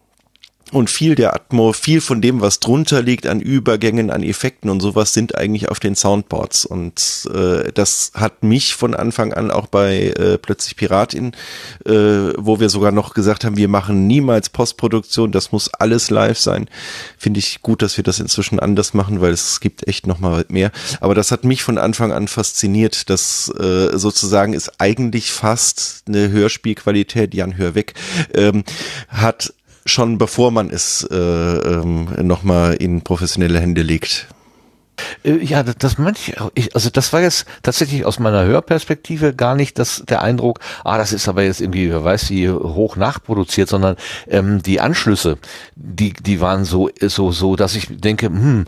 und 0.72 0.88
viel 0.88 1.14
der 1.14 1.34
Atmo, 1.34 1.72
viel 1.72 2.00
von 2.00 2.22
dem, 2.22 2.40
was 2.40 2.58
drunter 2.58 3.02
liegt 3.02 3.26
an 3.26 3.40
Übergängen, 3.40 4.10
an 4.10 4.22
Effekten 4.22 4.70
und 4.70 4.80
sowas, 4.80 5.12
sind 5.12 5.36
eigentlich 5.36 5.68
auf 5.68 5.80
den 5.80 5.94
Soundboards. 5.94 6.64
Und 6.64 7.28
äh, 7.32 7.70
das 7.72 8.12
hat 8.14 8.42
mich 8.42 8.74
von 8.74 8.94
Anfang 8.94 9.34
an 9.34 9.50
auch 9.50 9.66
bei 9.66 10.08
äh, 10.08 10.38
Plötzlich 10.38 10.76
Piratin, 10.76 11.32
äh, 11.84 11.92
wo 12.38 12.58
wir 12.58 12.70
sogar 12.70 12.90
noch 12.90 13.12
gesagt 13.12 13.44
haben, 13.44 13.58
wir 13.58 13.68
machen 13.68 14.06
niemals 14.06 14.48
Postproduktion, 14.48 15.30
das 15.30 15.52
muss 15.52 15.72
alles 15.74 16.08
live 16.08 16.38
sein. 16.38 16.68
Finde 17.18 17.40
ich 17.40 17.60
gut, 17.60 17.82
dass 17.82 17.98
wir 17.98 18.04
das 18.04 18.18
inzwischen 18.18 18.58
anders 18.58 18.94
machen, 18.94 19.20
weil 19.20 19.32
es 19.32 19.60
gibt 19.60 19.86
echt 19.86 20.06
noch 20.06 20.20
mal 20.20 20.46
mehr. 20.48 20.72
Aber 21.00 21.14
das 21.14 21.30
hat 21.32 21.44
mich 21.44 21.62
von 21.62 21.76
Anfang 21.76 22.12
an 22.12 22.28
fasziniert, 22.28 23.10
dass 23.10 23.52
äh, 23.60 23.98
sozusagen 23.98 24.54
ist 24.54 24.80
eigentlich 24.80 25.32
fast 25.32 26.04
eine 26.08 26.30
Hörspielqualität, 26.30 27.34
Jan 27.34 27.58
Hörweg, 27.58 27.92
ähm, 28.34 28.64
hat 29.08 29.52
schon 29.85 30.18
bevor 30.18 30.51
man 30.51 30.70
es 30.70 31.07
äh, 31.11 31.16
ähm, 31.16 32.09
nochmal 32.22 32.74
in 32.74 33.03
professionelle 33.03 33.61
Hände 33.61 33.83
legt. 33.83 34.28
Äh, 35.24 35.39
ja, 35.39 35.62
das 35.62 35.99
manche, 35.99 36.51
ich, 36.55 36.74
also 36.74 36.91
das 36.91 37.12
war 37.12 37.20
jetzt 37.20 37.47
tatsächlich 37.62 38.05
aus 38.05 38.18
meiner 38.18 38.45
Hörperspektive 38.45 39.35
gar 39.35 39.55
nicht 39.55 39.78
das, 39.78 40.05
der 40.07 40.22
Eindruck, 40.22 40.61
ah, 40.85 40.99
das 40.99 41.12
ist 41.12 41.28
aber 41.28 41.43
jetzt 41.43 41.61
irgendwie, 41.61 41.91
wer 41.91 42.05
weiß 42.05 42.30
wie, 42.30 42.49
hoch 42.51 42.97
nachproduziert, 42.97 43.68
sondern 43.68 43.97
ähm, 44.28 44.62
die 44.62 44.80
Anschlüsse, 44.80 45.39
die, 45.74 46.12
die 46.12 46.41
waren 46.41 46.64
so, 46.64 46.91
so, 47.01 47.33
so, 47.33 47.57
dass 47.57 47.74
ich 47.74 47.89
denke, 47.91 48.26
hm, 48.26 48.66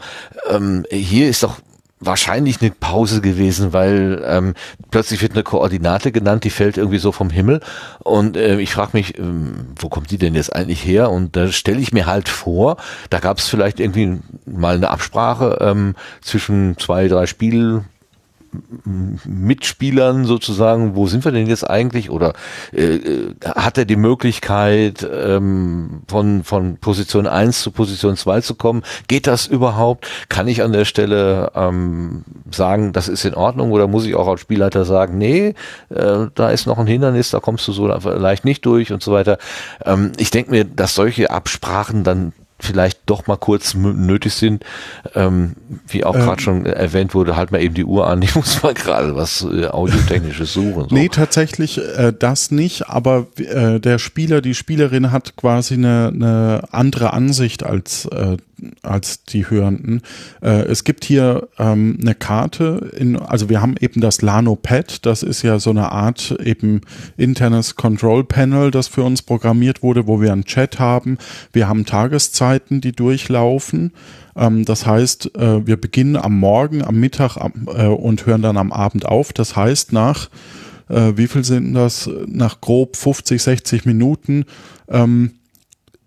ähm, 0.49 0.85
hier 0.91 1.29
ist 1.29 1.43
doch 1.43 1.59
wahrscheinlich 2.07 2.61
eine 2.61 2.71
Pause 2.71 3.21
gewesen, 3.21 3.73
weil 3.73 4.23
ähm, 4.27 4.55
plötzlich 4.91 5.23
wird 5.23 5.33
eine 5.33 5.43
Koordinate 5.43 6.13
genannt, 6.13 6.45
die 6.45 6.51
fällt 6.51 6.77
irgendwie 6.77 6.99
so 6.99 7.13
vom 7.13 7.31
Himmel 7.31 7.61
und 8.01 8.37
äh, 8.37 8.59
ich 8.61 8.73
frage 8.73 8.91
mich, 8.95 9.19
ähm, 9.19 9.67
wo 9.77 9.89
kommt 9.89 10.11
die 10.11 10.19
denn 10.19 10.35
jetzt 10.35 10.55
eigentlich 10.55 10.85
her? 10.85 11.11
Und 11.11 11.37
da 11.37 11.49
stelle 11.49 11.81
ich 11.81 11.93
mir 11.93 12.07
halt 12.07 12.29
vor, 12.29 12.77
da 13.11 13.21
gab 13.21 13.39
es 13.39 13.49
vielleicht 13.49 13.81
irgendwie 13.81 14.21
mal 14.47 14.77
eine 14.77 14.91
Absprache 14.91 15.59
ähm, 15.61 15.95
zwischen 16.21 16.77
zwei, 16.79 17.09
drei 17.09 17.27
Spiel 17.27 17.85
Mitspielern 19.25 20.25
sozusagen, 20.25 20.95
wo 20.95 21.07
sind 21.07 21.25
wir 21.25 21.33
denn 21.33 21.47
jetzt 21.47 21.69
eigentlich? 21.69 22.11
Oder 22.11 22.33
äh, 22.73 22.97
äh, 22.97 23.35
hat 23.45 23.79
er 23.79 23.85
die 23.85 23.97
Möglichkeit, 23.97 25.07
ähm, 25.11 26.03
von, 26.09 26.45
von 26.45 26.77
Position 26.79 27.27
1 27.27 27.63
zu 27.63 27.71
Position 27.71 28.17
2 28.17 28.41
zu 28.41 28.55
kommen? 28.55 28.83
Geht 29.09 29.27
das 29.27 29.47
überhaupt? 29.47 30.09
Kann 30.29 30.49
ich 30.49 30.63
an 30.63 30.73
der 30.73 30.85
Stelle 30.85 31.53
ähm, 31.55 32.25
sagen, 32.51 32.93
das 32.93 33.09
ist 33.09 33.25
in 33.25 33.35
Ordnung? 33.35 33.73
Oder 33.73 33.87
muss 33.87 34.07
ich 34.07 34.15
auch 34.15 34.29
als 34.29 34.41
Spielleiter 34.41 34.85
sagen, 34.85 35.19
nee, 35.19 35.55
äh, 35.91 36.27
da 36.35 36.51
ist 36.51 36.67
noch 36.67 36.79
ein 36.79 36.87
Hindernis, 36.87 37.31
da 37.31 37.41
kommst 37.41 37.67
du 37.69 37.73
so 37.73 37.87
leicht 37.87 38.45
nicht 38.45 38.65
durch 38.67 38.93
und 38.93 39.03
so 39.03 39.13
weiter. 39.13 39.39
Ähm, 39.85 40.13
ich 40.19 40.31
denke 40.31 40.51
mir, 40.51 40.65
dass 40.65 40.95
solche 40.95 41.31
Absprachen 41.31 42.05
dann 42.05 42.33
vielleicht 42.61 43.01
doch 43.07 43.27
mal 43.27 43.37
kurz 43.37 43.75
nötig 43.75 44.35
sind. 44.35 44.65
Ähm, 45.15 45.57
wie 45.89 46.05
auch 46.05 46.15
ähm, 46.15 46.23
gerade 46.23 46.43
schon 46.43 46.67
erwähnt 46.67 47.15
wurde, 47.15 47.37
halt 47.37 47.53
mal 47.53 47.63
eben 47.63 47.75
die 47.75 47.85
Uhr 47.85 48.07
an. 48.07 48.23
Ich 48.35 48.35
muss 48.35 48.63
mal 48.63 48.75
gerade 48.75 49.15
was 49.17 49.43
äh, 49.43 49.67
audiotechnisches 49.67 50.53
suchen. 50.53 50.89
So. 50.89 50.95
Nee, 50.95 51.09
tatsächlich 51.09 51.79
äh, 51.79 52.13
das 52.19 52.51
nicht, 52.51 52.89
aber 52.89 53.27
äh, 53.37 53.79
der 53.81 53.99
Spieler, 53.99 54.41
die 54.41 54.55
Spielerin 54.55 55.13
hat 55.13 55.37
quasi 55.37 55.75
eine, 55.75 56.11
eine 56.13 56.63
andere 56.71 57.13
Ansicht 57.13 57.65
als 57.65 58.07
äh, 58.07 58.39
als 58.83 59.25
die 59.25 59.49
Hörenden. 59.49 60.03
Äh, 60.43 60.63
es 60.67 60.85
gibt 60.85 61.05
hier 61.05 61.49
ähm, 61.59 61.99
eine 62.01 62.15
Karte, 62.15 62.91
in, 62.97 63.17
also 63.17 63.49
wir 63.49 63.61
haben 63.61 63.75
eben 63.81 64.01
das 64.01 64.23
Lano 64.23 64.57
Pad, 64.57 65.05
das 65.07 65.23
ist 65.23 65.43
ja 65.43 65.59
so 65.59 65.71
eine 65.71 65.93
Art 65.93 66.37
eben 66.43 66.81
internes 67.17 67.77
Control 67.77 68.25
Panel, 68.25 68.71
das 68.71 68.89
für 68.89 69.03
uns 69.03 69.23
programmiert 69.23 69.83
wurde, 69.83 70.07
wo 70.07 70.21
wir 70.21 70.33
einen 70.33 70.45
Chat 70.45 70.79
haben. 70.79 71.19
Wir 71.53 71.69
haben 71.69 71.85
Tageszeiten, 71.85 72.81
die 72.81 72.93
durchlaufen. 72.93 73.93
Ähm, 74.37 74.65
das 74.65 74.87
heißt, 74.87 75.37
äh, 75.37 75.67
wir 75.67 75.77
beginnen 75.77 76.17
am 76.17 76.39
Morgen, 76.39 76.83
am 76.83 76.99
Mittag 77.01 77.37
äh, 77.37 77.87
und 77.87 78.27
hören 78.27 78.43
dann 78.43 78.57
am 78.57 78.73
Abend 78.73 79.07
auf. 79.07 79.33
Das 79.33 79.57
heißt, 79.57 79.93
nach 79.93 80.29
äh, 80.89 81.13
wie 81.17 81.29
viel 81.29 81.45
sind 81.45 81.75
das? 81.75 82.09
Nach 82.27 82.61
grob 82.61 82.97
50, 82.97 83.43
60 83.43 83.87
Minuten 83.87 84.45
ähm, 84.89 85.33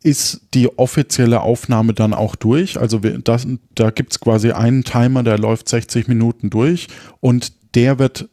ist 0.07 0.41
die 0.53 0.79
offizielle 0.79 1.41
Aufnahme 1.41 1.93
dann 1.93 2.13
auch 2.13 2.37
durch. 2.37 2.79
Also 2.79 3.03
wir, 3.03 3.19
das, 3.19 3.45
da 3.75 3.91
gibt's 3.91 4.21
quasi 4.21 4.51
einen 4.51 4.85
Timer, 4.85 5.21
der 5.21 5.37
läuft 5.37 5.67
60 5.67 6.07
Minuten 6.07 6.49
durch 6.49 6.87
und 7.19 7.51
der 7.75 7.99
wird 7.99 8.29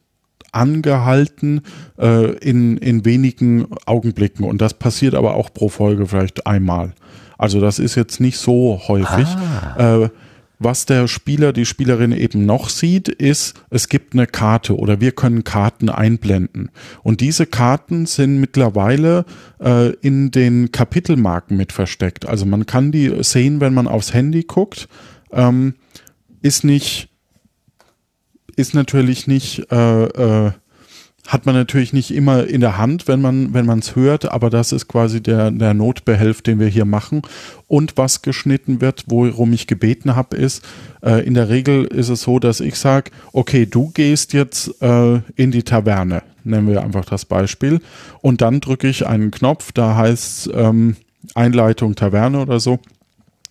angehalten 0.53 1.63
äh, 1.99 2.31
in, 2.37 2.77
in 2.77 3.03
wenigen 3.03 3.67
Augenblicken. 3.85 4.45
Und 4.45 4.61
das 4.61 4.75
passiert 4.75 5.15
aber 5.15 5.35
auch 5.35 5.53
pro 5.53 5.67
Folge 5.67 6.07
vielleicht 6.07 6.47
einmal. 6.47 6.93
Also 7.37 7.59
das 7.59 7.77
ist 7.77 7.95
jetzt 7.95 8.21
nicht 8.21 8.37
so 8.37 8.81
häufig. 8.87 9.27
Ah. 9.27 10.03
Äh, 10.03 10.09
was 10.59 10.85
der 10.85 11.07
Spieler, 11.07 11.53
die 11.53 11.65
Spielerin 11.65 12.11
eben 12.11 12.45
noch 12.45 12.69
sieht, 12.69 13.09
ist, 13.09 13.55
es 13.69 13.89
gibt 13.89 14.13
eine 14.13 14.27
Karte 14.27 14.75
oder 14.77 15.01
wir 15.01 15.11
können 15.11 15.43
Karten 15.43 15.89
einblenden. 15.89 16.69
Und 17.03 17.21
diese 17.21 17.45
Karten 17.45 18.05
sind 18.05 18.39
mittlerweile 18.39 19.25
äh, 19.59 19.89
in 19.95 20.31
den 20.31 20.71
Kapitelmarken 20.71 21.57
mit 21.57 21.71
versteckt. 21.71 22.25
Also 22.25 22.45
man 22.45 22.65
kann 22.65 22.91
die 22.91 23.23
sehen, 23.23 23.59
wenn 23.59 23.73
man 23.73 23.87
aufs 23.87 24.13
Handy 24.13 24.43
guckt. 24.43 24.87
Ähm, 25.31 25.75
ist 26.41 26.63
nicht, 26.63 27.09
ist 28.55 28.73
natürlich 28.73 29.27
nicht 29.27 29.71
äh, 29.71 30.03
äh, 30.03 30.51
hat 31.27 31.45
man 31.45 31.55
natürlich 31.55 31.91
nicht 31.91 32.11
immer 32.11 32.45
in 32.45 32.61
der 32.61 32.77
Hand, 32.77 33.07
wenn 33.07 33.19
man 33.19 33.53
wenn 33.53 33.65
man 33.65 33.79
es 33.79 33.95
hört, 33.95 34.31
aber 34.31 34.49
das 34.49 34.71
ist 34.71 34.87
quasi 34.87 35.21
der 35.21 35.51
der 35.51 35.73
Notbehelf, 35.73 36.41
den 36.41 36.59
wir 36.59 36.67
hier 36.67 36.85
machen. 36.85 37.23
Und 37.67 37.97
was 37.97 38.21
geschnitten 38.21 38.79
wird, 38.79 39.05
worum 39.07 39.51
ich 39.53 39.65
gebeten 39.65 40.15
habe, 40.15 40.37
ist 40.37 40.63
äh, 41.01 41.25
in 41.25 41.33
der 41.33 41.49
Regel 41.49 41.85
ist 41.85 42.09
es 42.09 42.21
so, 42.21 42.37
dass 42.39 42.59
ich 42.59 42.75
sage, 42.75 43.11
okay, 43.33 43.65
du 43.65 43.91
gehst 43.91 44.33
jetzt 44.33 44.81
äh, 44.81 45.19
in 45.35 45.51
die 45.51 45.63
Taverne, 45.63 46.21
nennen 46.43 46.67
wir 46.67 46.83
einfach 46.83 47.05
das 47.05 47.25
Beispiel, 47.25 47.81
und 48.21 48.41
dann 48.41 48.59
drücke 48.59 48.87
ich 48.87 49.07
einen 49.07 49.31
Knopf, 49.31 49.71
da 49.71 49.95
heißt 49.95 50.51
ähm, 50.53 50.95
Einleitung 51.33 51.95
Taverne 51.95 52.39
oder 52.39 52.59
so. 52.59 52.79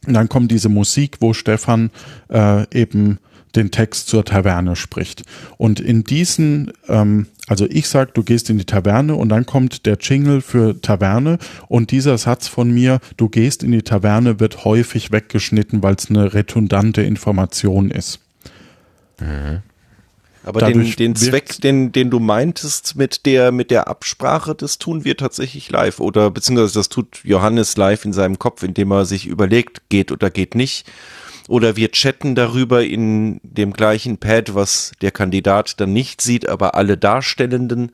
Und 0.07 0.15
dann 0.15 0.29
kommt 0.29 0.51
diese 0.51 0.69
Musik, 0.69 1.17
wo 1.21 1.33
Stefan 1.33 1.91
äh, 2.29 2.67
eben 2.79 3.19
den 3.57 3.71
Text 3.71 4.09
zur 4.09 4.25
Taverne 4.25 4.77
spricht. 4.77 5.23
Und 5.57 5.81
in 5.81 6.05
diesen, 6.05 6.73
ähm, 6.89 7.27
also 7.47 7.67
ich 7.69 7.89
sag, 7.89 8.15
du 8.15 8.23
gehst 8.23 8.51
in 8.51 8.59
die 8.59 8.65
Taverne 8.65 9.15
und 9.15 9.29
dann 9.29 9.47
kommt 9.47 9.87
der 9.87 9.99
Jingle 10.01 10.41
für 10.41 10.81
Taverne 10.81 11.39
und 11.69 11.91
dieser 11.91 12.19
Satz 12.19 12.49
von 12.49 12.71
mir, 12.71 13.01
du 13.17 13.29
gehst 13.29 13.63
in 13.63 13.73
die 13.73 13.83
Taverne, 13.83 14.41
wird 14.41 14.65
häufig 14.65 15.13
weggeschnitten, 15.13 15.83
weil 15.83 15.95
es 15.95 16.11
eine 16.11 16.35
redundante 16.35 17.03
Information 17.03 17.91
ist. 17.91 18.21
Mhm. 19.21 19.63
Aber 20.47 20.61
den, 20.61 20.91
den 20.97 21.17
Zweck, 21.17 21.59
den, 21.63 21.91
den 21.91 22.11
du 22.11 22.21
meintest 22.21 22.97
mit 22.97 23.25
der, 23.25 23.51
mit 23.51 23.71
der 23.71 23.89
Absprache, 23.89 24.55
das 24.55 24.79
tun 24.79 25.03
wir 25.03 25.17
tatsächlich 25.17 25.71
live 25.71 26.01
oder 26.01 26.31
beziehungsweise 26.31 26.75
das 26.75 26.91
tut 26.91 27.21
Johannes 27.25 27.79
live 27.79 28.05
in 28.05 28.13
seinem 28.13 28.39
Kopf, 28.39 28.63
indem 28.63 28.91
er 28.91 29.07
sich 29.07 29.27
überlegt, 29.27 29.89
geht 29.89 30.13
oder 30.13 30.29
geht 30.29 30.55
nicht 30.55 30.87
oder 31.49 31.77
wir 31.77 31.91
chatten 31.91 32.35
darüber 32.35 32.85
in 32.85 33.41
dem 33.43 33.73
gleichen 33.73 34.19
Pad, 34.19 34.55
was 34.55 34.93
der 35.03 35.11
Kandidat 35.11 35.81
dann 35.81 35.93
nicht 35.93 36.21
sieht, 36.21 36.49
aber 36.49 36.75
alle 36.75 36.97
Darstellenden 36.97 37.93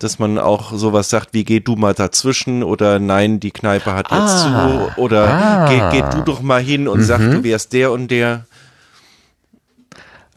dass 0.00 0.18
man 0.18 0.38
auch 0.38 0.72
sowas 0.72 1.10
sagt 1.10 1.34
wie 1.34 1.44
geh 1.44 1.60
du 1.60 1.76
mal 1.76 1.94
dazwischen 1.94 2.62
oder 2.62 2.98
nein, 2.98 3.38
die 3.38 3.50
Kneipe 3.50 3.94
hat 3.94 4.10
jetzt 4.10 4.18
ah, 4.20 4.92
zu 4.94 5.00
oder 5.00 5.28
ah, 5.28 5.68
geh, 5.68 6.00
geh 6.00 6.10
du 6.10 6.22
doch 6.22 6.40
mal 6.40 6.62
hin 6.62 6.88
und 6.88 7.00
mhm. 7.00 7.04
sag, 7.04 7.18
du 7.18 7.44
wärst 7.44 7.72
der 7.74 7.92
und 7.92 8.10
der. 8.10 8.46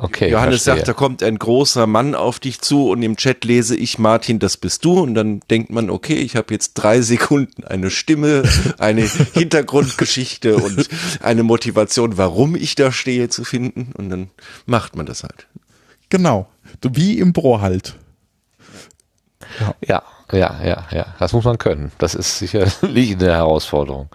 Okay, 0.04 0.30
Johannes 0.30 0.64
verstehe. 0.64 0.76
sagt, 0.82 0.88
da 0.90 0.94
kommt 0.94 1.24
ein 1.24 1.40
großer 1.40 1.88
Mann 1.88 2.14
auf 2.14 2.42
dich 2.42 2.60
zu 2.60 2.90
und 2.90 3.02
im 3.04 3.16
Chat 3.16 3.46
lese 3.46 3.78
ich, 3.78 4.00
Martin, 4.00 4.38
das 4.38 4.58
bist 4.58 4.84
du. 4.84 5.00
Und 5.00 5.16
dann 5.16 5.40
denkt 5.50 5.70
man, 5.70 5.90
okay, 5.90 6.16
ich 6.16 6.36
habe 6.36 6.54
jetzt 6.54 6.74
drei 6.74 7.00
Sekunden 7.00 7.64
eine 7.64 7.90
Stimme, 7.90 8.44
eine 8.80 9.02
Hintergrundgeschichte 9.34 10.58
und 10.58 10.90
eine 11.22 11.44
Motivation, 11.44 12.18
warum 12.18 12.58
ich 12.58 12.76
da 12.76 12.92
stehe, 12.92 13.30
zu 13.30 13.46
finden. 13.46 13.94
Und 13.98 14.10
dann 14.10 14.30
macht 14.66 14.98
man 14.98 15.06
das 15.06 15.24
halt. 15.24 15.48
Genau, 16.10 16.50
wie 16.82 17.18
im 17.18 17.32
Bro 17.32 17.62
halt. 17.62 17.96
Ja. 19.58 19.74
ja, 19.88 20.04
ja, 20.34 20.66
ja, 20.66 20.88
ja. 20.92 21.16
Das 21.18 21.32
muss 21.32 21.46
man 21.46 21.58
können. 21.58 21.94
Das 21.98 22.14
ist 22.14 22.40
sicherlich 22.40 23.14
eine 23.14 23.32
Herausforderung. 23.32 24.10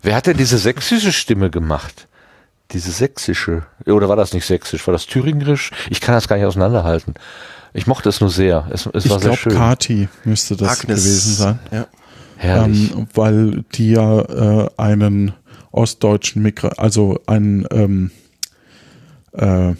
Wer 0.00 0.14
hat 0.14 0.28
denn 0.28 0.36
diese 0.36 0.58
sächsische 0.58 1.12
Stimme 1.12 1.50
gemacht? 1.50 2.06
Diese 2.72 2.90
sächsische, 2.90 3.62
oder 3.86 4.08
war 4.08 4.16
das 4.16 4.34
nicht 4.34 4.46
sächsisch, 4.46 4.86
war 4.86 4.92
das 4.92 5.06
thüringerisch? 5.06 5.70
Ich 5.90 6.00
kann 6.00 6.14
das 6.14 6.28
gar 6.28 6.36
nicht 6.36 6.44
auseinanderhalten. 6.44 7.14
Ich 7.72 7.86
mochte 7.86 8.08
es 8.08 8.20
nur 8.20 8.30
sehr. 8.30 8.66
Es, 8.70 8.86
es 8.92 9.06
ich 9.06 9.10
war 9.10 9.20
sehr 9.20 9.36
schön. 9.36 9.52
Kati 9.52 10.08
müsste 10.24 10.56
das 10.56 10.80
Agnes. 10.80 11.04
gewesen 11.04 11.34
sein. 11.34 11.58
Ja. 11.70 11.86
Herrlich. 12.36 12.92
Ähm, 12.92 13.06
weil 13.14 13.64
die 13.74 13.92
ja 13.92 14.20
äh, 14.20 14.68
einen 14.76 15.32
ostdeutschen 15.70 16.42
Migra 16.42 16.68
also 16.76 17.20
einen, 17.26 17.66
ähm, 17.70 18.10
äh, 19.32 19.74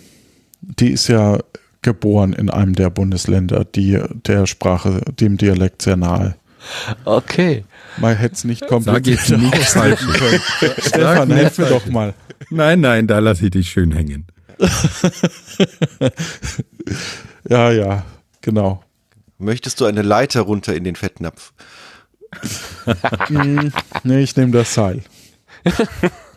die 0.60 0.90
ist 0.90 1.08
ja 1.08 1.38
geboren 1.82 2.32
in 2.32 2.50
einem 2.50 2.74
der 2.74 2.90
Bundesländer, 2.90 3.64
die 3.64 3.98
der 4.26 4.46
Sprache, 4.46 5.00
dem 5.18 5.36
Dialekt 5.36 5.82
sehr 5.82 5.96
nahe. 5.96 6.34
Okay. 7.04 7.64
Man 7.98 8.16
hätte 8.16 8.34
es 8.34 8.44
nicht 8.44 8.66
komplett 8.66 9.08
falschen 9.18 10.12
können. 10.12 10.40
Stefan, 10.80 11.30
helf 11.30 11.58
mir 11.58 11.66
doch 11.66 11.86
mal. 11.86 12.14
Nein, 12.50 12.80
nein, 12.80 13.06
da 13.06 13.18
lasse 13.18 13.46
ich 13.46 13.50
dich 13.50 13.70
schön 13.70 13.92
hängen. 13.92 14.26
ja, 17.48 17.70
ja, 17.70 18.04
genau. 18.40 18.82
Möchtest 19.38 19.80
du 19.80 19.84
eine 19.84 20.02
Leiter 20.02 20.40
runter 20.42 20.74
in 20.74 20.84
den 20.84 20.96
Fettnapf? 20.96 21.52
Hm, 23.26 23.72
nee, 24.02 24.20
ich 24.20 24.36
nehme 24.36 24.52
das 24.52 24.74
Seil. 24.74 25.02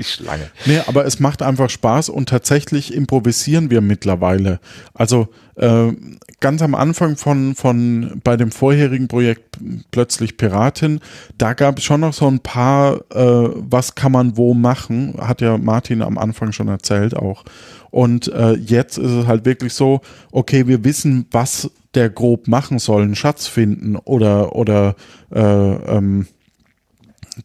Die 0.00 0.04
Schlange. 0.04 0.50
Nee, 0.64 0.80
aber 0.86 1.04
es 1.04 1.20
macht 1.20 1.42
einfach 1.42 1.68
Spaß 1.68 2.08
und 2.08 2.30
tatsächlich 2.30 2.94
improvisieren 2.94 3.70
wir 3.70 3.82
mittlerweile. 3.82 4.58
Also 4.94 5.28
äh, 5.56 5.92
ganz 6.40 6.62
am 6.62 6.74
Anfang 6.74 7.18
von, 7.18 7.54
von 7.54 8.18
bei 8.24 8.38
dem 8.38 8.50
vorherigen 8.50 9.08
Projekt 9.08 9.58
plötzlich 9.90 10.38
Piratin, 10.38 11.00
da 11.36 11.52
gab 11.52 11.76
es 11.76 11.84
schon 11.84 12.00
noch 12.00 12.14
so 12.14 12.26
ein 12.28 12.40
paar, 12.40 13.02
äh, 13.10 13.50
was 13.56 13.94
kann 13.94 14.12
man 14.12 14.38
wo 14.38 14.54
machen, 14.54 15.16
hat 15.20 15.42
ja 15.42 15.58
Martin 15.58 16.00
am 16.00 16.16
Anfang 16.16 16.52
schon 16.52 16.68
erzählt 16.68 17.14
auch. 17.14 17.44
Und 17.90 18.28
äh, 18.28 18.54
jetzt 18.54 18.96
ist 18.96 19.10
es 19.10 19.26
halt 19.26 19.44
wirklich 19.44 19.74
so, 19.74 20.00
okay, 20.32 20.66
wir 20.66 20.82
wissen, 20.82 21.26
was 21.30 21.70
der 21.94 22.08
grob 22.08 22.48
machen 22.48 22.78
soll, 22.78 23.02
einen 23.02 23.16
Schatz 23.16 23.48
finden 23.48 23.96
oder 23.96 24.56
oder 24.56 24.94
äh, 25.30 25.40
ähm, 25.40 26.26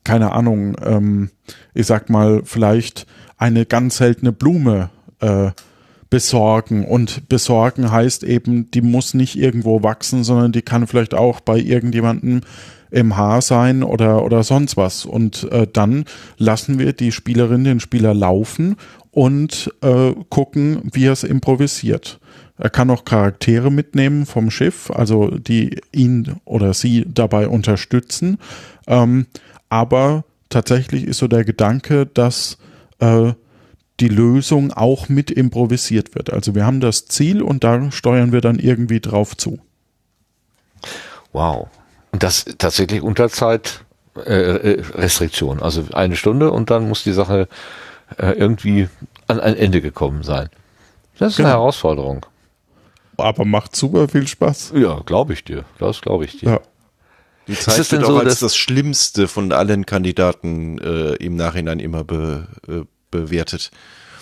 keine 0.04 0.32
Ahnung, 0.32 0.76
ähm, 0.84 1.30
ich 1.74 1.88
sag 1.88 2.10
mal, 2.10 2.42
vielleicht 2.44 3.06
eine 3.38 3.66
ganz 3.66 3.98
seltene 3.98 4.32
Blume 4.32 4.90
äh, 5.20 5.52
besorgen. 6.10 6.86
Und 6.86 7.28
besorgen 7.30 7.92
heißt 7.92 8.24
eben, 8.24 8.72
die 8.72 8.82
muss 8.82 9.14
nicht 9.14 9.38
irgendwo 9.38 9.84
wachsen, 9.84 10.24
sondern 10.24 10.52
die 10.52 10.62
kann 10.62 10.88
vielleicht 10.88 11.14
auch 11.14 11.40
bei 11.40 11.58
irgendjemandem 11.58 12.42
im 12.92 13.18
Haar 13.18 13.42
sein 13.42 13.84
oder, 13.84 14.24
oder 14.24 14.44
sonst 14.44 14.78
was. 14.78 15.06
Und 15.06 15.52
äh, 15.52 15.68
dann 15.72 16.06
lassen 16.38 16.80
wir 16.80 16.94
die 16.94 17.12
Spielerin, 17.12 17.64
den 17.64 17.80
Spieler 17.80 18.14
laufen 18.14 18.78
und 19.12 19.74
äh, 19.82 20.14
gucken, 20.30 20.90
wie 20.94 21.08
er 21.08 21.14
es 21.14 21.24
improvisiert. 21.24 22.20
Er 22.58 22.70
kann 22.70 22.90
auch 22.90 23.04
Charaktere 23.04 23.70
mitnehmen 23.70 24.26
vom 24.26 24.50
Schiff, 24.50 24.90
also 24.92 25.30
die 25.30 25.82
ihn 25.92 26.38
oder 26.46 26.74
sie 26.74 27.06
dabei 27.08 27.50
unterstützen. 27.50 28.38
Ähm, 28.88 29.26
aber 29.76 30.24
tatsächlich 30.48 31.04
ist 31.04 31.18
so 31.18 31.28
der 31.28 31.44
Gedanke, 31.44 32.06
dass 32.06 32.58
äh, 33.00 33.34
die 34.00 34.08
Lösung 34.08 34.72
auch 34.72 35.10
mit 35.10 35.30
improvisiert 35.30 36.16
wird. 36.16 36.32
Also 36.32 36.56
wir 36.56 36.66
haben 36.66 36.80
das 36.80 37.08
Ziel 37.08 37.42
und 37.42 37.66
da 37.66 37.92
steuern 37.92 38.32
wir 38.32 38.40
dann 38.40 38.58
irgendwie 38.58 39.02
drauf 39.02 39.36
zu. 39.36 39.60
Wow. 41.34 41.68
Und 42.14 42.24
das 42.24 42.46
tatsächlich 42.58 43.02
unter 43.02 43.28
Zeitrestriktion. 43.28 45.60
Äh, 45.60 45.62
also 45.62 45.84
eine 45.92 46.16
Stunde 46.16 46.52
und 46.52 46.70
dann 46.70 46.88
muss 46.88 47.04
die 47.04 47.12
Sache 47.12 47.50
äh, 48.18 48.32
irgendwie 48.32 48.88
an 49.28 49.42
ein 49.42 49.58
Ende 49.58 49.82
gekommen 49.82 50.24
sein. 50.24 50.48
Das 51.20 51.32
ist 51.32 51.38
genau. 51.38 51.50
eine 51.50 51.58
Herausforderung. 51.58 52.26
Aber 53.18 53.44
macht 53.44 53.76
super 53.76 54.08
viel 54.08 54.26
Spaß. 54.26 54.72
Ja, 54.76 55.02
glaube 55.06 55.34
ich 55.34 55.44
dir. 55.44 55.66
Das 55.80 56.00
glaube 56.00 56.24
ich 56.24 56.40
dir. 56.40 56.50
Ja. 56.50 56.62
Die 57.48 57.56
Zeit 57.56 57.80
ist 57.80 57.92
wird 57.92 58.04
auch 58.04 58.10
so, 58.10 58.18
als 58.18 58.40
das 58.40 58.56
Schlimmste 58.56 59.28
von 59.28 59.52
allen 59.52 59.86
Kandidaten 59.86 60.80
äh, 60.80 61.16
im 61.16 61.36
Nachhinein 61.36 61.80
immer 61.80 62.04
be, 62.04 62.48
äh, 62.68 62.82
bewertet. 63.12 63.72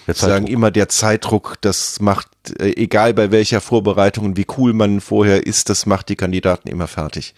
Wir 0.06 0.16
sagen 0.16 0.48
immer, 0.48 0.70
der 0.70 0.90
Zeitdruck, 0.90 1.56
das 1.62 2.02
macht, 2.02 2.28
äh, 2.60 2.74
egal 2.76 3.14
bei 3.14 3.32
welcher 3.32 3.62
Vorbereitung 3.62 4.26
und 4.26 4.38
wie 4.38 4.46
cool 4.58 4.74
man 4.74 5.00
vorher 5.00 5.48
ist, 5.48 5.70
das 5.70 5.86
macht 5.86 6.10
die 6.10 6.18
Kandidaten 6.18 6.68
immer 6.68 6.88
fertig. 6.88 7.34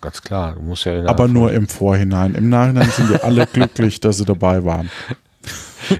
Ganz 0.00 0.22
klar, 0.22 0.54
du 0.54 0.62
musst 0.62 0.86
ja. 0.86 1.04
Aber 1.06 1.28
nur 1.28 1.52
im 1.52 1.68
Vorhinein. 1.68 2.34
Im 2.34 2.48
Nachhinein 2.48 2.90
sind 2.90 3.10
wir 3.10 3.24
alle 3.24 3.46
glücklich, 3.52 4.00
dass 4.00 4.16
sie 4.16 4.24
dabei 4.24 4.64
waren. 4.64 4.90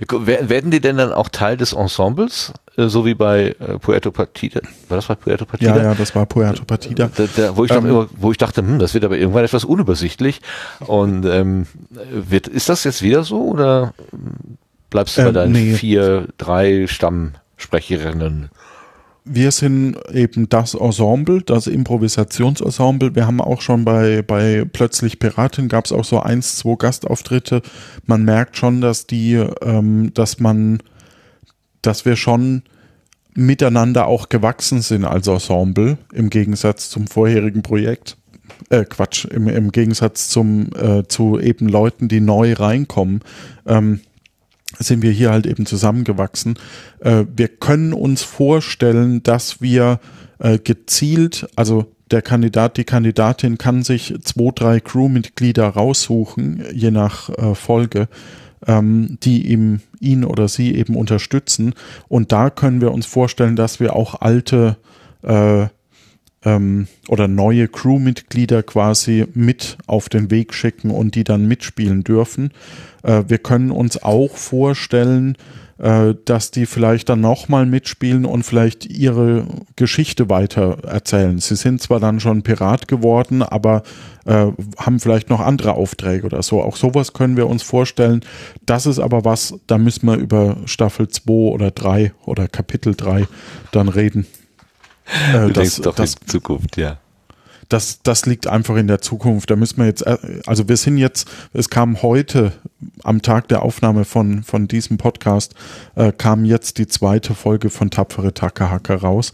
Werden 0.09 0.71
die 0.71 0.81
denn 0.81 0.97
dann 0.97 1.13
auch 1.13 1.29
Teil 1.29 1.57
des 1.57 1.73
Ensembles, 1.73 2.53
äh, 2.77 2.89
so 2.89 3.05
wie 3.05 3.15
bei 3.15 3.55
äh, 3.59 3.79
Puerto 3.79 4.11
Partida? 4.11 4.61
War 4.89 4.97
das 4.97 5.07
bei 5.07 5.15
Puerto 5.15 5.45
Partida? 5.45 5.77
Ja, 5.77 5.83
ja, 5.83 5.95
das 5.95 6.15
war 6.15 6.27
Puerto 6.27 6.65
Partida. 6.65 7.11
Da, 7.15 7.25
da, 7.37 7.57
wo, 7.57 7.65
ich 7.65 7.71
ähm, 7.71 7.87
immer, 7.87 8.09
wo 8.17 8.31
ich 8.31 8.39
dachte, 8.39 8.63
hm, 8.63 8.79
das 8.79 8.95
wird 8.95 9.05
aber 9.05 9.19
irgendwann 9.19 9.45
etwas 9.45 9.65
unübersichtlich. 9.65 10.41
Und 10.81 11.25
ähm, 11.27 11.67
wird, 12.11 12.49
ist 12.49 12.69
das 12.69 12.85
jetzt 12.85 13.03
wieder 13.03 13.25
so 13.25 13.43
oder 13.43 13.95
bleibst 14.91 15.19
du 15.19 15.23
bei 15.23 15.29
ähm, 15.29 15.35
deinen 15.35 15.53
nee. 15.53 15.75
vier, 15.75 16.29
drei 16.39 16.87
Stammsprecherinnen? 16.87 18.51
Wir 19.25 19.51
sind 19.53 19.97
eben 20.13 20.51
das 20.51 20.75
Ensemble, 20.75 21.43
das 21.43 21.67
Improvisationsensemble. 21.67 23.15
Wir 23.15 23.27
haben 23.27 23.41
auch 23.41 23.63
schon 23.63 23.85
bei, 23.85 24.21
bei 24.21 24.67
Plötzlich 24.71 25.19
Piratin 25.19 25.69
gab 25.69 25.87
es 25.87 25.93
auch 25.93 26.05
so 26.05 26.21
eins, 26.21 26.57
zwei 26.57 26.77
Gastauftritte. 26.77 27.63
Man 28.07 28.25
merkt 28.25 28.59
schon, 28.59 28.83
dass 28.83 29.07
die, 29.07 29.35
ähm, 29.63 30.13
dass 30.13 30.41
man, 30.41 30.83
dass 31.81 32.05
wir 32.05 32.17
schon 32.17 32.63
miteinander 33.35 34.07
auch 34.07 34.29
gewachsen 34.29 34.83
sind 34.83 35.07
als 35.07 35.27
Ensemble, 35.27 35.97
im 36.13 36.29
Gegensatz 36.29 36.91
zum 36.91 37.07
vorherigen 37.07 37.63
Projekt. 37.63 38.19
Äh, 38.69 38.85
Quatsch, 38.85 39.25
im, 39.25 39.49
im 39.49 39.73
Gegensatz 39.73 40.29
zum, 40.29 40.69
äh, 40.77 41.05
zu 41.09 41.41
eben 41.41 41.69
Leuten, 41.69 42.09
die 42.09 42.21
neu 42.21 42.53
reinkommen. 42.53 43.21
Ähm, 43.67 44.01
sind 44.79 45.03
wir 45.03 45.11
hier 45.11 45.31
halt 45.31 45.47
eben 45.47 45.67
zusammengewachsen. 45.67 46.59
Äh, 47.01 47.25
wir 47.35 47.49
können 47.49 47.93
uns 47.93 48.23
vorstellen, 48.23 49.23
dass 49.23 49.61
wir 49.61 50.01
äh, 50.39 50.59
gezielt, 50.59 51.49
also 51.57 51.93
der 52.11 52.23
Kandidat, 52.23 52.77
die 52.77 52.85
Kandidatin 52.85 53.59
kann 53.59 53.83
sich 53.83 54.15
zwei, 54.23 54.51
drei 54.55 54.81
Crewmitglieder 54.81 55.67
raussuchen, 55.69 56.65
je 56.73 56.91
nach 56.91 57.31
äh, 57.31 57.55
Folge, 57.55 58.09
ähm, 58.67 59.19
die 59.23 59.51
ihm, 59.51 59.81
ihn 60.01 60.25
oder 60.25 60.49
sie 60.49 60.75
eben 60.75 60.97
unterstützen. 60.97 61.75
Und 62.09 62.33
da 62.33 62.51
können 62.51 62.81
wir 62.81 62.93
uns 62.93 63.07
vorstellen, 63.07 63.57
dass 63.57 63.81
wir 63.81 63.97
auch 63.97 64.21
alte 64.21 64.77
ähm, 66.45 66.89
oder 67.09 67.29
neue 67.29 67.69
Crewmitglieder 67.69 68.63
quasi 68.63 69.27
mit 69.35 69.79
auf 69.87 70.09
den 70.09 70.31
Weg 70.31 70.55
schicken 70.55 70.91
und 70.91 71.15
die 71.15 71.25
dann 71.25 71.47
mitspielen 71.49 72.05
dürfen. 72.05 72.51
Äh, 73.03 73.25
wir 73.29 73.39
können 73.39 73.71
uns 73.71 74.03
auch 74.03 74.37
vorstellen, 74.37 75.37
äh, 75.79 76.15
dass 76.25 76.53
die 76.53 76.67
vielleicht 76.67 77.09
dann 77.09 77.21
nochmal 77.21 77.67
mitspielen 77.67 78.25
und 78.25 78.45
vielleicht 78.45 78.87
ihre 78.87 79.45
Geschichte 79.75 80.29
weiter 80.31 80.79
erzählen. 80.85 81.39
Sie 81.41 81.57
sind 81.57 81.83
zwar 81.83 81.99
dann 81.99 82.21
schon 82.21 82.43
Pirat 82.43 82.87
geworden, 82.87 83.43
aber 83.43 83.83
äh, 84.25 84.47
haben 84.79 85.01
vielleicht 85.01 85.31
noch 85.31 85.41
andere 85.41 85.75
Aufträge 85.75 86.27
oder 86.27 86.43
so. 86.43 86.63
Auch 86.63 86.77
sowas 86.77 87.13
können 87.13 87.37
wir 87.37 87.49
uns 87.49 87.63
vorstellen. 87.63 88.21
Das 88.67 88.87
ist 88.87 89.01
aber 89.01 89.25
was, 89.25 89.55
da 89.67 89.79
müssen 89.79 90.07
wir 90.07 90.17
über 90.17 90.59
Staffel 90.65 91.09
2 91.09 91.33
oder 91.33 91.71
3 91.73 92.13
oder 92.25 92.47
Kapitel 92.47 92.95
3 92.95 93.27
dann 93.73 93.89
reden. 93.89 94.27
Äh, 95.33 95.47
du 95.47 95.53
das, 95.53 95.77
doch 95.77 95.95
das, 95.95 96.15
in 96.15 96.29
Zukunft, 96.29 96.77
ja 96.77 96.99
das, 97.69 98.03
das 98.03 98.27
liegt 98.27 98.47
einfach 98.47 98.77
in 98.77 98.87
der 98.87 99.01
Zukunft. 99.01 99.51
Da 99.51 99.57
müssen 99.57 99.79
wir 99.79 99.87
jetzt, 99.87 100.07
äh, 100.07 100.19
also 100.47 100.69
wir 100.69 100.77
sind 100.77 100.99
jetzt, 100.99 101.29
es 101.53 101.71
kam 101.71 102.03
heute 102.03 102.53
am 103.03 103.23
Tag 103.23 103.49
der 103.49 103.63
Aufnahme 103.63 104.05
von, 104.05 104.43
von 104.43 104.69
diesem 104.69 104.97
Podcast, 104.97 105.55
äh, 105.95 106.13
kam 106.13 106.45
jetzt 106.45 106.79
die 106.79 106.87
zweite 106.87 107.35
Folge 107.35 107.71
von 107.71 107.91
Tapfere 107.91 108.35
Takahaka 108.35 108.95
raus. 108.95 109.33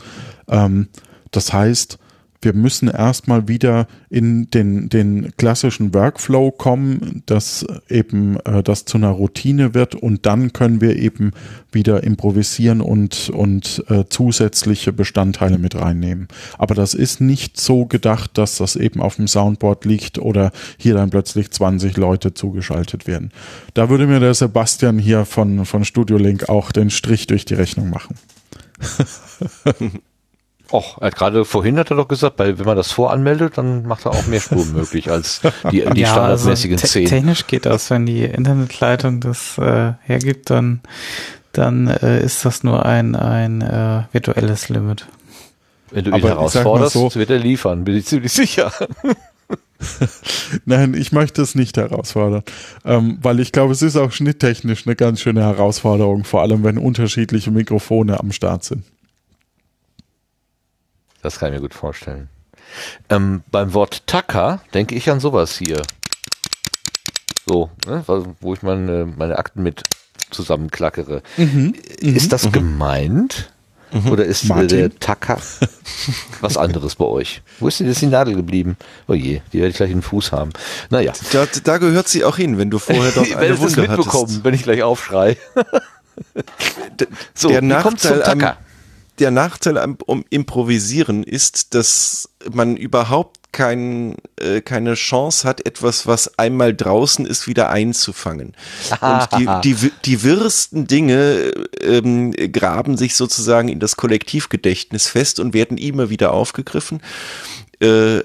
Ähm, 0.49 0.89
das 1.31 1.53
heißt, 1.53 1.99
wir 2.43 2.55
müssen 2.55 2.89
erstmal 2.89 3.49
wieder 3.49 3.87
in 4.09 4.51
den, 4.51 4.89
den 4.89 5.33
klassischen 5.37 5.93
Workflow 5.93 6.51
kommen, 6.51 7.23
dass 7.27 7.67
eben 7.89 8.39
äh, 8.41 8.63
das 8.63 8.87
zu 8.87 8.97
einer 8.97 9.11
Routine 9.11 9.75
wird 9.75 9.95
und 9.95 10.25
dann 10.25 10.53
können 10.53 10.81
wir 10.81 10.97
eben 10.97 11.33
wieder 11.71 12.03
improvisieren 12.03 12.81
und, 12.81 13.29
und 13.31 13.85
äh, 13.89 14.05
zusätzliche 14.09 14.93
Bestandteile 14.93 15.59
mit 15.59 15.75
reinnehmen. 15.75 16.29
Aber 16.57 16.75
das 16.75 16.95
ist 16.95 17.21
nicht 17.21 17.61
so 17.61 17.85
gedacht, 17.85 18.39
dass 18.39 18.57
das 18.57 18.77
eben 18.77 19.03
auf 19.03 19.17
dem 19.17 19.29
Soundboard 19.29 19.85
liegt 19.85 20.19
oder 20.19 20.51
hier 20.79 20.95
dann 20.95 21.11
plötzlich 21.11 21.51
20 21.51 21.97
Leute 21.99 22.33
zugeschaltet 22.33 23.07
werden. 23.07 23.33
Da 23.75 23.91
würde 23.91 24.07
mir 24.07 24.21
der 24.21 24.35
Sebastian 24.35 24.99
hier 24.99 25.27
von, 25.27 25.67
von 25.67 25.85
Studio 25.85 26.17
Link 26.17 26.49
auch 26.49 26.73
den 26.73 26.89
Strich 26.91 27.27
durch 27.27 27.45
die 27.45 27.55
Rechnung 27.55 27.91
machen. 27.91 28.17
Och, 30.73 30.99
er 31.01 31.09
hat 31.09 31.17
gerade 31.17 31.45
vorhin 31.45 31.79
hat 31.79 31.91
er 31.91 31.97
doch 31.97 32.07
gesagt, 32.07 32.39
weil 32.39 32.59
wenn 32.59 32.67
man 32.67 32.77
das 32.77 32.93
voranmeldet, 32.93 33.59
dann 33.59 33.87
macht 33.87 34.07
er 34.07 34.13
auch 34.13 34.27
mehr 34.27 34.41
Spuren 34.41 34.73
möglich 34.75 35.11
als 35.11 35.41
die, 35.71 35.85
die 35.85 36.01
ja, 36.01 36.09
standardmäßigen 36.09 36.77
also 36.77 36.87
te 36.87 36.93
10. 36.93 37.07
Technisch 37.07 37.47
geht 37.47 37.67
das, 37.67 37.91
wenn 37.91 38.07
die 38.07 38.23
Internetleitung 38.23 39.21
das 39.21 39.59
äh, 39.59 39.95
hergibt, 40.03 40.51
dann, 40.51 40.81
dann 41.53 41.89
äh, 41.89 42.23
ist 42.23 42.45
das 42.45 42.63
nur 42.63 42.87
ein, 42.87 43.17
ein 43.17 43.63
äh, 43.63 44.05
virtuelles 44.13 44.69
Limit. 44.69 45.07
Wenn 45.91 46.05
du 46.05 46.11
ihn 46.11 46.15
Aber 46.15 46.29
herausforderst, 46.29 46.93
so, 46.93 47.15
wird 47.17 47.31
er 47.31 47.39
liefern, 47.39 47.83
bin 47.85 47.97
ich 47.97 48.07
ziemlich 48.07 48.33
sicher. 48.33 48.73
Nein, 50.67 50.95
ich 50.95 51.11
möchte 51.11 51.43
es 51.43 51.57
nicht 51.57 51.79
herausfordern, 51.79 52.45
ähm, 52.85 53.19
weil 53.23 53.41
ich 53.41 53.51
glaube, 53.51 53.73
es 53.73 53.83
ist 53.83 53.97
auch 53.97 54.13
schnitttechnisch 54.13 54.87
eine 54.87 54.95
ganz 54.95 55.21
schöne 55.21 55.43
Herausforderung, 55.43 56.23
vor 56.23 56.43
allem 56.43 56.63
wenn 56.63 56.79
unterschiedliche 56.79 57.51
Mikrofone 57.51 58.21
am 58.21 58.31
Start 58.31 58.63
sind. 58.63 58.85
Das 61.23 61.39
kann 61.39 61.49
ich 61.49 61.55
mir 61.57 61.61
gut 61.61 61.75
vorstellen. 61.75 62.29
Ähm, 63.09 63.43
beim 63.51 63.75
Wort 63.75 64.07
Tacker 64.07 64.61
denke 64.75 64.95
ich 64.95 65.11
an 65.11 65.21
sowas 65.21 65.59
hier. 65.59 65.83
So, 67.47 67.71
ne, 67.87 68.05
wo 68.41 68.55
ich 68.55 68.63
meine, 68.63 69.07
meine 69.07 69.39
Akten 69.39 69.63
mit 69.63 69.83
zusammenklackere. 70.31 71.23
Mhm, 71.37 71.75
ist 72.01 72.33
das 72.33 72.47
mhm. 72.47 72.53
gemeint? 72.53 73.51
Mhm. 73.93 74.11
Oder 74.13 74.25
ist 74.25 74.45
Martin. 74.45 74.69
der 74.69 74.99
Tacker 74.99 75.39
was 76.41 76.57
anderes 76.57 76.95
bei 76.95 77.05
euch? 77.05 77.43
Wo 77.59 77.69
ist 77.69 77.81
denn 77.81 77.89
jetzt 77.89 78.01
die 78.01 78.07
Nadel 78.07 78.37
geblieben? 78.37 78.77
Oh 79.09 79.15
je, 79.15 79.41
die 79.53 79.59
werde 79.59 79.71
ich 79.71 79.77
gleich 79.77 79.91
in 79.91 79.97
den 79.97 80.03
Fuß 80.03 80.31
haben. 80.31 80.53
Naja. 80.91 81.13
Da, 81.33 81.47
da 81.65 81.79
gehört 81.79 82.09
sie 82.09 82.25
auch 82.25 82.37
hin, 82.37 82.57
wenn 82.57 82.71
du 82.71 82.79
vorher 82.79 83.11
doch 83.11 83.29
eine 83.37 83.59
Wunde 83.59 83.81
mitbekommen, 83.81 84.25
hattest. 84.25 84.45
wenn 84.45 84.55
ich 84.55 84.63
gleich 84.63 84.83
aufschrei. 84.83 85.37
so, 87.35 87.49
der 87.49 87.63
Nachteil 87.63 88.23
am, 88.23 88.41
der 89.21 89.31
Nachteil 89.31 89.79
am 89.79 89.97
um 90.07 90.25
Improvisieren 90.31 91.23
ist, 91.23 91.75
dass 91.75 92.29
man 92.51 92.77
überhaupt 92.77 93.41
kein, 93.53 94.17
äh, 94.37 94.61
keine 94.61 94.95
Chance 94.95 95.47
hat, 95.47 95.67
etwas, 95.67 96.07
was 96.07 96.39
einmal 96.39 96.75
draußen 96.75 97.27
ist, 97.27 97.47
wieder 97.47 97.71
einzufangen. 97.71 98.55
Und 99.01 99.29
die, 99.39 99.49
die, 99.65 99.93
die 100.05 100.23
wirsten 100.23 100.87
Dinge 100.87 101.53
ähm, 101.81 102.33
graben 102.33 102.97
sich 102.97 103.15
sozusagen 103.17 103.69
in 103.69 103.81
das 103.81 103.97
Kollektivgedächtnis 103.97 105.09
fest 105.09 105.41
und 105.41 105.53
werden 105.53 105.79
immer 105.79 106.11
wieder 106.11 106.33
aufgegriffen. 106.33 107.03
Äh, 107.81 108.21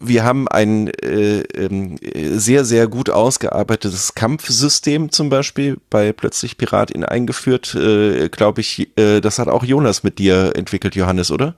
wir 0.00 0.24
haben 0.24 0.48
ein 0.48 0.88
äh, 0.88 1.40
äh, 1.40 2.38
sehr, 2.38 2.64
sehr 2.64 2.88
gut 2.88 3.10
ausgearbeitetes 3.10 4.14
Kampfsystem 4.14 5.12
zum 5.12 5.28
Beispiel 5.28 5.76
bei 5.90 6.12
Plötzlich 6.12 6.56
Piratin 6.56 7.04
eingeführt. 7.04 7.74
Äh, 7.74 8.30
Glaube 8.30 8.62
ich, 8.62 8.88
äh, 8.96 9.20
das 9.20 9.38
hat 9.38 9.48
auch 9.48 9.62
Jonas 9.62 10.02
mit 10.02 10.18
dir 10.18 10.52
entwickelt, 10.56 10.96
Johannes, 10.96 11.30
oder? 11.30 11.54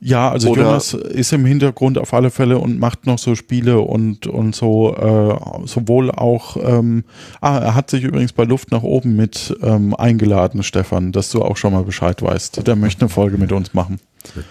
Ja, 0.00 0.30
also 0.30 0.50
Oder 0.50 0.64
Jonas 0.64 0.92
ist 0.92 1.32
im 1.32 1.46
Hintergrund 1.46 1.98
auf 1.98 2.12
alle 2.12 2.30
Fälle 2.30 2.58
und 2.58 2.78
macht 2.78 3.06
noch 3.06 3.18
so 3.18 3.34
Spiele 3.34 3.80
und, 3.80 4.26
und 4.26 4.54
so, 4.54 4.94
äh, 4.94 5.66
sowohl 5.66 6.10
auch, 6.10 6.58
ähm, 6.62 7.04
ah, 7.40 7.58
er 7.58 7.74
hat 7.74 7.88
sich 7.90 8.02
übrigens 8.02 8.32
bei 8.32 8.44
Luft 8.44 8.70
nach 8.70 8.82
oben 8.82 9.16
mit 9.16 9.56
ähm, 9.62 9.94
eingeladen, 9.94 10.62
Stefan, 10.62 11.12
dass 11.12 11.30
du 11.30 11.42
auch 11.42 11.56
schon 11.56 11.72
mal 11.72 11.84
Bescheid 11.84 12.20
weißt. 12.20 12.66
Der 12.66 12.76
möchte 12.76 13.02
eine 13.02 13.08
Folge 13.08 13.38
mit 13.38 13.52
uns 13.52 13.72
machen. 13.72 13.98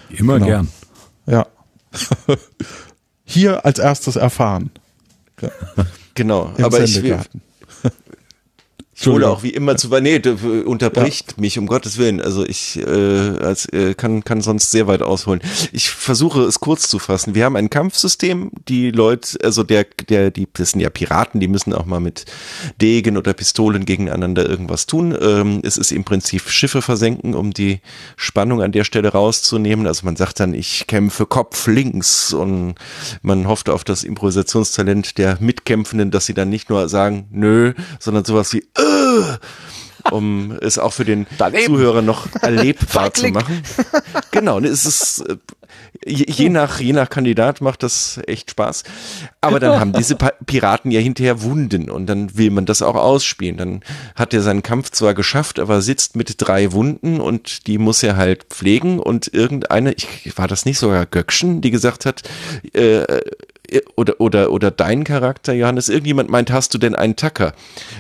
Immer 0.09 0.35
genau. 0.35 0.45
gern. 0.45 0.67
Ja. 1.27 1.45
Hier 3.26 3.65
als 3.65 3.80
erstes 3.80 4.15
erfahren. 4.15 4.72
Ja. 5.41 5.49
Genau, 6.15 6.53
Im 6.57 6.65
aber 6.65 6.84
ich, 6.84 7.02
ich 9.09 9.13
hole 9.13 9.30
auch 9.30 9.43
wie 9.43 9.49
immer 9.49 9.75
zu. 9.75 9.89
Nee, 9.99 10.21
unterbricht 10.65 11.34
ja. 11.34 11.41
mich, 11.41 11.59
um 11.59 11.67
Gottes 11.67 11.97
Willen. 11.97 12.21
Also 12.21 12.45
ich 12.45 12.77
äh, 12.77 12.84
als, 12.84 13.65
äh, 13.67 13.93
kann, 13.93 14.23
kann 14.23 14.41
sonst 14.41 14.71
sehr 14.71 14.88
weit 14.88 15.01
ausholen. 15.01 15.41
Ich 15.71 15.89
versuche 15.89 16.41
es 16.43 16.59
kurz 16.59 16.88
zu 16.88 16.99
fassen. 16.99 17.35
Wir 17.35 17.45
haben 17.45 17.55
ein 17.55 17.69
Kampfsystem, 17.69 18.51
die 18.67 18.91
Leute, 18.91 19.38
also 19.43 19.63
der, 19.63 19.85
der, 20.09 20.31
die, 20.31 20.47
das 20.53 20.71
sind 20.71 20.81
ja 20.81 20.89
Piraten, 20.89 21.39
die 21.39 21.47
müssen 21.47 21.73
auch 21.73 21.85
mal 21.85 21.99
mit 21.99 22.25
Degen 22.81 23.17
oder 23.17 23.34
Pistolen 23.34 23.85
gegeneinander 23.85 24.47
irgendwas 24.47 24.88
tun. 24.88 25.17
Ähm, 25.19 25.61
es 25.63 25.77
ist 25.77 25.91
im 25.91 26.03
Prinzip 26.03 26.49
Schiffe 26.49 26.81
versenken, 26.81 27.35
um 27.35 27.53
die 27.53 27.80
Spannung 28.15 28.61
an 28.61 28.71
der 28.71 28.84
Stelle 28.84 29.09
rauszunehmen. 29.09 29.88
Also 29.88 30.05
man 30.05 30.15
sagt 30.15 30.39
dann, 30.39 30.53
ich 30.53 30.88
kämpfe 30.88 31.25
Kopf 31.25 31.67
links 31.67 32.34
und 32.34 32.75
man 33.21 33.47
hofft 33.47 33.69
auf 33.69 33.84
das 33.84 34.03
Improvisationstalent 34.03 35.17
der 35.17 35.38
Mitkämpfenden, 35.39 36.11
dass 36.11 36.25
sie 36.25 36.34
dann 36.34 36.49
nicht 36.49 36.69
nur 36.69 36.89
sagen, 36.89 37.27
nö, 37.31 37.73
sondern 37.99 38.25
sowas 38.25 38.53
wie, 38.53 38.59
äh, 38.59 38.93
um 40.11 40.57
es 40.61 40.78
auch 40.78 40.94
für 40.94 41.06
den 41.06 41.28
Daneben. 41.38 41.65
Zuhörer 41.65 42.02
noch 42.02 42.28
erlebbar 42.41 43.14
zu 43.14 43.30
machen. 43.30 43.64
Genau, 44.32 44.60
ne, 44.60 44.68
es 44.68 44.86
ist 44.86 45.20
äh, 45.20 45.38
je, 46.06 46.26
je, 46.28 46.49
nach 46.49 46.80
je 46.80 46.94
nach 46.94 47.10
Kandidat 47.10 47.61
macht 47.61 47.84
das 47.84 48.20
echt 48.28 48.52
Spaß. 48.52 48.84
Aber 49.41 49.60
dann 49.60 49.80
haben 49.80 49.94
diese 49.94 50.15
Piraten 50.15 50.91
ja 50.91 50.99
hinterher 50.99 51.41
Wunden 51.41 51.90
und 51.90 52.07
dann 52.07 52.38
will 52.38 52.52
man 52.52 52.65
das 52.65 52.82
auch 52.82 52.95
ausspielen. 52.95 53.57
Dann 53.57 53.82
hat 54.15 54.34
er 54.34 54.41
seinen 54.41 54.64
Kampf 54.64 54.91
zwar 54.91 55.14
geschafft, 55.14 55.60
aber 55.60 55.82
sitzt 55.82 56.15
mit 56.15 56.36
drei 56.38 56.72
Wunden 56.72 57.20
und 57.20 57.68
die 57.68 57.78
muss 57.78 58.03
er 58.03 58.15
halt 58.15 58.45
pflegen 58.45 58.99
und 58.99 59.34
irgendeine, 59.34 59.94
ich 59.94 60.38
war 60.38 60.48
das 60.48 60.65
nicht 60.65 60.80
sogar 60.80 61.06
Göckchen, 61.06 61.61
die 61.61 61.72
gesagt 61.72 62.06
hat, 62.06 62.24
äh, 62.74 63.22
oder, 63.95 64.20
oder, 64.20 64.52
oder 64.52 64.72
dein 64.72 65.04
Charakter, 65.04 65.54
Johannes, 65.54 65.90
irgendjemand 65.90 66.30
meint, 66.30 66.52
hast 66.52 66.74
du 66.74 66.78
denn 66.78 66.95
einen 66.95 67.16
Tacker? 67.16 67.54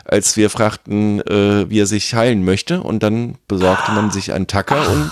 Als 0.05 0.37
wir 0.37 0.49
fragten, 0.49 1.21
äh, 1.21 1.69
wie 1.69 1.79
er 1.79 1.85
sich 1.85 2.13
heilen 2.13 2.43
möchte 2.43 2.81
und 2.81 3.03
dann 3.03 3.35
besorgte 3.47 3.91
man 3.91 4.11
sich 4.11 4.33
einen 4.33 4.47
Tacker 4.47 4.89
und 4.89 5.11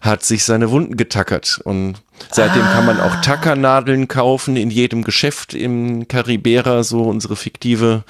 hat 0.00 0.22
sich 0.22 0.44
seine 0.44 0.70
Wunden 0.70 0.98
getackert 0.98 1.60
und 1.64 2.02
seitdem 2.30 2.62
kann 2.62 2.84
man 2.84 3.00
auch 3.00 3.22
Tackernadeln 3.22 4.06
kaufen 4.06 4.56
in 4.56 4.70
jedem 4.70 5.02
Geschäft 5.02 5.54
im 5.54 6.06
Karibera, 6.08 6.84
so 6.84 7.04
unsere 7.04 7.36
fiktive 7.36 8.04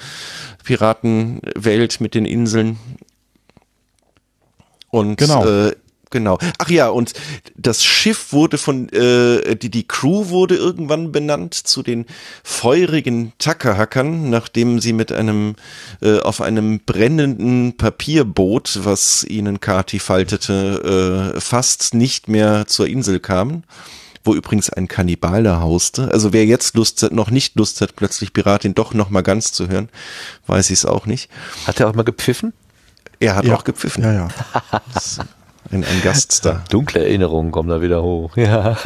Piratenwelt 0.65 2.01
mit 2.01 2.13
den 2.13 2.25
Inseln. 2.25 2.77
Und 4.89 5.17
genau. 5.17 5.45
Äh, 5.45 5.75
Genau. 6.15 6.37
Ach 6.59 6.69
ja, 6.69 6.87
und 6.87 7.11
das 7.57 7.83
Schiff 7.83 8.31
wurde 8.31 8.57
von, 8.57 8.87
äh, 8.93 9.57
die, 9.57 9.69
die 9.69 9.85
Crew 9.85 10.29
wurde 10.29 10.55
irgendwann 10.55 11.11
benannt 11.11 11.53
zu 11.53 11.83
den 11.83 12.05
feurigen 12.41 13.33
Tackerhackern, 13.37 14.29
nachdem 14.29 14.79
sie 14.79 14.93
mit 14.93 15.11
einem, 15.11 15.57
äh, 16.01 16.19
auf 16.19 16.39
einem 16.39 16.79
brennenden 16.79 17.75
Papierboot, 17.75 18.85
was 18.85 19.25
ihnen 19.25 19.59
Kati 19.59 19.99
faltete, 19.99 21.33
äh, 21.35 21.41
fast 21.41 21.93
nicht 21.93 22.29
mehr 22.29 22.65
zur 22.65 22.87
Insel 22.87 23.19
kamen 23.19 23.65
wo 24.27 24.33
übrigens 24.33 24.71
ein 24.71 24.87
Kannibal 24.87 25.43
da 25.43 25.59
hauste. 25.59 26.11
Also 26.11 26.33
wer 26.33 26.45
jetzt 26.45 26.75
Lust 26.75 27.03
hat, 27.03 27.11
noch 27.11 27.29
nicht 27.29 27.57
Lust 27.57 27.81
hat, 27.81 27.95
plötzlich 27.95 28.33
Piratin 28.33 28.73
doch 28.73 28.95
noch 28.95 29.11
mal 29.11 29.21
ganz 29.21 29.51
zu 29.51 29.67
hören, 29.67 29.87
weiß 30.47 30.71
ich 30.71 30.79
es 30.79 30.85
auch 30.87 31.05
nicht. 31.05 31.29
Hat 31.67 31.79
er 31.79 31.87
auch 31.89 31.93
mal 31.93 32.01
gepfiffen? 32.01 32.51
Er 33.19 33.35
hat 33.35 33.45
ja. 33.45 33.53
auch 33.53 33.63
gepfiffen. 33.63 34.03
Ja, 34.03 34.13
ja. 34.13 34.27
Ein, 35.71 35.83
ein 35.83 36.01
Gaststar. 36.03 36.63
Dunkle 36.69 37.03
Erinnerungen 37.03 37.51
kommen 37.51 37.69
da 37.69 37.81
wieder 37.81 38.03
hoch. 38.03 38.35
Ja. 38.45 38.77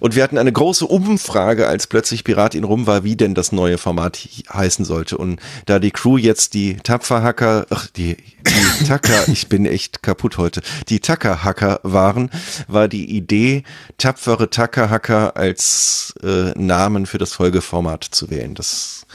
Und 0.00 0.14
wir 0.14 0.22
hatten 0.22 0.38
eine 0.38 0.52
große 0.52 0.86
Umfrage, 0.86 1.66
als 1.66 1.86
plötzlich 1.86 2.24
Pirat 2.24 2.54
in 2.54 2.64
Rum 2.64 2.86
war, 2.86 3.04
wie 3.04 3.16
denn 3.16 3.34
das 3.34 3.52
neue 3.52 3.78
Format 3.78 4.18
heißen 4.52 4.84
sollte. 4.84 5.16
Und 5.16 5.40
da 5.66 5.78
die 5.78 5.90
Crew 5.90 6.16
jetzt 6.16 6.54
die 6.54 6.76
Tapferhacker, 6.76 7.66
ach, 7.70 7.86
die, 7.86 8.16
die 8.46 8.84
Tacker, 8.86 9.28
ich 9.28 9.48
bin 9.48 9.66
echt 9.66 10.02
kaputt 10.02 10.38
heute, 10.38 10.62
die 10.88 11.00
Tackerhacker 11.00 11.80
waren, 11.82 12.30
war 12.68 12.88
die 12.88 13.16
Idee, 13.16 13.64
tapfere 13.98 14.50
Tackerhacker 14.50 15.36
als 15.36 16.14
äh, 16.22 16.52
Namen 16.58 17.06
für 17.06 17.18
das 17.18 17.32
Folgeformat 17.32 18.04
zu 18.04 18.30
wählen. 18.30 18.54
Das 18.54 19.06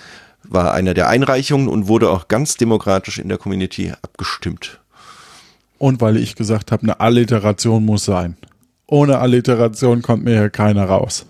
war 0.44 0.74
eine 0.74 0.94
der 0.94 1.10
Einreichungen 1.10 1.68
und 1.68 1.88
wurde 1.88 2.10
auch 2.10 2.28
ganz 2.28 2.56
demokratisch 2.56 3.18
in 3.18 3.30
der 3.30 3.38
Community 3.38 3.94
abgestimmt. 4.02 4.80
Und 5.86 6.02
weil 6.02 6.18
ich 6.18 6.36
gesagt 6.36 6.72
habe, 6.72 6.82
eine 6.82 6.99
Alliteration 6.99 7.86
muss 7.86 8.06
sein. 8.06 8.38
Ohne 8.88 9.20
Alliteration 9.20 10.02
kommt 10.02 10.24
mir 10.24 10.40
hier 10.40 10.49
keiner 10.49 10.86
raus. 10.86 11.28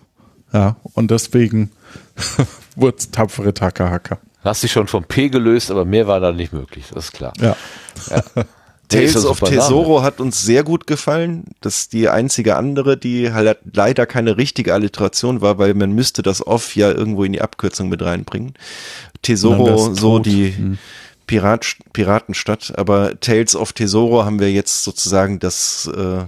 Ja, 0.53 0.77
und 0.93 1.11
deswegen 1.11 1.71
wurde 2.77 2.95
es 2.97 3.11
tapfere 3.11 3.53
Tackerhacker. 3.53 4.17
Hast 4.45 4.63
dich 4.63 4.71
schon 4.71 4.87
vom 4.87 5.03
P 5.03 5.27
gelöst, 5.27 5.71
aber 5.71 5.83
mehr 5.83 6.07
war 6.07 6.21
da 6.21 6.31
nicht 6.31 6.53
möglich, 6.53 6.85
das 6.93 7.07
ist 7.07 7.11
klar. 7.11 7.33
Ja. 7.41 7.57
ja. 8.09 8.23
Tales 8.87 9.25
of 9.25 9.41
Tesoro 9.41 10.03
hat 10.03 10.21
uns 10.21 10.41
sehr 10.41 10.63
gut 10.63 10.87
gefallen. 10.87 11.43
Das 11.59 11.79
ist 11.79 11.93
die 11.93 12.07
einzige 12.07 12.55
andere, 12.55 12.95
die 12.95 13.33
halt 13.33 13.57
leider 13.73 14.05
keine 14.05 14.37
richtige 14.37 14.73
Alliteration 14.73 15.41
war, 15.41 15.57
weil 15.57 15.73
man 15.73 15.91
müsste 15.91 16.21
das 16.21 16.47
Off 16.47 16.77
ja 16.77 16.91
irgendwo 16.91 17.25
in 17.25 17.33
die 17.33 17.41
Abkürzung 17.41 17.89
mit 17.89 18.01
reinbringen. 18.01 18.53
Tesoro, 19.21 19.93
so 19.93 20.19
die, 20.19 20.55
hm. 20.55 20.77
Pirat, 21.27 21.77
Piratenstadt, 21.93 22.73
aber 22.77 23.19
Tales 23.19 23.55
of 23.55 23.73
Tesoro 23.73 24.25
haben 24.25 24.39
wir 24.39 24.51
jetzt 24.51 24.83
sozusagen 24.83 25.39
das, 25.39 25.89
äh, 25.95 26.25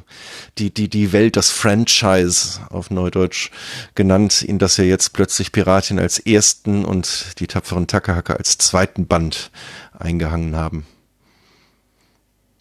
die, 0.57 0.73
die, 0.73 0.89
die 0.89 1.11
Welt, 1.11 1.35
das 1.35 1.49
Franchise 1.49 2.59
auf 2.69 2.89
Neudeutsch 2.89 3.51
genannt, 3.95 4.41
in 4.41 4.59
das 4.59 4.77
wir 4.77 4.85
jetzt 4.85 5.13
plötzlich 5.13 5.51
Piratin 5.51 5.99
als 5.99 6.19
ersten 6.19 6.85
und 6.85 7.39
die 7.39 7.47
tapferen 7.47 7.87
Tackerhacker 7.87 8.37
als 8.37 8.57
zweiten 8.57 9.07
Band 9.07 9.51
eingehangen 9.97 10.55
haben. 10.55 10.85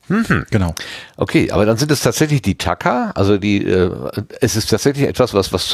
Mhm. 0.08 0.46
Genau. 0.50 0.74
Okay, 1.16 1.50
aber 1.50 1.66
dann 1.66 1.76
sind 1.76 1.90
es 1.90 2.00
tatsächlich 2.00 2.42
die 2.42 2.56
Tacker, 2.56 3.12
also 3.16 3.38
die, 3.38 3.64
äh, 3.64 3.90
es 4.40 4.56
ist 4.56 4.70
tatsächlich 4.70 5.08
etwas, 5.08 5.34
was, 5.34 5.52
was 5.52 5.68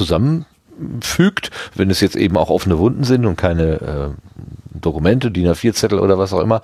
zusammenfügt, 0.73 1.51
wenn 1.75 1.91
es 1.91 2.01
jetzt 2.01 2.17
eben 2.17 2.37
auch 2.37 2.51
offene 2.51 2.79
Wunden 2.79 3.05
sind 3.05 3.27
und 3.27 3.37
keine 3.37 3.63
äh, 3.63 4.11
Dokumente, 4.75 5.31
DIN 5.31 5.49
A4-Zettel 5.49 5.99
oder 5.99 6.19
was 6.19 6.33
auch 6.33 6.41
immer. 6.41 6.63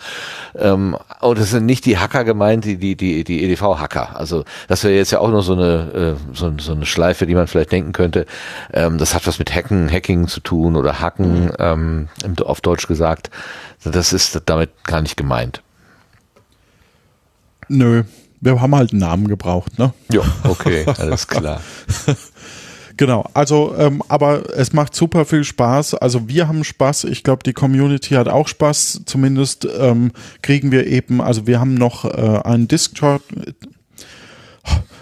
Ähm, 0.57 0.97
und 1.21 1.39
es 1.39 1.51
sind 1.51 1.67
nicht 1.67 1.85
die 1.85 1.99
Hacker 1.99 2.25
gemeint, 2.25 2.65
die, 2.65 2.77
die, 2.77 2.97
die, 2.97 3.23
die 3.23 3.45
EDV-Hacker. 3.45 4.17
Also 4.17 4.45
das 4.67 4.83
wäre 4.83 4.95
jetzt 4.95 5.13
ja 5.13 5.21
auch 5.21 5.31
noch 5.31 5.43
so 5.43 5.53
eine, 5.53 6.17
äh, 6.17 6.35
so, 6.35 6.53
so 6.59 6.73
eine 6.73 6.87
Schleife, 6.87 7.27
die 7.27 7.35
man 7.35 7.47
vielleicht 7.47 7.73
denken 7.73 7.93
könnte. 7.93 8.27
Ähm, 8.73 8.99
das 8.99 9.15
hat 9.15 9.27
was 9.27 9.39
mit 9.39 9.55
Hacken, 9.55 9.91
Hacking 9.91 10.27
zu 10.27 10.41
tun 10.41 10.75
oder 10.75 11.01
Hacken, 11.01 11.47
mhm. 11.47 11.53
ähm, 11.59 12.09
auf 12.45 12.61
Deutsch 12.61 12.87
gesagt. 12.87 13.31
Das 13.85 14.13
ist 14.13 14.41
damit 14.47 14.71
gar 14.85 15.03
nicht 15.03 15.17
gemeint. 15.17 15.63
Nö, 17.69 18.05
wir 18.41 18.61
haben 18.61 18.75
halt 18.75 18.93
einen 18.93 19.01
Namen 19.01 19.29
gebraucht, 19.29 19.79
ne? 19.79 19.93
Ja, 20.11 20.23
okay, 20.45 20.87
alles 20.99 21.27
klar. 21.27 21.61
Genau, 22.99 23.25
also 23.33 23.77
ähm, 23.79 24.03
aber 24.09 24.57
es 24.57 24.73
macht 24.73 24.93
super 24.93 25.25
viel 25.25 25.45
Spaß. 25.45 25.95
Also 25.95 26.29
wir 26.29 26.49
haben 26.49 26.65
Spaß. 26.65 27.05
Ich 27.05 27.23
glaube, 27.23 27.45
die 27.45 27.53
Community 27.53 28.15
hat 28.15 28.27
auch 28.27 28.49
Spaß. 28.49 29.03
Zumindest 29.07 29.69
ähm, 29.79 30.11
kriegen 30.43 30.73
wir 30.73 30.85
eben, 30.89 31.21
also 31.21 31.47
wir 31.47 31.61
haben 31.61 31.75
noch 31.75 32.05
äh, 32.05 32.41
einen 32.43 32.67
Discord, 32.67 33.23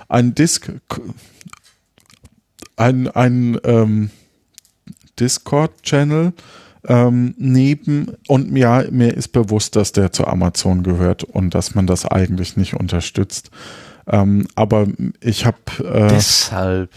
ein 0.09 0.35
Disk, 0.35 0.71
ein, 2.77 3.09
ein 3.09 3.59
ähm, 3.65 4.11
Discord-Channel 5.19 6.35
ähm, 6.87 7.35
neben 7.39 8.13
und 8.29 8.55
ja, 8.55 8.85
mir 8.91 9.15
ist 9.15 9.29
bewusst, 9.29 9.75
dass 9.75 9.93
der 9.93 10.13
zu 10.13 10.27
Amazon 10.27 10.83
gehört 10.83 11.25
und 11.25 11.55
dass 11.55 11.75
man 11.75 11.87
das 11.87 12.05
eigentlich 12.05 12.59
nicht 12.59 12.75
unterstützt. 12.75 13.51
Ähm, 14.07 14.47
aber 14.55 14.87
ich 15.21 15.47
habe 15.47 15.57
äh, 15.83 16.09
deshalb 16.09 16.91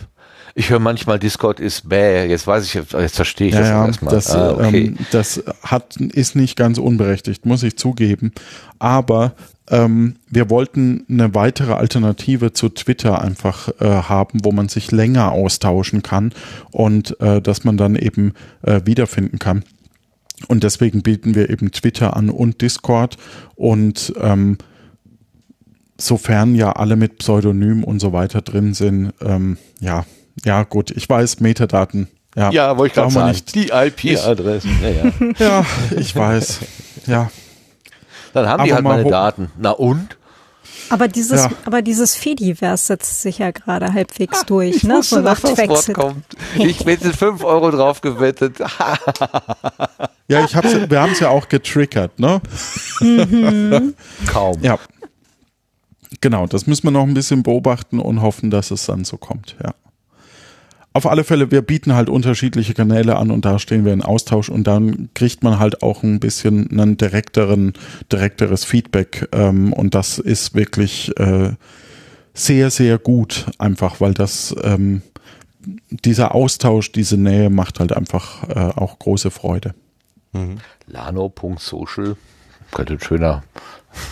ich 0.60 0.70
höre 0.70 0.80
manchmal, 0.80 1.20
Discord 1.20 1.62
ist 1.62 1.88
bäh. 1.88 2.26
Jetzt 2.26 2.46
weiß 2.46 2.66
ich, 2.66 2.74
jetzt 2.74 3.16
verstehe 3.16 3.48
ich 3.48 3.54
ja, 3.54 3.62
das 3.62 3.70
ja, 3.70 3.86
erstmal. 3.86 4.14
Das, 4.14 4.36
ah, 4.36 4.52
okay. 4.52 4.88
ähm, 4.88 4.98
das 5.12 5.42
hat, 5.64 5.96
ist 5.96 6.36
nicht 6.36 6.58
ganz 6.58 6.78
unberechtigt, 6.78 7.46
muss 7.46 7.64
ich 7.64 7.78
zugeben. 7.78 8.34
Aber 8.78 9.36
ähm, 9.70 10.18
wir 10.30 10.50
wollten 10.50 11.06
eine 11.10 11.34
weitere 11.34 11.72
Alternative 11.72 12.52
zu 12.52 12.68
Twitter 12.68 13.22
einfach 13.22 13.70
äh, 13.80 13.86
haben, 13.86 14.40
wo 14.44 14.52
man 14.52 14.68
sich 14.68 14.92
länger 14.92 15.32
austauschen 15.32 16.04
kann 16.04 16.34
und 16.72 17.18
äh, 17.22 17.42
dass 17.42 17.64
man 17.64 17.78
dann 17.78 17.96
eben 17.96 18.34
äh, 18.62 18.82
wiederfinden 18.84 19.40
kann. 19.40 19.64
Und 20.50 20.66
deswegen 20.66 21.04
bieten 21.04 21.36
wir 21.36 21.50
eben 21.50 21.72
Twitter 21.72 22.18
an 22.18 22.30
und 22.30 22.62
Discord 22.62 23.16
und 23.56 24.14
ähm, 24.20 24.58
sofern 25.98 26.54
ja 26.54 26.74
alle 26.74 26.98
mit 26.98 27.20
Pseudonym 27.20 27.86
und 27.86 28.00
so 28.00 28.12
weiter 28.12 28.42
drin 28.42 28.74
sind, 28.74 29.14
ähm, 29.22 29.58
ja, 29.80 30.06
ja, 30.46 30.64
gut, 30.64 30.92
ich 30.92 31.08
weiß, 31.10 31.40
Metadaten. 31.40 32.08
Ja, 32.36 32.52
ja 32.52 32.78
wollte 32.78 32.92
ich 32.92 32.96
gerade 32.96 33.12
sagen. 33.12 33.30
Nicht. 33.30 33.56
Die 33.56 33.70
IP-Adressen. 33.70 34.78
Ja, 34.82 34.90
ja. 34.90 35.12
ja, 35.40 35.66
ich 35.98 36.16
weiß. 36.16 36.60
Ja. 37.08 37.32
Dann 38.34 38.48
haben 38.48 38.60
aber 38.60 38.64
die 38.66 38.74
halt 38.74 38.84
meine 38.84 39.10
Daten. 39.10 39.52
Na 39.58 39.72
und? 39.72 40.18
Aber 40.92 41.08
dieses, 41.08 41.44
ja. 41.44 41.52
aber 41.66 41.82
dieses 41.84 42.16
Fediverse 42.16 42.88
setzt 42.88 43.22
sich 43.22 43.40
ja 43.40 43.52
gerade 43.52 43.94
halbwegs 43.94 44.44
durch, 44.46 44.78
ich 44.78 44.84
ne? 44.84 45.04
So 45.04 45.20
nach 45.20 45.40
das 45.40 45.58
Wort 45.58 45.94
kommt. 45.94 46.26
Ich 46.58 46.84
wette 46.86 47.14
5 47.14 47.44
Euro 47.44 47.70
drauf 47.70 48.02
gewettet. 48.02 48.58
ja, 50.28 50.46
ich 50.46 50.56
hab's, 50.56 50.90
wir 50.90 51.00
haben 51.00 51.12
es 51.12 51.20
ja 51.20 51.30
auch 51.30 51.48
getriggert, 51.48 52.20
ne? 52.20 52.42
Mhm. 53.02 53.94
Kaum. 54.28 54.58
Ja. 54.62 54.80
Genau, 56.22 56.48
das 56.48 56.66
müssen 56.66 56.88
wir 56.88 56.92
noch 56.92 57.04
ein 57.04 57.14
bisschen 57.14 57.44
beobachten 57.44 58.00
und 58.00 58.22
hoffen, 58.24 58.50
dass 58.50 58.72
es 58.72 58.88
dann 58.88 59.06
so 59.06 59.18
kommt, 59.18 59.56
ja 59.64 59.74
auf 60.94 61.06
alle 61.06 61.24
Fälle, 61.24 61.52
wir 61.52 61.62
bieten 61.62 61.94
halt 61.94 62.10
unterschiedliche 62.10 62.74
Kanäle 62.74 63.18
an 63.18 63.32
und 63.32 63.46
da 63.46 63.60
stehen 63.60 63.86
wir 63.86 63.94
in 63.94 64.02
Austausch 64.02 64.50
und 64.50 64.66
dann 64.66 65.10
kriegt 65.14 65.44
man 65.44 65.60
halt 65.60 65.84
auch 65.84 66.04
ein 66.04 66.20
bisschen 66.20 66.70
einen 66.72 66.98
direkteren, 66.98 67.74
direkteres 68.12 68.66
Feedback 68.66 69.28
ähm, 69.32 69.72
und 69.74 69.94
das 69.94 70.18
ist 70.18 70.56
wirklich 70.56 71.16
äh, 71.20 71.52
sehr, 72.34 72.72
sehr 72.72 72.98
gut, 72.98 73.46
einfach 73.60 74.02
weil 74.02 74.14
das 74.14 74.56
ähm, 74.64 75.02
dieser 75.90 76.34
Austausch, 76.34 76.92
diese 76.92 77.18
Nähe 77.18 77.50
macht 77.50 77.80
halt 77.80 77.94
einfach 77.94 78.50
äh, 78.50 78.72
auch 78.76 78.98
große 78.98 79.30
Freude. 79.30 79.76
Mhm. 80.32 80.58
Lano.social 80.88 82.16
könnte 82.72 82.94
ein 82.94 83.00
schöner 83.00 83.44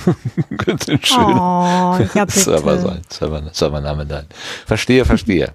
könnte 0.58 0.94
ein 0.94 1.04
schöner 1.04 2.00
oh, 2.00 2.18
ja, 2.18 2.28
Server 2.30 2.80
sein, 2.80 3.02
Server, 3.10 3.44
Servername 3.52 4.06
nein. 4.06 4.26
Verstehe, 4.66 5.06
verstehe. 5.06 5.54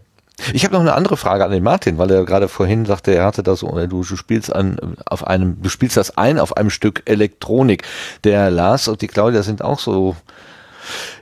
Ich 0.53 0.65
habe 0.65 0.75
noch 0.75 0.81
eine 0.81 0.95
andere 0.95 1.17
Frage 1.17 1.45
an 1.45 1.51
den 1.51 1.63
Martin, 1.63 1.99
weil 1.99 2.11
er 2.11 2.25
gerade 2.25 2.49
vorhin 2.49 2.85
sagte, 2.85 3.15
er 3.15 3.25
hatte 3.25 3.43
das, 3.43 3.61
du, 3.61 3.87
du 3.87 4.03
spielst 4.05 4.55
an, 4.55 4.97
auf 5.07 5.27
einem, 5.27 5.61
du 5.63 5.69
spielst 5.69 5.97
das 5.97 6.17
ein 6.17 6.39
auf 6.39 6.57
einem 6.57 6.71
Stück 6.71 7.03
Elektronik. 7.05 7.85
Der 8.25 8.51
Lars 8.51 8.89
und 8.89 9.03
die 9.03 9.07
Claudia 9.07 9.43
sind 9.43 9.63
auch 9.63 9.79
so 9.79 10.17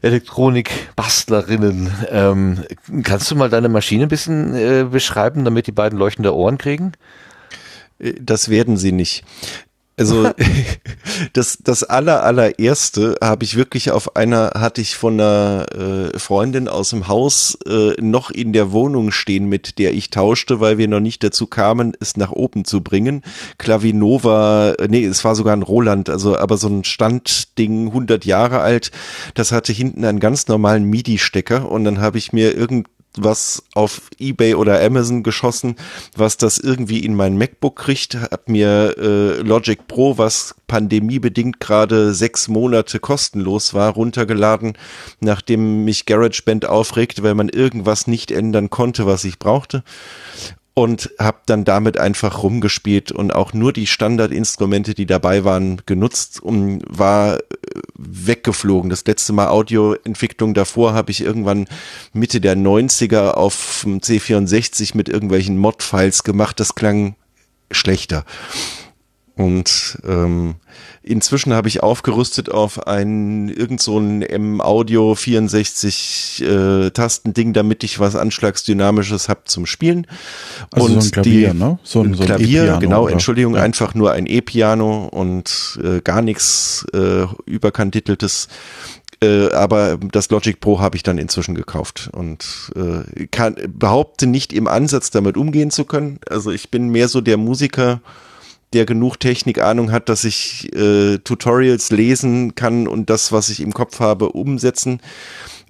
Elektronik-Bastlerinnen. 0.02 1.92
Ähm, 2.10 2.64
kannst 3.02 3.30
du 3.30 3.36
mal 3.36 3.51
deine 3.51 3.68
Maschine 3.68 4.05
ein 4.05 4.09
bisschen 4.09 4.55
äh, 4.55 4.84
beschreiben, 4.84 5.44
damit 5.44 5.66
die 5.66 5.72
beiden 5.72 5.98
leuchtende 5.98 6.34
Ohren 6.34 6.59
kriegen? 6.59 6.92
Das 8.18 8.48
werden 8.48 8.78
sie 8.78 8.92
nicht. 8.92 9.24
Also 10.01 10.31
das, 11.32 11.59
das 11.62 11.85
aller, 11.85 12.24
allererste 12.24 13.16
habe 13.22 13.44
ich 13.44 13.56
wirklich 13.56 13.90
auf 13.90 14.16
einer, 14.16 14.52
hatte 14.56 14.81
ich 14.81 14.97
von 14.97 15.14
einer 15.14 15.66
äh, 16.14 16.18
Freundin 16.18 16.68
aus 16.68 16.90
dem 16.90 17.09
Haus 17.09 17.59
äh, 17.66 17.93
noch 18.01 18.31
in 18.31 18.52
der 18.52 18.72
Wohnung 18.72 19.12
stehen, 19.12 19.48
mit 19.48 19.78
der 19.78 19.94
ich 19.94 20.10
tauschte, 20.10 20.60
weil 20.60 20.78
wir 20.78 20.89
noch 20.89 21.01
nicht 21.01 21.22
dazu 21.22 21.47
kamen, 21.47 21.93
es 22.01 22.16
nach 22.16 22.32
oben 22.32 22.64
zu 22.64 22.82
bringen. 22.82 23.22
Klavinova, 23.59 24.72
äh, 24.72 24.89
nee, 24.89 25.05
es 25.05 25.24
war 25.24 25.35
sogar 25.35 25.55
ein 25.55 25.62
Roland, 25.62 26.09
also 26.09 26.36
aber 26.36 26.56
so 26.56 26.68
ein 26.68 26.85
Standding, 26.85 27.89
100 27.89 28.24
Jahre 28.24 28.60
alt, 28.60 28.90
das 29.35 29.52
hatte 29.52 29.72
hinten 29.72 30.05
einen 30.05 30.20
ganz 30.20 30.48
normalen 30.48 30.85
MIDI-Stecker 30.85 31.70
und 31.70 31.85
dann 31.85 32.01
habe 32.01 32.18
ich 32.18 32.32
mir 32.32 32.56
irgend 32.56 32.89
was 33.16 33.62
auf 33.74 34.03
eBay 34.19 34.55
oder 34.55 34.82
Amazon 34.82 35.23
geschossen, 35.23 35.77
was 36.16 36.37
das 36.37 36.59
irgendwie 36.59 37.01
in 37.01 37.15
mein 37.15 37.37
MacBook 37.37 37.77
kriegt, 37.77 38.15
hab 38.15 38.49
mir 38.49 38.97
äh, 38.99 39.41
Logic 39.41 39.87
Pro, 39.89 40.19
was 40.19 40.55
pandemiebedingt 40.69 41.59
gerade 41.59 42.15
sechs 42.15 42.49
Monate 42.49 43.01
kostenlos 43.01 43.74
war, 43.74 43.93
runtergeladen, 43.93 44.78
nachdem 45.20 45.85
mich 45.85 46.07
GarageBand 46.07 46.66
aufregte, 46.66 47.23
weil 47.23 47.35
man 47.35 47.49
irgendwas 47.49 48.07
nicht 48.07 48.31
ändern 48.31 48.70
konnte, 48.70 49.07
was 49.07 49.24
ich 49.24 49.39
brauchte 49.39 49.82
und 50.74 51.10
habe 51.18 51.38
dann 51.47 51.64
damit 51.64 51.98
einfach 51.98 52.42
rumgespielt 52.42 53.12
und 53.12 53.34
auch 53.34 53.52
nur 53.52 53.72
die 53.72 53.86
Standardinstrumente, 53.86 54.94
die 54.94 55.06
dabei 55.06 55.44
waren, 55.44 55.82
genutzt 55.84 56.40
und 56.40 56.82
war 56.86 57.38
äh, 57.38 57.40
weggeflogen. 57.97 58.90
Das 58.90 59.05
letzte 59.05 59.32
Mal 59.32 59.48
Audioentwicklung 59.48 60.55
davor 60.55 60.94
habe 60.94 61.10
ich 61.10 61.22
irgendwann 61.22 61.66
Mitte 62.12 62.40
der 62.40 62.56
90er 62.56 63.32
auf 63.32 63.82
dem 63.84 64.01
C64 64.01 64.97
mit 64.97 65.09
irgendwelchen 65.09 65.59
Mod-Files 65.59 66.22
gemacht. 66.22 66.60
Das 66.60 66.74
klang 66.74 67.16
schlechter. 67.70 68.24
Und 69.41 69.99
ähm, 70.07 70.57
inzwischen 71.03 71.55
habe 71.55 71.67
ich 71.69 71.83
aufgerüstet 71.83 72.51
auf 72.51 72.87
ein 72.87 73.49
irgend 73.49 73.81
so 73.81 73.99
ein 73.99 74.21
M-Audio 74.21 75.15
64 75.15 76.45
äh, 76.47 76.91
Tastending, 76.91 77.55
damit 77.55 77.83
ich 77.83 77.99
was 77.99 78.17
Anschlagsdynamisches 78.17 79.31
habe 79.31 79.41
zum 79.45 79.65
Spielen. 79.65 80.07
Also 80.71 80.87
und 80.87 81.01
so 81.01 81.09
ein 81.09 81.11
Klavier, 81.11 81.53
die, 81.53 81.59
ne? 81.59 81.79
So 81.83 82.03
ein, 82.03 82.12
so 82.12 82.23
ein 82.23 82.27
Klavier, 82.27 82.75
e 82.77 82.79
genau, 82.81 83.05
oder? 83.05 83.12
Entschuldigung, 83.12 83.55
ja. 83.55 83.62
einfach 83.62 83.95
nur 83.95 84.12
ein 84.12 84.27
E-Piano 84.27 85.09
und 85.11 85.81
äh, 85.83 86.03
gar 86.03 86.21
nichts 86.21 86.85
äh, 86.93 87.25
überkanteltes 87.47 88.49
äh, 89.23 89.51
aber 89.53 89.99
das 89.99 90.31
Logic 90.31 90.61
Pro 90.61 90.81
habe 90.81 90.97
ich 90.97 91.03
dann 91.03 91.19
inzwischen 91.19 91.55
gekauft 91.55 92.09
und 92.12 92.73
äh, 92.75 93.27
kann, 93.27 93.55
behaupte 93.69 94.27
nicht 94.27 94.53
im 94.55 94.67
Ansatz 94.67 95.11
damit 95.11 95.37
umgehen 95.37 95.71
zu 95.71 95.85
können. 95.85 96.21
Also 96.29 96.51
ich 96.51 96.71
bin 96.71 96.89
mehr 96.89 97.09
so 97.09 97.21
der 97.21 97.37
Musiker, 97.37 98.01
der 98.72 98.86
genug 98.86 99.18
Technikahnung 99.18 99.90
hat, 99.90 100.09
dass 100.09 100.24
ich 100.24 100.72
äh, 100.76 101.18
Tutorials 101.18 101.90
lesen 101.90 102.55
kann 102.55 102.86
und 102.86 103.10
das, 103.10 103.32
was 103.32 103.48
ich 103.48 103.60
im 103.60 103.72
Kopf 103.72 103.98
habe, 103.98 104.30
umsetzen. 104.30 105.01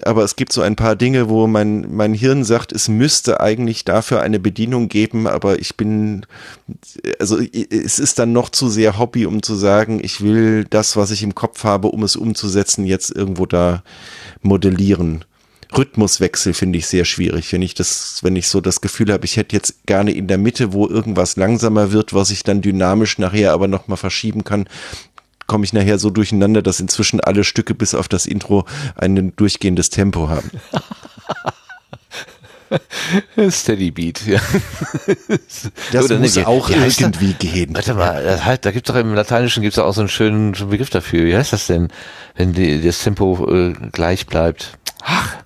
Aber 0.02 0.24
es 0.24 0.36
gibt 0.36 0.52
so 0.52 0.62
ein 0.62 0.77
paar 0.77 0.97
Dinge, 0.97 1.28
wo 1.28 1.47
mein, 1.47 1.94
mein 1.94 2.14
Hirn 2.14 2.44
sagt, 2.44 2.72
es 2.72 2.89
müsste 2.89 3.40
eigentlich 3.40 3.85
dafür 3.85 4.20
eine 4.22 4.39
Bedienung 4.39 4.89
geben, 4.89 5.27
aber 5.27 5.59
ich 5.59 5.77
bin, 5.77 6.27
also 7.18 7.39
es 7.39 7.98
ist 7.98 8.18
dann 8.18 8.32
noch 8.32 8.51
zu 8.51 8.68
sehr 8.68 8.98
Hobby, 8.98 9.27
um 9.27 9.43
zu 9.43 9.55
sagen, 9.55 10.01
ich 10.02 10.22
will 10.22 10.64
das, 10.68 10.97
was 10.97 11.10
ich 11.10 11.22
im 11.22 11.35
Kopf 11.35 11.64
habe, 11.64 11.89
um 11.89 12.02
es 12.02 12.16
umzusetzen, 12.16 12.85
jetzt 12.85 13.10
irgendwo 13.10 13.47
da 13.47 13.82
modellieren. 14.43 15.24
Rhythmuswechsel 15.77 16.55
finde 16.55 16.79
ich 16.79 16.87
sehr 16.87 17.05
schwierig. 17.05 17.53
Wenn 17.53 17.63
ich 17.63 17.75
das, 17.75 18.23
wenn 18.23 18.37
ich 18.37 18.49
so 18.49 18.61
das 18.61 18.81
Gefühl 18.81 19.13
habe, 19.13 19.25
ich 19.25 19.37
hätte 19.37 19.55
jetzt 19.55 19.87
gerne 19.87 20.13
in 20.13 20.27
der 20.27 20.39
Mitte, 20.39 20.73
wo 20.73 20.87
irgendwas 20.87 21.37
langsamer 21.37 21.93
wird, 21.93 22.15
was 22.15 22.31
ich 22.31 22.43
dann 22.43 22.63
dynamisch 22.63 23.19
nachher 23.19 23.53
aber 23.53 23.69
nochmal 23.69 23.97
verschieben 23.97 24.45
kann, 24.45 24.69
komme 25.47 25.65
ich 25.65 25.73
nachher 25.73 25.99
so 25.99 26.11
durcheinander, 26.11 26.63
dass 26.63 26.81
inzwischen 26.81 27.21
alle 27.21 27.43
Stücke 27.43 27.75
bis 27.75 27.95
auf 27.95 28.09
das 28.09 28.27
Intro 28.27 28.67
ein 28.95 29.35
durchgehendes 29.37 29.91
Tempo 29.91 30.29
haben. 30.29 30.51
Steady 33.51 33.91
Beat, 33.91 34.25
ja. 34.27 34.41
Das 35.93 36.05
Oder 36.05 36.21
muss 36.21 36.39
auch 36.39 36.71
irgendwie 36.71 37.35
gehen. 37.35 37.75
Warte 37.75 37.95
mal, 37.95 38.45
halt, 38.45 38.65
da 38.65 38.71
gibt 38.71 38.89
es 38.89 38.95
doch 38.95 39.01
im 39.01 39.15
Lateinischen 39.15 39.63
gibt's 39.63 39.79
auch 39.79 39.93
so 39.93 40.03
einen 40.03 40.09
schönen 40.09 40.53
Begriff 40.53 40.91
dafür. 40.91 41.27
Wie 41.27 41.37
heißt 41.37 41.53
das 41.53 41.67
denn, 41.67 41.89
wenn 42.37 42.53
die, 42.53 42.81
das 42.81 43.03
Tempo 43.03 43.49
äh, 43.51 43.73
gleich 43.91 44.27
bleibt? 44.27 44.79
Ach, 45.03 45.37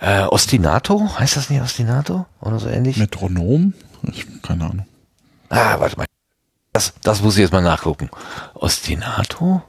äh, 0.00 0.22
Ostinato? 0.24 1.18
Heißt 1.18 1.36
das 1.36 1.50
nicht 1.50 1.62
Ostinato? 1.62 2.26
Oder 2.40 2.58
so 2.58 2.68
ähnlich? 2.68 2.96
Metronom? 2.96 3.74
Ich, 4.02 4.26
keine 4.42 4.64
Ahnung. 4.64 4.86
Ah, 5.48 5.78
warte 5.78 5.96
mal. 5.96 6.06
Das, 6.72 6.92
das 7.02 7.22
muss 7.22 7.36
ich 7.36 7.42
jetzt 7.42 7.52
mal 7.52 7.62
nachgucken. 7.62 8.10
Ostinato? 8.54 9.62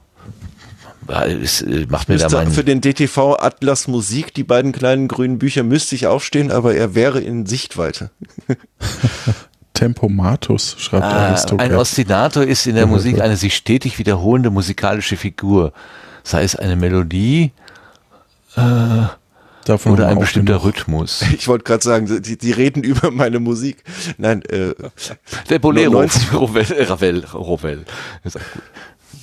Es 1.07 1.61
äh, 1.61 1.85
macht 1.89 2.09
mir 2.09 2.15
müsste 2.15 2.29
da 2.29 2.45
für 2.47 2.63
den 2.63 2.81
DTV 2.81 3.37
Atlas 3.39 3.87
Musik 3.87 4.33
die 4.33 4.43
beiden 4.43 4.73
kleinen 4.73 5.07
grünen 5.07 5.39
Bücher 5.39 5.63
müsste 5.63 5.95
ich 5.95 6.07
aufstehen, 6.07 6.51
aber 6.51 6.75
er 6.75 6.95
wäre 6.95 7.21
in 7.21 7.45
Sichtweite. 7.45 8.11
Tempomatus, 9.73 10.75
schreibt 10.79 11.05
ah, 11.05 11.27
Aristoteles. 11.27 11.71
Ein 11.71 11.77
Ostinato 11.77 12.41
ist 12.41 12.65
in 12.65 12.75
der 12.75 12.87
Musik 12.87 13.21
eine 13.21 13.37
sich 13.37 13.55
stetig 13.55 13.99
wiederholende 13.99 14.49
musikalische 14.49 15.17
Figur. 15.17 15.71
Sei 16.23 16.43
es 16.43 16.55
eine 16.55 16.75
Melodie, 16.75 17.51
äh, 18.55 19.03
Davon 19.67 19.91
Oder 19.91 20.07
ein 20.07 20.17
bestimmter 20.17 20.63
Rhythmus. 20.63 21.25
Ich 21.37 21.49
wollte 21.49 21.65
gerade 21.65 21.83
sagen, 21.83 22.21
die, 22.21 22.37
die, 22.37 22.51
reden 22.51 22.83
über 22.83 23.11
meine 23.11 23.39
Musik. 23.39 23.83
Nein, 24.17 24.41
äh, 24.43 24.73
der 25.49 25.59
Bolero, 25.59 25.99
Ravel, 25.99 26.83
Ravel, 26.85 27.25
Ravel. 27.33 27.85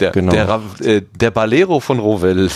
Der, 0.00 0.10
genau. 0.10 0.32
der, 0.32 0.60
äh, 0.82 1.02
der 1.18 1.30
Balero 1.30 1.80
von 1.80 1.98
Rovel. 1.98 2.50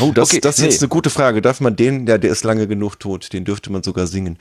Oh, 0.00 0.12
das, 0.12 0.30
okay, 0.30 0.40
das 0.40 0.56
ist 0.56 0.60
nee. 0.60 0.68
jetzt 0.68 0.82
eine 0.82 0.88
gute 0.88 1.08
Frage. 1.08 1.40
Darf 1.40 1.60
man 1.60 1.76
den, 1.76 2.04
der, 2.04 2.18
der 2.18 2.30
ist 2.30 2.44
lange 2.44 2.66
genug 2.66 3.00
tot, 3.00 3.32
den 3.32 3.46
dürfte 3.46 3.72
man 3.72 3.82
sogar 3.82 4.06
singen. 4.06 4.36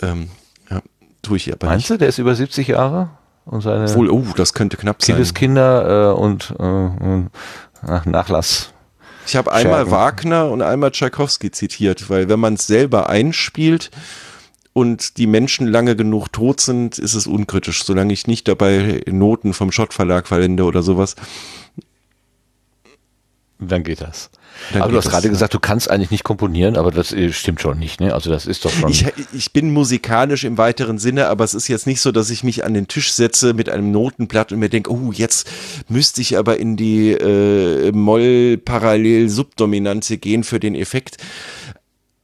Ähm, 0.00 0.28
ja, 0.70 0.80
tue 1.22 1.38
ich 1.38 1.52
aber 1.52 1.66
Meinst 1.66 1.90
nicht. 1.90 1.90
du, 1.90 1.98
der 1.98 2.08
ist 2.08 2.18
über 2.18 2.36
70 2.36 2.68
Jahre? 2.68 3.10
Und 3.46 3.62
seine 3.62 3.92
Wohl, 3.94 4.10
oh, 4.10 4.26
das 4.36 4.52
könnte 4.52 4.76
knapp 4.76 5.02
sein. 5.02 5.16
Kindeskinder 5.16 6.12
äh, 6.12 6.14
und, 6.14 6.54
äh, 6.56 6.62
und 6.62 7.30
Nachlass 8.06 8.73
ich 9.26 9.36
habe 9.36 9.52
einmal 9.52 9.90
Wagner 9.90 10.50
und 10.50 10.62
einmal 10.62 10.90
Tchaikovsky 10.90 11.50
zitiert, 11.50 12.10
weil 12.10 12.28
wenn 12.28 12.40
man 12.40 12.54
es 12.54 12.66
selber 12.66 13.08
einspielt 13.08 13.90
und 14.72 15.18
die 15.18 15.26
Menschen 15.26 15.66
lange 15.66 15.96
genug 15.96 16.28
tot 16.32 16.60
sind, 16.60 16.98
ist 16.98 17.14
es 17.14 17.26
unkritisch, 17.26 17.84
solange 17.84 18.12
ich 18.12 18.26
nicht 18.26 18.48
dabei 18.48 19.02
Noten 19.06 19.54
vom 19.54 19.72
Schott 19.72 19.94
Verlag 19.94 20.26
verwende 20.26 20.64
oder 20.64 20.82
sowas. 20.82 21.16
Dann 23.58 23.84
geht 23.84 24.00
das. 24.00 24.30
Dann 24.72 24.82
aber 24.82 24.92
du 24.92 24.98
hast 24.98 25.10
gerade 25.10 25.28
gesagt, 25.28 25.54
du 25.54 25.60
kannst 25.60 25.90
eigentlich 25.90 26.10
nicht 26.10 26.24
komponieren, 26.24 26.76
aber 26.76 26.90
das 26.90 27.12
äh, 27.12 27.32
stimmt 27.32 27.60
schon 27.60 27.78
nicht, 27.78 28.00
ne? 28.00 28.14
Also 28.14 28.30
das 28.30 28.46
ist 28.46 28.64
doch 28.64 28.70
schon. 28.70 28.90
Ich, 28.90 29.06
ich 29.32 29.52
bin 29.52 29.72
musikalisch 29.72 30.44
im 30.44 30.58
weiteren 30.58 30.98
Sinne, 30.98 31.28
aber 31.28 31.44
es 31.44 31.54
ist 31.54 31.68
jetzt 31.68 31.86
nicht 31.86 32.00
so, 32.00 32.10
dass 32.12 32.30
ich 32.30 32.44
mich 32.44 32.64
an 32.64 32.74
den 32.74 32.88
Tisch 32.88 33.12
setze 33.12 33.54
mit 33.54 33.68
einem 33.68 33.90
Notenblatt 33.90 34.52
und 34.52 34.58
mir 34.58 34.68
denke, 34.68 34.90
oh, 34.90 35.12
jetzt 35.12 35.50
müsste 35.88 36.20
ich 36.20 36.38
aber 36.38 36.58
in 36.58 36.76
die 36.76 37.12
äh, 37.12 37.92
Moll-Parallel-Subdominante 37.92 40.18
gehen 40.18 40.44
für 40.44 40.60
den 40.60 40.74
Effekt. 40.74 41.16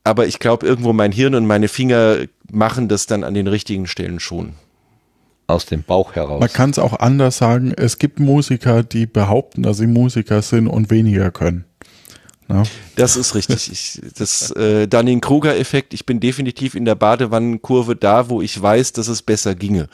Aber 0.03 0.27
ich 0.27 0.39
glaube, 0.39 0.67
irgendwo 0.67 0.93
mein 0.93 1.13
Hirn 1.13 1.35
und 1.35 1.47
meine 1.47 1.69
Finger 1.69 2.17
machen 2.51 2.89
das 2.89 3.07
dann 3.07 3.23
an 3.23 3.35
den 3.35 3.47
richtigen 3.47 3.87
Stellen 3.87 4.19
schon 4.19 4.55
aus 5.51 5.67
dem 5.67 5.83
Bauch 5.83 6.15
heraus. 6.15 6.41
Man 6.41 6.53
kann 6.53 6.71
es 6.71 6.79
auch 6.79 6.99
anders 6.99 7.39
sagen, 7.39 7.73
es 7.77 7.99
gibt 7.99 8.21
Musiker, 8.21 8.83
die 8.83 9.07
behaupten, 9.07 9.63
dass 9.63 9.79
sie 9.79 9.87
Musiker 9.87 10.43
sind 10.43 10.69
und 10.69 10.91
weniger 10.91 11.31
können. 11.31 11.65
Ja. 12.51 12.65
Das 12.97 13.17
ist 13.17 13.35
richtig. 13.35 13.71
Ich, 13.71 14.01
das 14.17 14.51
äh, 14.53 14.87
Dunning-Kruger-Effekt. 14.89 15.95
Ich 15.95 16.05
bin 16.05 16.21
definitiv 16.21 16.75
in 16.75 16.85
der 16.85 16.97
Badewannenkurve 16.97 17.97
da, 17.97 18.29
wo 18.29 18.43
ich 18.43 18.61
weiß, 18.61 18.93
dass 18.93 19.09
es 19.09 19.23
besser 19.23 19.55
ginge. 19.55 19.89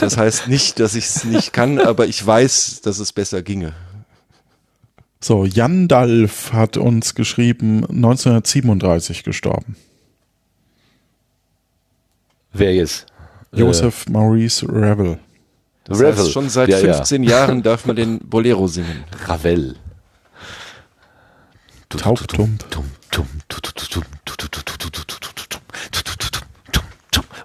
Das 0.00 0.16
heißt 0.16 0.48
nicht, 0.48 0.80
dass 0.80 0.94
ich 0.94 1.04
es 1.04 1.24
nicht 1.24 1.52
kann, 1.52 1.78
aber 1.78 2.06
ich 2.06 2.24
weiß, 2.26 2.80
dass 2.82 2.98
es 2.98 3.12
besser 3.12 3.42
ginge. 3.42 3.72
So, 5.20 5.44
Jan 5.44 5.86
Dalf 5.86 6.52
hat 6.52 6.76
uns 6.76 7.14
geschrieben, 7.14 7.84
1937 7.84 9.22
gestorben. 9.22 9.76
Wer 12.52 12.74
jetzt? 12.74 13.06
Joseph 13.52 14.06
äh, 14.06 14.10
Maurice 14.10 14.66
Revel. 14.68 15.18
Das 15.84 16.00
Revel. 16.00 16.16
Heißt, 16.16 16.32
schon 16.32 16.48
seit 16.48 16.68
ja, 16.68 16.78
15 16.78 17.22
ja. 17.22 17.30
Jahren 17.30 17.62
darf 17.62 17.86
man 17.86 17.96
den 17.96 18.18
Bolero 18.18 18.66
singen. 18.66 19.04
Ravel. 19.26 19.76
Taubtum. 21.96 22.58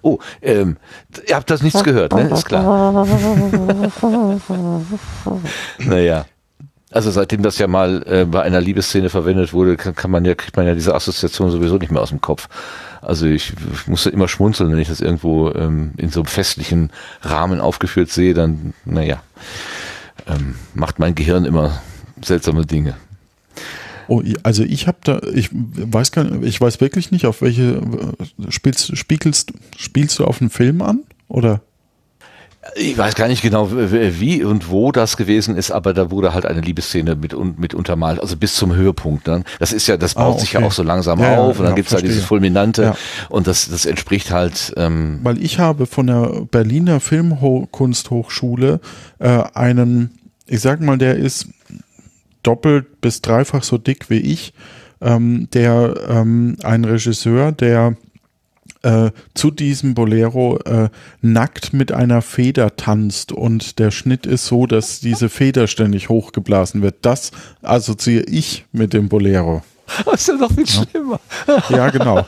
Oh, 0.03 0.17
ähm, 0.41 0.77
ihr 1.27 1.35
habt 1.35 1.49
das 1.49 1.61
nichts 1.61 1.83
gehört, 1.83 2.13
ne? 2.13 2.29
Ist 2.29 2.45
klar. 2.45 3.05
naja. 5.79 6.25
Also 6.93 7.09
seitdem 7.09 7.41
das 7.41 7.57
ja 7.57 7.67
mal 7.67 8.03
äh, 8.05 8.25
bei 8.25 8.41
einer 8.41 8.59
Liebesszene 8.59 9.09
verwendet 9.09 9.53
wurde, 9.53 9.77
kann, 9.77 9.95
kann, 9.95 10.11
man 10.11 10.25
ja, 10.25 10.35
kriegt 10.35 10.57
man 10.57 10.67
ja 10.67 10.73
diese 10.73 10.93
Assoziation 10.93 11.49
sowieso 11.49 11.77
nicht 11.77 11.91
mehr 11.91 12.01
aus 12.01 12.09
dem 12.09 12.19
Kopf. 12.19 12.49
Also 13.01 13.27
ich, 13.27 13.53
ich 13.71 13.87
musste 13.87 14.09
immer 14.09 14.27
schmunzeln, 14.27 14.71
wenn 14.71 14.79
ich 14.79 14.89
das 14.89 14.99
irgendwo 14.99 15.51
ähm, 15.51 15.93
in 15.95 16.09
so 16.09 16.19
einem 16.19 16.27
festlichen 16.27 16.91
Rahmen 17.21 17.61
aufgeführt 17.61 18.09
sehe, 18.09 18.33
dann, 18.33 18.73
naja, 18.83 19.23
ähm, 20.27 20.55
macht 20.73 20.99
mein 20.99 21.15
Gehirn 21.15 21.45
immer 21.45 21.81
seltsame 22.21 22.65
Dinge. 22.65 22.95
Oh, 24.07 24.21
also 24.43 24.63
ich 24.63 24.87
habe 24.87 24.97
da, 25.03 25.21
ich 25.33 25.49
weiß 25.51 26.11
gar 26.11 26.23
nicht, 26.23 26.43
ich 26.43 26.59
weiß 26.59 26.81
wirklich 26.81 27.11
nicht, 27.11 27.25
auf 27.25 27.41
welche 27.41 27.81
äh, 27.81 28.51
spielst, 28.51 28.97
spiegelst, 28.97 29.53
spielst 29.77 30.19
du 30.19 30.25
auf 30.25 30.41
einen 30.41 30.49
Film 30.49 30.81
an 30.81 31.01
oder? 31.27 31.61
Ich 32.75 32.95
weiß 32.95 33.15
gar 33.15 33.27
nicht 33.27 33.41
genau, 33.41 33.69
wie 33.71 34.43
und 34.43 34.69
wo 34.69 34.91
das 34.91 35.17
gewesen 35.17 35.57
ist, 35.57 35.71
aber 35.71 35.93
da 35.93 36.11
wurde 36.11 36.35
halt 36.35 36.45
eine 36.45 36.61
Liebesszene 36.61 37.15
mit, 37.15 37.33
mit 37.57 37.73
untermalt, 37.73 38.19
also 38.19 38.37
bis 38.37 38.53
zum 38.53 38.75
Höhepunkt. 38.75 39.27
Dann. 39.27 39.45
Das 39.57 39.73
ist 39.73 39.87
ja, 39.87 39.97
das 39.97 40.13
baut 40.13 40.23
ah, 40.23 40.29
okay. 40.29 40.39
sich 40.41 40.53
ja 40.53 40.63
auch 40.63 40.71
so 40.71 40.83
langsam 40.83 41.19
ja, 41.19 41.39
auf 41.39 41.57
und 41.57 41.63
dann 41.63 41.71
ja, 41.71 41.75
gibt's 41.75 41.91
halt 41.91 42.05
dieses 42.05 42.23
Fulminante 42.23 42.83
ja. 42.83 42.95
und 43.29 43.47
das, 43.47 43.67
das 43.67 43.87
entspricht 43.87 44.29
halt. 44.29 44.73
Ähm 44.77 45.21
Weil 45.23 45.43
ich 45.43 45.57
habe 45.57 45.87
von 45.87 46.05
der 46.05 46.45
Berliner 46.51 46.99
Filmkunsthochschule 46.99 48.79
äh, 49.17 49.43
einen, 49.55 50.19
ich 50.45 50.61
sag 50.61 50.81
mal, 50.81 50.99
der 50.99 51.15
ist 51.15 51.47
doppelt 52.43 53.01
bis 53.01 53.21
dreifach 53.21 53.63
so 53.63 53.77
dick 53.77 54.09
wie 54.09 54.19
ich, 54.19 54.53
ähm, 55.01 55.47
der 55.53 55.95
ähm, 56.07 56.57
ein 56.63 56.85
Regisseur, 56.85 57.51
der 57.51 57.95
äh, 58.83 59.11
zu 59.33 59.51
diesem 59.51 59.93
Bolero 59.93 60.57
äh, 60.59 60.89
nackt 61.21 61.73
mit 61.73 61.91
einer 61.91 62.21
Feder 62.21 62.75
tanzt 62.75 63.31
und 63.31 63.79
der 63.79 63.91
Schnitt 63.91 64.25
ist 64.25 64.47
so, 64.47 64.65
dass 64.65 64.99
diese 64.99 65.29
Feder 65.29 65.67
ständig 65.67 66.09
hochgeblasen 66.09 66.81
wird. 66.81 66.95
Das 67.01 67.31
assoziiere 67.61 68.25
ich 68.25 68.65
mit 68.71 68.93
dem 68.93 69.09
Bolero. 69.09 69.63
Das 70.05 70.21
ist 70.21 70.27
ja 70.29 70.35
noch 70.35 70.53
viel 70.53 70.67
schlimmer. 70.67 71.19
Ja, 71.67 71.89
genau. 71.89 72.25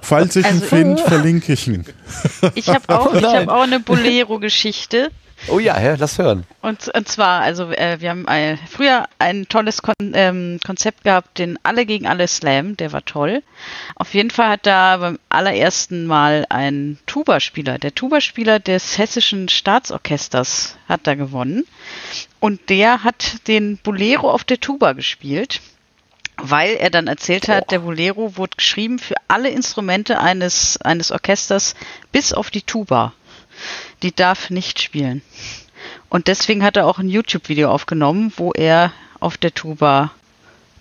Falls 0.00 0.36
ich 0.36 0.44
also, 0.46 0.58
ihn 0.58 0.62
finde, 0.62 1.02
verlinke 1.02 1.52
ich 1.54 1.66
ihn. 1.66 1.84
Ich 2.54 2.68
habe 2.68 2.84
auch, 2.88 3.12
hab 3.12 3.48
auch 3.48 3.62
eine 3.62 3.80
Bolero-Geschichte. 3.80 5.10
Oh 5.48 5.58
ja, 5.58 5.80
ja, 5.80 5.94
lass 5.98 6.18
hören. 6.18 6.44
Und, 6.60 6.88
und 6.88 7.08
zwar, 7.08 7.40
also 7.40 7.70
äh, 7.70 8.00
wir 8.00 8.10
haben 8.10 8.28
ein, 8.28 8.58
früher 8.68 9.06
ein 9.18 9.48
tolles 9.48 9.82
Kon 9.82 9.94
ähm, 10.12 10.60
Konzept 10.64 11.04
gehabt, 11.04 11.38
den 11.38 11.58
Alle 11.62 11.86
gegen 11.86 12.06
Alle 12.06 12.28
Slam, 12.28 12.76
der 12.76 12.92
war 12.92 13.04
toll. 13.04 13.42
Auf 13.94 14.12
jeden 14.14 14.30
Fall 14.30 14.50
hat 14.50 14.66
da 14.66 14.98
beim 14.98 15.18
allerersten 15.28 16.06
Mal 16.06 16.46
ein 16.50 16.98
Tuba-Spieler, 17.06 17.78
der 17.78 17.94
Tuba-Spieler 17.94 18.60
des 18.60 18.98
Hessischen 18.98 19.48
Staatsorchesters 19.48 20.76
hat 20.88 21.06
da 21.06 21.14
gewonnen. 21.14 21.64
Und 22.38 22.68
der 22.68 23.04
hat 23.04 23.48
den 23.48 23.78
Bolero 23.78 24.30
auf 24.30 24.44
der 24.44 24.60
Tuba 24.60 24.92
gespielt 24.92 25.60
weil 26.42 26.76
er 26.76 26.88
dann 26.88 27.06
erzählt 27.06 27.48
hat, 27.48 27.70
der 27.70 27.80
Bolero 27.80 28.38
wurde 28.38 28.56
geschrieben 28.56 28.98
für 28.98 29.14
alle 29.28 29.50
Instrumente 29.50 30.20
eines, 30.20 30.78
eines 30.78 31.10
Orchesters 31.10 31.74
bis 32.12 32.32
auf 32.32 32.50
die 32.50 32.62
Tuba 32.62 33.12
die 34.02 34.14
darf 34.14 34.50
nicht 34.50 34.80
spielen. 34.80 35.22
Und 36.08 36.26
deswegen 36.26 36.62
hat 36.62 36.76
er 36.76 36.86
auch 36.86 36.98
ein 36.98 37.08
YouTube-Video 37.08 37.70
aufgenommen, 37.70 38.32
wo 38.36 38.52
er 38.52 38.92
auf 39.20 39.36
der 39.36 39.54
Tuba 39.54 40.12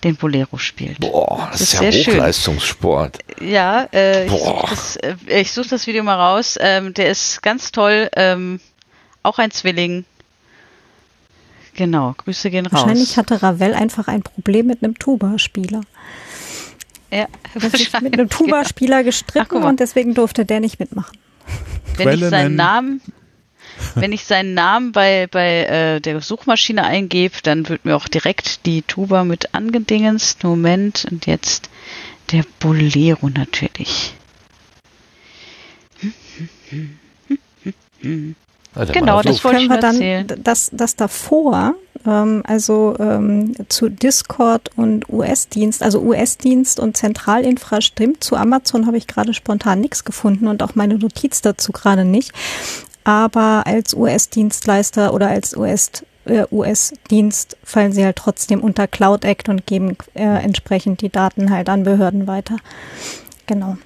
den 0.04 0.16
Bolero 0.16 0.58
spielt. 0.58 1.00
Boah, 1.00 1.50
das, 1.52 1.72
das 1.72 1.82
ist 1.82 2.06
ja 2.06 2.14
Hochleistungssport. 2.14 3.20
Schön. 3.38 3.50
Ja, 3.50 3.88
äh, 3.92 4.26
ich, 4.28 5.04
äh, 5.04 5.42
ich 5.42 5.52
suche 5.52 5.70
das 5.70 5.88
Video 5.88 6.04
mal 6.04 6.16
raus. 6.16 6.58
Ähm, 6.60 6.94
der 6.94 7.10
ist 7.10 7.42
ganz 7.42 7.72
toll. 7.72 8.10
Ähm, 8.16 8.60
auch 9.24 9.40
ein 9.40 9.52
Zwilling. 9.52 10.06
Genau, 11.76 12.14
Grüße 12.18 12.50
gehen 12.50 12.66
raus. 12.66 12.82
Wahrscheinlich 12.82 13.18
hatte 13.18 13.42
Ravel 13.42 13.74
einfach 13.74 14.08
ein 14.08 14.24
Problem 14.24 14.68
mit 14.68 14.84
einem 14.84 14.98
Tuba-Spieler. 14.98 15.82
Ja, 17.12 17.28
er 17.56 17.70
sich 17.70 17.92
mit 18.02 18.14
einem 18.14 18.30
Tuba-Spieler 18.30 19.04
gestritten 19.04 19.64
Ach, 19.64 19.66
und 19.66 19.80
deswegen 19.80 20.14
durfte 20.14 20.46
der 20.46 20.60
nicht 20.60 20.80
mitmachen. 20.80 21.18
Wenn 21.96 22.14
ich 22.14 22.26
seinen 22.26 22.56
Namen, 22.56 23.02
wenn 23.96 24.12
ich 24.12 24.24
seinen 24.24 24.54
Namen 24.54 24.92
bei, 24.92 25.28
bei 25.28 25.66
äh, 25.66 26.02
der 26.02 26.22
Suchmaschine 26.22 26.84
eingebe, 26.84 27.36
dann 27.44 27.68
wird 27.68 27.86
mir 27.86 27.96
auch 27.96 28.08
direkt 28.08 28.66
die 28.66 28.82
Tuba 28.82 29.24
mit 29.24 29.54
angedingenst. 29.54 30.44
Moment, 30.44 31.06
und 31.10 31.26
jetzt 31.26 31.70
der 32.32 32.44
Bolero 32.60 33.30
natürlich. 33.30 34.14
Also 38.76 38.94
genau, 38.94 39.22
das 39.22 39.44
wollte 39.44 39.62
ich 39.62 39.70
wir 39.70 39.78
dann, 39.78 40.44
das, 40.44 40.70
das 40.72 40.96
davor, 40.96 41.74
ähm, 42.06 42.44
also 42.46 42.96
ähm, 43.00 43.54
zu 43.68 43.90
Discord 43.90 44.70
und 44.78 45.10
US-Dienst, 45.10 45.82
also 45.82 46.02
US-Dienst 46.02 46.80
und 46.80 46.96
Zentralinfra 46.96 47.82
stimmt. 47.82 48.24
Zu 48.24 48.36
Amazon 48.36 48.86
habe 48.86 48.98
ich 48.98 49.08
gerade 49.08 49.34
spontan 49.34 49.82
nichts 49.82 50.04
gefunden 50.06 50.48
und 50.48 50.62
auch 50.62 50.76
meine 50.76 50.98
Notiz 50.98 51.42
dazu 51.42 51.72
gerade 51.72 52.06
nicht. 52.06 52.32
Aber 53.04 53.64
als 53.66 53.94
US-Dienstleister 53.94 55.14
oder 55.14 55.30
als 55.30 55.56
US 55.58 56.04
äh, 56.26 56.46
US-Dienst 56.52 57.58
fallen 57.64 57.92
sie 57.92 58.06
halt 58.06 58.18
trotzdem 58.18 58.62
unter 58.62 58.88
Cloud 58.88 59.26
Act 59.26 59.50
und 59.50 59.66
geben 59.66 59.98
äh, 60.14 60.24
entsprechend 60.24 61.02
die 61.02 61.10
Daten 61.10 61.50
halt 61.50 61.70
an 61.70 61.84
Behörden 61.84 62.28
weiter. 62.28 62.58
Genau. 63.48 63.78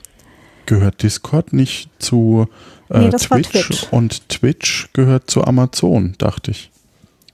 Gehört 0.66 1.04
Discord 1.04 1.54
nicht 1.54 1.90
zu 2.00 2.48
äh, 2.90 3.00
nee, 3.00 3.10
Twitch, 3.10 3.50
Twitch, 3.50 3.88
und 3.92 4.30
Twitch 4.30 4.90
gehört 4.94 5.30
zu 5.30 5.44
Amazon, 5.44 6.16
dachte 6.18 6.52
ich. 6.52 6.72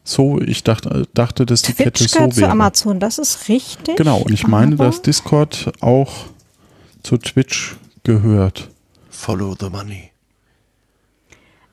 So, 0.03 0.41
ich 0.41 0.63
dachte, 0.63 1.07
dachte 1.13 1.45
dass 1.45 1.61
die 1.61 1.73
Twitch 1.73 1.99
Kette 1.99 2.07
so 2.07 2.19
wäre. 2.19 2.31
zu 2.31 2.49
Amazon, 2.49 2.99
das 2.99 3.19
ist 3.19 3.47
richtig. 3.47 3.95
Genau, 3.95 4.19
und 4.21 4.33
ich 4.33 4.47
meine, 4.47 4.75
dass 4.75 5.01
Discord 5.01 5.71
auch 5.81 6.25
zu 7.03 7.17
Twitch 7.17 7.75
gehört. 8.03 8.69
Follow 9.09 9.55
the 9.59 9.69
money. 9.69 10.11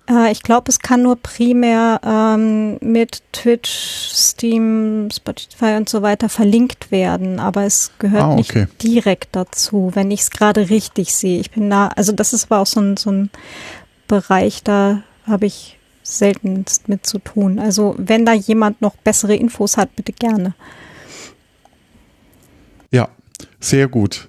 Äh, 0.08 0.32
ich 0.32 0.42
glaube, 0.42 0.70
es 0.70 0.78
kann 0.78 1.02
nur 1.02 1.16
primär 1.16 2.00
ähm, 2.04 2.78
mit 2.80 3.22
Twitch, 3.32 3.70
Steam, 3.70 5.08
Spotify 5.12 5.74
und 5.76 5.88
so 5.88 6.02
weiter 6.02 6.28
verlinkt 6.28 6.90
werden, 6.90 7.40
aber 7.40 7.64
es 7.64 7.92
gehört 7.98 8.22
ah, 8.22 8.36
okay. 8.36 8.60
nicht 8.60 8.82
direkt 8.82 9.36
dazu, 9.36 9.90
wenn 9.94 10.10
ich 10.10 10.20
es 10.20 10.30
gerade 10.30 10.70
richtig 10.70 11.14
sehe. 11.14 11.40
Ich 11.40 11.50
bin 11.50 11.70
da, 11.70 11.88
also 11.88 12.12
das 12.12 12.32
ist 12.32 12.50
aber 12.50 12.62
auch 12.62 12.66
so 12.66 12.80
ein, 12.80 12.96
so 12.96 13.10
ein 13.10 13.30
Bereich, 14.08 14.62
da 14.62 15.02
habe 15.26 15.46
ich 15.46 15.78
seltenst 16.02 16.88
mit 16.88 17.04
zu 17.04 17.18
tun. 17.18 17.58
Also 17.58 17.94
wenn 17.98 18.24
da 18.24 18.32
jemand 18.32 18.80
noch 18.80 18.96
bessere 18.96 19.34
Infos 19.34 19.76
hat, 19.76 19.94
bitte 19.96 20.12
gerne. 20.12 20.54
Ja, 22.92 23.08
sehr 23.58 23.88
gut. 23.88 24.28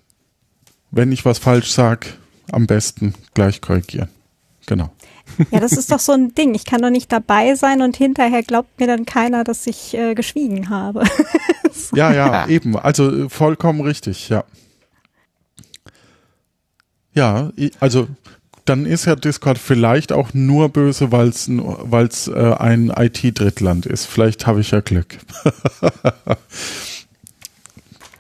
Wenn 0.90 1.12
ich 1.12 1.26
was 1.26 1.38
falsch 1.38 1.72
sage, 1.72 2.08
am 2.52 2.66
besten 2.66 3.14
gleich 3.36 3.62
korrigieren. 3.62 4.10
Genau. 4.66 4.90
Ja, 5.52 5.60
das 5.60 5.74
ist 5.74 5.92
doch 5.92 6.00
so 6.00 6.14
ein 6.14 6.34
Ding. 6.34 6.56
Ich 6.56 6.66
kann 6.66 6.82
doch 6.82 6.90
nicht 6.90 7.12
dabei 7.12 7.56
sein 7.56 7.82
und 7.82 7.96
hinterher 7.96 8.44
glaubt 8.44 8.80
mir 8.80 8.88
dann 8.88 9.06
keiner, 9.06 9.44
dass 9.44 9.68
ich 9.68 9.94
äh, 9.94 10.16
geschwiegen 10.16 10.70
habe. 10.70 11.04
so. 11.72 11.96
Ja, 11.96 12.12
ja, 12.14 12.48
eben. 12.48 12.78
Also 12.78 13.26
äh, 13.26 13.30
vollkommen 13.30 13.82
richtig, 13.82 14.30
ja. 14.30 14.44
Ja, 17.14 17.52
also 17.80 18.08
dann 18.66 18.86
ist 18.86 19.06
ja 19.06 19.16
Discord 19.16 19.58
vielleicht 19.58 20.12
auch 20.12 20.34
nur 20.34 20.70
böse, 20.70 21.12
weil 21.12 21.30
es 21.30 22.28
äh, 22.28 22.54
ein 22.58 22.92
IT-Drittland 22.96 23.86
ist. 23.86 24.06
Vielleicht 24.06 24.46
habe 24.46 24.62
ich 24.62 24.72
ja 24.72 24.82
Glück. 24.82 25.18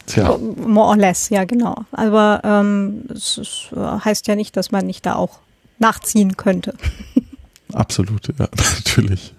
Tja. 0.07 0.37
More 0.37 0.87
or 0.87 0.97
less, 0.97 1.29
ja 1.29 1.43
genau. 1.43 1.83
Aber 1.91 2.41
ähm, 2.43 3.03
es, 3.13 3.37
es 3.37 3.69
heißt 3.75 4.27
ja 4.27 4.35
nicht, 4.35 4.55
dass 4.55 4.71
man 4.71 4.85
nicht 4.85 5.05
da 5.05 5.15
auch 5.15 5.39
nachziehen 5.79 6.37
könnte. 6.37 6.73
Absolut, 7.73 8.27
ja, 8.39 8.47
natürlich. 8.75 9.33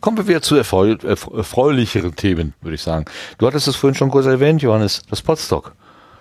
Kommen 0.00 0.16
wir 0.16 0.26
wieder 0.28 0.42
zu 0.42 0.56
erfreu 0.56 0.96
erfreulicheren 1.02 2.16
Themen, 2.16 2.54
würde 2.62 2.74
ich 2.74 2.82
sagen. 2.82 3.04
Du 3.38 3.46
hattest 3.46 3.68
es 3.68 3.76
vorhin 3.76 3.96
schon 3.96 4.10
kurz 4.10 4.26
erwähnt, 4.26 4.62
Johannes, 4.62 5.02
das 5.10 5.22
Podstock. 5.22 5.74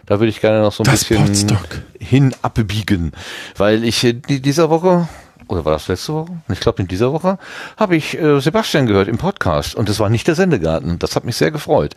Da 0.06 0.20
würde 0.20 0.30
ich 0.30 0.42
gerne 0.42 0.62
noch 0.62 0.74
so 0.74 0.84
ein 0.84 0.86
das 0.92 1.06
bisschen 1.06 1.26
Podstock. 1.26 1.82
hin 2.00 2.36
abbiegen, 2.42 3.14
weil 3.58 3.86
ich 3.86 4.04
in 4.04 4.22
dieser 4.22 4.70
Woche 4.70 5.08
oder 5.54 5.66
war 5.66 5.74
das 5.74 5.88
letzte 5.88 6.14
Woche? 6.14 6.32
Ich 6.52 6.60
glaube 6.60 6.82
in 6.82 6.88
dieser 6.88 7.14
Woche 7.14 7.38
habe 7.78 7.96
ich 7.96 8.20
äh, 8.20 8.40
Sebastian 8.40 8.88
gehört 8.88 9.08
im 9.08 9.18
Podcast 9.18 9.76
und 9.76 9.88
das 9.88 10.00
war 10.00 10.10
nicht 10.10 10.28
der 10.28 10.36
Sendegarten. 10.36 10.98
Das 11.00 11.16
hat 11.16 11.26
mich 11.26 11.36
sehr 11.36 11.52
gefreut, 11.52 11.96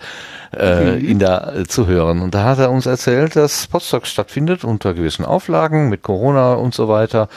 äh, 0.57 0.97
mhm. 0.97 1.05
ihn 1.05 1.19
da 1.19 1.55
äh, 1.55 1.65
zu 1.65 1.87
hören. 1.87 2.21
Und 2.21 2.35
da 2.35 2.45
hat 2.45 2.59
er 2.59 2.71
uns 2.71 2.87
erzählt, 2.87 3.35
dass 3.35 3.67
Podstock 3.67 4.07
stattfindet 4.07 4.63
unter 4.65 4.95
gewissen 4.95 5.25
Auflagen 5.25 5.89
mit 5.89 6.03
Corona 6.03 6.53
und 6.55 6.75
so 6.75 6.89
weiter. 6.89 7.29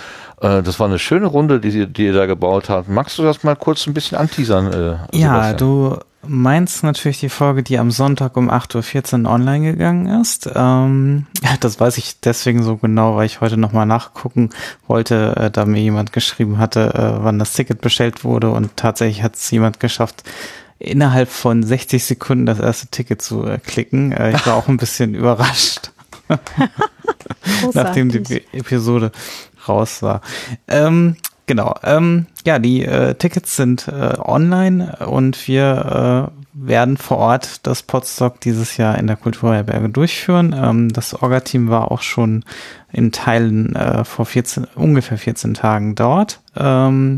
Äh, 0.41 0.61
das 0.61 0.79
war 0.79 0.87
eine 0.87 0.99
schöne 0.99 1.27
Runde, 1.27 1.59
die, 1.59 1.87
die 1.87 2.05
ihr 2.05 2.13
da 2.13 2.25
gebaut 2.25 2.69
habt. 2.69 2.89
Magst 2.89 3.17
du 3.17 3.23
das 3.23 3.43
mal 3.43 3.55
kurz 3.55 3.87
ein 3.87 3.93
bisschen 3.93 4.17
anteasern? 4.17 4.73
Äh, 5.13 5.17
ja, 5.17 5.53
du 5.53 5.97
meinst 6.27 6.83
natürlich 6.83 7.19
die 7.19 7.29
Folge, 7.29 7.63
die 7.63 7.77
am 7.77 7.91
Sonntag 7.91 8.37
um 8.37 8.49
8.14 8.49 9.23
Uhr 9.23 9.31
online 9.31 9.71
gegangen 9.71 10.21
ist. 10.21 10.49
Ähm, 10.53 11.27
das 11.59 11.79
weiß 11.79 11.97
ich 11.97 12.19
deswegen 12.19 12.63
so 12.63 12.77
genau, 12.77 13.15
weil 13.15 13.25
ich 13.25 13.41
heute 13.41 13.57
nochmal 13.57 13.85
nachgucken 13.85 14.49
wollte, 14.87 15.35
äh, 15.37 15.51
da 15.51 15.65
mir 15.65 15.81
jemand 15.81 16.13
geschrieben 16.13 16.57
hatte, 16.57 16.93
äh, 16.93 17.23
wann 17.23 17.39
das 17.39 17.53
Ticket 17.53 17.81
bestellt 17.81 18.23
wurde 18.23 18.49
und 18.51 18.75
tatsächlich 18.77 19.23
hat 19.23 19.35
es 19.35 19.49
jemand 19.51 19.79
geschafft, 19.79 20.23
innerhalb 20.79 21.29
von 21.29 21.61
60 21.63 22.03
Sekunden 22.03 22.45
das 22.45 22.59
erste 22.59 22.87
Ticket 22.87 23.21
zu 23.21 23.45
äh, 23.45 23.57
klicken. 23.57 24.11
Äh, 24.11 24.35
ich 24.35 24.45
war 24.45 24.55
auch 24.55 24.67
ein 24.67 24.77
bisschen 24.77 25.15
überrascht. 25.15 25.91
Nachdem 27.73 28.09
die 28.09 28.43
Episode 28.53 29.11
raus 29.67 30.01
war. 30.01 30.21
Ähm, 30.67 31.17
genau. 31.49 31.73
Ähm, 31.83 32.27
ja, 32.45 32.59
die 32.59 32.85
äh, 32.85 33.15
Tickets 33.15 33.55
sind 33.55 33.87
äh, 33.87 34.13
online 34.19 34.97
und 35.07 35.47
wir 35.47 36.31
äh, 36.31 36.39
werden 36.53 36.95
vor 36.95 37.17
Ort 37.17 37.65
das 37.65 37.81
Podstock 37.81 38.39
dieses 38.39 38.77
Jahr 38.77 38.99
in 38.99 39.07
der 39.07 39.15
Kulturherberge 39.15 39.89
durchführen. 39.89 40.55
Ähm, 40.55 40.93
das 40.93 41.15
Orga-Team 41.15 41.69
war 41.69 41.91
auch 41.91 42.03
schon 42.03 42.45
in 42.93 43.11
Teilen 43.11 43.75
äh, 43.75 44.05
vor 44.05 44.27
14, 44.27 44.67
ungefähr 44.75 45.17
14 45.17 45.55
Tagen 45.55 45.95
dort. 45.95 46.39
Ähm, 46.55 47.17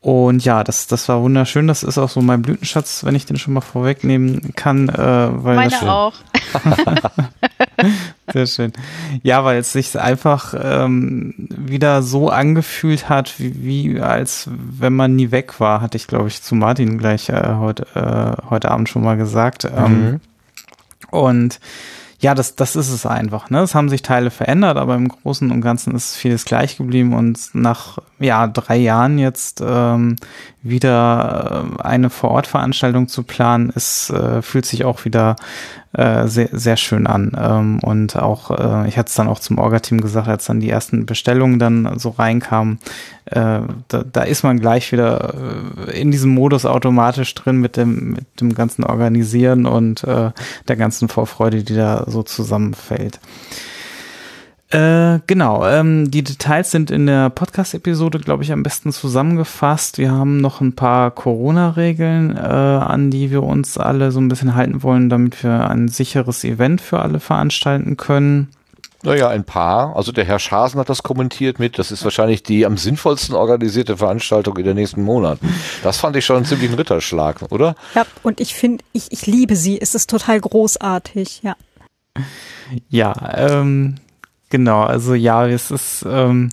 und 0.00 0.44
ja, 0.44 0.64
das, 0.64 0.88
das 0.88 1.08
war 1.08 1.22
wunderschön. 1.22 1.68
Das 1.68 1.84
ist 1.84 1.98
auch 1.98 2.08
so 2.08 2.20
mein 2.20 2.42
Blütenschatz, 2.42 3.04
wenn 3.04 3.14
ich 3.14 3.26
den 3.26 3.36
schon 3.36 3.54
mal 3.54 3.60
vorwegnehmen 3.60 4.54
kann. 4.56 4.88
Äh, 4.88 4.96
weil 4.96 5.54
Meine 5.54 5.92
auch. 5.92 6.14
Sehr 8.32 8.46
schön. 8.46 8.72
Ja, 9.22 9.44
weil 9.44 9.58
es 9.58 9.72
sich 9.72 9.98
einfach 9.98 10.54
ähm, 10.60 11.34
wieder 11.48 12.02
so 12.02 12.28
angefühlt 12.28 13.08
hat, 13.08 13.38
wie, 13.38 13.64
wie 13.64 14.00
als 14.00 14.48
wenn 14.50 14.94
man 14.94 15.16
nie 15.16 15.30
weg 15.30 15.60
war, 15.60 15.80
hatte 15.80 15.96
ich, 15.96 16.06
glaube 16.06 16.28
ich, 16.28 16.42
zu 16.42 16.54
Martin 16.54 16.98
gleich 16.98 17.28
äh, 17.28 17.54
heute, 17.56 17.86
äh, 17.94 18.50
heute 18.50 18.70
Abend 18.70 18.88
schon 18.88 19.02
mal 19.02 19.16
gesagt. 19.16 19.64
Ähm, 19.64 20.10
mhm. 20.10 20.20
Und 21.10 21.60
ja, 22.20 22.34
das, 22.34 22.54
das 22.54 22.76
ist 22.76 22.90
es 22.90 23.06
einfach. 23.06 23.48
Ne? 23.48 23.60
Es 23.60 23.74
haben 23.74 23.88
sich 23.88 24.02
Teile 24.02 24.30
verändert, 24.30 24.76
aber 24.76 24.94
im 24.94 25.08
Großen 25.08 25.50
und 25.50 25.62
Ganzen 25.62 25.94
ist 25.94 26.16
vieles 26.16 26.44
gleich 26.44 26.76
geblieben 26.76 27.14
und 27.14 27.38
nach 27.54 27.98
ja, 28.18 28.46
drei 28.46 28.76
Jahren 28.76 29.18
jetzt 29.18 29.62
ähm, 29.66 30.16
wieder 30.62 31.64
äh, 31.78 31.82
eine 31.82 32.10
Vor-Ort-Veranstaltung 32.10 33.08
zu 33.08 33.22
planen, 33.22 33.70
ist, 33.70 34.10
äh, 34.10 34.42
fühlt 34.42 34.66
sich 34.66 34.84
auch 34.84 35.04
wieder 35.04 35.36
äh, 35.92 36.28
sehr, 36.28 36.50
sehr 36.52 36.76
schön 36.76 37.06
an. 37.06 37.32
Ähm, 37.36 37.78
und 37.80 38.16
auch, 38.16 38.50
äh, 38.50 38.88
ich 38.88 38.98
hatte 38.98 39.08
es 39.08 39.14
dann 39.14 39.28
auch 39.28 39.38
zum 39.38 39.58
Orga-Team 39.58 40.00
gesagt, 40.00 40.28
als 40.28 40.44
dann 40.44 40.60
die 40.60 40.70
ersten 40.70 41.06
Bestellungen 41.06 41.58
dann 41.58 41.98
so 41.98 42.10
reinkamen, 42.10 42.78
äh, 43.24 43.60
da, 43.88 44.04
da 44.12 44.22
ist 44.22 44.42
man 44.42 44.60
gleich 44.60 44.92
wieder 44.92 45.34
äh, 45.88 46.00
in 46.00 46.10
diesem 46.10 46.30
Modus 46.32 46.66
automatisch 46.66 47.34
drin 47.34 47.56
mit 47.56 47.76
dem, 47.76 48.12
mit 48.12 48.40
dem 48.40 48.54
ganzen 48.54 48.84
Organisieren 48.84 49.66
und 49.66 50.04
äh, 50.04 50.30
der 50.68 50.76
ganzen 50.76 51.08
Vorfreude, 51.08 51.64
die 51.64 51.74
da 51.74 52.04
so 52.06 52.22
zusammenfällt. 52.22 53.18
Äh, 54.70 55.18
genau, 55.26 55.66
ähm, 55.66 56.12
die 56.12 56.22
Details 56.22 56.70
sind 56.70 56.92
in 56.92 57.06
der 57.06 57.28
Podcast-Episode, 57.30 58.20
glaube 58.20 58.44
ich, 58.44 58.52
am 58.52 58.62
besten 58.62 58.92
zusammengefasst. 58.92 59.98
Wir 59.98 60.12
haben 60.12 60.40
noch 60.40 60.60
ein 60.60 60.76
paar 60.76 61.10
Corona-Regeln, 61.10 62.36
äh, 62.36 62.40
an 62.40 63.10
die 63.10 63.32
wir 63.32 63.42
uns 63.42 63.78
alle 63.78 64.12
so 64.12 64.20
ein 64.20 64.28
bisschen 64.28 64.54
halten 64.54 64.84
wollen, 64.84 65.08
damit 65.08 65.42
wir 65.42 65.68
ein 65.68 65.88
sicheres 65.88 66.44
Event 66.44 66.80
für 66.80 67.00
alle 67.00 67.18
veranstalten 67.18 67.96
können. 67.96 68.48
Naja, 69.02 69.28
ein 69.28 69.42
paar. 69.42 69.96
Also 69.96 70.12
der 70.12 70.24
Herr 70.24 70.38
Schasen 70.38 70.78
hat 70.78 70.88
das 70.88 71.02
kommentiert 71.02 71.58
mit, 71.58 71.78
das 71.78 71.90
ist 71.90 72.04
wahrscheinlich 72.04 72.44
die 72.44 72.64
am 72.64 72.76
sinnvollsten 72.76 73.34
organisierte 73.34 73.96
Veranstaltung 73.96 74.56
in 74.56 74.64
den 74.64 74.76
nächsten 74.76 75.02
Monaten. 75.02 75.52
Das 75.82 75.98
fand 75.98 76.14
ich 76.14 76.24
schon 76.24 76.36
einen 76.36 76.44
ziemlichen 76.44 76.74
Ritterschlag, 76.74 77.42
oder? 77.50 77.74
Ja, 77.96 78.04
und 78.22 78.40
ich 78.40 78.54
finde, 78.54 78.84
ich, 78.92 79.10
ich 79.10 79.26
liebe 79.26 79.56
sie. 79.56 79.80
Es 79.80 79.96
ist 79.96 80.10
total 80.10 80.40
großartig, 80.40 81.42
ja. 81.42 81.56
Ja, 82.88 83.14
ähm, 83.34 83.96
Genau, 84.50 84.82
also 84.82 85.14
ja, 85.14 85.46
es 85.46 85.70
ist, 85.70 86.04
ähm, 86.10 86.48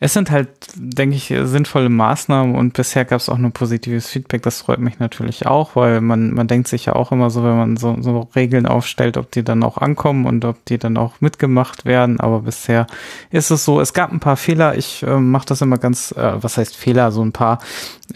es 0.00 0.14
sind 0.14 0.32
halt, 0.32 0.48
denke 0.74 1.14
ich, 1.14 1.32
sinnvolle 1.44 1.88
Maßnahmen 1.88 2.56
und 2.56 2.72
bisher 2.72 3.04
gab 3.04 3.20
es 3.20 3.28
auch 3.28 3.38
nur 3.38 3.52
positives 3.52 4.08
Feedback. 4.08 4.42
Das 4.42 4.62
freut 4.62 4.80
mich 4.80 4.98
natürlich 4.98 5.46
auch, 5.46 5.76
weil 5.76 6.00
man, 6.00 6.34
man 6.34 6.48
denkt 6.48 6.66
sich 6.66 6.86
ja 6.86 6.96
auch 6.96 7.12
immer 7.12 7.30
so, 7.30 7.44
wenn 7.44 7.56
man 7.56 7.76
so, 7.76 7.96
so 8.00 8.28
Regeln 8.34 8.66
aufstellt, 8.66 9.16
ob 9.16 9.30
die 9.30 9.44
dann 9.44 9.62
auch 9.62 9.78
ankommen 9.78 10.26
und 10.26 10.44
ob 10.44 10.64
die 10.64 10.78
dann 10.78 10.96
auch 10.96 11.20
mitgemacht 11.20 11.84
werden. 11.84 12.18
Aber 12.18 12.40
bisher 12.40 12.88
ist 13.30 13.52
es 13.52 13.64
so, 13.64 13.80
es 13.80 13.94
gab 13.94 14.10
ein 14.10 14.18
paar 14.18 14.36
Fehler. 14.36 14.76
Ich 14.76 15.04
äh, 15.04 15.20
mache 15.20 15.46
das 15.46 15.62
immer 15.62 15.78
ganz, 15.78 16.10
äh, 16.16 16.42
was 16.42 16.58
heißt 16.58 16.74
Fehler, 16.76 17.12
so 17.12 17.24
ein 17.24 17.30
paar, 17.30 17.60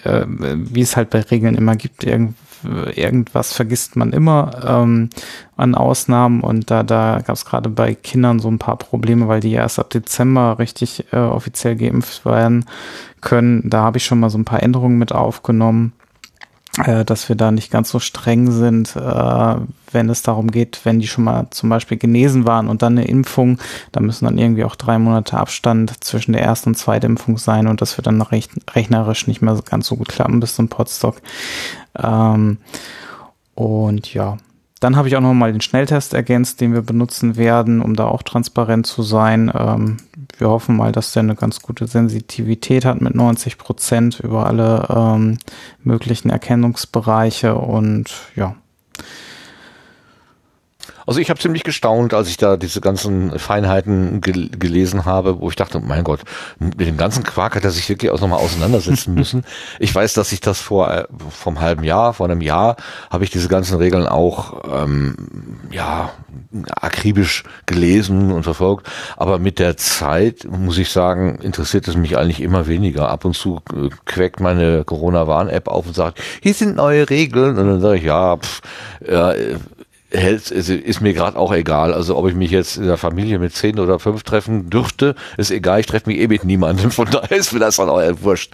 äh, 0.02 0.24
wie 0.26 0.80
es 0.80 0.96
halt 0.96 1.10
bei 1.10 1.20
Regeln 1.20 1.54
immer 1.54 1.76
gibt, 1.76 2.02
irgendwie 2.02 2.34
irgendwas 2.94 3.52
vergisst 3.52 3.96
man 3.96 4.12
immer 4.12 4.50
ähm, 4.66 5.10
an 5.56 5.74
Ausnahmen 5.74 6.40
und 6.40 6.70
da, 6.70 6.82
da 6.82 7.20
gab 7.24 7.36
es 7.36 7.44
gerade 7.44 7.68
bei 7.68 7.94
Kindern 7.94 8.38
so 8.38 8.48
ein 8.48 8.58
paar 8.58 8.76
Probleme, 8.76 9.28
weil 9.28 9.40
die 9.40 9.52
erst 9.52 9.78
ab 9.78 9.90
Dezember 9.90 10.58
richtig 10.58 11.06
äh, 11.12 11.16
offiziell 11.16 11.76
geimpft 11.76 12.24
werden 12.24 12.64
können. 13.20 13.68
Da 13.68 13.82
habe 13.82 13.98
ich 13.98 14.04
schon 14.04 14.20
mal 14.20 14.30
so 14.30 14.38
ein 14.38 14.44
paar 14.44 14.62
Änderungen 14.62 14.98
mit 14.98 15.12
aufgenommen 15.12 15.92
dass 17.04 17.28
wir 17.28 17.36
da 17.36 17.50
nicht 17.50 17.70
ganz 17.70 17.90
so 17.90 17.98
streng 17.98 18.50
sind, 18.52 18.94
äh, 18.94 19.54
wenn 19.92 20.08
es 20.08 20.22
darum 20.22 20.50
geht, 20.50 20.80
wenn 20.84 21.00
die 21.00 21.08
schon 21.08 21.24
mal 21.24 21.48
zum 21.50 21.68
Beispiel 21.68 21.98
genesen 21.98 22.46
waren 22.46 22.68
und 22.68 22.82
dann 22.82 22.96
eine 22.96 23.08
Impfung, 23.08 23.58
da 23.90 24.00
müssen 24.00 24.24
dann 24.24 24.38
irgendwie 24.38 24.64
auch 24.64 24.76
drei 24.76 24.98
Monate 24.98 25.36
Abstand 25.36 26.02
zwischen 26.02 26.32
der 26.32 26.42
ersten 26.42 26.70
und 26.70 26.74
zweiten 26.76 27.06
Impfung 27.06 27.38
sein 27.38 27.66
und 27.66 27.80
das 27.80 27.96
wird 27.96 28.06
dann 28.06 28.22
rechnerisch 28.22 29.26
nicht 29.26 29.42
mehr 29.42 29.58
ganz 29.64 29.88
so 29.88 29.96
gut 29.96 30.08
klappen 30.08 30.38
bis 30.38 30.54
zum 30.54 30.68
Potstock. 30.68 31.20
Ähm, 31.98 32.58
und 33.56 34.14
ja, 34.14 34.38
dann 34.80 34.96
habe 34.96 35.08
ich 35.08 35.16
auch 35.16 35.20
noch 35.20 35.34
mal 35.34 35.52
den 35.52 35.60
Schnelltest 35.60 36.14
ergänzt, 36.14 36.60
den 36.60 36.72
wir 36.72 36.80
benutzen 36.80 37.36
werden, 37.36 37.82
um 37.82 37.94
da 37.94 38.06
auch 38.06 38.22
transparent 38.22 38.86
zu 38.86 39.02
sein. 39.02 39.52
Ähm, 39.54 39.98
wir 40.38 40.48
hoffen 40.48 40.76
mal, 40.76 40.90
dass 40.90 41.12
der 41.12 41.22
eine 41.22 41.34
ganz 41.34 41.60
gute 41.60 41.86
Sensitivität 41.86 42.86
hat 42.86 43.02
mit 43.02 43.14
90 43.14 43.58
Prozent 43.58 44.20
über 44.20 44.46
alle 44.46 44.86
ähm, 44.88 45.38
möglichen 45.84 46.30
Erkennungsbereiche 46.30 47.54
und 47.54 48.10
ja, 48.34 48.56
also 51.10 51.20
ich 51.20 51.28
habe 51.28 51.40
ziemlich 51.40 51.64
gestaunt, 51.64 52.14
als 52.14 52.28
ich 52.28 52.36
da 52.36 52.56
diese 52.56 52.80
ganzen 52.80 53.36
Feinheiten 53.36 54.20
gel 54.20 54.48
gelesen 54.48 55.06
habe, 55.06 55.40
wo 55.40 55.48
ich 55.48 55.56
dachte, 55.56 55.80
mein 55.80 56.04
Gott, 56.04 56.20
mit 56.60 56.78
dem 56.78 56.96
ganzen 56.96 57.24
Quark 57.24 57.56
hat 57.56 57.64
er 57.64 57.72
sich 57.72 57.88
wirklich 57.88 58.12
auch 58.12 58.20
nochmal 58.20 58.38
auseinandersetzen 58.38 59.14
müssen. 59.16 59.42
Ich 59.80 59.92
weiß, 59.92 60.14
dass 60.14 60.30
ich 60.30 60.40
das 60.40 60.60
vor 60.60 60.88
äh, 60.88 61.06
vom 61.30 61.60
halben 61.60 61.82
Jahr, 61.82 62.14
vor 62.14 62.26
einem 62.26 62.40
Jahr, 62.40 62.76
habe 63.10 63.24
ich 63.24 63.30
diese 63.30 63.48
ganzen 63.48 63.76
Regeln 63.78 64.06
auch 64.06 64.62
ähm, 64.72 65.16
ja 65.72 66.12
akribisch 66.76 67.42
gelesen 67.66 68.30
und 68.30 68.44
verfolgt. 68.44 68.86
Aber 69.16 69.40
mit 69.40 69.58
der 69.58 69.76
Zeit 69.76 70.46
muss 70.48 70.78
ich 70.78 70.90
sagen, 70.90 71.40
interessiert 71.40 71.88
es 71.88 71.96
mich 71.96 72.18
eigentlich 72.18 72.40
immer 72.40 72.68
weniger. 72.68 73.10
Ab 73.10 73.24
und 73.24 73.34
zu 73.34 73.60
äh, 73.74 73.88
quäkt 74.04 74.38
meine 74.38 74.84
Corona-Warn-App 74.84 75.66
auf 75.66 75.88
und 75.88 75.96
sagt, 75.96 76.20
hier 76.40 76.54
sind 76.54 76.76
neue 76.76 77.10
Regeln. 77.10 77.58
Und 77.58 77.66
dann 77.66 77.80
sage 77.80 77.96
ich, 77.96 78.04
ja, 78.04 78.36
pff, 78.36 78.60
ja 79.04 79.34
hält, 80.12 80.50
ist 80.50 81.00
mir 81.00 81.14
gerade 81.14 81.38
auch 81.38 81.52
egal. 81.52 81.94
Also 81.94 82.16
ob 82.16 82.28
ich 82.28 82.34
mich 82.34 82.50
jetzt 82.50 82.76
in 82.76 82.84
der 82.86 82.96
Familie 82.96 83.38
mit 83.38 83.54
zehn 83.54 83.78
oder 83.78 83.98
fünf 83.98 84.22
treffen 84.22 84.68
dürfte, 84.70 85.14
ist 85.36 85.50
egal. 85.50 85.80
Ich 85.80 85.86
treffe 85.86 86.08
mich 86.08 86.18
eh 86.18 86.28
mit 86.28 86.44
niemandem. 86.44 86.90
Von 86.90 87.08
daher 87.10 87.36
ist 87.36 87.52
mir 87.52 87.60
das 87.60 87.76
dann 87.76 87.88
auch 87.88 88.00
wurscht. 88.22 88.52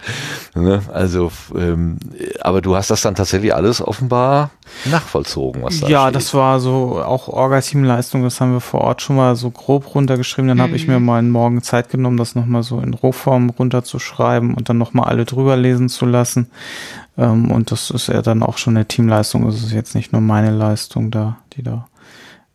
Ne? 0.55 0.81
Also, 0.93 1.31
ähm, 1.55 1.97
aber 2.41 2.61
du 2.61 2.75
hast 2.75 2.89
das 2.89 3.01
dann 3.01 3.15
tatsächlich 3.15 3.53
alles 3.53 3.81
offenbar 3.81 4.51
nachvollzogen, 4.85 5.63
was 5.63 5.79
da 5.79 5.87
Ja, 5.87 6.03
steht. 6.03 6.15
das 6.15 6.33
war 6.33 6.59
so 6.59 7.01
auch 7.01 7.27
Orga-Teamleistung. 7.27 8.23
Das 8.23 8.39
haben 8.39 8.53
wir 8.53 8.61
vor 8.61 8.81
Ort 8.81 9.01
schon 9.01 9.15
mal 9.15 9.35
so 9.35 9.49
grob 9.49 9.95
runtergeschrieben. 9.95 10.47
Dann 10.49 10.57
mhm. 10.57 10.61
habe 10.61 10.75
ich 10.75 10.87
mir 10.87 10.99
mal 10.99 11.19
einen 11.19 11.31
Morgen 11.31 11.61
Zeit 11.63 11.89
genommen, 11.89 12.17
das 12.17 12.35
nochmal 12.35 12.63
so 12.63 12.79
in 12.79 12.93
Rohform 12.93 13.49
runterzuschreiben 13.49 14.53
und 14.53 14.69
dann 14.69 14.77
nochmal 14.77 15.07
alle 15.07 15.25
drüber 15.25 15.55
lesen 15.55 15.89
zu 15.89 16.05
lassen. 16.05 16.49
Ähm, 17.17 17.51
und 17.51 17.71
das 17.71 17.89
ist 17.89 18.07
ja 18.07 18.21
dann 18.21 18.43
auch 18.43 18.57
schon 18.57 18.77
eine 18.77 18.87
Teamleistung. 18.87 19.47
Es 19.47 19.63
ist 19.63 19.71
jetzt 19.71 19.95
nicht 19.95 20.11
nur 20.11 20.21
meine 20.21 20.51
Leistung 20.51 21.11
da, 21.11 21.39
die 21.53 21.63
da 21.63 21.87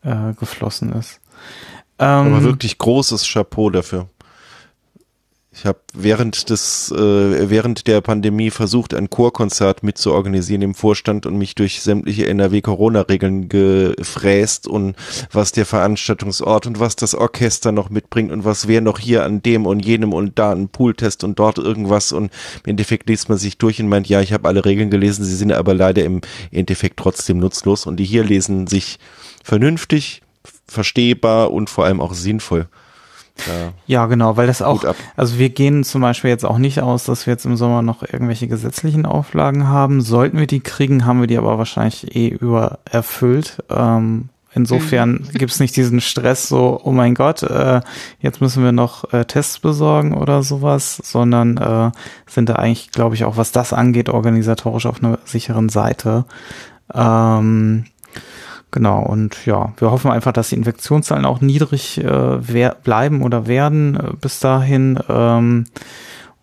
äh, 0.02 0.34
geflossen 0.34 0.92
ist. 0.92 1.20
Ähm, 1.98 2.34
Aber 2.34 2.42
wirklich 2.42 2.78
großes 2.78 3.30
Chapeau 3.30 3.70
dafür. 3.70 4.08
Ich 5.54 5.66
habe 5.66 5.80
während 5.92 6.48
des 6.48 6.90
äh, 6.92 7.50
während 7.50 7.86
der 7.86 8.00
Pandemie 8.00 8.50
versucht, 8.50 8.94
ein 8.94 9.10
Chorkonzert 9.10 9.82
mitzuorganisieren 9.82 10.62
im 10.62 10.74
Vorstand 10.74 11.26
und 11.26 11.36
mich 11.36 11.54
durch 11.54 11.82
sämtliche 11.82 12.26
NRW-Corona-Regeln 12.26 13.50
gefräst 13.50 14.66
und 14.66 14.96
was 15.30 15.52
der 15.52 15.66
Veranstaltungsort 15.66 16.66
und 16.66 16.80
was 16.80 16.96
das 16.96 17.14
Orchester 17.14 17.70
noch 17.70 17.90
mitbringt 17.90 18.32
und 18.32 18.46
was 18.46 18.66
wer 18.66 18.80
noch 18.80 18.98
hier 18.98 19.24
an 19.24 19.42
dem 19.42 19.66
und 19.66 19.84
jenem 19.84 20.14
und 20.14 20.38
da 20.38 20.52
ein 20.52 20.70
Pooltest 20.70 21.22
und 21.22 21.38
dort 21.38 21.58
irgendwas 21.58 22.12
und 22.12 22.32
im 22.64 22.70
Endeffekt 22.70 23.10
liest 23.10 23.28
man 23.28 23.36
sich 23.36 23.58
durch 23.58 23.78
und 23.78 23.88
meint, 23.88 24.08
ja, 24.08 24.22
ich 24.22 24.32
habe 24.32 24.48
alle 24.48 24.64
Regeln 24.64 24.88
gelesen, 24.88 25.22
sie 25.22 25.36
sind 25.36 25.52
aber 25.52 25.74
leider 25.74 26.02
im 26.02 26.22
Endeffekt 26.50 26.98
trotzdem 26.98 27.36
nutzlos 27.36 27.84
und 27.84 27.98
die 27.98 28.04
hier 28.04 28.24
lesen 28.24 28.66
sich 28.68 28.98
vernünftig, 29.44 30.22
verstehbar 30.66 31.52
und 31.52 31.68
vor 31.68 31.84
allem 31.84 32.00
auch 32.00 32.14
sinnvoll. 32.14 32.68
Ja, 33.46 33.72
ja, 33.86 34.06
genau, 34.06 34.36
weil 34.36 34.46
das 34.46 34.62
auch, 34.62 34.84
also 35.16 35.38
wir 35.38 35.48
gehen 35.50 35.84
zum 35.84 36.00
Beispiel 36.02 36.30
jetzt 36.30 36.44
auch 36.44 36.58
nicht 36.58 36.80
aus, 36.80 37.04
dass 37.04 37.26
wir 37.26 37.32
jetzt 37.32 37.46
im 37.46 37.56
Sommer 37.56 37.82
noch 37.82 38.02
irgendwelche 38.02 38.46
gesetzlichen 38.46 39.06
Auflagen 39.06 39.68
haben. 39.68 40.00
Sollten 40.00 40.38
wir 40.38 40.46
die 40.46 40.60
kriegen, 40.60 41.06
haben 41.06 41.20
wir 41.20 41.26
die 41.26 41.38
aber 41.38 41.58
wahrscheinlich 41.58 42.14
eh 42.14 42.28
übererfüllt. 42.28 43.62
Ähm, 43.70 44.28
insofern 44.54 45.12
mhm. 45.12 45.28
gibt 45.32 45.52
es 45.52 45.60
nicht 45.60 45.76
diesen 45.76 46.00
Stress 46.00 46.48
so, 46.48 46.80
oh 46.84 46.92
mein 46.92 47.14
Gott, 47.14 47.42
äh, 47.42 47.80
jetzt 48.20 48.40
müssen 48.40 48.62
wir 48.62 48.72
noch 48.72 49.12
äh, 49.12 49.24
Tests 49.24 49.58
besorgen 49.58 50.14
oder 50.14 50.42
sowas, 50.42 51.00
sondern 51.02 51.56
äh, 51.56 51.90
sind 52.26 52.48
da 52.48 52.56
eigentlich, 52.56 52.90
glaube 52.92 53.14
ich, 53.14 53.24
auch 53.24 53.36
was 53.36 53.50
das 53.50 53.72
angeht, 53.72 54.08
organisatorisch 54.08 54.86
auf 54.86 55.02
einer 55.02 55.18
sicheren 55.24 55.68
Seite. 55.68 56.26
Ähm, 56.94 57.86
Genau, 58.72 59.02
und 59.02 59.44
ja, 59.44 59.74
wir 59.76 59.90
hoffen 59.90 60.10
einfach, 60.10 60.32
dass 60.32 60.48
die 60.48 60.56
Infektionszahlen 60.56 61.26
auch 61.26 61.42
niedrig 61.42 62.02
äh, 62.02 62.70
bleiben 62.82 63.22
oder 63.22 63.46
werden 63.46 63.96
äh, 63.96 64.14
bis 64.18 64.40
dahin 64.40 64.98
ähm, 65.10 65.66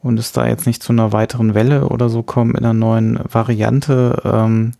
und 0.04 0.20
es 0.20 0.32
da 0.32 0.48
jetzt 0.48 0.68
nicht 0.68 0.84
zu 0.84 0.94
einer 0.94 1.12
weiteren 1.12 1.56
Welle 1.56 1.90
oder 1.90 2.08
so 2.08 2.22
kommt 2.22 2.52
in 2.52 2.64
einer 2.64 2.76
neuen 2.76 3.20
Variante. 3.32 4.22
Ähm, 4.24 4.74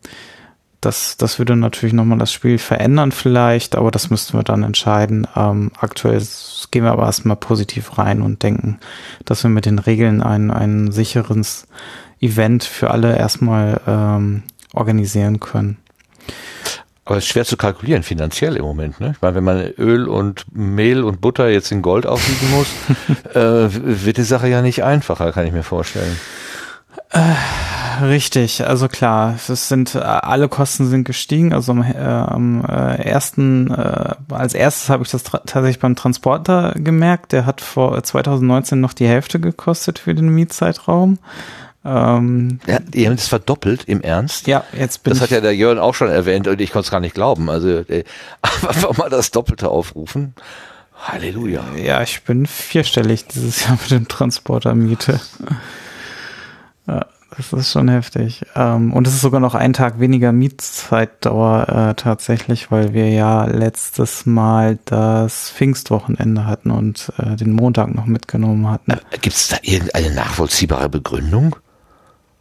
das, 0.80 1.18
das 1.18 1.40
würde 1.40 1.56
natürlich 1.56 1.94
nochmal 1.94 2.20
das 2.20 2.32
Spiel 2.32 2.60
verändern 2.60 3.12
vielleicht, 3.12 3.76
aber 3.76 3.90
das 3.90 4.12
müssten 4.12 4.38
wir 4.38 4.44
dann 4.44 4.62
entscheiden. 4.62 5.28
Ähm, 5.36 5.72
aktuell 5.80 6.22
gehen 6.70 6.84
wir 6.84 6.92
aber 6.92 7.06
erstmal 7.08 7.36
positiv 7.36 7.98
rein 7.98 8.22
und 8.22 8.44
denken, 8.44 8.78
dass 9.26 9.44
wir 9.44 9.50
mit 9.50 9.66
den 9.66 9.80
Regeln 9.80 10.22
ein, 10.22 10.52
ein 10.52 10.92
sicheres 10.92 11.68
Event 12.22 12.64
für 12.64 12.92
alle 12.92 13.18
erstmal 13.18 13.82
ähm, 13.88 14.44
organisieren 14.72 15.40
können. 15.40 15.78
Aber 17.10 17.18
es 17.18 17.24
ist 17.24 17.32
schwer 17.32 17.44
zu 17.44 17.58
kalkulieren 17.58 18.04
finanziell 18.04 18.56
im 18.56 18.62
Moment. 18.62 19.00
Ne? 19.00 19.14
Ich 19.16 19.22
meine, 19.24 19.34
wenn 19.34 19.44
man 19.44 19.58
Öl 19.80 20.08
und 20.08 20.46
Mehl 20.56 21.04
und 21.04 21.22
Butter 21.22 21.50
jetzt 21.50 21.72
in 21.72 21.82
Gold 21.82 22.06
aufwiegen 22.06 22.52
muss, 22.52 22.68
äh, 23.34 23.68
wird 23.72 24.18
die 24.18 24.22
Sache 24.22 24.48
ja 24.48 24.62
nicht 24.62 24.84
einfacher, 24.84 25.32
kann 25.32 25.48
ich 25.48 25.52
mir 25.52 25.64
vorstellen. 25.64 26.16
Äh, 27.10 28.04
richtig, 28.06 28.64
also 28.68 28.88
klar, 28.88 29.34
es 29.48 29.68
sind 29.68 29.96
äh, 29.96 30.02
alle 30.02 30.50
Kosten 30.50 30.86
sind 30.86 31.04
gestiegen. 31.04 31.52
Also 31.52 31.72
am, 31.72 31.82
äh, 31.82 31.98
am 31.98 32.64
äh, 32.64 33.02
ersten, 33.02 33.72
äh, 33.72 34.14
als 34.30 34.54
erstes 34.54 34.92
habe 34.92 35.02
ich 35.02 35.10
das 35.10 35.24
tatsächlich 35.24 35.80
beim 35.80 35.96
Transporter 35.96 36.76
gemerkt. 36.76 37.32
Der 37.32 37.48
hat 37.48 37.62
vor 37.62 38.04
2019 38.04 38.80
noch 38.80 38.94
die 38.94 39.08
Hälfte 39.08 39.40
gekostet 39.40 39.98
für 39.98 40.14
den 40.14 40.30
Mietzeitraum. 40.30 41.18
Ähm, 41.90 42.60
ja, 42.68 42.80
die 42.80 43.08
haben 43.08 43.16
das 43.16 43.28
verdoppelt, 43.28 43.86
im 43.86 44.02
Ernst? 44.02 44.46
Ja, 44.46 44.64
jetzt 44.78 45.02
bin 45.02 45.12
Das 45.12 45.22
hat 45.22 45.32
ja 45.32 45.42
der 45.42 45.56
Jörn 45.56 45.80
auch 45.80 45.96
schon 45.96 46.10
erwähnt 46.10 46.48
und 46.48 46.62
ich 46.62 46.72
konnte 46.72 46.86
es 46.86 46.92
gar 46.92 47.00
nicht 47.00 47.16
glauben. 47.16 47.50
Also 47.50 47.70
äh, 47.70 48.04
einfach 48.42 48.96
mal 48.98 49.10
das 49.10 49.32
Doppelte 49.32 49.70
aufrufen. 49.70 50.36
Halleluja. 50.96 51.64
Ja, 51.76 52.04
ich 52.04 52.24
bin 52.24 52.46
vierstellig 52.46 53.26
dieses 53.28 53.66
Jahr 53.66 53.80
mit 53.82 53.90
dem 53.90 54.08
Transporter-Miete. 54.08 55.20
Ja, 56.88 57.06
das 57.36 57.54
ist 57.54 57.72
schon 57.72 57.88
heftig. 57.88 58.46
Ähm, 58.56 58.94
und 58.94 59.08
es 59.08 59.14
ist 59.14 59.22
sogar 59.22 59.40
noch 59.40 59.56
ein 59.56 59.74
Tag 59.74 60.00
weniger 60.00 60.32
Mietzeitdauer 60.32 61.70
äh, 61.70 61.94
tatsächlich, 61.96 62.70
weil 62.70 62.94
wir 62.94 63.10
ja 63.10 63.46
letztes 63.46 64.26
Mal 64.26 64.78
das 64.86 65.50
Pfingstwochenende 65.50 66.46
hatten 66.46 66.70
und 66.70 67.12
äh, 67.18 67.36
den 67.36 67.54
Montag 67.54 67.96
noch 67.96 68.06
mitgenommen 68.06 68.70
hatten. 68.70 68.94
Gibt 69.22 69.36
es 69.36 69.48
da 69.48 69.58
irgendeine 69.62 70.12
nachvollziehbare 70.12 70.90
Begründung? 70.90 71.56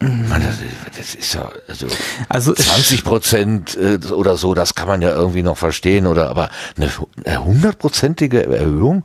Man, 0.01 0.41
das, 0.41 0.59
das, 0.97 1.15
ist 1.17 1.35
ja 1.35 1.51
also, 1.67 1.87
also 2.29 2.55
20 2.55 3.03
Prozent 3.03 3.77
äh, 3.77 3.99
oder 4.13 4.37
so, 4.37 4.55
das 4.55 4.77
kann 4.77 4.87
man 4.87 5.03
ja 5.03 5.11
irgendwie 5.11 5.43
noch 5.43 5.59
verstehen 5.59 6.07
oder 6.07 6.31
aber 6.31 6.51
eine 6.77 7.45
hundertprozentige 7.45 8.47
Erhöhung, 8.47 9.05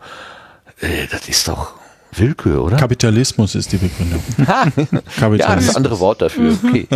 äh, 0.81 1.07
das 1.09 1.27
ist 1.27 1.47
doch 1.47 1.73
Willkür, 2.19 2.63
oder? 2.63 2.77
Kapitalismus 2.77 3.55
ist 3.55 3.71
die 3.71 3.77
Begründung. 3.77 4.21
ja, 4.37 5.55
das 5.55 5.63
ist 5.63 5.69
ein 5.71 5.75
anderes 5.77 5.99
Wort 5.99 6.21
dafür. 6.21 6.55
Okay. 6.63 6.87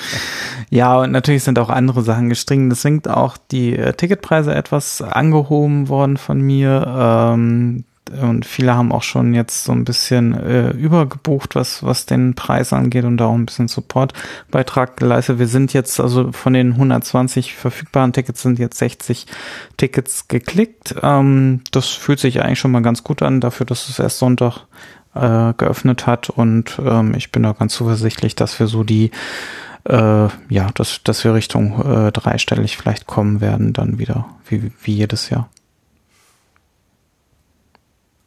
ja, 0.70 0.98
und 0.98 1.12
natürlich 1.12 1.44
sind 1.44 1.58
auch 1.58 1.68
andere 1.68 2.02
Sachen 2.02 2.28
gestrichen. 2.28 2.68
Deswegen 2.68 3.06
auch 3.06 3.36
die 3.36 3.76
äh, 3.76 3.92
Ticketpreise 3.92 4.54
etwas 4.54 5.02
angehoben 5.02 5.88
worden 5.88 6.16
von 6.16 6.40
mir. 6.40 6.84
Ähm, 6.88 7.84
und 8.10 8.46
viele 8.46 8.74
haben 8.74 8.92
auch 8.92 9.02
schon 9.02 9.34
jetzt 9.34 9.64
so 9.64 9.72
ein 9.72 9.84
bisschen 9.84 10.34
äh, 10.34 10.70
übergebucht, 10.70 11.54
was, 11.54 11.82
was 11.82 12.06
den 12.06 12.34
Preis 12.34 12.72
angeht 12.72 13.04
und 13.04 13.16
da 13.16 13.26
auch 13.26 13.34
ein 13.34 13.46
bisschen 13.46 13.68
Supportbeitrag 13.68 14.96
geleistet. 14.96 15.38
Wir 15.38 15.48
sind 15.48 15.72
jetzt 15.72 16.00
also 16.00 16.32
von 16.32 16.52
den 16.52 16.72
120 16.72 17.54
verfügbaren 17.54 18.12
Tickets 18.12 18.42
sind 18.42 18.58
jetzt 18.58 18.78
60 18.78 19.26
Tickets 19.76 20.28
geklickt. 20.28 20.94
Ähm, 21.02 21.62
das 21.70 21.88
fühlt 21.88 22.20
sich 22.20 22.42
eigentlich 22.42 22.58
schon 22.58 22.72
mal 22.72 22.82
ganz 22.82 23.04
gut 23.04 23.22
an, 23.22 23.40
dafür, 23.40 23.66
dass 23.66 23.88
es 23.88 23.98
erst 23.98 24.18
Sonntag 24.18 24.66
äh, 25.14 25.52
geöffnet 25.54 26.06
hat 26.06 26.30
und 26.30 26.80
ähm, 26.84 27.14
ich 27.14 27.32
bin 27.32 27.42
da 27.42 27.52
ganz 27.52 27.74
zuversichtlich, 27.74 28.36
dass 28.36 28.58
wir 28.60 28.66
so 28.66 28.84
die 28.84 29.10
äh, 29.84 30.28
ja, 30.48 30.68
dass, 30.74 31.02
dass 31.02 31.24
wir 31.24 31.34
Richtung 31.34 31.80
äh, 31.80 32.12
dreistellig 32.12 32.76
vielleicht 32.76 33.06
kommen 33.06 33.40
werden, 33.40 33.72
dann 33.72 33.98
wieder, 33.98 34.26
wie, 34.48 34.70
wie 34.82 34.94
jedes 34.94 35.30
Jahr. 35.30 35.48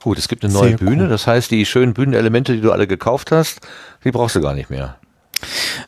Gut, 0.04 0.18
es 0.18 0.28
gibt 0.28 0.44
eine 0.44 0.54
neue 0.54 0.70
Sehr 0.70 0.78
Bühne, 0.78 1.04
cool. 1.04 1.10
das 1.10 1.28
heißt, 1.28 1.52
die 1.52 1.66
schönen 1.66 1.94
Bühnenelemente, 1.94 2.54
die 2.56 2.62
du 2.62 2.72
alle 2.72 2.88
gekauft 2.88 3.32
hast, 3.32 3.62
die 4.04 4.12
brauchst 4.12 4.36
du 4.36 4.42
gar 4.42 4.54
nicht 4.54 4.70
mehr. 4.70 4.98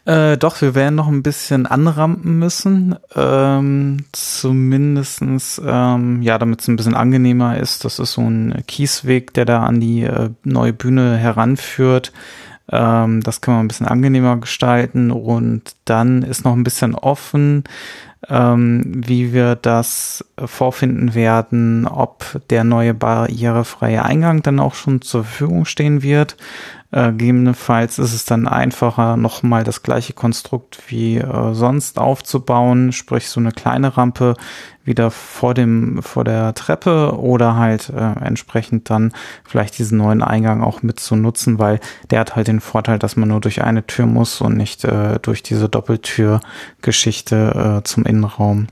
Äh, 0.06 0.38
doch, 0.38 0.62
wir 0.62 0.76
werden 0.76 0.96
noch 0.96 1.08
ein 1.08 1.24
bisschen 1.24 1.66
anrampen 1.66 2.40
müssen, 2.40 2.96
ähm, 3.16 4.06
zumindestens, 4.12 5.62
ähm, 5.64 6.22
ja, 6.22 6.38
damit 6.38 6.62
es 6.62 6.68
ein 6.68 6.76
bisschen 6.76 6.96
angenehmer 6.96 7.58
ist. 7.58 7.86
Das 7.86 8.00
ist 8.00 8.14
so 8.14 8.22
ein 8.22 8.64
Kiesweg, 8.68 9.34
der 9.34 9.46
da 9.46 9.64
an 9.64 9.80
die 9.80 10.04
äh, 10.04 10.30
neue 10.44 10.74
Bühne 10.74 11.18
heranführt. 11.18 12.12
Ähm, 12.72 13.22
das 13.22 13.42
kann 13.42 13.56
man 13.56 13.66
ein 13.66 13.68
bisschen 13.68 13.88
angenehmer 13.88 14.38
gestalten 14.38 15.12
und 15.12 15.76
dann 15.86 16.24
ist 16.24 16.46
noch 16.46 16.54
ein 16.54 16.64
bisschen 16.64 16.96
offen, 16.96 17.64
ähm, 18.30 18.84
wie 19.06 19.34
wir 19.34 19.56
das 19.56 20.26
vorfinden 20.44 21.14
werden, 21.14 21.88
ob 21.88 22.40
der 22.50 22.64
neue 22.64 22.94
barrierefreie 22.94 24.04
Eingang 24.04 24.42
dann 24.42 24.60
auch 24.60 24.76
schon 24.76 25.02
zur 25.02 25.24
Verfügung 25.24 25.66
stehen 25.66 26.02
wird. 26.02 26.38
Äh, 26.92 27.12
gegebenenfalls 27.12 27.98
ist 27.98 28.14
es 28.14 28.26
dann 28.26 28.48
einfacher, 28.48 29.18
nochmal 29.18 29.64
das 29.64 29.82
gleiche 29.82 30.14
Konstrukt 30.14 30.80
wie 30.88 31.18
äh, 31.18 31.54
sonst 31.54 31.98
aufzubauen, 31.98 32.92
sprich 32.92 33.30
so 33.30 33.40
eine 33.40 33.52
kleine 33.52 33.98
Rampe 33.98 34.36
wieder 34.84 35.12
vor 35.12 35.54
dem 35.54 36.02
vor 36.02 36.24
der 36.24 36.54
Treppe 36.54 37.18
oder 37.18 37.56
halt 37.56 37.90
äh, 37.90 38.14
entsprechend 38.24 38.90
dann 38.90 39.14
vielleicht 39.44 39.78
diesen 39.78 39.98
neuen 39.98 40.22
Eingang 40.22 40.62
auch 40.62 40.84
mit 40.84 41.00
zu 41.00 41.16
nutzen, 41.16 41.60
weil 41.60 41.80
der 42.12 42.20
hat 42.20 42.36
halt 42.36 42.48
den 42.48 42.60
Vorteil, 42.60 43.00
dass 43.00 43.16
man 43.16 43.30
nur 43.30 43.42
durch 43.42 43.64
eine 43.64 43.86
Tür 43.86 44.06
muss 44.06 44.42
und 44.42 44.58
nicht 44.58 44.84
äh, 44.84 45.20
durch 45.22 45.44
diese 45.44 45.70
Doppeltür-Geschichte 45.70 47.80
äh, 47.80 47.84
zum 47.84 48.06
Innenraum. 48.06 48.68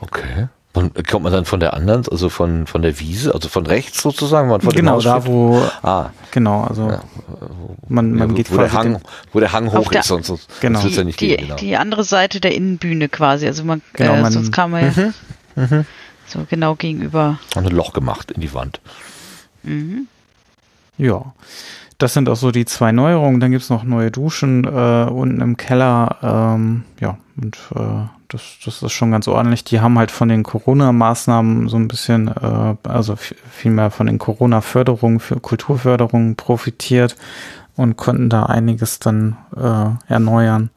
Okay. 0.00 0.48
Und 0.74 1.06
kommt 1.06 1.22
man 1.22 1.32
dann 1.32 1.44
von 1.44 1.60
der 1.60 1.72
anderen, 1.72 2.04
also 2.10 2.28
von, 2.28 2.66
von 2.66 2.82
der 2.82 2.98
Wiese, 2.98 3.32
also 3.32 3.48
von 3.48 3.64
rechts 3.64 4.02
sozusagen? 4.02 4.48
Man 4.48 4.60
von 4.60 4.72
genau, 4.72 5.00
da 5.00 5.24
wo, 5.24 5.62
ah, 5.84 6.10
genau, 6.32 6.64
also 6.64 6.90
ja, 6.90 7.00
man, 7.88 8.12
man 8.12 8.30
ja, 8.30 8.34
geht 8.34 8.52
wo, 8.52 8.56
der 8.56 8.72
Hang, 8.72 9.00
wo 9.32 9.38
der 9.38 9.52
Hang 9.52 9.70
hoch 9.70 9.92
ist, 9.92 10.08
sonst, 10.08 10.26
sonst 10.26 10.60
genau. 10.60 10.80
sonst 10.80 10.96
ja 10.96 11.04
nicht 11.04 11.20
die, 11.20 11.28
gehen, 11.28 11.42
genau. 11.42 11.54
die 11.54 11.76
andere 11.76 12.02
Seite 12.02 12.40
der 12.40 12.56
Innenbühne 12.56 13.08
quasi, 13.08 13.46
also 13.46 13.62
man, 13.62 13.82
genau, 13.92 14.14
äh, 14.14 14.20
man 14.20 14.32
sonst 14.32 14.50
kann 14.50 14.72
man 14.72 14.84
ja 14.84 15.12
mhm, 15.54 15.76
mhm. 15.76 15.86
so 16.26 16.40
genau 16.50 16.74
gegenüber. 16.74 17.38
Und 17.54 17.66
ein 17.66 17.72
Loch 17.72 17.92
gemacht 17.92 18.32
in 18.32 18.40
die 18.40 18.52
Wand. 18.52 18.80
Mhm. 19.62 20.08
Ja, 20.98 21.34
das 21.98 22.14
sind 22.14 22.28
auch 22.28 22.36
so 22.36 22.50
die 22.50 22.64
zwei 22.64 22.90
Neuerungen. 22.90 23.40
Dann 23.40 23.52
gibt's 23.52 23.70
noch 23.70 23.84
neue 23.84 24.10
Duschen 24.10 24.64
äh, 24.64 25.08
unten 25.08 25.40
im 25.40 25.56
Keller. 25.56 26.18
Ähm, 26.22 26.84
ja, 27.00 27.16
und 27.36 27.56
äh, 27.76 28.08
das, 28.28 28.58
das 28.64 28.82
ist 28.82 28.92
schon 28.92 29.10
ganz 29.10 29.28
ordentlich. 29.28 29.64
Die 29.64 29.80
haben 29.80 29.98
halt 29.98 30.10
von 30.10 30.28
den 30.28 30.42
Corona-Maßnahmen 30.42 31.68
so 31.68 31.76
ein 31.76 31.88
bisschen, 31.88 32.28
äh, 32.28 32.76
also 32.88 33.16
vielmehr 33.16 33.90
von 33.90 34.06
den 34.06 34.18
Corona-Förderungen, 34.18 35.20
für 35.20 35.40
Kulturförderungen 35.40 36.36
profitiert 36.36 37.16
und 37.76 37.96
konnten 37.96 38.28
da 38.28 38.44
einiges 38.44 38.98
dann 38.98 39.36
äh, 39.56 40.12
erneuern. 40.12 40.70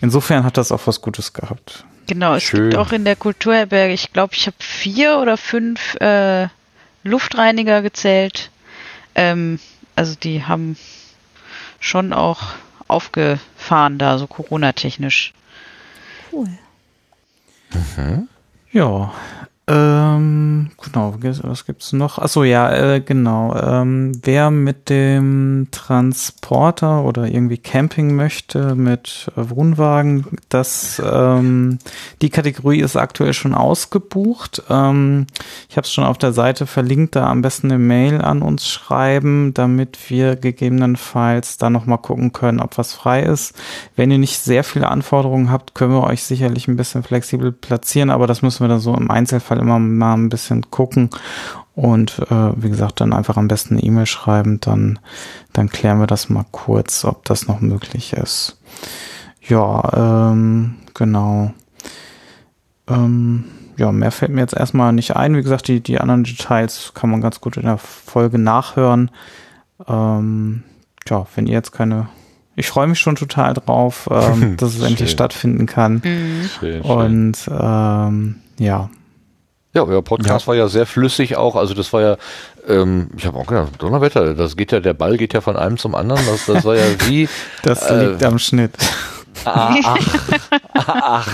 Insofern 0.00 0.44
hat 0.44 0.56
das 0.56 0.72
auch 0.72 0.86
was 0.86 1.00
Gutes 1.00 1.32
gehabt. 1.32 1.84
Genau, 2.06 2.34
es 2.34 2.42
Schön. 2.42 2.70
gibt 2.70 2.76
auch 2.76 2.92
in 2.92 3.04
der 3.04 3.16
Kulturherberge, 3.16 3.94
ich 3.94 4.12
glaube, 4.12 4.34
ich 4.34 4.46
habe 4.46 4.56
vier 4.58 5.18
oder 5.18 5.36
fünf 5.36 5.94
äh, 5.96 6.48
Luftreiniger 7.02 7.80
gezählt. 7.80 8.50
Ähm, 9.14 9.58
also 9.96 10.14
die 10.14 10.44
haben 10.44 10.76
schon 11.80 12.12
auch 12.12 12.42
aufgefahren 12.88 13.98
da, 13.98 14.18
so 14.18 14.26
Corona-technisch. 14.26 15.32
Cool. 16.32 16.48
Mhm. 17.74 18.28
Ja, 18.72 19.12
ähm, 19.66 20.68
genau, 20.82 21.14
was 21.20 21.64
gibt's 21.64 21.94
noch? 21.94 22.18
Achso, 22.18 22.44
ja, 22.44 22.70
äh, 22.70 23.00
genau. 23.00 23.56
Ähm, 23.56 24.12
wer 24.22 24.50
mit 24.50 24.90
dem 24.90 25.68
Transporter 25.70 27.02
oder 27.04 27.26
irgendwie 27.26 27.56
Camping 27.56 28.14
möchte 28.14 28.74
mit 28.74 29.32
Wohnwagen, 29.36 30.26
das 30.50 31.00
ähm, 31.02 31.78
die 32.20 32.28
Kategorie 32.28 32.80
ist 32.80 32.96
aktuell 32.96 33.32
schon 33.32 33.54
ausgebucht. 33.54 34.62
Ähm, 34.68 35.26
ich 35.70 35.78
habe 35.78 35.86
es 35.86 35.92
schon 35.92 36.04
auf 36.04 36.18
der 36.18 36.34
Seite 36.34 36.66
verlinkt, 36.66 37.16
da 37.16 37.30
am 37.30 37.40
besten 37.40 37.70
eine 37.72 37.78
Mail 37.78 38.20
an 38.20 38.42
uns 38.42 38.68
schreiben, 38.68 39.54
damit 39.54 40.10
wir 40.10 40.36
gegebenenfalls 40.36 41.56
da 41.56 41.70
nochmal 41.70 41.98
gucken 41.98 42.32
können, 42.32 42.60
ob 42.60 42.76
was 42.76 42.92
frei 42.92 43.22
ist. 43.22 43.54
Wenn 43.96 44.10
ihr 44.10 44.18
nicht 44.18 44.40
sehr 44.40 44.62
viele 44.62 44.88
Anforderungen 44.88 45.50
habt, 45.50 45.74
können 45.74 45.94
wir 45.94 46.04
euch 46.04 46.22
sicherlich 46.22 46.68
ein 46.68 46.76
bisschen 46.76 47.02
flexibel 47.02 47.50
platzieren, 47.50 48.10
aber 48.10 48.26
das 48.26 48.42
müssen 48.42 48.62
wir 48.62 48.68
dann 48.68 48.80
so 48.80 48.94
im 48.94 49.10
Einzelfall 49.10 49.53
Fall 49.54 49.62
immer 49.62 49.78
mal 49.78 50.14
ein 50.14 50.28
bisschen 50.28 50.70
gucken 50.70 51.10
und 51.74 52.20
äh, 52.30 52.52
wie 52.56 52.70
gesagt, 52.70 53.00
dann 53.00 53.12
einfach 53.12 53.36
am 53.36 53.48
besten 53.48 53.74
eine 53.74 53.82
E-Mail 53.82 54.06
schreiben, 54.06 54.60
dann, 54.60 54.98
dann 55.52 55.68
klären 55.68 55.98
wir 55.98 56.06
das 56.06 56.28
mal 56.28 56.46
kurz, 56.52 57.04
ob 57.04 57.24
das 57.24 57.48
noch 57.48 57.60
möglich 57.60 58.12
ist. 58.12 58.60
Ja, 59.40 60.30
ähm, 60.32 60.76
genau. 60.94 61.52
Ähm, 62.88 63.44
ja, 63.76 63.90
mehr 63.90 64.12
fällt 64.12 64.30
mir 64.30 64.40
jetzt 64.40 64.54
erstmal 64.54 64.92
nicht 64.92 65.16
ein. 65.16 65.36
Wie 65.36 65.42
gesagt, 65.42 65.66
die, 65.66 65.80
die 65.80 66.00
anderen 66.00 66.22
Details 66.22 66.92
kann 66.94 67.10
man 67.10 67.20
ganz 67.20 67.40
gut 67.40 67.56
in 67.56 67.64
der 67.64 67.78
Folge 67.78 68.38
nachhören. 68.38 69.10
Ähm, 69.88 70.62
ja, 71.08 71.26
wenn 71.34 71.48
ihr 71.48 71.54
jetzt 71.54 71.72
keine. 71.72 72.08
Ich 72.54 72.68
freue 72.68 72.86
mich 72.86 73.00
schon 73.00 73.16
total 73.16 73.52
drauf, 73.52 74.08
ähm, 74.12 74.56
dass 74.58 74.76
es 74.76 74.82
endlich 74.82 75.10
stattfinden 75.10 75.66
kann. 75.66 76.02
Mhm. 76.04 76.48
Schön, 76.60 76.82
Und 76.82 77.50
ähm, 77.50 78.36
ja. 78.60 78.90
Ja, 79.74 79.82
euer 79.82 80.02
Podcast 80.02 80.44
ja. 80.44 80.46
war 80.46 80.54
ja 80.54 80.68
sehr 80.68 80.86
flüssig 80.86 81.36
auch. 81.36 81.56
Also 81.56 81.74
das 81.74 81.92
war 81.92 82.00
ja, 82.00 82.16
ähm, 82.68 83.10
ich 83.16 83.26
habe 83.26 83.38
auch 83.38 83.46
gedacht, 83.46 83.72
Donnerwetter, 83.78 84.34
das 84.34 84.56
geht 84.56 84.70
ja, 84.70 84.78
der 84.78 84.94
Ball 84.94 85.16
geht 85.16 85.34
ja 85.34 85.40
von 85.40 85.56
einem 85.56 85.78
zum 85.78 85.96
anderen. 85.96 86.24
Das, 86.26 86.46
das 86.46 86.64
war 86.64 86.76
ja 86.76 86.84
wie. 87.06 87.28
das 87.62 87.82
äh, 87.82 88.06
liegt 88.06 88.24
am 88.24 88.38
Schnitt. 88.38 88.72
Ah, 89.44 89.74
ach, 89.82 90.50
ach, 90.74 91.28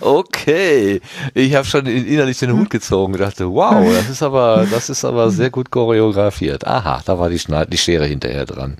okay. 0.00 1.00
Ich 1.34 1.54
habe 1.54 1.66
schon 1.66 1.86
innerlich 1.86 2.38
den 2.38 2.52
Hut 2.52 2.70
gezogen 2.70 3.12
und 3.12 3.20
dachte, 3.20 3.48
wow, 3.48 3.84
das 3.94 4.08
ist 4.08 4.22
aber, 4.22 4.66
das 4.70 4.88
ist 4.88 5.04
aber 5.04 5.30
sehr 5.30 5.50
gut 5.50 5.70
choreografiert. 5.70 6.66
Aha, 6.66 7.02
da 7.04 7.18
war 7.18 7.28
die, 7.28 7.38
Schneid 7.38 7.72
die 7.72 7.78
Schere 7.78 8.06
hinterher 8.06 8.46
dran. 8.46 8.78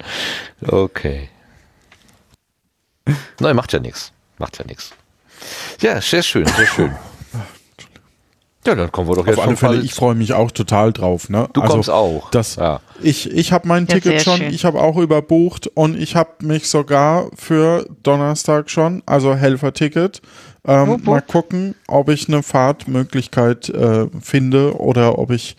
Okay. 0.66 1.28
Nein, 3.38 3.54
macht 3.54 3.72
ja 3.72 3.80
nichts. 3.80 4.12
Macht 4.38 4.58
ja 4.58 4.64
nichts. 4.66 4.92
Ja, 5.80 6.00
sehr 6.00 6.22
schön, 6.22 6.46
sehr 6.46 6.66
schön. 6.66 6.94
Ja, 8.66 8.74
dann 8.74 8.90
kommen 8.90 9.08
wir 9.08 9.16
doch 9.16 9.26
jetzt 9.26 9.38
Auf 9.38 9.46
alle 9.46 9.56
Fälle, 9.56 9.80
ich 9.82 9.92
freue 9.92 10.14
mich 10.14 10.32
auch 10.32 10.50
total 10.50 10.92
drauf. 10.92 11.28
Ne? 11.28 11.48
Du 11.52 11.60
also, 11.60 11.74
kommst 11.74 11.90
auch. 11.90 12.30
Das, 12.30 12.56
ja. 12.56 12.80
Ich, 13.02 13.30
ich 13.30 13.52
habe 13.52 13.68
mein 13.68 13.86
ja, 13.86 13.94
Ticket 13.94 14.22
schon, 14.22 14.38
schön. 14.38 14.54
ich 14.54 14.64
habe 14.64 14.80
auch 14.80 14.96
überbucht 14.96 15.66
und 15.74 16.00
ich 16.00 16.16
habe 16.16 16.30
mich 16.42 16.68
sogar 16.68 17.30
für 17.34 17.86
Donnerstag 18.02 18.70
schon, 18.70 19.02
also 19.04 19.34
Helferticket, 19.34 20.22
ähm, 20.66 20.88
wupp, 20.88 21.00
wupp. 21.00 21.06
mal 21.06 21.20
gucken, 21.20 21.74
ob 21.88 22.08
ich 22.08 22.28
eine 22.28 22.42
Fahrtmöglichkeit 22.42 23.68
äh, 23.68 24.06
finde 24.20 24.78
oder 24.78 25.18
ob 25.18 25.30
ich 25.30 25.56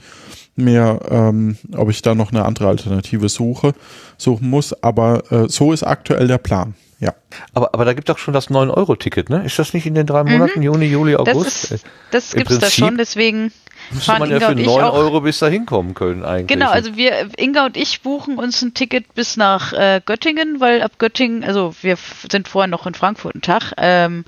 mir, 0.55 0.99
ähm, 1.09 1.57
ob 1.75 1.89
ich 1.89 2.01
da 2.01 2.15
noch 2.15 2.31
eine 2.31 2.45
andere 2.45 2.67
Alternative 2.69 3.29
suche, 3.29 3.73
suchen 4.17 4.49
muss. 4.49 4.73
Aber 4.81 5.31
äh, 5.31 5.49
so 5.49 5.73
ist 5.73 5.83
aktuell 5.83 6.27
der 6.27 6.37
Plan. 6.37 6.73
Ja. 6.99 7.13
Aber, 7.53 7.73
aber 7.73 7.85
da 7.85 7.93
gibt 7.93 8.07
doch 8.07 8.17
schon 8.17 8.33
das 8.33 8.49
9-Euro-Ticket, 8.49 9.29
ne? 9.29 9.43
Ist 9.45 9.59
das 9.59 9.73
nicht 9.73 9.85
in 9.85 9.95
den 9.95 10.05
drei 10.05 10.23
Monaten, 10.23 10.59
mhm. 10.59 10.65
Juni, 10.65 10.85
Juli, 10.85 11.15
August? 11.15 11.71
Das, 11.71 11.83
das 12.11 12.31
gibt 12.31 12.51
es 12.51 12.59
da 12.59 12.69
schon, 12.69 12.97
deswegen 12.97 13.51
müsste 13.91 14.17
man 14.17 14.29
ja 14.29 14.39
für 14.39 14.55
9 14.55 14.67
Euro 14.67 15.21
bis 15.21 15.39
da 15.39 15.47
hinkommen 15.47 15.93
können 15.93 16.23
eigentlich. 16.23 16.47
Genau, 16.47 16.69
also 16.69 16.95
wir, 16.95 17.29
Inga 17.37 17.65
und 17.65 17.77
ich 17.77 18.01
buchen 18.01 18.37
uns 18.37 18.61
ein 18.61 18.73
Ticket 18.73 19.13
bis 19.13 19.35
nach 19.35 19.73
äh, 19.73 20.01
Göttingen, 20.05 20.61
weil 20.61 20.81
ab 20.81 20.93
Göttingen, 20.97 21.43
also 21.43 21.75
wir 21.81 21.97
sind 22.31 22.47
vorher 22.47 22.67
noch 22.67 22.87
in 22.87 22.93
Frankfurt 22.93 23.35
einen 23.35 23.41
Tag 23.41 23.73
ähm, 23.77 24.23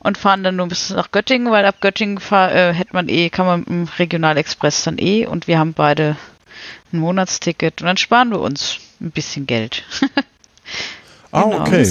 und 0.00 0.18
fahren 0.18 0.42
dann 0.42 0.56
nur 0.56 0.66
bis 0.66 0.90
nach 0.90 1.12
Göttingen, 1.12 1.52
weil 1.52 1.64
ab 1.64 1.76
Göttingen 1.80 2.18
fahr, 2.18 2.52
äh, 2.52 2.72
hätte 2.74 2.94
man 2.94 3.08
eh, 3.08 3.30
kann 3.30 3.46
man 3.46 3.60
mit 3.60 3.68
dem 3.68 3.88
Regionalexpress 3.98 4.82
dann 4.82 4.98
eh 4.98 5.26
und 5.26 5.46
wir 5.46 5.58
haben 5.58 5.72
beide 5.72 6.16
ein 6.92 6.98
Monatsticket 6.98 7.80
und 7.80 7.86
dann 7.86 7.96
sparen 7.96 8.30
wir 8.30 8.40
uns 8.40 8.78
ein 9.00 9.12
bisschen 9.12 9.46
Geld. 9.46 9.84
Ah, 11.32 11.44
genau. 11.44 11.60
okay. 11.62 11.90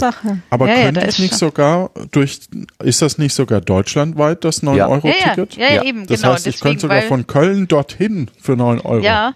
Aber 0.52 0.68
ja, 0.68 0.76
könnte 0.84 1.02
ja, 1.02 1.08
es 1.08 1.18
nicht 1.18 1.34
sogar 1.34 1.90
durch, 2.12 2.42
ist 2.84 3.02
das 3.02 3.18
nicht 3.18 3.34
sogar 3.34 3.60
deutschlandweit 3.60 4.44
das 4.46 4.62
9-Euro-Ticket? 4.62 5.56
Ja, 5.58 5.68
ja, 5.68 5.74
ja, 5.76 5.84
eben, 5.84 6.06
das 6.06 6.22
genau. 6.22 6.34
heißt, 6.34 6.46
ich 6.46 6.56
deswegen, 6.56 6.70
könnte 6.70 6.82
sogar 6.82 7.02
von 7.02 7.26
Köln 7.26 7.68
dorthin 7.68 8.30
für 8.40 8.56
9 8.56 8.82
Euro. 8.82 9.04
Ja, 9.04 9.34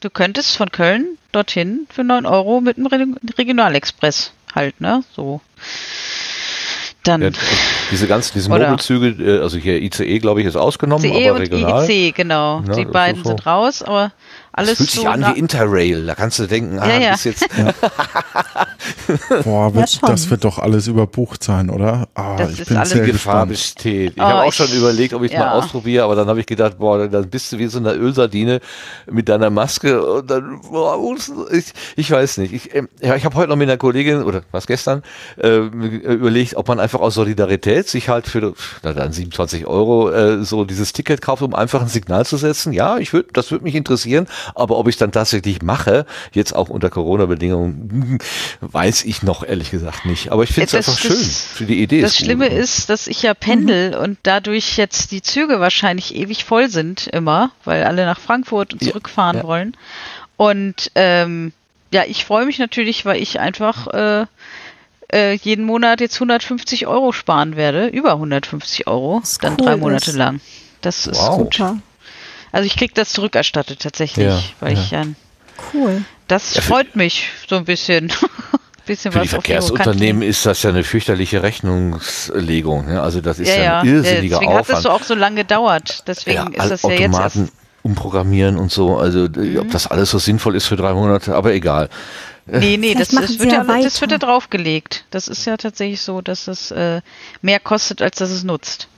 du 0.00 0.10
könntest 0.10 0.56
von 0.56 0.70
Köln 0.70 1.18
dorthin 1.32 1.88
für 1.90 2.04
9 2.04 2.24
Euro 2.24 2.60
mit 2.60 2.76
dem 2.76 3.16
Regionalexpress 3.36 4.32
halt, 4.54 4.80
ne, 4.80 5.02
so. 5.14 5.40
Dann. 7.02 7.22
Ja, 7.22 7.30
diese 7.90 8.06
ganzen, 8.06 8.34
diese 8.34 8.48
Mobilzüge, 8.50 9.08
äh, 9.08 9.40
also 9.40 9.58
hier 9.58 9.82
ICE, 9.82 10.18
glaube 10.20 10.40
ich, 10.40 10.46
ist 10.46 10.56
ausgenommen, 10.56 11.04
ICE 11.04 11.30
aber 11.30 11.40
regional. 11.40 11.90
IEC, 11.90 12.14
genau. 12.14 12.62
Ja, 12.66 12.74
die 12.74 12.84
beiden 12.84 13.24
so. 13.24 13.30
sind 13.30 13.44
raus, 13.46 13.82
aber 13.82 14.12
alles 14.52 14.70
das 14.70 14.78
fühlt 14.78 14.90
sich 14.90 15.00
so 15.00 15.08
an 15.08 15.24
wie 15.34 15.38
Interrail. 15.38 16.06
Da 16.06 16.14
kannst 16.14 16.38
du 16.38 16.46
denken, 16.46 16.78
ah, 16.78 16.88
ja, 16.88 16.98
ja. 16.98 17.16
jetzt. 17.22 17.46
Ja. 17.58 17.72
Boah, 19.42 19.74
wird, 19.74 20.00
das 20.02 20.30
wird 20.30 20.44
doch 20.44 20.58
alles 20.58 20.86
überbucht 20.86 21.42
sein, 21.42 21.70
oder? 21.70 22.08
Ah, 22.14 22.36
das 22.36 22.52
ich 22.52 22.60
ist 22.60 22.68
bin 22.68 22.76
alles 22.76 22.90
sehr 22.90 23.04
Gefahr 23.04 23.46
besteht. 23.46 24.12
Ich 24.16 24.22
oh, 24.22 24.24
habe 24.24 24.42
auch 24.42 24.52
schon 24.52 24.70
überlegt, 24.72 25.14
ob 25.14 25.22
ich 25.22 25.32
es 25.32 25.38
mal 25.38 25.50
ausprobiere, 25.50 26.04
aber 26.04 26.14
dann 26.14 26.28
habe 26.28 26.40
ich 26.40 26.46
gedacht, 26.46 26.78
boah, 26.78 27.08
dann 27.08 27.28
bist 27.28 27.52
du 27.52 27.58
wie 27.58 27.66
so 27.66 27.78
eine 27.78 27.92
Ölsardine 27.94 28.60
mit 29.10 29.28
deiner 29.28 29.50
Maske 29.50 30.02
und 30.02 30.30
dann, 30.30 30.60
boah, 30.62 30.98
ich, 31.50 31.72
ich 31.96 32.10
weiß 32.10 32.38
nicht. 32.38 32.52
Ich, 32.52 32.74
ähm, 32.74 32.88
ja, 33.00 33.16
ich 33.16 33.24
habe 33.24 33.34
heute 33.34 33.48
noch 33.48 33.56
mit 33.56 33.68
einer 33.68 33.78
Kollegin 33.78 34.22
oder 34.22 34.42
was 34.52 34.66
gestern 34.66 35.02
äh, 35.36 35.56
überlegt, 35.56 36.56
ob 36.56 36.68
man 36.68 36.80
einfach 36.80 37.00
aus 37.00 37.14
Solidarität 37.14 37.88
sich 37.88 38.08
halt 38.08 38.26
für 38.26 38.54
na 38.82 38.92
dann 38.92 39.12
27 39.12 39.66
Euro 39.66 40.10
äh, 40.10 40.44
so 40.44 40.64
dieses 40.64 40.92
Ticket 40.92 41.20
kauft, 41.20 41.42
um 41.42 41.54
einfach 41.54 41.80
ein 41.80 41.88
Signal 41.88 42.24
zu 42.26 42.36
setzen. 42.36 42.72
Ja, 42.72 42.98
ich 42.98 43.12
würde, 43.12 43.28
das 43.32 43.50
würde 43.50 43.64
mich 43.64 43.74
interessieren. 43.74 44.26
Aber 44.54 44.78
ob 44.78 44.88
ich 44.88 44.96
dann 44.96 45.12
tatsächlich 45.12 45.62
mache, 45.62 46.06
jetzt 46.32 46.54
auch 46.54 46.68
unter 46.68 46.90
Corona-Bedingungen, 46.90 48.18
weiß 48.60 49.04
ich 49.04 49.22
noch 49.22 49.42
ehrlich 49.42 49.70
gesagt 49.70 50.04
nicht. 50.04 50.30
Aber 50.30 50.42
ich 50.42 50.50
finde 50.50 50.66
es 50.66 50.74
einfach 50.74 50.98
schön. 50.98 51.16
Für 51.16 51.64
die 51.64 51.82
Idee 51.82 52.00
Das 52.00 52.12
ist 52.12 52.18
Schlimme 52.18 52.48
gut. 52.48 52.58
ist, 52.58 52.90
dass 52.90 53.06
ich 53.06 53.22
ja 53.22 53.34
pendel 53.34 53.90
mhm. 53.90 54.02
und 54.02 54.18
dadurch 54.22 54.76
jetzt 54.76 55.10
die 55.10 55.22
Züge 55.22 55.60
wahrscheinlich 55.60 56.14
ewig 56.14 56.44
voll 56.44 56.68
sind 56.68 57.06
immer, 57.08 57.50
weil 57.64 57.84
alle 57.84 58.04
nach 58.04 58.20
Frankfurt 58.20 58.72
und 58.72 58.82
zurückfahren 58.82 59.36
ja, 59.36 59.42
ja. 59.42 59.48
wollen. 59.48 59.76
Und 60.36 60.92
ähm, 60.94 61.52
ja, 61.92 62.04
ich 62.06 62.24
freue 62.24 62.46
mich 62.46 62.58
natürlich, 62.58 63.04
weil 63.04 63.20
ich 63.20 63.40
einfach 63.40 63.88
äh, 63.88 64.26
äh, 65.12 65.34
jeden 65.34 65.64
Monat 65.64 66.00
jetzt 66.00 66.16
150 66.16 66.86
Euro 66.86 67.12
sparen 67.12 67.56
werde, 67.56 67.88
über 67.88 68.12
150 68.12 68.86
Euro, 68.86 69.22
dann 69.40 69.56
cool 69.58 69.66
drei 69.66 69.76
Monate 69.76 70.10
ist. 70.10 70.16
lang. 70.16 70.40
Das 70.80 71.06
wow. 71.06 71.12
ist 71.12 71.36
gut. 71.38 71.54
Super. 71.54 71.78
Also 72.52 72.66
ich 72.66 72.76
krieg 72.76 72.94
das 72.94 73.10
zurückerstattet 73.10 73.80
tatsächlich, 73.80 74.26
ja, 74.26 74.42
weil 74.60 74.74
ja. 74.74 74.80
ich 74.80 74.90
ja. 74.90 75.02
Cool. 75.74 76.04
Das 76.28 76.54
ja, 76.54 76.62
freut 76.62 76.96
mich 76.96 77.28
so 77.48 77.56
ein 77.56 77.64
bisschen. 77.64 78.12
bisschen 78.86 79.12
für 79.12 79.20
die 79.20 79.28
Verkehrsunternehmen 79.28 80.22
ist 80.22 80.46
das 80.46 80.62
ja 80.62 80.70
eine 80.70 80.82
fürchterliche 80.82 81.42
Rechnungslegung. 81.42 82.86
Ne? 82.86 83.02
Also 83.02 83.20
das 83.20 83.38
ist 83.38 83.48
ja, 83.48 83.62
ja, 83.62 83.80
ein 83.80 83.86
irrsinniger 83.86 84.38
deswegen 84.38 84.52
Aufwand. 84.52 84.68
Deswegen 84.68 84.68
hat 84.68 84.68
das 84.68 84.82
so 84.82 84.90
auch 84.90 85.02
so 85.02 85.14
lange 85.14 85.36
gedauert. 85.36 86.04
Deswegen 86.06 86.52
ist 86.54 86.70
das 86.70 86.82
ja 86.82 86.90
jetzt 86.90 87.18
erst 87.18 87.52
umprogrammieren 87.82 88.56
und 88.56 88.72
so. 88.72 88.96
Also 88.96 89.28
mhm. 89.28 89.58
ob 89.58 89.70
das 89.70 89.86
alles 89.86 90.10
so 90.10 90.18
sinnvoll 90.18 90.56
ist 90.56 90.66
für 90.66 90.76
drei 90.76 90.94
Monate, 90.94 91.34
aber 91.34 91.52
egal. 91.52 91.88
Nee, 92.46 92.76
nee, 92.78 92.94
das, 92.98 93.08
das, 93.08 93.38
wird 93.38 93.52
ja, 93.52 93.64
das 93.64 94.00
wird 94.00 94.10
ja 94.10 94.18
draufgelegt. 94.18 95.04
Das 95.10 95.28
ist 95.28 95.44
ja 95.44 95.56
tatsächlich 95.56 96.00
so, 96.00 96.20
dass 96.20 96.48
es 96.48 96.70
äh, 96.70 97.02
mehr 97.42 97.60
kostet, 97.60 98.02
als 98.02 98.16
dass 98.16 98.30
es 98.30 98.42
nutzt. 98.42 98.88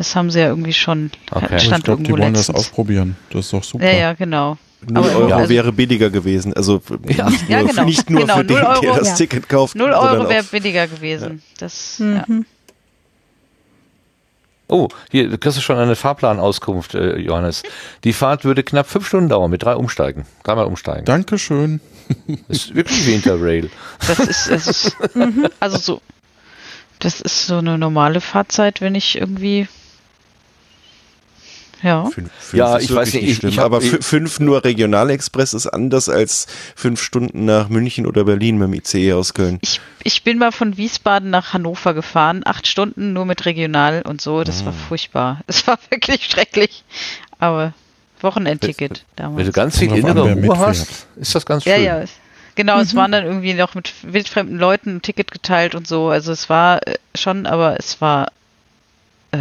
Das 0.00 0.16
haben 0.16 0.30
sie 0.30 0.40
ja 0.40 0.46
irgendwie 0.46 0.72
schon. 0.72 1.10
Okay. 1.30 1.60
Stand 1.60 1.80
ich 1.80 1.84
glaube, 1.84 2.02
die 2.02 2.12
wollen 2.12 2.32
letztens. 2.32 2.46
das 2.46 2.56
ausprobieren. 2.56 3.18
Das 3.28 3.44
ist 3.44 3.52
doch 3.52 3.62
super. 3.62 3.84
Ja, 3.84 3.98
ja, 3.98 4.12
genau. 4.14 4.56
0 4.88 5.04
Euro 5.04 5.28
ja, 5.28 5.36
also, 5.36 5.50
wäre 5.50 5.72
billiger 5.74 6.08
gewesen. 6.08 6.54
Also 6.54 6.80
ja, 7.06 7.28
nicht 7.28 7.50
nur, 7.50 7.58
ja, 7.58 7.62
genau. 7.66 7.84
nicht 7.84 8.08
nur 8.08 8.20
genau, 8.22 8.36
für 8.38 8.44
den, 8.46 8.56
Euro, 8.56 8.80
der 8.80 8.94
das 8.94 9.14
Ticket 9.16 9.46
kauft. 9.46 9.74
0 9.74 9.90
Euro 9.90 10.26
wäre 10.30 10.42
billiger 10.44 10.86
gewesen. 10.86 11.42
Das, 11.58 11.98
mhm. 11.98 12.46
Oh, 14.68 14.88
hier, 15.10 15.28
du 15.28 15.36
kriegst 15.36 15.62
schon 15.62 15.76
eine 15.76 15.96
Fahrplanauskunft, 15.96 16.94
äh, 16.94 17.18
Johannes. 17.18 17.62
Die 18.02 18.14
Fahrt 18.14 18.46
würde 18.46 18.62
knapp 18.62 18.88
fünf 18.88 19.06
Stunden 19.06 19.28
dauern 19.28 19.50
mit 19.50 19.62
drei 19.64 19.76
Umsteigen. 19.76 20.24
Dreimal 20.44 20.64
umsteigen. 20.64 21.04
Dankeschön. 21.04 21.82
Das 22.48 22.56
ist 22.56 22.74
wirklich 22.74 23.06
wie 23.06 23.12
Interrail. 23.12 23.70
Das 24.08 24.18
ist, 24.18 24.50
das 24.50 24.66
ist 24.66 24.96
also 25.60 25.76
so, 25.76 26.00
das 27.00 27.20
ist 27.20 27.46
so 27.46 27.58
eine 27.58 27.76
normale 27.76 28.22
Fahrzeit, 28.22 28.80
wenn 28.80 28.94
ich 28.94 29.18
irgendwie 29.18 29.68
ja. 31.82 32.04
Fünf, 32.04 32.30
fünf 32.38 32.58
ja, 32.58 32.78
ich 32.78 32.94
weiß 32.94 33.14
nicht, 33.14 33.24
ich, 33.24 33.44
ich 33.44 33.58
hab, 33.58 33.66
aber 33.66 33.80
fünf 33.80 34.40
nur 34.40 34.64
Regionalexpress 34.64 35.54
ist 35.54 35.66
anders 35.66 36.08
als 36.08 36.46
fünf 36.76 37.02
Stunden 37.02 37.44
nach 37.44 37.68
München 37.68 38.06
oder 38.06 38.24
Berlin 38.24 38.58
mit 38.58 38.68
dem 38.68 38.74
ICE 38.74 39.12
aus 39.14 39.34
Köln. 39.34 39.58
Ich, 39.62 39.80
ich 40.02 40.24
bin 40.24 40.38
mal 40.38 40.52
von 40.52 40.76
Wiesbaden 40.76 41.30
nach 41.30 41.52
Hannover 41.52 41.94
gefahren, 41.94 42.42
acht 42.44 42.66
Stunden 42.66 43.12
nur 43.12 43.24
mit 43.24 43.46
Regional 43.46 44.02
und 44.02 44.20
so, 44.20 44.44
das 44.44 44.62
ah. 44.62 44.66
war 44.66 44.72
furchtbar. 44.72 45.40
Es 45.46 45.66
war 45.66 45.78
wirklich 45.90 46.26
schrecklich, 46.26 46.84
aber 47.38 47.74
Wochenendticket 48.20 49.04
damals. 49.16 49.38
Wenn 49.38 49.46
du 49.46 49.52
ganz 49.52 49.78
viel 49.78 49.92
innere 49.92 50.32
Ruhe 50.32 50.58
hast, 50.58 51.06
ist 51.16 51.34
das 51.34 51.44
ganz 51.44 51.64
schön. 51.64 51.72
Ja, 51.72 51.78
ja, 51.78 52.04
Genau, 52.54 52.76
mhm. 52.76 52.82
es 52.82 52.94
waren 52.94 53.12
dann 53.12 53.24
irgendwie 53.24 53.54
noch 53.54 53.74
mit 53.74 53.92
wildfremden 54.02 54.58
Leuten 54.58 54.96
ein 54.96 55.02
Ticket 55.02 55.30
geteilt 55.30 55.74
und 55.74 55.86
so. 55.86 56.08
Also 56.08 56.32
es 56.32 56.48
war 56.50 56.86
äh, 56.86 56.96
schon, 57.14 57.46
aber 57.46 57.78
es 57.78 58.00
war. 58.00 58.32
Äh. 59.30 59.38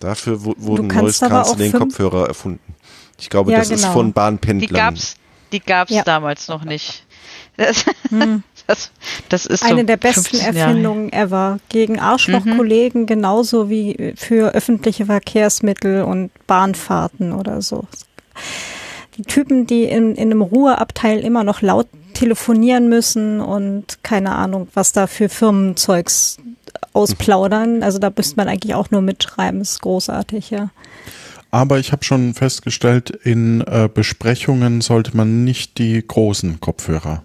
Dafür 0.00 0.44
wurden 0.44 0.88
neues 0.88 1.20
den 1.20 1.72
Kopfhörer 1.72 2.28
erfunden. 2.28 2.74
Ich 3.18 3.30
glaube, 3.30 3.52
ja, 3.52 3.58
das 3.58 3.70
genau. 3.70 3.80
ist 3.80 3.86
von 3.86 4.12
Bahnpendlern. 4.12 4.68
Die 4.68 4.74
gab's, 4.74 5.16
die 5.52 5.60
gab's 5.60 5.90
ja. 5.90 6.02
damals 6.02 6.48
noch 6.48 6.64
nicht. 6.64 7.04
Das, 7.56 7.86
hm. 8.10 8.42
das, 8.66 8.90
das 9.30 9.46
ist 9.46 9.64
eine 9.64 9.80
so 9.80 9.86
der 9.86 9.96
besten 9.96 10.36
Erfindungen 10.36 11.10
ever. 11.12 11.58
Gegen 11.70 11.98
Arschlochkollegen 11.98 13.02
mhm. 13.02 13.06
genauso 13.06 13.70
wie 13.70 14.12
für 14.16 14.54
öffentliche 14.54 15.06
Verkehrsmittel 15.06 16.02
und 16.02 16.30
Bahnfahrten 16.46 17.32
oder 17.32 17.62
so 17.62 17.86
die 19.16 19.22
Typen, 19.22 19.66
die 19.66 19.84
in, 19.84 20.14
in 20.14 20.30
einem 20.30 20.42
Ruheabteil 20.42 21.20
immer 21.20 21.44
noch 21.44 21.62
laut 21.62 21.88
telefonieren 22.14 22.88
müssen 22.88 23.40
und 23.40 24.02
keine 24.02 24.34
Ahnung, 24.34 24.68
was 24.74 24.92
da 24.92 25.06
für 25.06 25.28
Firmenzeugs 25.28 26.38
ausplaudern. 26.96 27.82
Also 27.82 27.98
da 27.98 28.10
müsste 28.14 28.36
man 28.36 28.48
eigentlich 28.48 28.74
auch 28.74 28.90
nur 28.90 29.02
mitschreiben. 29.02 29.60
Das 29.60 29.72
ist 29.72 29.82
großartig, 29.82 30.50
ja. 30.50 30.70
Aber 31.50 31.78
ich 31.78 31.92
habe 31.92 32.04
schon 32.04 32.34
festgestellt, 32.34 33.10
in 33.10 33.60
äh, 33.60 33.88
Besprechungen 33.92 34.80
sollte 34.80 35.16
man 35.16 35.44
nicht 35.44 35.78
die 35.78 36.04
großen 36.04 36.60
Kopfhörer 36.60 37.24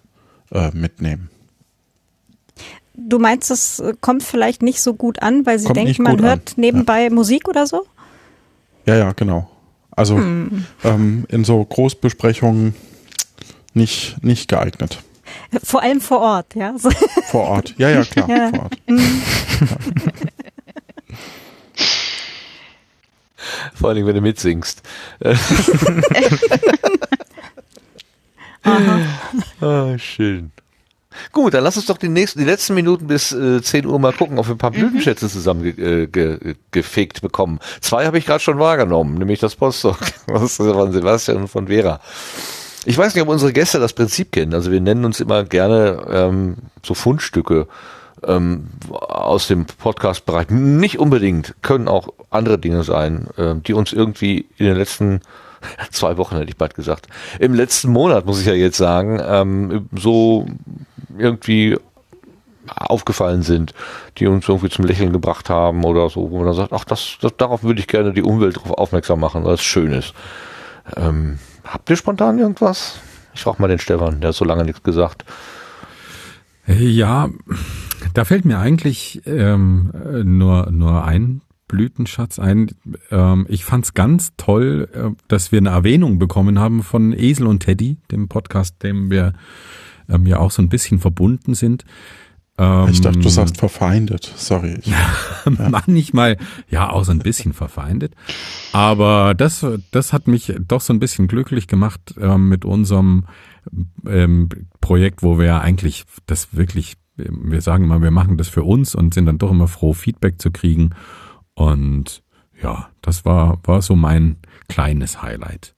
äh, 0.51 0.69
mitnehmen. 0.71 1.29
Du 2.93 3.17
meinst, 3.17 3.49
das 3.49 3.81
kommt 4.01 4.21
vielleicht 4.21 4.61
nicht 4.61 4.81
so 4.81 4.93
gut 4.93 5.21
an, 5.21 5.45
weil 5.45 5.57
sie 5.57 5.65
kommt 5.65 5.77
denken, 5.77 6.03
man 6.03 6.21
hört 6.21 6.49
an. 6.49 6.53
nebenbei 6.57 7.05
ja. 7.05 7.09
Musik 7.09 7.47
oder 7.47 7.65
so? 7.65 7.85
Ja, 8.85 8.95
ja, 8.95 9.11
genau. 9.13 9.49
Also 9.91 10.17
hm. 10.17 10.65
ähm, 10.83 11.25
in 11.29 11.43
so 11.43 11.63
Großbesprechungen 11.63 12.75
nicht, 13.73 14.17
nicht 14.23 14.49
geeignet. 14.49 14.99
Vor 15.63 15.81
allem 15.81 16.01
vor 16.01 16.19
Ort, 16.19 16.55
ja. 16.55 16.73
Vor 17.29 17.47
Ort, 17.47 17.73
ja, 17.77 17.89
ja, 17.89 18.03
klar, 18.03 18.29
ja. 18.29 18.49
vor 18.49 18.63
Ort. 18.63 18.77
Mhm. 18.87 19.21
Vor 23.73 23.89
allem, 23.89 24.05
wenn 24.05 24.15
du 24.15 24.21
mitsingst. 24.21 24.81
Aha. 28.63 28.99
Ah, 29.59 29.97
schön. 29.97 30.51
Gut, 31.31 31.53
dann 31.53 31.63
lass 31.63 31.77
uns 31.77 31.85
doch 31.87 31.97
die 31.97 32.09
nächsten, 32.09 32.39
die 32.39 32.45
letzten 32.45 32.73
Minuten 32.73 33.07
bis 33.07 33.31
äh, 33.31 33.61
10 33.61 33.85
Uhr 33.85 33.99
mal 33.99 34.13
gucken, 34.13 34.39
ob 34.39 34.47
wir 34.47 34.55
ein 34.55 34.57
paar 34.57 34.71
mhm. 34.71 34.75
Blütenschätze 34.75 35.29
zusammen 35.29 35.63
ge, 35.63 36.03
äh, 36.03 36.07
ge, 36.07 36.55
gefegt 36.71 37.21
bekommen. 37.21 37.59
Zwei 37.81 38.05
habe 38.05 38.17
ich 38.17 38.25
gerade 38.25 38.39
schon 38.39 38.59
wahrgenommen, 38.59 39.15
nämlich 39.15 39.39
das 39.39 39.55
Postdoc 39.55 39.97
von 40.47 40.91
Sebastian 40.91 41.37
und 41.37 41.47
von 41.47 41.67
Vera. 41.67 41.99
Ich 42.85 42.97
weiß 42.97 43.13
nicht, 43.13 43.21
ob 43.21 43.29
unsere 43.29 43.53
Gäste 43.53 43.79
das 43.79 43.93
Prinzip 43.93 44.31
kennen. 44.31 44.53
Also 44.53 44.71
wir 44.71 44.81
nennen 44.81 45.05
uns 45.05 45.19
immer 45.19 45.43
gerne 45.43 46.03
ähm, 46.09 46.57
so 46.83 46.95
Fundstücke 46.95 47.67
ähm, 48.25 48.69
aus 48.89 49.47
dem 49.47 49.65
Podcast-Bereich. 49.65 50.49
Nicht 50.49 50.97
unbedingt, 50.97 51.53
können 51.61 51.87
auch 51.87 52.09
andere 52.31 52.57
Dinge 52.57 52.83
sein, 52.83 53.27
äh, 53.37 53.55
die 53.55 53.73
uns 53.73 53.93
irgendwie 53.93 54.47
in 54.57 54.65
den 54.65 54.77
letzten 54.77 55.21
zwei 55.91 56.17
Wochen 56.17 56.37
hätte 56.37 56.49
ich 56.49 56.57
bald 56.57 56.73
gesagt. 56.73 57.07
Im 57.39 57.53
letzten 57.53 57.91
Monat 57.91 58.25
muss 58.25 58.41
ich 58.41 58.47
ja 58.47 58.53
jetzt 58.53 58.77
sagen, 58.77 59.21
ähm, 59.23 59.87
so 59.95 60.47
irgendwie 61.17 61.77
aufgefallen 62.67 63.43
sind, 63.43 63.73
die 64.17 64.27
uns 64.27 64.47
irgendwie 64.47 64.69
zum 64.69 64.85
Lächeln 64.85 65.11
gebracht 65.11 65.49
haben 65.49 65.83
oder 65.83 66.09
so, 66.09 66.31
wo 66.31 66.37
man 66.37 66.47
dann 66.47 66.55
sagt, 66.55 66.73
ach, 66.73 66.85
das, 66.85 67.17
das 67.21 67.35
darauf 67.37 67.63
würde 67.63 67.79
ich 67.79 67.87
gerne 67.87 68.13
die 68.13 68.23
Umwelt 68.23 68.57
darauf 68.57 68.71
aufmerksam 68.71 69.19
machen, 69.19 69.43
weil 69.43 69.55
es 69.55 69.61
schön 69.61 69.91
ist. 69.91 70.13
Ähm, 70.95 71.37
habt 71.71 71.89
ihr 71.89 71.95
spontan 71.95 72.37
irgendwas? 72.37 72.99
Ich 73.33 73.41
frage 73.41 73.61
mal 73.61 73.67
den 73.67 73.79
Stefan, 73.79 74.19
der 74.19 74.29
hat 74.29 74.35
so 74.35 74.45
lange 74.45 74.65
nichts 74.65 74.83
gesagt. 74.83 75.25
Ja, 76.67 77.29
da 78.13 78.25
fällt 78.25 78.45
mir 78.45 78.59
eigentlich 78.59 79.21
ähm, 79.25 79.91
nur, 80.23 80.69
nur 80.71 81.03
ein 81.05 81.41
Blütenschatz 81.67 82.37
ein. 82.37 82.71
Ähm, 83.09 83.45
ich 83.49 83.63
fand's 83.63 83.93
ganz 83.93 84.33
toll, 84.35 84.89
äh, 84.93 85.15
dass 85.29 85.51
wir 85.51 85.59
eine 85.59 85.69
Erwähnung 85.69 86.19
bekommen 86.19 86.59
haben 86.59 86.83
von 86.83 87.13
Esel 87.13 87.47
und 87.47 87.61
Teddy, 87.61 87.97
dem 88.11 88.27
Podcast, 88.27 88.83
dem 88.83 89.09
wir 89.09 89.33
ähm, 90.09 90.27
ja 90.27 90.37
auch 90.39 90.51
so 90.51 90.61
ein 90.61 90.69
bisschen 90.69 90.99
verbunden 90.99 91.53
sind. 91.53 91.85
Ähm, 92.57 92.89
ich 92.89 93.01
dachte, 93.01 93.19
du 93.19 93.25
ähm, 93.25 93.31
sagst 93.31 93.57
verfeindet. 93.57 94.31
Sorry. 94.35 94.77
Ich, 94.81 94.87
ja. 94.87 95.69
Manchmal 95.69 96.37
ja 96.69 96.89
auch 96.89 97.03
so 97.03 97.11
ein 97.11 97.19
bisschen 97.19 97.53
verfeindet. 97.53 98.13
Aber 98.73 99.33
das, 99.33 99.65
das 99.91 100.13
hat 100.13 100.27
mich 100.27 100.53
doch 100.67 100.81
so 100.81 100.93
ein 100.93 100.99
bisschen 100.99 101.27
glücklich 101.27 101.67
gemacht 101.67 102.13
ähm, 102.19 102.47
mit 102.47 102.63
unserem 102.63 103.25
ähm, 104.05 104.49
Projekt, 104.81 105.23
wo 105.23 105.39
wir 105.39 105.45
ja 105.45 105.59
eigentlich 105.59 106.05
das 106.27 106.55
wirklich, 106.55 106.95
wir 107.15 107.61
sagen 107.61 107.87
mal, 107.87 108.01
wir 108.01 108.11
machen 108.11 108.37
das 108.37 108.49
für 108.49 108.63
uns 108.63 108.93
und 108.95 109.13
sind 109.13 109.25
dann 109.25 109.37
doch 109.37 109.51
immer 109.51 109.67
froh, 109.67 109.93
Feedback 109.93 110.41
zu 110.41 110.51
kriegen. 110.51 110.91
Und 111.53 112.23
ja, 112.61 112.89
das 113.01 113.25
war, 113.25 113.59
war 113.63 113.81
so 113.81 113.95
mein 113.95 114.37
kleines 114.67 115.21
Highlight. 115.21 115.73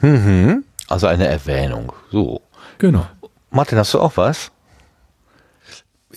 Mhm. 0.00 0.64
Also 0.88 1.06
eine 1.06 1.26
Erwähnung. 1.26 1.92
So. 2.10 2.40
Genau. 2.78 3.06
Martin, 3.54 3.78
hast 3.78 3.94
du 3.94 4.00
auch 4.00 4.16
was? 4.16 4.50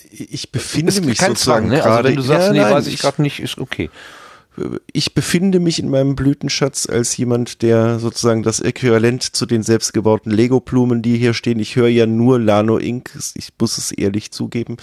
Ich 0.09 0.51
befinde 0.51 0.91
ist 0.91 1.05
mich 1.05 1.19
sozusagen 1.19 1.67
Zwang, 1.67 1.69
ne? 1.69 1.83
Also 1.83 2.03
wenn 2.03 2.15
du 2.15 2.21
sagst, 2.21 2.47
ja, 2.47 2.53
nee, 2.53 2.59
nein, 2.59 2.73
weiß 2.73 2.87
ich 2.87 2.99
gerade 2.99 3.21
nicht, 3.21 3.39
ist 3.39 3.59
okay. 3.59 3.89
Ich 4.91 5.13
befinde 5.13 5.59
mich 5.59 5.77
in 5.77 5.89
meinem 5.89 6.15
Blütenschatz 6.15 6.89
als 6.89 7.15
jemand, 7.15 7.61
der 7.61 7.99
sozusagen 7.99 8.41
das 8.41 8.59
Äquivalent 8.59 9.21
zu 9.21 9.45
den 9.45 9.61
selbstgebauten 9.61 10.31
Lego-Blumen, 10.31 11.03
die 11.03 11.17
hier 11.17 11.35
stehen. 11.35 11.59
Ich 11.59 11.75
höre 11.75 11.89
ja 11.89 12.07
nur 12.07 12.39
Lano 12.39 12.79
Inc. 12.79 13.11
Ich 13.35 13.49
muss 13.59 13.77
es 13.77 13.91
ehrlich 13.91 14.31
zugeben. 14.31 14.77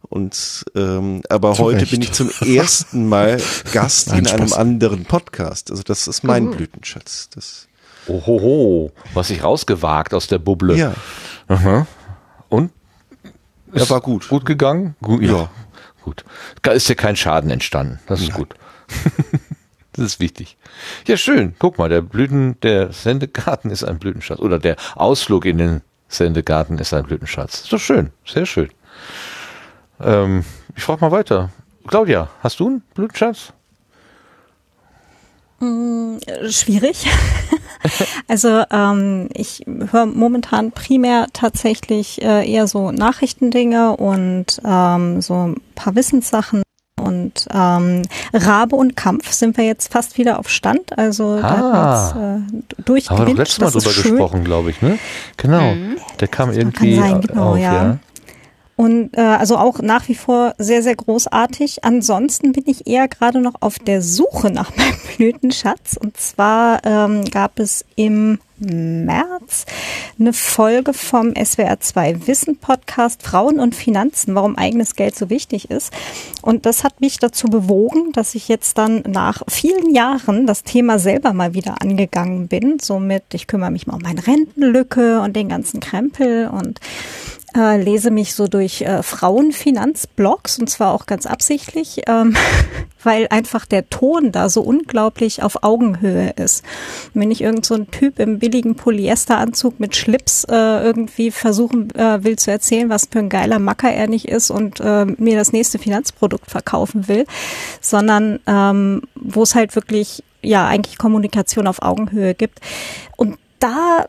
Und 0.00 0.64
ähm, 0.74 1.20
aber 1.28 1.52
zu 1.52 1.64
heute 1.64 1.82
Recht. 1.82 1.90
bin 1.90 2.00
ich 2.00 2.12
zum 2.12 2.30
ersten 2.46 3.08
Mal 3.08 3.42
Gast 3.72 4.08
Nein, 4.08 4.20
in 4.20 4.26
Spaß. 4.26 4.40
einem 4.40 4.52
anderen 4.54 5.04
Podcast. 5.04 5.70
Also 5.70 5.82
das 5.82 6.08
ist 6.08 6.24
mein 6.24 6.46
mhm. 6.46 6.52
Blütenschatz. 6.52 7.28
Das 7.28 7.68
Ohoho, 8.10 8.92
was 9.14 9.28
sich 9.28 9.42
rausgewagt 9.42 10.14
aus 10.14 10.26
der 10.26 10.38
Bubble. 10.38 10.76
Ja. 10.76 10.94
Aha. 11.48 11.86
Und? 12.48 12.72
Ja, 13.72 13.88
war 13.88 14.00
gut. 14.00 14.28
Gut 14.28 14.44
gegangen? 14.44 14.96
Gut, 15.00 15.22
ja. 15.22 15.32
ja. 15.32 15.50
Gut. 16.02 16.24
Da 16.62 16.72
ist 16.72 16.88
ja 16.88 16.94
kein 16.94 17.16
Schaden 17.16 17.50
entstanden. 17.50 18.00
Das 18.06 18.20
ist 18.20 18.30
Nein. 18.30 18.38
gut. 18.38 18.54
das 19.92 20.04
ist 20.04 20.20
wichtig. 20.20 20.56
Ja, 21.06 21.16
schön. 21.16 21.54
Guck 21.58 21.78
mal, 21.78 21.88
der 21.88 22.00
Blüten, 22.00 22.58
der 22.60 22.92
Sendegarten 22.92 23.70
ist 23.70 23.84
ein 23.84 23.98
Blütenschatz. 23.98 24.40
Oder 24.40 24.58
der 24.58 24.76
Ausflug 24.96 25.44
in 25.44 25.58
den 25.58 25.80
Sendegarten 26.08 26.78
ist 26.78 26.92
ein 26.92 27.04
Blütenschatz. 27.04 27.60
Ist 27.62 27.72
doch 27.72 27.78
schön. 27.78 28.10
Sehr 28.26 28.46
schön. 28.46 28.70
Ähm, 30.00 30.44
ich 30.74 30.82
frage 30.82 31.00
mal 31.02 31.12
weiter. 31.12 31.50
Claudia, 31.86 32.28
hast 32.42 32.60
du 32.60 32.66
einen 32.66 32.80
Blütenschatz? 32.94 33.52
Mm, 35.60 36.16
schwierig. 36.48 37.06
also 38.28 38.64
ähm, 38.70 39.28
ich 39.34 39.64
höre 39.66 40.06
momentan 40.06 40.72
primär 40.72 41.26
tatsächlich 41.32 42.22
äh, 42.22 42.50
eher 42.50 42.66
so 42.66 42.90
Nachrichtendinge 42.90 43.96
und 43.96 44.60
ähm, 44.64 45.20
so 45.20 45.48
ein 45.48 45.60
paar 45.74 45.94
Wissenssachen. 45.94 46.62
Und 47.00 47.46
ähm, 47.52 48.02
Rabe 48.32 48.76
und 48.76 48.94
Kampf 48.96 49.32
sind 49.32 49.56
wir 49.56 49.64
jetzt 49.64 49.92
fast 49.92 50.18
wieder 50.18 50.38
auf 50.38 50.48
Stand. 50.48 50.98
Also 50.98 51.40
ah, 51.42 52.12
da 52.12 52.36
äh, 52.36 52.82
durchgewinnt. 52.84 53.10
Haben 53.10 53.26
wir 53.26 53.32
doch 53.34 53.38
letztes 53.38 53.58
Mal 53.58 53.70
drüber 53.70 54.02
gesprochen, 54.02 54.44
glaube 54.44 54.70
ich, 54.70 54.82
ne? 54.82 54.98
Genau. 55.36 55.74
Mhm. 55.74 55.96
Der 56.20 56.28
kam 56.28 56.48
das 56.48 56.58
irgendwie 56.58 56.96
sein, 56.96 57.20
genau, 57.22 57.52
auf, 57.52 57.58
ja. 57.58 57.74
ja. 57.74 57.98
Und 58.80 59.10
äh, 59.14 59.20
also 59.20 59.58
auch 59.58 59.80
nach 59.80 60.08
wie 60.08 60.14
vor 60.14 60.54
sehr, 60.56 60.82
sehr 60.82 60.96
großartig. 60.96 61.84
Ansonsten 61.84 62.52
bin 62.52 62.64
ich 62.64 62.86
eher 62.86 63.08
gerade 63.08 63.42
noch 63.42 63.56
auf 63.60 63.78
der 63.78 64.00
Suche 64.00 64.50
nach 64.50 64.74
meinem 64.76 64.96
Blütenschatz. 65.18 65.98
Und 66.02 66.16
zwar 66.16 66.80
ähm, 66.86 67.26
gab 67.26 67.58
es 67.58 67.84
im 67.96 68.38
März 68.56 69.66
eine 70.18 70.32
Folge 70.32 70.94
vom 70.94 71.28
SWR2 71.28 72.26
Wissen 72.26 72.56
Podcast 72.56 73.22
Frauen 73.22 73.60
und 73.60 73.74
Finanzen, 73.74 74.34
warum 74.34 74.56
eigenes 74.56 74.96
Geld 74.96 75.14
so 75.14 75.28
wichtig 75.28 75.70
ist. 75.70 75.92
Und 76.40 76.64
das 76.64 76.82
hat 76.82 77.02
mich 77.02 77.18
dazu 77.18 77.48
bewogen, 77.48 78.12
dass 78.12 78.34
ich 78.34 78.48
jetzt 78.48 78.78
dann 78.78 79.02
nach 79.06 79.42
vielen 79.48 79.94
Jahren 79.94 80.46
das 80.46 80.62
Thema 80.62 80.98
selber 80.98 81.34
mal 81.34 81.52
wieder 81.52 81.82
angegangen 81.82 82.48
bin. 82.48 82.78
Somit, 82.80 83.24
ich 83.34 83.46
kümmere 83.46 83.70
mich 83.70 83.86
mal 83.86 83.96
um 83.96 84.02
meine 84.02 84.26
Rentenlücke 84.26 85.20
und 85.20 85.36
den 85.36 85.50
ganzen 85.50 85.80
Krempel 85.80 86.48
und 86.48 86.80
äh, 87.56 87.82
lese 87.82 88.10
mich 88.10 88.34
so 88.34 88.46
durch 88.48 88.82
äh, 88.82 89.02
Frauenfinanzblogs 89.02 90.58
und 90.58 90.68
zwar 90.68 90.92
auch 90.92 91.06
ganz 91.06 91.26
absichtlich, 91.26 92.02
ähm, 92.06 92.36
weil 93.02 93.26
einfach 93.30 93.66
der 93.66 93.88
Ton 93.88 94.32
da 94.32 94.48
so 94.48 94.62
unglaublich 94.62 95.42
auf 95.42 95.62
Augenhöhe 95.62 96.30
ist. 96.36 96.64
Und 97.14 97.22
wenn 97.22 97.30
ich 97.30 97.40
irgend 97.40 97.64
so 97.64 97.74
ein 97.74 97.90
Typ 97.90 98.18
im 98.18 98.38
billigen 98.38 98.74
Polyesteranzug 98.74 99.80
mit 99.80 99.96
Schlips 99.96 100.44
äh, 100.44 100.54
irgendwie 100.54 101.30
versuchen 101.30 101.94
äh, 101.94 102.22
will 102.22 102.36
zu 102.36 102.50
erzählen, 102.50 102.88
was 102.88 103.08
für 103.10 103.18
ein 103.20 103.28
geiler 103.28 103.58
Macker 103.58 103.90
er 103.90 104.06
nicht 104.06 104.28
ist 104.28 104.50
und 104.50 104.80
äh, 104.80 105.04
mir 105.04 105.36
das 105.36 105.52
nächste 105.52 105.78
Finanzprodukt 105.78 106.50
verkaufen 106.50 107.08
will, 107.08 107.24
sondern 107.80 108.40
ähm, 108.46 109.02
wo 109.14 109.42
es 109.42 109.54
halt 109.54 109.74
wirklich 109.74 110.22
ja 110.42 110.66
eigentlich 110.66 110.98
Kommunikation 110.98 111.66
auf 111.66 111.82
Augenhöhe 111.82 112.34
gibt. 112.34 112.60
Und 113.16 113.38
da 113.60 114.06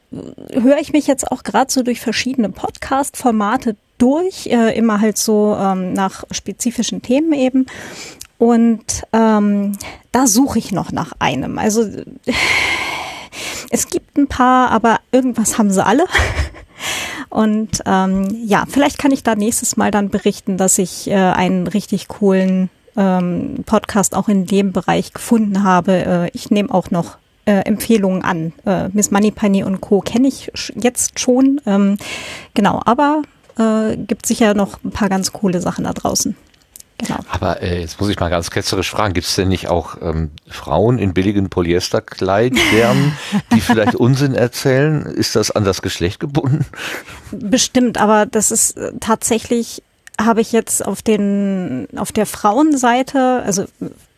höre 0.52 0.80
ich 0.80 0.94
mich 0.94 1.08
jetzt 1.08 1.32
auch 1.32 1.44
gerade 1.44 1.72
so 1.72 1.84
durch 1.84 2.00
verschiedene 2.00 2.50
Podcast-Formate 2.50 3.76
durch, 3.98 4.48
äh, 4.48 4.76
immer 4.76 5.00
halt 5.00 5.18
so 5.18 5.56
ähm, 5.60 5.94
nach 5.94 6.24
spezifischen 6.32 7.02
Themen 7.02 7.34
eben. 7.34 7.68
Und 8.40 9.04
ähm, 9.14 9.78
da 10.12 10.26
suche 10.26 10.58
ich 10.58 10.72
noch 10.72 10.92
nach 10.92 11.14
einem. 11.20 11.60
Also 11.60 11.86
es 13.70 13.88
gibt 13.88 14.18
ein 14.18 14.28
paar, 14.28 14.72
aber 14.72 15.00
irgendwas 15.12 15.60
haben 15.60 15.70
sie 15.70 15.86
alle. 15.86 16.06
Und 17.30 17.84
ähm, 17.86 18.36
ja, 18.44 18.66
vielleicht 18.68 18.98
kann 18.98 19.12
ich 19.12 19.24
da 19.24 19.36
nächstes 19.36 19.78
Mal 19.78 19.92
dann 19.92 20.10
berichten, 20.10 20.58
dass 20.58 20.80
ich 20.80 21.08
äh, 21.08 21.14
einen 21.14 21.68
richtig 21.68 22.08
coolen 22.08 22.70
ähm, 22.98 23.64
Podcast 23.66 24.16
auch 24.16 24.28
in 24.28 24.46
dem 24.48 24.72
Bereich 24.74 25.14
gefunden 25.14 25.64
habe. 25.64 25.94
Äh, 25.94 26.32
ich 26.34 26.50
nehme 26.50 26.74
auch 26.74 26.92
noch 26.92 27.18
äh, 27.46 27.62
Empfehlungen 27.62 28.24
an. 28.24 28.54
Äh, 28.66 28.90
Miss 28.90 29.12
Moneypenny 29.12 29.64
und 29.64 29.82
Co. 29.82 30.02
kenne 30.02 30.28
ich 30.28 30.52
jetzt 30.76 31.20
schon. 31.20 31.62
Ähm, 31.66 31.98
genau, 32.54 32.82
aber 32.86 33.22
äh, 33.58 33.98
gibt 33.98 34.26
sicher 34.26 34.54
noch 34.54 34.84
ein 34.84 34.92
paar 34.92 35.10
ganz 35.10 35.32
coole 35.32 35.62
Sachen 35.62 35.86
da 35.86 35.94
draußen. 35.94 36.36
Genau. 36.98 37.20
Aber 37.30 37.62
äh, 37.64 37.82
jetzt 37.82 38.00
muss 38.00 38.10
ich 38.10 38.20
mal 38.20 38.30
ganz 38.30 38.52
ketzerisch 38.52 38.92
fragen, 38.92 39.14
gibt 39.14 39.26
es 39.26 39.36
denn 39.36 39.48
nicht 39.48 39.70
auch 39.70 39.98
ähm, 40.02 40.30
Frauen 40.48 41.00
in 41.00 41.14
billigen 41.14 41.50
Polyesterkleidern, 41.50 43.14
die 43.54 43.62
vielleicht 43.62 43.96
Unsinn 44.00 44.36
erzählen? 44.36 45.06
Ist 45.06 45.36
das 45.36 45.50
an 45.50 45.66
das 45.66 45.82
Geschlecht 45.82 46.20
gebunden? 46.20 46.66
Bestimmt, 47.32 48.00
aber 48.00 48.28
das 48.28 48.52
ist 48.52 48.78
äh, 48.78 48.92
tatsächlich, 49.00 49.82
habe 50.20 50.42
ich 50.42 50.52
jetzt 50.52 50.86
auf 50.86 51.02
den 51.02 51.88
auf 51.96 52.12
der 52.12 52.28
Frauenseite, 52.28 53.42
also 53.44 53.66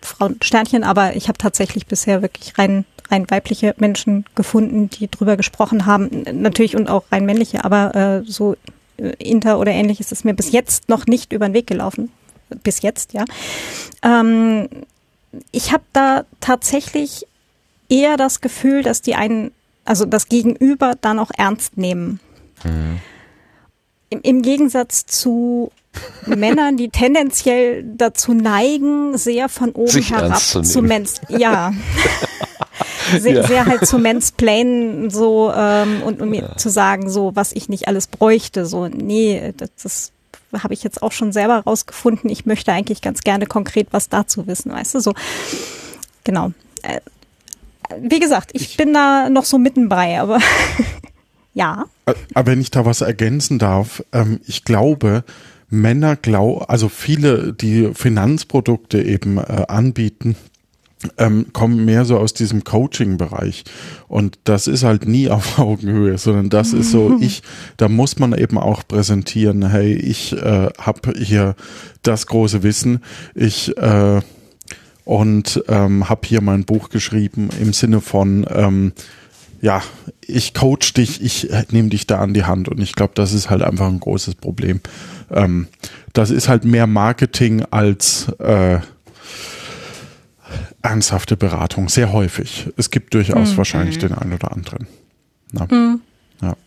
Frauensternchen, 0.06 0.84
aber 0.84 1.16
ich 1.16 1.28
habe 1.28 1.38
tatsächlich 1.38 1.86
bisher 1.86 2.22
wirklich 2.22 2.58
rein 2.58 2.86
rein 3.12 3.30
weibliche 3.30 3.76
Menschen 3.78 4.26
gefunden, 4.34 4.90
die 4.90 5.12
drüber 5.12 5.36
gesprochen 5.36 5.86
haben, 5.86 6.24
natürlich 6.32 6.76
und 6.76 6.90
auch 6.90 7.04
rein 7.12 7.26
männliche, 7.26 7.66
aber 7.66 7.94
äh, 7.96 8.24
so 8.26 8.56
äh, 8.98 9.10
Inter 9.20 9.60
oder 9.60 9.72
ähnliches 9.72 10.12
ist 10.12 10.24
mir 10.26 10.34
bis 10.34 10.52
jetzt 10.52 10.90
noch 10.90 11.06
nicht 11.06 11.34
über 11.34 11.48
den 11.48 11.54
Weg 11.54 11.68
gelaufen 11.68 12.12
bis 12.64 12.82
jetzt, 12.82 13.14
ja. 13.14 13.26
Ähm, 14.02 14.70
ich 15.52 15.72
habe 15.72 15.84
da 15.94 16.26
tatsächlich 16.40 17.26
eher 17.90 18.18
das 18.18 18.42
Gefühl, 18.42 18.84
dass 18.84 19.02
die 19.02 19.16
einen, 19.16 19.52
also 19.86 20.06
das 20.06 20.30
Gegenüber 20.30 20.96
dann 21.00 21.20
auch 21.20 21.32
ernst 21.36 21.78
nehmen. 21.78 22.20
Mhm. 22.64 23.00
Im, 24.14 24.22
Im 24.22 24.42
Gegensatz 24.44 25.06
zu 25.06 25.72
Männern, 26.26 26.78
die 26.78 26.90
tendenziell 26.90 27.84
dazu 27.84 28.34
neigen, 28.34 29.18
sehr 29.18 29.50
von 29.50 29.72
oben 29.72 29.88
Sich 29.88 30.12
herab 30.12 30.40
zu 30.40 30.82
mens 30.82 31.22
ja. 31.30 31.74
sehr, 33.20 33.34
ja. 33.34 33.48
sehr 33.48 33.66
halt 33.66 33.88
zu 33.88 33.98
mansplainen 33.98 35.10
so 35.10 35.52
ähm, 35.56 36.02
und, 36.04 36.22
um 36.22 36.30
mir 36.30 36.42
ja. 36.42 36.58
zu 36.58 36.70
sagen, 36.70 37.10
so 37.10 37.36
was 37.36 37.54
ich 37.54 37.70
nicht 37.70 37.88
alles 37.88 38.08
bräuchte. 38.08 38.66
So, 38.66 38.88
nee, 38.88 39.54
das, 39.58 39.70
das 39.82 40.12
habe 40.62 40.74
ich 40.74 40.84
jetzt 40.84 41.02
auch 41.02 41.12
schon 41.12 41.32
selber 41.32 41.60
rausgefunden. 41.60 42.30
Ich 42.30 42.46
möchte 42.46 42.72
eigentlich 42.72 43.02
ganz 43.02 43.22
gerne 43.22 43.46
konkret 43.46 43.88
was 43.92 44.10
dazu 44.10 44.48
wissen, 44.48 44.72
weißt 44.72 44.96
du, 44.96 45.00
so. 45.00 45.14
Genau. 46.24 46.52
Äh, 46.84 47.02
wie 48.00 48.20
gesagt, 48.20 48.52
ich, 48.54 48.62
ich 48.64 48.78
bin 48.78 48.94
da 48.94 49.30
noch 49.30 49.46
so 49.46 49.58
mitten 49.58 49.90
bei, 49.90 50.20
aber 50.20 50.40
ja. 51.54 51.86
Aber 52.34 52.52
wenn 52.52 52.62
ich 52.62 52.72
da 52.72 52.86
was 52.86 53.02
ergänzen 53.02 53.60
darf, 53.60 54.04
ähm, 54.12 54.40
ich 54.46 54.64
glaube, 54.64 55.24
Männer 55.70 56.16
glauben, 56.16 56.66
also 56.68 56.90
viele, 56.90 57.54
die 57.54 57.92
Finanzprodukte 57.94 59.02
eben 59.02 59.38
äh, 59.38 59.66
anbieten, 59.68 60.36
ähm, 61.18 61.48
kommen 61.54 61.84
mehr 61.86 62.06
so 62.06 62.18
aus 62.18 62.34
diesem 62.34 62.64
Coaching-Bereich. 62.64 63.64
Und 64.08 64.40
das 64.46 64.68
ist 64.68 64.84
halt 64.84 65.08
nie 65.08 65.30
auf 65.30 65.60
Augenhöhe, 65.60 66.18
sondern 66.18 66.50
das 66.50 66.74
ist 66.74 66.92
so, 66.92 67.18
ich, 67.22 67.44
da 67.78 67.90
muss 67.90 68.20
man 68.20 68.34
eben 68.38 68.58
auch 68.58 68.88
präsentieren, 68.88 69.68
hey, 69.70 69.94
ich 69.94 70.34
äh, 70.34 70.70
habe 70.78 71.14
hier 71.18 71.56
das 72.04 72.28
große 72.28 72.64
Wissen, 72.64 73.02
ich 73.36 73.76
äh, 73.78 74.22
und 75.06 75.62
ähm, 75.68 76.08
habe 76.08 76.22
hier 76.26 76.42
mein 76.42 76.64
Buch 76.64 76.90
geschrieben 76.90 77.50
im 77.60 77.74
Sinne 77.74 78.00
von, 78.00 78.46
ähm, 78.50 78.94
ja, 79.64 79.82
ich 80.28 80.54
coach 80.54 80.92
dich, 80.94 81.24
ich 81.24 81.50
nehme 81.72 81.88
dich 81.88 82.06
da 82.06 82.20
an 82.20 82.34
die 82.34 82.44
Hand 82.44 82.68
und 82.68 82.82
ich 82.82 82.96
glaube, 82.96 83.14
das 83.16 83.32
ist 83.32 83.50
halt 83.50 83.62
einfach 83.62 83.88
ein 83.88 84.02
großes 84.02 84.36
Problem. 84.36 84.82
Ähm, 85.32 85.70
das 86.12 86.32
ist 86.32 86.50
halt 86.50 86.66
mehr 86.66 86.86
Marketing 86.86 87.64
als 87.72 88.28
äh, 88.40 88.80
ernsthafte 90.82 91.38
Beratung, 91.38 91.88
sehr 91.88 92.12
häufig. 92.12 92.68
Es 92.76 92.92
gibt 92.92 93.14
durchaus 93.14 93.54
mhm. 93.54 93.58
wahrscheinlich 93.58 93.98
den 93.98 94.14
einen 94.14 94.34
oder 94.34 94.52
anderen. 94.52 94.86
Mhm. 95.54 96.02
Ja. 96.42 96.58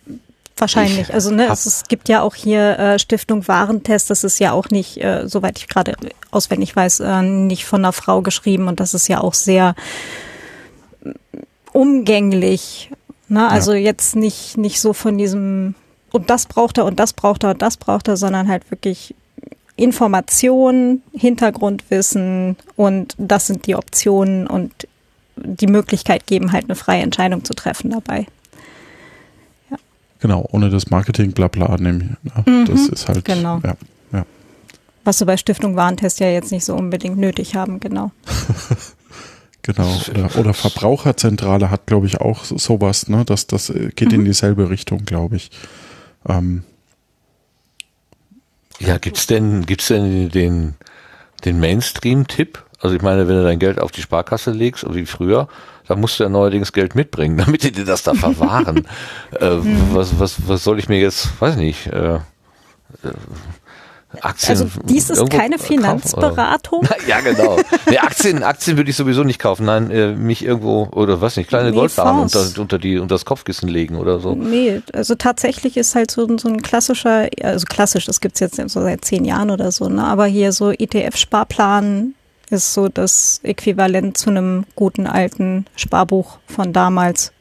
Wahrscheinlich. 0.57 1.13
Also 1.13 1.31
ne, 1.31 1.49
es, 1.53 1.67
es, 1.67 1.85
gibt 1.89 2.09
ja 2.09 2.23
auch 2.23 2.35
hier 2.35 2.79
äh, 2.79 2.99
Stiftung 2.99 3.47
Warentest, 3.47 4.09
das 4.09 4.25
ist 4.25 4.39
ja 4.39 4.53
auch 4.53 4.71
nicht, 4.71 5.05
äh, 5.05 5.29
soweit 5.29 5.59
ich 5.59 5.69
gerade 5.69 5.93
auswendig 6.31 6.75
weiß, 6.75 7.01
äh, 7.01 7.21
nicht 7.21 7.67
von 7.67 7.83
einer 7.83 7.93
Frau 7.93 8.23
geschrieben 8.23 8.69
und 8.69 8.81
das 8.81 8.95
ist 8.95 9.07
ja 9.07 9.21
auch 9.21 9.35
sehr 9.35 9.75
umgänglich. 11.77 12.91
Ne? 13.29 13.49
Also 13.49 13.73
ja. 13.73 13.81
jetzt 13.81 14.17
nicht, 14.17 14.57
nicht 14.57 14.81
so 14.81 14.93
von 14.95 15.19
diesem 15.19 15.75
und 16.11 16.31
das 16.31 16.47
braucht 16.47 16.79
er 16.79 16.87
und 16.87 16.99
das 16.99 17.13
braucht 17.13 17.45
er 17.45 17.51
und 17.51 17.61
das 17.61 17.77
braucht 17.77 18.09
er, 18.09 18.17
sondern 18.17 18.49
halt 18.49 18.71
wirklich 18.71 19.15
Information, 19.77 21.03
Hintergrundwissen 21.13 22.57
und 22.77 23.15
das 23.19 23.47
sind 23.49 23.67
die 23.67 23.75
Optionen 23.75 24.47
und 24.47 24.73
die 25.37 25.67
Möglichkeit 25.67 26.27
geben, 26.27 26.53
halt 26.53 26.65
eine 26.65 26.77
freie 26.77 27.03
Entscheidung 27.03 27.45
zu 27.45 27.53
treffen 27.53 27.91
dabei. 27.91 28.27
Ja. 29.71 29.77
Genau, 30.21 30.49
ohne 30.51 30.71
das 30.71 30.89
Marketing 30.89 31.33
blabla 31.33 31.77
nehmen. 31.77 32.17
Ja, 32.23 32.51
mhm, 32.51 32.65
das 32.65 32.89
ist 32.89 33.07
halt, 33.07 33.27
genau. 33.27 33.61
ja, 33.63 33.77
ja. 34.13 34.25
Was 35.05 35.21
wir 35.21 35.27
bei 35.27 35.37
Stiftung 35.37 35.77
Warentest 35.77 36.21
ja 36.21 36.31
jetzt 36.31 36.53
nicht 36.53 36.65
so 36.65 36.75
unbedingt 36.75 37.19
nötig 37.19 37.55
haben, 37.55 37.81
genau. 37.81 38.13
genau, 39.67 40.01
oder, 40.11 40.37
oder, 40.37 40.55
Verbraucherzentrale 40.55 41.71
hat, 41.71 41.87
glaube 41.87 42.07
ich, 42.07 42.21
auch 42.21 42.45
sowas, 42.45 43.09
ne? 43.09 43.25
Das, 43.25 43.47
das 43.47 43.73
geht 43.95 44.13
mhm. 44.13 44.21
in 44.21 44.25
dieselbe 44.25 44.71
Richtung, 44.71 45.05
glaube 45.05 45.37
ich. 45.37 45.51
Ähm, 46.29 46.63
ja, 48.79 48.99
gibt's 48.99 49.27
denn, 49.27 49.67
gibt's 49.67 49.89
denn 49.89 50.29
den, 50.31 50.75
den 51.45 51.59
Mainstream-Tipp? 51.61 52.63
Also 52.81 52.95
ich 52.95 53.03
meine, 53.03 53.27
wenn 53.27 53.37
du 53.37 53.43
dein 53.43 53.59
Geld 53.59 53.81
auf 53.81 53.91
die 53.91 54.03
Sparkasse 54.03 54.51
legst, 54.51 54.87
wie 54.95 55.07
früher, 55.07 55.49
dann 55.89 56.01
musst 56.01 56.19
du 56.19 56.25
ja 56.25 56.29
neuerdings 56.29 56.73
Geld 56.73 56.95
mitbringen, 56.95 57.37
damit 57.45 57.63
die 57.63 57.73
dir 57.73 57.85
das 57.85 58.03
da 58.03 58.15
verwahren. 58.15 58.87
äh, 59.41 59.57
mhm. 59.57 59.95
was, 59.95 60.19
was, 60.19 60.49
was 60.49 60.65
soll 60.65 60.79
ich 60.79 60.89
mir 60.89 61.01
jetzt, 61.01 61.41
weiß 61.41 61.57
nicht, 61.57 61.87
äh, 61.87 62.17
äh 62.17 62.21
Aktien. 64.21 64.51
Also 64.51 64.67
dies 64.85 65.11
ist 65.11 65.31
keine 65.31 65.59
Finanzberatung. 65.59 66.83
Kaufen, 66.83 67.03
ja, 67.09 67.21
genau. 67.21 67.59
Nee, 67.91 67.99
Aktien, 67.99 68.43
Aktien 68.43 68.77
würde 68.77 68.91
ich 68.91 68.97
sowieso 68.97 69.25
nicht 69.25 69.39
kaufen. 69.39 69.67
Nein, 69.67 69.91
äh, 69.91 70.13
mich 70.13 70.45
irgendwo 70.45 70.89
oder 70.93 71.21
was 71.21 71.37
nicht, 71.37 71.49
kleine 71.49 71.71
nee, 71.71 71.77
Goldbarren 71.77 72.21
unter, 72.21 72.47
unter 72.59 72.79
die 72.79 72.99
unter 72.99 73.15
das 73.15 73.25
Kopfkissen 73.25 73.69
legen 73.69 73.97
oder 73.97 74.19
so. 74.19 74.35
Nee, 74.35 74.83
also 74.93 75.15
tatsächlich 75.15 75.77
ist 75.77 75.95
halt 75.95 76.11
so, 76.11 76.27
so 76.39 76.49
ein 76.49 76.63
klassischer, 76.63 77.29
also 77.43 77.67
klassisch, 77.67 78.07
das 78.07 78.21
gibt's 78.21 78.41
jetzt 78.41 78.57
so 78.57 78.81
seit 78.81 79.05
zehn 79.05 79.25
Jahren 79.25 79.51
oder 79.51 79.73
so, 79.73 79.89
ne? 79.89 80.05
Aber 80.05 80.27
hier 80.27 80.53
so 80.53 80.71
ETF-Sparplan 80.71 82.15
ist 82.51 82.75
so 82.75 82.89
das 82.89 83.41
Äquivalent 83.43 84.17
zu 84.17 84.31
einem 84.31 84.65
guten 84.75 85.07
alten 85.07 85.67
Sparbuch 85.77 86.39
von 86.47 86.73
damals. 86.73 87.33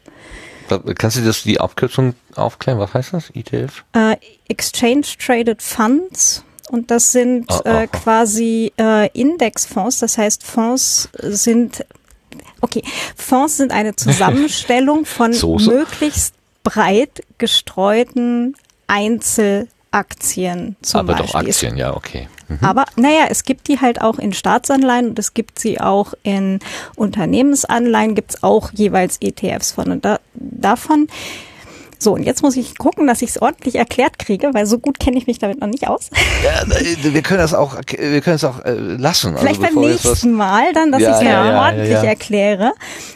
Kannst 0.97 1.17
du 1.17 1.21
das 1.21 1.43
die 1.43 1.59
Abkürzung 1.59 2.15
aufklären? 2.35 2.79
Was 2.79 2.93
heißt 2.93 3.13
das? 3.13 3.29
ETF? 3.31 3.83
Äh, 3.93 4.15
Exchange 4.47 5.05
Traded 5.23 5.61
Funds. 5.61 6.43
Und 6.69 6.91
das 6.91 7.11
sind 7.11 7.51
ah, 7.51 7.83
äh, 7.83 7.87
quasi 7.87 8.71
äh, 8.79 9.09
Indexfonds. 9.09 9.99
Das 9.99 10.17
heißt, 10.17 10.43
Fonds 10.43 11.09
sind, 11.21 11.85
okay, 12.61 12.81
Fonds 13.15 13.57
sind 13.57 13.71
eine 13.71 13.95
Zusammenstellung 13.95 15.05
von 15.05 15.33
Soße. 15.33 15.69
möglichst 15.69 16.33
breit 16.63 17.23
gestreuten 17.37 18.55
Einzelaktien 18.87 20.75
zum 20.81 21.01
Aber 21.01 21.13
Beispiel. 21.13 21.27
doch 21.27 21.35
Aktien, 21.35 21.77
ja, 21.77 21.95
okay. 21.95 22.27
Mhm. 22.47 22.59
Aber 22.61 22.85
naja, 22.95 23.25
es 23.29 23.43
gibt 23.43 23.67
die 23.67 23.79
halt 23.79 24.01
auch 24.01 24.19
in 24.19 24.33
Staatsanleihen 24.33 25.09
und 25.09 25.19
es 25.19 25.33
gibt 25.33 25.59
sie 25.59 25.79
auch 25.79 26.13
in 26.23 26.59
Unternehmensanleihen, 26.95 28.15
gibt's 28.15 28.43
auch 28.43 28.71
jeweils 28.73 29.17
ETFs 29.21 29.73
von. 29.73 29.91
Und 29.91 30.05
da, 30.05 30.19
davon 30.33 31.07
so, 32.01 32.13
und 32.13 32.23
jetzt 32.23 32.41
muss 32.41 32.55
ich 32.55 32.77
gucken, 32.77 33.07
dass 33.07 33.21
ich 33.21 33.29
es 33.31 33.41
ordentlich 33.41 33.75
erklärt 33.75 34.19
kriege, 34.19 34.53
weil 34.53 34.65
so 34.65 34.79
gut 34.79 34.99
kenne 34.99 35.17
ich 35.17 35.27
mich 35.27 35.39
damit 35.39 35.59
noch 35.59 35.67
nicht 35.67 35.87
aus. 35.87 36.09
Ja, 36.43 36.63
wir 36.67 37.21
können 37.23 37.39
das 37.39 37.53
auch, 37.53 37.75
wir 37.75 38.21
können 38.21 38.35
es 38.35 38.43
auch 38.43 38.63
äh, 38.65 38.73
lassen. 38.73 39.29
Also 39.29 39.39
Vielleicht 39.39 39.63
also 39.63 39.79
beim 39.79 39.89
nächsten 39.89 40.33
Mal 40.33 40.73
dann, 40.73 40.91
dass 40.91 41.01
ja, 41.01 41.09
ich 41.11 41.15
es 41.15 41.23
ja, 41.23 41.65
ordentlich 41.65 41.93
erkläre. 41.93 42.73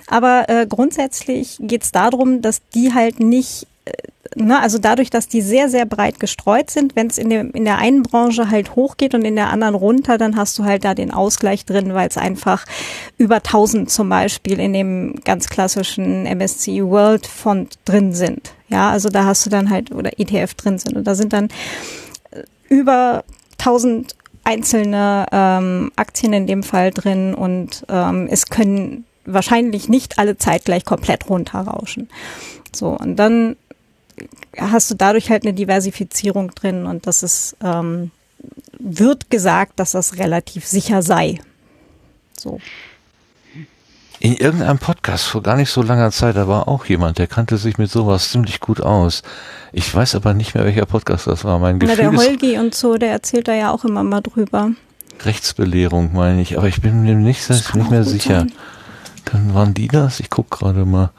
Aber 0.07 0.45
äh, 0.47 0.65
grundsätzlich 0.67 1.57
geht 1.59 1.83
es 1.83 1.91
darum, 1.91 2.41
dass 2.41 2.61
die 2.73 2.93
halt 2.93 3.19
nicht 3.19 3.67
äh, 3.85 3.91
Ne, 4.35 4.59
also 4.61 4.77
dadurch, 4.77 5.09
dass 5.09 5.27
die 5.27 5.41
sehr, 5.41 5.69
sehr 5.69 5.85
breit 5.85 6.19
gestreut 6.19 6.69
sind, 6.69 6.95
wenn 6.95 7.07
es 7.07 7.17
in, 7.17 7.29
dem, 7.29 7.51
in 7.51 7.65
der 7.65 7.79
einen 7.79 8.03
Branche 8.03 8.49
halt 8.51 8.75
hochgeht 8.75 9.15
und 9.15 9.25
in 9.25 9.35
der 9.35 9.49
anderen 9.49 9.73
runter, 9.73 10.17
dann 10.17 10.35
hast 10.35 10.57
du 10.59 10.65
halt 10.65 10.85
da 10.85 10.93
den 10.93 11.11
Ausgleich 11.11 11.65
drin, 11.65 11.93
weil 11.95 12.07
es 12.07 12.17
einfach 12.17 12.65
über 13.17 13.37
1000 13.37 13.89
zum 13.89 14.07
Beispiel 14.07 14.59
in 14.59 14.73
dem 14.73 15.15
ganz 15.23 15.49
klassischen 15.49 16.23
MSCI 16.23 16.83
World 16.85 17.25
Fond 17.25 17.79
drin 17.85 18.13
sind. 18.13 18.53
Ja, 18.69 18.91
also 18.91 19.09
da 19.09 19.25
hast 19.25 19.45
du 19.45 19.49
dann 19.49 19.69
halt, 19.69 19.91
oder 19.91 20.19
ETF 20.19 20.53
drin 20.53 20.77
sind. 20.77 20.95
Und 20.95 21.05
da 21.05 21.15
sind 21.15 21.33
dann 21.33 21.49
äh, 22.31 22.43
über 22.69 23.23
1000 23.59 24.15
einzelne 24.43 25.27
ähm, 25.31 25.91
Aktien 25.95 26.33
in 26.33 26.47
dem 26.47 26.63
Fall 26.63 26.91
drin 26.91 27.35
und 27.35 27.85
ähm, 27.89 28.27
es 28.31 28.47
können 28.47 29.05
wahrscheinlich 29.25 29.89
nicht 29.89 30.17
alle 30.17 30.37
zeitgleich 30.37 30.85
komplett 30.85 31.29
runterrauschen. 31.29 32.09
So, 32.73 32.89
und 32.89 33.17
dann 33.17 33.57
hast 34.57 34.89
du 34.89 34.95
dadurch 34.95 35.29
halt 35.29 35.43
eine 35.43 35.53
Diversifizierung 35.53 36.51
drin 36.51 36.85
und 36.85 37.05
das 37.05 37.23
ist, 37.23 37.57
ähm, 37.63 38.11
wird 38.79 39.29
gesagt, 39.29 39.79
dass 39.79 39.91
das 39.91 40.17
relativ 40.17 40.65
sicher 40.65 41.01
sei. 41.01 41.39
So. 42.37 42.59
In 44.21 44.35
irgendeinem 44.35 44.79
Podcast 44.79 45.25
vor 45.25 45.41
gar 45.41 45.55
nicht 45.55 45.69
so 45.69 45.81
langer 45.81 46.11
Zeit, 46.11 46.35
da 46.35 46.47
war 46.47 46.67
auch 46.67 46.85
jemand, 46.85 47.19
der 47.19 47.27
kannte 47.27 47.57
sich 47.57 47.77
mit 47.77 47.89
sowas 47.89 48.31
ziemlich 48.31 48.59
gut 48.59 48.81
aus. 48.81 49.23
Ich 49.71 49.93
weiß 49.93 50.15
aber 50.15 50.33
nicht 50.33 50.55
mehr, 50.55 50.65
welcher 50.65 50.85
Podcast 50.85 51.27
das 51.27 51.45
war. 51.45 51.57
Mein 51.57 51.79
Gefühl 51.79 51.95
Na, 51.97 52.11
der 52.11 52.19
Holgi 52.19 52.57
und 52.57 52.75
so, 52.75 52.97
der 52.97 53.11
erzählt 53.11 53.47
da 53.47 53.53
ja 53.53 53.71
auch 53.71 53.85
immer 53.85 54.03
mal 54.03 54.19
drüber. 54.19 54.71
Rechtsbelehrung 55.23 56.11
meine 56.13 56.41
ich, 56.41 56.57
aber 56.57 56.67
ich 56.67 56.81
bin 56.81 57.01
mir 57.03 57.15
nicht, 57.15 57.49
nicht 57.49 57.91
mehr 57.91 58.03
sicher. 58.03 58.45
Dann 59.25 59.53
waren 59.53 59.73
die 59.73 59.87
das? 59.87 60.19
Ich 60.19 60.29
gucke 60.29 60.57
gerade 60.57 60.83
mal. 60.83 61.11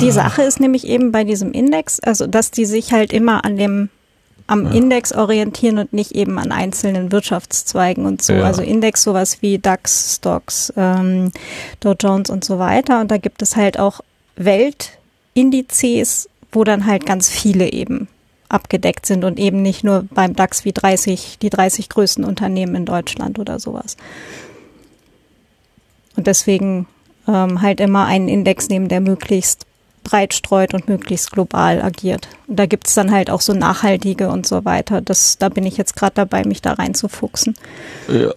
Die 0.00 0.12
Sache 0.12 0.42
ist 0.42 0.60
nämlich 0.60 0.86
eben 0.86 1.10
bei 1.10 1.24
diesem 1.24 1.52
Index, 1.52 1.98
also 2.00 2.26
dass 2.28 2.52
die 2.52 2.66
sich 2.66 2.92
halt 2.92 3.12
immer 3.12 3.44
an 3.44 3.56
dem 3.56 3.90
am 4.46 4.66
ja. 4.66 4.72
Index 4.72 5.12
orientieren 5.12 5.78
und 5.78 5.92
nicht 5.92 6.12
eben 6.12 6.38
an 6.38 6.52
einzelnen 6.52 7.10
Wirtschaftszweigen 7.12 8.06
und 8.06 8.22
so. 8.22 8.34
Ja. 8.34 8.44
Also 8.44 8.62
Index 8.62 9.02
sowas 9.02 9.42
wie 9.42 9.58
DAX, 9.58 10.16
Stocks, 10.16 10.72
ähm, 10.76 11.32
Dow 11.80 11.94
Jones 11.98 12.30
und 12.30 12.44
so 12.44 12.58
weiter. 12.58 13.00
Und 13.00 13.10
da 13.10 13.18
gibt 13.18 13.42
es 13.42 13.56
halt 13.56 13.78
auch 13.78 14.00
Weltindizes, 14.36 16.28
wo 16.52 16.64
dann 16.64 16.86
halt 16.86 17.06
ganz 17.06 17.28
viele 17.28 17.72
eben 17.72 18.08
abgedeckt 18.48 19.06
sind 19.06 19.24
und 19.24 19.38
eben 19.38 19.62
nicht 19.62 19.82
nur 19.82 20.04
beim 20.10 20.36
DAX 20.36 20.64
wie 20.64 20.72
30, 20.72 21.38
die 21.42 21.50
30 21.50 21.88
größten 21.88 22.24
Unternehmen 22.24 22.76
in 22.76 22.84
Deutschland 22.84 23.38
oder 23.38 23.58
sowas. 23.58 23.96
Und 26.16 26.26
deswegen 26.26 26.86
ähm, 27.26 27.60
halt 27.62 27.80
immer 27.80 28.06
einen 28.06 28.28
Index 28.28 28.68
nehmen, 28.68 28.88
der 28.88 29.00
möglichst 29.00 29.65
breit 30.06 30.34
streut 30.34 30.72
und 30.72 30.88
möglichst 30.88 31.32
global 31.32 31.82
agiert. 31.82 32.28
Und 32.46 32.58
da 32.58 32.66
gibt 32.66 32.86
es 32.86 32.94
dann 32.94 33.10
halt 33.10 33.28
auch 33.28 33.40
so 33.40 33.52
nachhaltige 33.52 34.28
und 34.28 34.46
so 34.46 34.64
weiter. 34.64 35.00
Das, 35.00 35.36
da 35.38 35.48
bin 35.48 35.66
ich 35.66 35.76
jetzt 35.76 35.96
gerade 35.96 36.14
dabei, 36.14 36.44
mich 36.44 36.62
da 36.62 36.74
reinzufuchsen. 36.74 37.54
Ja. 38.08 38.32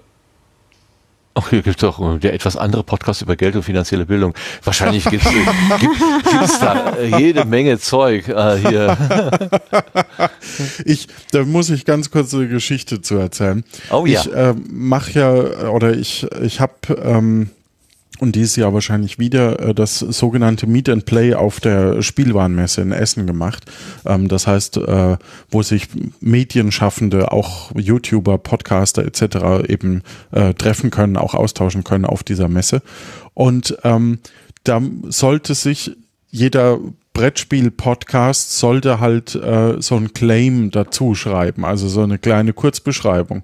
Ach, 1.35 1.51
hier 1.51 1.61
gibt 1.61 1.81
es 1.81 1.83
auch 1.87 2.19
der 2.19 2.33
etwas 2.33 2.57
andere 2.57 2.83
Podcast 2.83 3.21
über 3.21 3.35
Geld 3.35 3.55
und 3.55 3.63
finanzielle 3.63 4.05
Bildung. 4.05 4.33
Wahrscheinlich 4.63 5.05
gibt 5.09 5.25
es 5.25 6.59
da 6.59 6.99
jede 6.99 7.45
Menge 7.45 7.79
Zeug 7.79 8.27
äh, 8.27 8.57
hier. 8.57 8.97
Ich, 10.83 11.07
da 11.31 11.45
muss 11.45 11.69
ich 11.69 11.85
ganz 11.85 12.11
kurz 12.11 12.33
eine 12.33 12.47
Geschichte 12.47 13.01
zu 13.01 13.15
erzählen. 13.15 13.63
Oh 13.91 14.05
ja. 14.05 14.21
Ich 14.21 14.33
äh, 14.33 14.53
mache 14.69 15.11
ja, 15.11 15.69
oder 15.69 15.93
ich, 15.93 16.27
ich 16.41 16.59
habe 16.59 16.73
ähm, 17.01 17.51
und 18.19 18.35
dieses 18.35 18.55
Jahr 18.55 18.73
wahrscheinlich 18.73 19.19
wieder 19.19 19.59
äh, 19.59 19.73
das 19.73 19.99
sogenannte 19.99 20.67
Meet 20.67 20.89
and 20.89 21.05
Play 21.05 21.33
auf 21.33 21.59
der 21.59 22.01
Spielwarenmesse 22.01 22.81
in 22.81 22.91
Essen 22.91 23.25
gemacht. 23.27 23.65
Ähm, 24.05 24.27
das 24.27 24.47
heißt, 24.47 24.77
äh, 24.77 25.17
wo 25.49 25.61
sich 25.63 25.87
Medienschaffende, 26.19 27.31
auch 27.31 27.71
YouTuber, 27.75 28.37
Podcaster 28.37 29.05
etc. 29.05 29.69
eben 29.69 30.03
äh, 30.31 30.53
treffen 30.53 30.91
können, 30.91 31.17
auch 31.17 31.33
austauschen 31.33 31.83
können 31.83 32.05
auf 32.05 32.23
dieser 32.23 32.49
Messe. 32.49 32.81
Und 33.33 33.77
ähm, 33.83 34.19
da 34.63 34.81
sollte 35.07 35.55
sich 35.55 35.91
jeder 36.31 36.79
Brettspiel-Podcast 37.13 38.57
sollte 38.57 38.99
halt 38.99 39.35
äh, 39.35 39.81
so 39.81 39.95
ein 39.95 40.13
Claim 40.13 40.71
dazu 40.71 41.15
schreiben, 41.15 41.65
also 41.65 41.87
so 41.87 42.01
eine 42.01 42.17
kleine 42.17 42.53
Kurzbeschreibung. 42.53 43.43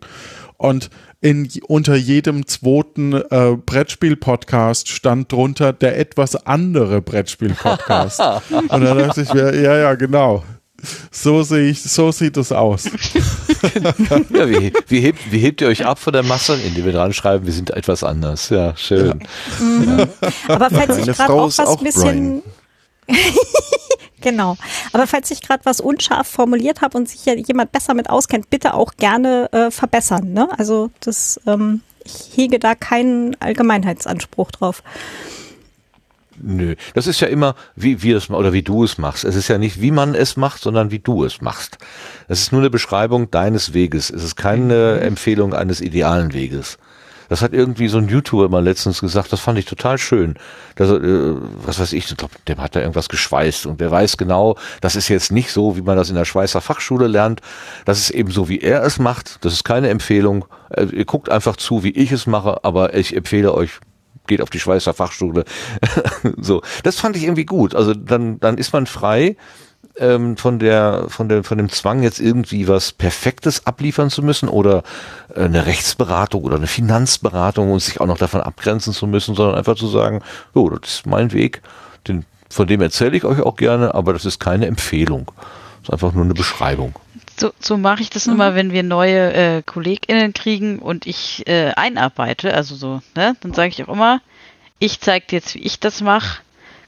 Und 0.57 0.89
in, 1.25 1.49
unter 1.67 1.95
jedem 1.95 2.45
zweiten 2.45 3.13
äh, 3.13 3.57
Brettspiel-Podcast 3.57 4.89
stand 4.89 5.31
drunter 5.31 5.73
der 5.73 5.97
etwas 5.97 6.35
andere 6.35 7.01
Brettspiel-Podcast. 7.01 8.19
Und 8.69 8.69
dann 8.69 8.97
dachte 8.99 9.23
ich 9.23 9.33
mir, 9.33 9.59
ja, 9.59 9.75
ja, 9.75 9.95
genau. 9.95 10.43
So 11.09 11.41
sehe 11.41 11.71
ich, 11.71 11.81
so 11.81 12.11
sieht 12.11 12.37
es 12.37 12.51
aus. 12.51 12.85
ja, 12.85 14.47
wie, 14.47 14.71
wie, 14.87 14.99
hebt, 14.99 15.31
wie 15.31 15.39
hebt 15.39 15.61
ihr 15.61 15.67
euch 15.67 15.83
ab 15.83 15.97
von 15.97 16.13
der 16.13 16.21
Masse, 16.21 16.59
indem 16.61 16.85
wir 16.85 16.93
dran 16.93 17.11
schreiben, 17.11 17.47
wir 17.47 17.53
sind 17.53 17.71
etwas 17.71 18.03
anders. 18.03 18.49
Ja, 18.49 18.77
schön. 18.77 19.19
Ja. 19.59 19.65
Mhm. 19.65 19.97
Ja. 19.97 20.07
Aber 20.47 20.69
falls 20.69 20.97
ich 20.99 21.05
gerade 21.07 21.33
auch 21.33 21.47
was 21.47 21.59
ein 21.59 21.83
bisschen 21.83 22.43
Genau. 24.21 24.57
Aber 24.91 25.05
falls 25.05 25.29
ich 25.29 25.43
gerade 25.43 25.65
was 25.65 25.79
unscharf 25.79 26.27
formuliert 26.27 26.81
habe 26.81 26.97
und 26.97 27.07
sich 27.07 27.25
ja 27.25 27.35
jemand 27.35 27.71
besser 27.71 27.93
mit 27.93 28.09
auskennt, 28.09 28.49
bitte 28.49 28.73
auch 28.73 28.93
gerne 28.97 29.51
äh, 29.51 29.69
verbessern. 29.69 30.33
Ne? 30.33 30.49
Also 30.57 30.89
das, 30.99 31.39
ähm, 31.45 31.81
ich 32.03 32.35
hege 32.35 32.57
da 32.57 32.73
keinen 32.73 33.39
Allgemeinheitsanspruch 33.39 34.49
drauf. 34.49 34.81
Nö, 36.41 36.75
das 36.95 37.05
ist 37.05 37.21
ja 37.21 37.27
immer, 37.27 37.55
wie 37.75 38.01
wir 38.01 38.17
es 38.17 38.29
oder 38.29 38.51
wie 38.51 38.63
du 38.63 38.83
es 38.83 38.97
machst. 38.97 39.25
Es 39.25 39.35
ist 39.35 39.47
ja 39.47 39.59
nicht, 39.59 39.79
wie 39.79 39.91
man 39.91 40.15
es 40.15 40.37
macht, 40.37 40.61
sondern 40.61 40.89
wie 40.89 40.99
du 40.99 41.23
es 41.23 41.41
machst. 41.41 41.77
Es 42.27 42.41
ist 42.41 42.51
nur 42.51 42.61
eine 42.61 42.69
Beschreibung 42.71 43.29
deines 43.29 43.73
Weges. 43.73 44.09
Es 44.09 44.23
ist 44.23 44.35
keine. 44.35 45.01
Empfehlung 45.01 45.53
eines 45.53 45.81
idealen 45.81 46.33
Weges. 46.33 46.77
Das 47.29 47.41
hat 47.41 47.53
irgendwie 47.53 47.87
so 47.87 47.97
ein 47.97 48.07
YouTuber 48.07 48.49
mal 48.49 48.63
letztens 48.63 49.01
gesagt, 49.01 49.31
das 49.31 49.39
fand 49.39 49.57
ich 49.59 49.65
total 49.65 49.97
schön. 49.97 50.35
Das, 50.75 50.89
äh, 50.89 51.33
was 51.65 51.79
weiß 51.79 51.93
ich, 51.93 52.11
ich 52.11 52.17
glaube, 52.17 52.35
dem 52.47 52.61
hat 52.61 52.75
da 52.75 52.81
irgendwas 52.81 53.09
geschweißt 53.09 53.65
und 53.65 53.81
der 53.81 53.91
weiß 53.91 54.17
genau, 54.17 54.57
das 54.81 54.95
ist 54.95 55.07
jetzt 55.09 55.31
nicht 55.31 55.51
so, 55.51 55.77
wie 55.77 55.81
man 55.81 55.97
das 55.97 56.09
in 56.09 56.15
der 56.15 56.25
Schweißer 56.25 56.61
Fachschule 56.61 57.07
lernt. 57.07 57.41
Das 57.85 57.99
ist 57.99 58.09
eben 58.09 58.31
so, 58.31 58.49
wie 58.49 58.59
er 58.59 58.83
es 58.83 58.99
macht. 58.99 59.43
Das 59.43 59.53
ist 59.53 59.63
keine 59.63 59.89
Empfehlung. 59.89 60.45
Äh, 60.69 60.85
ihr 60.85 61.05
guckt 61.05 61.29
einfach 61.29 61.55
zu, 61.55 61.83
wie 61.83 61.91
ich 61.91 62.11
es 62.11 62.27
mache, 62.27 62.63
aber 62.63 62.93
ich 62.95 63.15
empfehle 63.15 63.53
euch, 63.53 63.79
geht 64.27 64.41
auf 64.41 64.49
die 64.49 64.59
Schweißer 64.59 64.93
Fachschule. 64.93 65.45
so, 66.37 66.61
das 66.83 66.99
fand 66.99 67.15
ich 67.15 67.23
irgendwie 67.23 67.45
gut. 67.45 67.75
Also 67.75 67.93
dann, 67.93 68.39
dann 68.39 68.57
ist 68.57 68.73
man 68.73 68.85
frei 68.85 69.37
ähm, 69.97 70.37
von 70.37 70.59
der 70.59 71.05
von 71.09 71.29
der 71.29 71.43
von 71.43 71.57
dem 71.57 71.69
Zwang 71.69 72.03
jetzt 72.03 72.19
irgendwie 72.19 72.67
was 72.67 72.91
Perfektes 72.91 73.65
abliefern 73.65 74.09
zu 74.09 74.21
müssen 74.23 74.49
oder 74.49 74.83
äh, 75.33 75.43
eine 75.43 75.65
Rechtsberatung 75.65 76.43
oder 76.43 76.57
eine 76.57 76.67
Finanzberatung 76.67 77.71
und 77.71 77.79
sich 77.79 78.01
auch 78.01 78.05
noch 78.05 78.17
davon 78.17 78.41
abgrenzen 78.41 78.93
zu 78.93 79.07
müssen, 79.07 79.35
sondern 79.35 79.55
einfach 79.55 79.75
zu 79.75 79.87
sagen, 79.87 80.21
jo, 80.53 80.69
das 80.69 80.95
ist 80.95 81.05
mein 81.05 81.31
Weg, 81.31 81.61
den, 82.07 82.25
von 82.49 82.67
dem 82.67 82.81
erzähle 82.81 83.15
ich 83.17 83.25
euch 83.25 83.41
auch 83.41 83.55
gerne, 83.55 83.93
aber 83.93 84.13
das 84.13 84.25
ist 84.25 84.39
keine 84.39 84.67
Empfehlung, 84.67 85.31
das 85.79 85.89
ist 85.89 85.93
einfach 85.93 86.13
nur 86.13 86.25
eine 86.25 86.33
Beschreibung. 86.33 86.95
So, 87.37 87.51
so 87.59 87.77
mache 87.77 88.01
ich 88.01 88.09
das 88.09 88.27
mhm. 88.27 88.33
immer, 88.33 88.55
wenn 88.55 88.71
wir 88.71 88.83
neue 88.83 89.33
äh, 89.33 89.61
KollegInnen 89.61 90.33
kriegen 90.33 90.79
und 90.79 91.05
ich 91.05 91.47
äh, 91.47 91.71
einarbeite, 91.75 92.53
also 92.53 92.75
so, 92.75 93.01
ne, 93.15 93.35
dann 93.41 93.53
sage 93.53 93.69
ich 93.69 93.83
auch 93.83 93.93
immer, 93.93 94.21
ich 94.79 94.99
zeige 94.99 95.25
dir 95.27 95.35
jetzt, 95.37 95.55
wie 95.55 95.59
ich 95.59 95.79
das 95.79 96.01
mache 96.01 96.39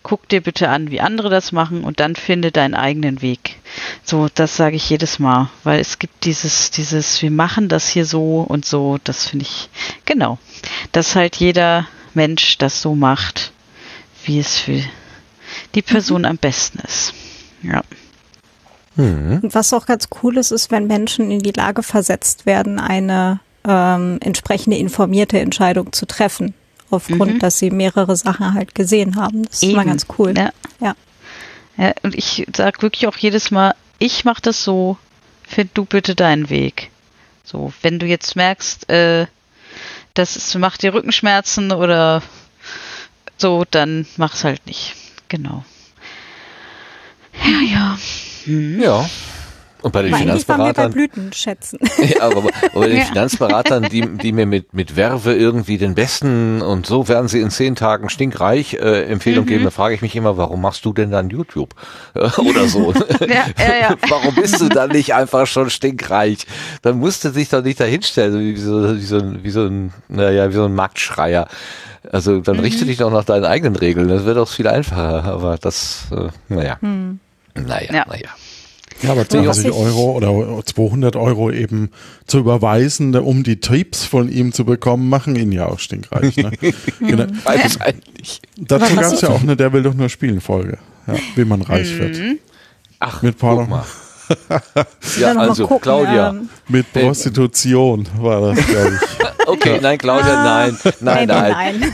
guck 0.07 0.29
dir 0.29 0.39
bitte 0.39 0.69
an, 0.69 0.89
wie 0.89 1.01
andere 1.01 1.29
das 1.29 1.51
machen 1.51 1.83
und 1.83 1.99
dann 1.99 2.15
finde 2.15 2.53
deinen 2.53 2.75
eigenen 2.75 3.21
Weg. 3.21 3.57
So, 4.05 4.29
das 4.33 4.55
sage 4.55 4.77
ich 4.77 4.89
jedes 4.89 5.19
Mal, 5.19 5.49
weil 5.65 5.81
es 5.81 5.99
gibt 5.99 6.23
dieses, 6.23 6.71
dieses, 6.71 7.21
wir 7.21 7.29
machen 7.29 7.67
das 7.67 7.89
hier 7.89 8.05
so 8.05 8.39
und 8.39 8.63
so, 8.63 8.99
das 9.03 9.27
finde 9.27 9.43
ich, 9.43 9.69
genau, 10.05 10.37
dass 10.93 11.17
halt 11.17 11.35
jeder 11.35 11.87
Mensch 12.13 12.57
das 12.57 12.81
so 12.81 12.95
macht, 12.95 13.51
wie 14.23 14.39
es 14.39 14.57
für 14.57 14.81
die 15.75 15.81
Person 15.81 16.21
mhm. 16.21 16.27
am 16.27 16.37
besten 16.37 16.79
ist. 16.87 17.13
Ja. 17.61 17.81
Mhm. 18.95 19.41
Was 19.43 19.73
auch 19.73 19.87
ganz 19.87 20.07
cool 20.23 20.37
ist, 20.37 20.51
ist, 20.51 20.71
wenn 20.71 20.87
Menschen 20.87 21.31
in 21.31 21.39
die 21.39 21.51
Lage 21.51 21.83
versetzt 21.83 22.45
werden, 22.45 22.79
eine 22.79 23.41
ähm, 23.67 24.19
entsprechende 24.21 24.77
informierte 24.77 25.37
Entscheidung 25.37 25.91
zu 25.91 26.05
treffen 26.05 26.53
aufgrund, 26.89 27.35
mhm. 27.35 27.39
dass 27.39 27.59
sie 27.59 27.69
mehrere 27.69 28.15
Sachen 28.15 28.53
halt 28.53 28.75
gesehen 28.75 29.15
haben. 29.15 29.43
Das 29.43 29.61
Eben. 29.61 29.71
ist 29.71 29.73
immer 29.73 29.85
ganz 29.85 30.05
cool. 30.17 30.33
Ja. 30.37 30.51
ja. 30.79 30.95
ja 31.77 31.93
und 32.03 32.15
ich 32.15 32.47
sage 32.55 32.81
wirklich 32.81 33.07
auch 33.07 33.17
jedes 33.17 33.51
Mal, 33.51 33.75
ich 33.99 34.25
mache 34.25 34.41
das 34.41 34.63
so, 34.63 34.97
find 35.43 35.71
du 35.73 35.85
bitte 35.85 36.15
deinen 36.15 36.49
Weg. 36.49 36.91
So, 37.43 37.71
wenn 37.81 37.99
du 37.99 38.05
jetzt 38.05 38.35
merkst, 38.35 38.89
äh, 38.89 39.27
das 40.13 40.35
ist, 40.35 40.55
macht 40.55 40.83
dir 40.83 40.93
Rückenschmerzen 40.93 41.71
oder 41.71 42.21
so, 43.37 43.65
dann 43.69 44.05
mach's 44.17 44.43
halt 44.43 44.65
nicht. 44.65 44.95
Genau. 45.29 45.63
Ja, 47.43 47.61
ja. 47.61 47.99
Hm. 48.45 48.81
Ja. 48.81 49.09
Und 49.81 49.91
bei 49.91 50.01
den 50.01 50.11
Weil 50.11 50.21
Finanzberatern. 50.21 50.89
Bei 50.89 50.93
Blütenschätzen. 50.93 51.79
Ja, 51.97 52.21
aber, 52.23 52.43
bei 52.73 52.87
den 52.87 52.97
ja. 52.97 53.05
Finanzberatern, 53.05 53.89
die, 53.89 54.01
die 54.01 54.31
mir 54.31 54.45
mit, 54.45 54.73
mit 54.73 54.95
Werbe 54.95 55.33
irgendwie 55.33 55.77
den 55.77 55.93
besten 55.93 56.61
und 56.61 56.85
so 56.85 57.07
werden 57.07 57.27
sie 57.27 57.41
in 57.41 57.49
zehn 57.49 57.75
Tagen 57.75 58.09
stinkreich 58.09 58.75
äh, 58.75 59.03
Empfehlung 59.05 59.45
mhm. 59.45 59.49
geben, 59.49 59.63
da 59.65 59.71
frage 59.71 59.95
ich 59.95 60.01
mich 60.01 60.15
immer, 60.15 60.37
warum 60.37 60.61
machst 60.61 60.85
du 60.85 60.93
denn 60.93 61.11
dann 61.11 61.29
YouTube? 61.29 61.75
Oder 62.15 62.67
so. 62.67 62.93
ja, 63.21 63.45
ja. 63.57 63.95
Warum 64.09 64.35
bist 64.35 64.61
du 64.61 64.69
dann 64.69 64.91
nicht 64.91 65.13
einfach 65.13 65.47
schon 65.47 65.69
stinkreich? 65.69 66.45
Dann 66.81 66.99
musst 66.99 67.23
du 67.23 67.29
dich 67.29 67.49
doch 67.49 67.63
nicht 67.63 67.79
dahinstellen, 67.79 68.39
wie 68.39 68.57
so, 68.57 68.95
wie 68.95 69.05
so, 69.05 69.17
ein, 69.17 69.43
wie 69.43 69.49
so 69.49 69.65
ein, 69.65 69.93
naja, 70.07 70.49
wie 70.49 70.55
so 70.55 70.65
ein 70.65 70.75
Marktschreier. 70.75 71.47
Also 72.11 72.39
dann 72.39 72.57
mhm. 72.57 72.63
richte 72.63 72.85
dich 72.85 72.97
doch 72.97 73.11
nach 73.11 73.25
deinen 73.25 73.45
eigenen 73.45 73.75
Regeln. 73.75 74.07
Das 74.07 74.25
wird 74.25 74.37
doch 74.37 74.49
viel 74.49 74.67
einfacher. 74.67 75.25
Aber 75.25 75.57
das, 75.57 76.07
äh, 76.11 76.29
naja. 76.47 76.77
Mhm. 76.81 77.19
Naja, 77.55 77.93
ja. 77.93 78.05
naja. 78.07 78.29
Ja, 79.03 79.11
aber 79.11 79.27
20 79.27 79.71
Euro 79.71 80.17
oder 80.17 80.63
200 80.63 81.15
Euro 81.15 81.51
eben 81.51 81.91
zu 82.25 82.39
überweisen, 82.39 83.15
um 83.15 83.43
die 83.43 83.59
Tipps 83.59 84.03
von 84.03 84.29
ihm 84.29 84.53
zu 84.53 84.65
bekommen, 84.65 85.09
machen 85.09 85.35
ihn 85.35 85.51
ja 85.51 85.67
auch 85.67 85.79
stinkreich. 85.79 86.37
Ne? 86.37 86.51
genau. 86.99 87.25
Beides 87.43 87.79
eigentlich. 87.79 88.41
Dazu 88.57 88.95
gab 88.95 89.13
es 89.13 89.21
ja 89.21 89.29
auch 89.29 89.41
eine 89.41 89.55
Der 89.55 89.71
will 89.73 89.83
doch 89.83 89.93
nur 89.93 90.09
spielen 90.09 90.41
Folge, 90.41 90.79
ja, 91.05 91.15
wie 91.35 91.45
man 91.45 91.61
reich 91.61 91.93
mhm. 91.93 91.99
wird. 91.99 92.39
Ach, 92.99 93.21
mit 93.21 93.37
guck 93.39 93.69
mal. 93.69 93.85
ja, 95.19 95.33
also 95.35 95.67
gucken, 95.67 95.81
Claudia. 95.83 96.29
Ähm, 96.31 96.49
mit 96.67 96.91
Prostitution 96.91 98.07
war 98.19 98.53
das, 98.53 98.65
glaube 98.65 98.95
ich. 98.95 99.25
okay, 99.47 99.79
nein, 99.81 99.97
Claudia, 99.97 100.43
nein. 100.43 100.77
Nein, 100.99 101.27
nein. 101.27 101.79
nein. 101.79 101.93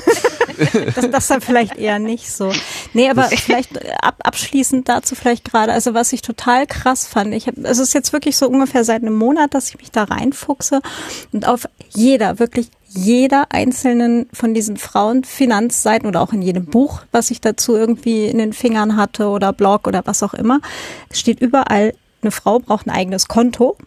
das, 0.95 1.09
das 1.09 1.27
dann 1.27 1.41
vielleicht 1.41 1.77
eher 1.77 1.99
nicht 1.99 2.31
so. 2.31 2.51
Nee, 2.93 3.09
aber 3.09 3.23
vielleicht 3.23 3.71
ab, 4.03 4.15
abschließend 4.23 4.87
dazu 4.89 5.15
vielleicht 5.15 5.43
gerade, 5.45 5.71
also 5.71 5.93
was 5.93 6.13
ich 6.13 6.21
total 6.21 6.67
krass 6.67 7.07
fand, 7.07 7.33
ich 7.33 7.47
hab, 7.47 7.57
es 7.57 7.79
ist 7.79 7.93
jetzt 7.93 8.13
wirklich 8.13 8.37
so 8.37 8.47
ungefähr 8.47 8.83
seit 8.83 9.01
einem 9.01 9.15
Monat, 9.15 9.53
dass 9.53 9.69
ich 9.69 9.77
mich 9.77 9.91
da 9.91 10.03
reinfuchse 10.03 10.81
und 11.31 11.47
auf 11.47 11.67
jeder, 11.89 12.39
wirklich 12.39 12.69
jeder 12.95 13.47
einzelnen 13.49 14.27
von 14.33 14.53
diesen 14.53 14.77
Frauenfinanzseiten 14.77 16.07
oder 16.07 16.21
auch 16.21 16.31
in 16.31 16.41
jedem 16.41 16.65
Buch, 16.65 17.01
was 17.11 17.31
ich 17.31 17.41
dazu 17.41 17.75
irgendwie 17.75 18.25
in 18.25 18.37
den 18.37 18.53
Fingern 18.53 18.97
hatte 18.97 19.29
oder 19.29 19.51
Blog 19.51 19.87
oder 19.87 20.03
was 20.05 20.21
auch 20.21 20.33
immer, 20.33 20.59
steht 21.11 21.41
überall, 21.41 21.95
eine 22.21 22.31
Frau 22.31 22.59
braucht 22.59 22.85
ein 22.87 22.91
eigenes 22.91 23.27
Konto. 23.27 23.77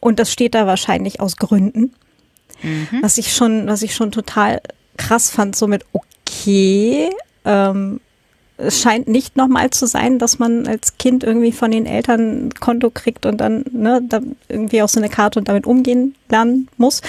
Und 0.00 0.18
das 0.18 0.32
steht 0.32 0.54
da 0.54 0.66
wahrscheinlich 0.66 1.20
aus 1.20 1.36
Gründen. 1.36 1.92
Mhm. 2.62 2.88
Was 3.02 3.18
ich 3.18 3.34
schon, 3.34 3.66
was 3.66 3.82
ich 3.82 3.94
schon 3.94 4.12
total 4.12 4.60
krass 5.00 5.30
fand, 5.30 5.56
so 5.56 5.66
mit 5.66 5.84
okay, 5.92 7.10
ähm, 7.44 8.00
es 8.58 8.82
scheint 8.82 9.08
nicht 9.08 9.36
nochmal 9.36 9.70
zu 9.70 9.86
sein, 9.86 10.18
dass 10.18 10.38
man 10.38 10.66
als 10.66 10.98
Kind 10.98 11.24
irgendwie 11.24 11.52
von 11.52 11.70
den 11.70 11.86
Eltern 11.86 12.48
ein 12.48 12.54
Konto 12.54 12.90
kriegt 12.90 13.24
und 13.24 13.38
dann, 13.38 13.64
ne, 13.72 14.02
da 14.06 14.20
irgendwie 14.48 14.82
auch 14.82 14.88
so 14.88 15.00
eine 15.00 15.08
Karte 15.08 15.38
und 15.38 15.48
damit 15.48 15.66
umgehen 15.66 16.14
lernen 16.28 16.68
muss. 16.76 17.00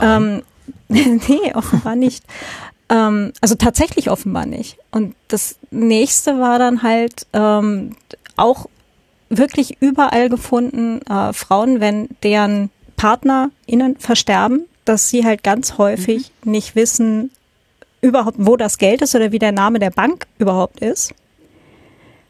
Ähm, 0.00 0.42
nee, 0.88 1.52
offenbar 1.54 1.96
nicht. 1.96 2.24
ähm, 2.88 3.32
also 3.40 3.56
tatsächlich 3.56 4.10
offenbar 4.10 4.46
nicht. 4.46 4.78
Und 4.92 5.16
das 5.26 5.56
nächste 5.72 6.38
war 6.38 6.60
dann 6.60 6.84
halt 6.84 7.26
ähm, 7.32 7.96
auch 8.36 8.66
wirklich 9.28 9.78
überall 9.80 10.28
gefunden, 10.28 11.00
äh, 11.08 11.32
Frauen, 11.32 11.80
wenn 11.80 12.08
deren 12.22 12.70
PartnerInnen 12.96 13.96
versterben, 13.98 14.66
dass 14.90 15.08
sie 15.08 15.24
halt 15.24 15.44
ganz 15.44 15.78
häufig 15.78 16.32
mhm. 16.42 16.50
nicht 16.50 16.74
wissen, 16.74 17.30
überhaupt, 18.00 18.36
wo 18.40 18.56
das 18.56 18.76
Geld 18.76 19.02
ist 19.02 19.14
oder 19.14 19.30
wie 19.30 19.38
der 19.38 19.52
Name 19.52 19.78
der 19.78 19.90
Bank 19.90 20.26
überhaupt 20.38 20.80
ist, 20.80 21.14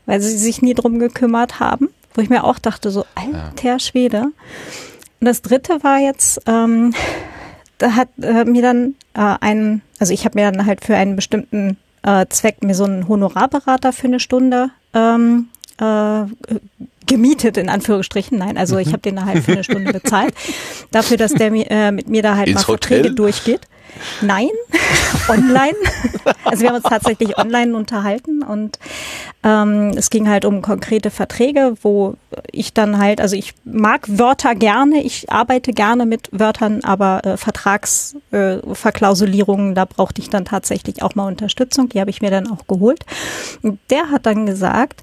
weil 0.05 0.20
sie 0.20 0.37
sich 0.37 0.61
nie 0.61 0.74
drum 0.74 0.99
gekümmert 0.99 1.59
haben, 1.59 1.89
wo 2.15 2.20
ich 2.20 2.28
mir 2.28 2.45
auch 2.45 2.59
dachte, 2.59 2.91
so 2.91 3.07
alter. 3.15 3.78
Schwede. 3.78 4.24
Und 4.24 5.27
das 5.27 5.41
dritte 5.41 5.82
war 5.82 5.99
jetzt, 5.99 6.43
ähm, 6.47 6.93
da 7.78 7.95
hat 7.95 8.09
äh, 8.20 8.45
mir 8.45 8.61
dann 8.61 8.95
äh, 9.15 9.37
ein, 9.41 9.81
also 9.99 10.12
ich 10.12 10.27
habe 10.27 10.39
mir 10.39 10.51
dann 10.51 10.66
halt 10.66 10.85
für 10.85 10.97
einen 10.97 11.16
bestimmten 11.16 11.78
äh, 12.03 12.27
Zweck 12.28 12.62
mir 12.62 12.74
so 12.74 12.85
einen 12.85 13.09
Honorarberater 13.09 13.95
für 13.95 14.09
eine 14.09 14.20
Stunde 14.20 14.70
ähm, 14.93 15.49
äh, 15.78 16.24
gemietet, 17.06 17.56
in 17.56 17.68
Anführungsstrichen. 17.68 18.39
Nein, 18.39 18.59
also 18.59 18.78
ich 18.78 18.89
mhm. 18.89 18.93
habe 18.93 19.02
den 19.02 19.24
halt 19.24 19.44
für 19.44 19.52
eine 19.52 19.64
Stunde 19.64 19.93
bezahlt. 19.93 20.35
dafür, 20.90 21.16
dass 21.16 21.32
der 21.32 21.52
äh, 21.52 21.93
mit 21.93 22.09
mir 22.09 22.22
da 22.22 22.36
halt 22.36 22.48
Ins 22.48 22.66
mal 22.66 22.74
Hotel? 22.74 22.98
Verträge 22.98 23.14
durchgeht. 23.14 23.60
Nein, 24.20 24.51
online. 25.28 25.74
Also 26.44 26.62
wir 26.62 26.70
haben 26.70 26.77
uns 26.77 26.85
tatsächlich 26.85 27.36
online 27.39 27.77
unterhalten 27.77 28.43
und 28.43 28.78
ähm, 29.43 29.93
es 29.97 30.10
ging 30.10 30.28
halt 30.28 30.44
um 30.44 30.62
konkrete 30.62 31.10
Verträge, 31.10 31.74
wo 31.82 32.14
ich 32.52 32.72
dann 32.74 32.98
halt, 32.98 33.20
also 33.20 33.35
ich 33.36 33.55
mag 33.64 34.02
Wörter 34.06 34.55
gerne, 34.55 35.02
ich 35.02 35.28
arbeite 35.31 35.72
gerne 35.72 36.06
mit 36.06 36.28
Wörtern, 36.32 36.85
aber 36.85 37.24
äh, 37.24 37.36
Vertragsverklausulierungen, 37.36 39.72
äh, 39.72 39.74
da 39.74 39.85
brauchte 39.85 40.20
ich 40.20 40.31
dann 40.31 40.44
tatsächlich 40.44 41.02
auch 41.02 41.14
mal 41.14 41.27
Unterstützung. 41.27 41.89
Die 41.89 42.01
habe 42.01 42.10
ich 42.10 42.22
mir 42.22 42.31
dann 42.31 42.51
auch 42.51 42.66
geholt. 42.66 43.05
Und 43.62 43.78
der 43.90 44.10
hat 44.10 44.27
dann 44.27 44.47
gesagt, 44.47 45.02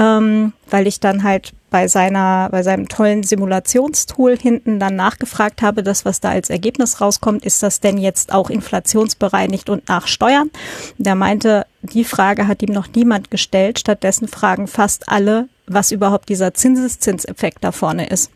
ähm, 0.00 0.54
weil 0.70 0.86
ich 0.86 0.98
dann 0.98 1.22
halt 1.24 1.52
bei 1.68 1.86
seiner, 1.86 2.48
bei 2.50 2.62
seinem 2.62 2.88
tollen 2.88 3.22
Simulationstool 3.22 4.36
hinten 4.36 4.80
dann 4.80 4.96
nachgefragt 4.96 5.60
habe, 5.60 5.82
das, 5.82 6.06
was 6.06 6.20
da 6.20 6.30
als 6.30 6.48
Ergebnis 6.48 7.02
rauskommt, 7.02 7.44
ist 7.44 7.62
das 7.62 7.80
denn 7.80 7.98
jetzt 7.98 8.32
auch 8.32 8.48
inflationsbereinigt 8.48 9.68
und 9.68 9.88
nach 9.88 10.06
Steuern? 10.06 10.50
Der 10.96 11.14
meinte, 11.14 11.66
die 11.82 12.04
Frage 12.04 12.48
hat 12.48 12.62
ihm 12.62 12.72
noch 12.72 12.88
niemand 12.94 13.30
gestellt. 13.30 13.78
Stattdessen 13.78 14.26
fragen 14.26 14.68
fast 14.68 15.08
alle, 15.10 15.48
was 15.66 15.92
überhaupt 15.92 16.30
dieser 16.30 16.54
Zinseszinseffekt 16.54 17.62
da 17.62 17.70
vorne 17.70 18.08
ist. 18.08 18.30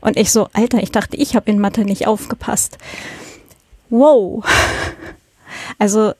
Und 0.00 0.18
ich 0.18 0.30
so, 0.30 0.48
Alter, 0.52 0.82
ich 0.82 0.92
dachte, 0.92 1.16
ich 1.16 1.34
habe 1.34 1.50
in 1.50 1.58
Mathe 1.58 1.84
nicht 1.84 2.06
aufgepasst. 2.06 2.76
Wow. 3.88 4.44
Also 5.78 6.12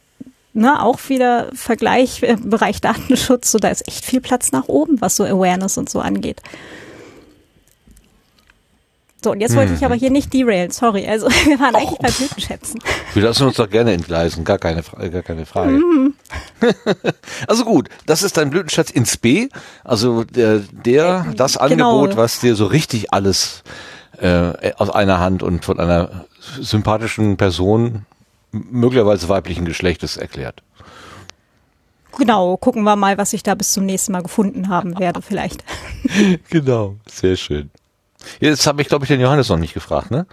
ne, 0.54 0.82
auch 0.82 0.98
wieder 1.08 1.50
Vergleich 1.52 2.22
im 2.22 2.38
äh, 2.38 2.48
Bereich 2.48 2.80
Datenschutz, 2.80 3.50
so 3.50 3.58
da 3.58 3.68
ist 3.68 3.86
echt 3.86 4.04
viel 4.04 4.20
Platz 4.20 4.52
nach 4.52 4.68
oben, 4.68 5.00
was 5.00 5.16
so 5.16 5.24
Awareness 5.24 5.76
und 5.76 5.90
so 5.90 6.00
angeht. 6.00 6.40
So, 9.22 9.30
und 9.30 9.40
jetzt 9.40 9.56
wollte 9.56 9.72
ich 9.72 9.80
mhm. 9.80 9.86
aber 9.86 9.94
hier 9.94 10.10
nicht 10.10 10.34
derailen, 10.34 10.70
sorry. 10.70 11.06
Also 11.08 11.28
wir 11.46 11.58
waren 11.58 11.74
eigentlich 11.74 11.98
bei 11.98 12.10
Blütenschätzen. 12.10 12.78
Wir 13.14 13.22
lassen 13.22 13.46
uns 13.46 13.56
doch 13.56 13.70
gerne 13.70 13.92
entgleisen, 13.92 14.44
gar 14.44 14.58
keine, 14.58 14.82
gar 14.82 15.22
keine 15.22 15.46
Frage. 15.46 15.72
Mhm. 15.72 16.14
also 17.48 17.64
gut, 17.64 17.88
das 18.04 18.22
ist 18.22 18.36
dein 18.36 18.50
Blütenschatz 18.50 18.90
ins 18.90 19.16
B. 19.16 19.48
Also 19.82 20.24
der, 20.24 20.60
der 20.72 21.26
äh, 21.30 21.34
das 21.34 21.54
genau. 21.54 22.02
Angebot, 22.02 22.18
was 22.18 22.40
dir 22.40 22.54
so 22.54 22.66
richtig 22.66 23.14
alles 23.14 23.62
äh, 24.18 24.72
aus 24.76 24.90
einer 24.90 25.18
Hand 25.20 25.42
und 25.42 25.64
von 25.64 25.80
einer 25.80 26.26
sympathischen 26.60 27.38
Person 27.38 28.04
möglicherweise 28.70 29.28
weiblichen 29.28 29.64
Geschlechtes 29.64 30.16
erklärt. 30.16 30.62
Genau, 32.16 32.56
gucken 32.56 32.84
wir 32.84 32.96
mal, 32.96 33.18
was 33.18 33.32
ich 33.32 33.42
da 33.42 33.54
bis 33.54 33.72
zum 33.72 33.86
nächsten 33.86 34.12
Mal 34.12 34.22
gefunden 34.22 34.68
haben 34.68 34.98
werde, 34.98 35.20
vielleicht. 35.20 35.64
genau, 36.50 36.96
sehr 37.08 37.36
schön. 37.36 37.70
Jetzt 38.40 38.66
habe 38.66 38.82
ich, 38.82 38.88
glaube 38.88 39.04
ich, 39.04 39.08
den 39.08 39.20
Johannes 39.20 39.48
noch 39.48 39.58
nicht 39.58 39.74
gefragt, 39.74 40.10
ne? 40.10 40.26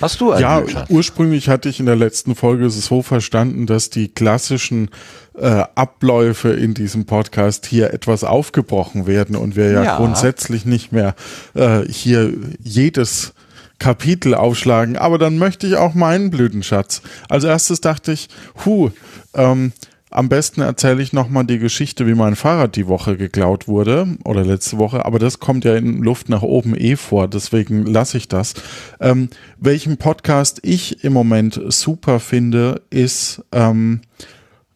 Hast 0.00 0.20
du 0.20 0.32
einen 0.32 0.40
Ja, 0.40 0.68
Schatz? 0.68 0.90
ursprünglich 0.90 1.48
hatte 1.48 1.68
ich 1.68 1.78
in 1.78 1.86
der 1.86 1.96
letzten 1.96 2.34
Folge 2.34 2.64
es 2.64 2.82
so 2.84 3.02
verstanden, 3.02 3.66
dass 3.66 3.90
die 3.90 4.08
klassischen 4.08 4.88
äh, 5.36 5.64
Abläufe 5.74 6.48
in 6.50 6.72
diesem 6.72 7.04
Podcast 7.04 7.66
hier 7.66 7.92
etwas 7.92 8.24
aufgebrochen 8.24 9.06
werden 9.06 9.36
und 9.36 9.54
wir 9.54 9.70
ja, 9.70 9.82
ja. 9.84 9.96
grundsätzlich 9.98 10.64
nicht 10.64 10.92
mehr 10.92 11.14
äh, 11.54 11.80
hier 11.82 12.32
jedes 12.62 13.34
Kapitel 13.82 14.36
aufschlagen, 14.36 14.96
aber 14.96 15.18
dann 15.18 15.38
möchte 15.38 15.66
ich 15.66 15.74
auch 15.74 15.94
meinen 15.94 16.30
Blütenschatz. 16.30 17.02
Als 17.28 17.42
erstes 17.42 17.80
dachte 17.80 18.12
ich, 18.12 18.28
hu, 18.64 18.90
ähm, 19.34 19.72
am 20.08 20.28
besten 20.28 20.60
erzähle 20.60 21.02
ich 21.02 21.12
nochmal 21.12 21.44
die 21.46 21.58
Geschichte, 21.58 22.06
wie 22.06 22.14
mein 22.14 22.36
Fahrrad 22.36 22.76
die 22.76 22.86
Woche 22.86 23.16
geklaut 23.16 23.66
wurde 23.66 24.06
oder 24.22 24.44
letzte 24.44 24.78
Woche, 24.78 25.04
aber 25.04 25.18
das 25.18 25.40
kommt 25.40 25.64
ja 25.64 25.74
in 25.74 26.00
Luft 26.00 26.28
nach 26.28 26.42
oben 26.42 26.76
eh 26.76 26.94
vor, 26.94 27.26
deswegen 27.26 27.84
lasse 27.84 28.18
ich 28.18 28.28
das. 28.28 28.54
Ähm, 29.00 29.30
welchen 29.58 29.96
Podcast 29.96 30.60
ich 30.62 31.02
im 31.02 31.12
Moment 31.12 31.60
super 31.66 32.20
finde, 32.20 32.82
ist, 32.90 33.42
ähm, 33.50 34.02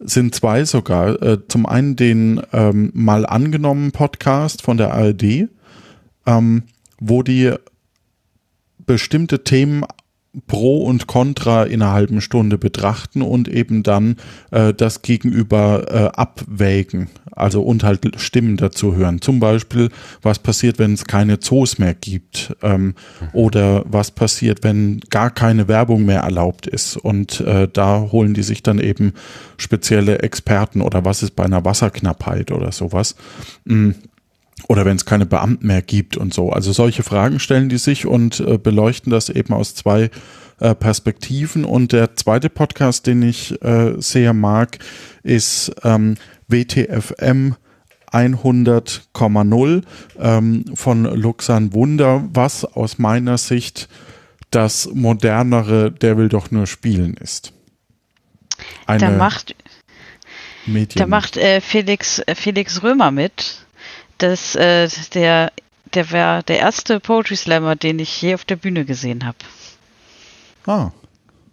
sind 0.00 0.34
zwei 0.34 0.64
sogar. 0.64 1.22
Äh, 1.22 1.38
zum 1.46 1.64
einen 1.64 1.94
den 1.94 2.42
ähm, 2.52 2.90
mal 2.92 3.24
angenommen 3.24 3.92
Podcast 3.92 4.62
von 4.62 4.78
der 4.78 4.94
ARD, 4.94 5.48
ähm, 6.26 6.64
wo 6.98 7.22
die 7.22 7.52
bestimmte 8.86 9.44
Themen 9.44 9.84
pro 10.46 10.84
und 10.84 11.06
contra 11.06 11.64
in 11.64 11.82
einer 11.82 11.92
halben 11.92 12.20
Stunde 12.20 12.58
betrachten 12.58 13.22
und 13.22 13.48
eben 13.48 13.82
dann 13.82 14.16
äh, 14.50 14.74
das 14.74 15.02
Gegenüber 15.02 15.86
äh, 15.88 16.18
abwägen, 16.18 17.08
also 17.32 17.62
und 17.62 17.84
halt 17.84 18.20
Stimmen 18.20 18.56
dazu 18.56 18.94
hören. 18.94 19.22
Zum 19.22 19.40
Beispiel, 19.40 19.88
was 20.22 20.38
passiert, 20.38 20.78
wenn 20.78 20.92
es 20.92 21.06
keine 21.06 21.40
Zoos 21.40 21.78
mehr 21.78 21.94
gibt 21.94 22.54
ähm, 22.62 22.94
oder 23.32 23.84
was 23.86 24.10
passiert, 24.10 24.62
wenn 24.62 25.00
gar 25.08 25.30
keine 25.30 25.68
Werbung 25.68 26.04
mehr 26.04 26.20
erlaubt 26.20 26.66
ist. 26.66 26.96
Und 26.96 27.40
äh, 27.40 27.68
da 27.72 28.08
holen 28.12 28.34
die 28.34 28.42
sich 28.42 28.62
dann 28.62 28.78
eben 28.78 29.14
spezielle 29.56 30.18
Experten 30.18 30.82
oder 30.82 31.04
was 31.04 31.22
ist 31.22 31.34
bei 31.34 31.44
einer 31.44 31.64
Wasserknappheit 31.64 32.52
oder 32.52 32.72
sowas. 32.72 33.16
Mhm 33.64 33.94
oder 34.68 34.84
wenn 34.84 34.96
es 34.96 35.04
keine 35.04 35.26
Beamten 35.26 35.66
mehr 35.66 35.82
gibt 35.82 36.16
und 36.16 36.32
so. 36.32 36.50
Also 36.50 36.72
solche 36.72 37.02
Fragen 37.02 37.38
stellen 37.38 37.68
die 37.68 37.78
sich 37.78 38.06
und 38.06 38.40
äh, 38.40 38.58
beleuchten 38.58 39.10
das 39.10 39.28
eben 39.28 39.52
aus 39.52 39.74
zwei 39.74 40.10
äh, 40.60 40.74
Perspektiven. 40.74 41.64
Und 41.64 41.92
der 41.92 42.16
zweite 42.16 42.48
Podcast, 42.48 43.06
den 43.06 43.22
ich 43.22 43.60
äh, 43.62 43.94
sehr 43.98 44.32
mag, 44.32 44.78
ist 45.22 45.72
ähm, 45.84 46.16
WTFM 46.48 47.54
100,0 48.12 49.82
ähm, 50.18 50.64
von 50.74 51.04
Luxan 51.04 51.72
Wunder, 51.74 52.24
was 52.32 52.64
aus 52.64 52.98
meiner 52.98 53.36
Sicht 53.36 53.88
das 54.50 54.88
modernere 54.94 55.90
Der 55.90 56.16
will 56.16 56.28
doch 56.28 56.50
nur 56.50 56.66
spielen 56.66 57.14
ist. 57.14 57.52
Eine 58.86 59.00
da 59.00 59.10
macht, 59.10 59.54
da 60.94 61.06
macht 61.06 61.36
äh, 61.36 61.60
Felix, 61.60 62.20
äh, 62.20 62.34
Felix 62.34 62.82
Römer 62.82 63.10
mit 63.10 63.65
das, 64.18 64.54
äh, 64.54 64.88
der, 65.14 65.52
der 65.94 66.12
war 66.12 66.42
der 66.42 66.58
erste 66.58 67.00
Poetry 67.00 67.36
Slammer, 67.36 67.76
den 67.76 67.98
ich 67.98 68.22
je 68.22 68.34
auf 68.34 68.44
der 68.44 68.56
Bühne 68.56 68.84
gesehen 68.84 69.24
habe. 69.24 69.38
Ah. 70.66 70.90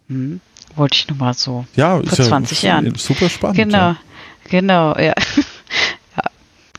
Hm. 0.08 0.40
Wollte 0.76 0.96
ich 0.96 1.08
nur 1.08 1.18
mal 1.18 1.34
so. 1.34 1.66
Ja, 1.76 2.00
vor 2.00 2.04
ist 2.04 2.24
20 2.24 2.62
ja 2.62 2.70
Jahren. 2.70 2.94
Super 2.96 3.28
spannend. 3.28 3.56
Genau, 3.56 3.78
ja. 3.78 3.96
genau, 4.50 4.96
ja. 4.96 5.14
ja. 6.16 6.22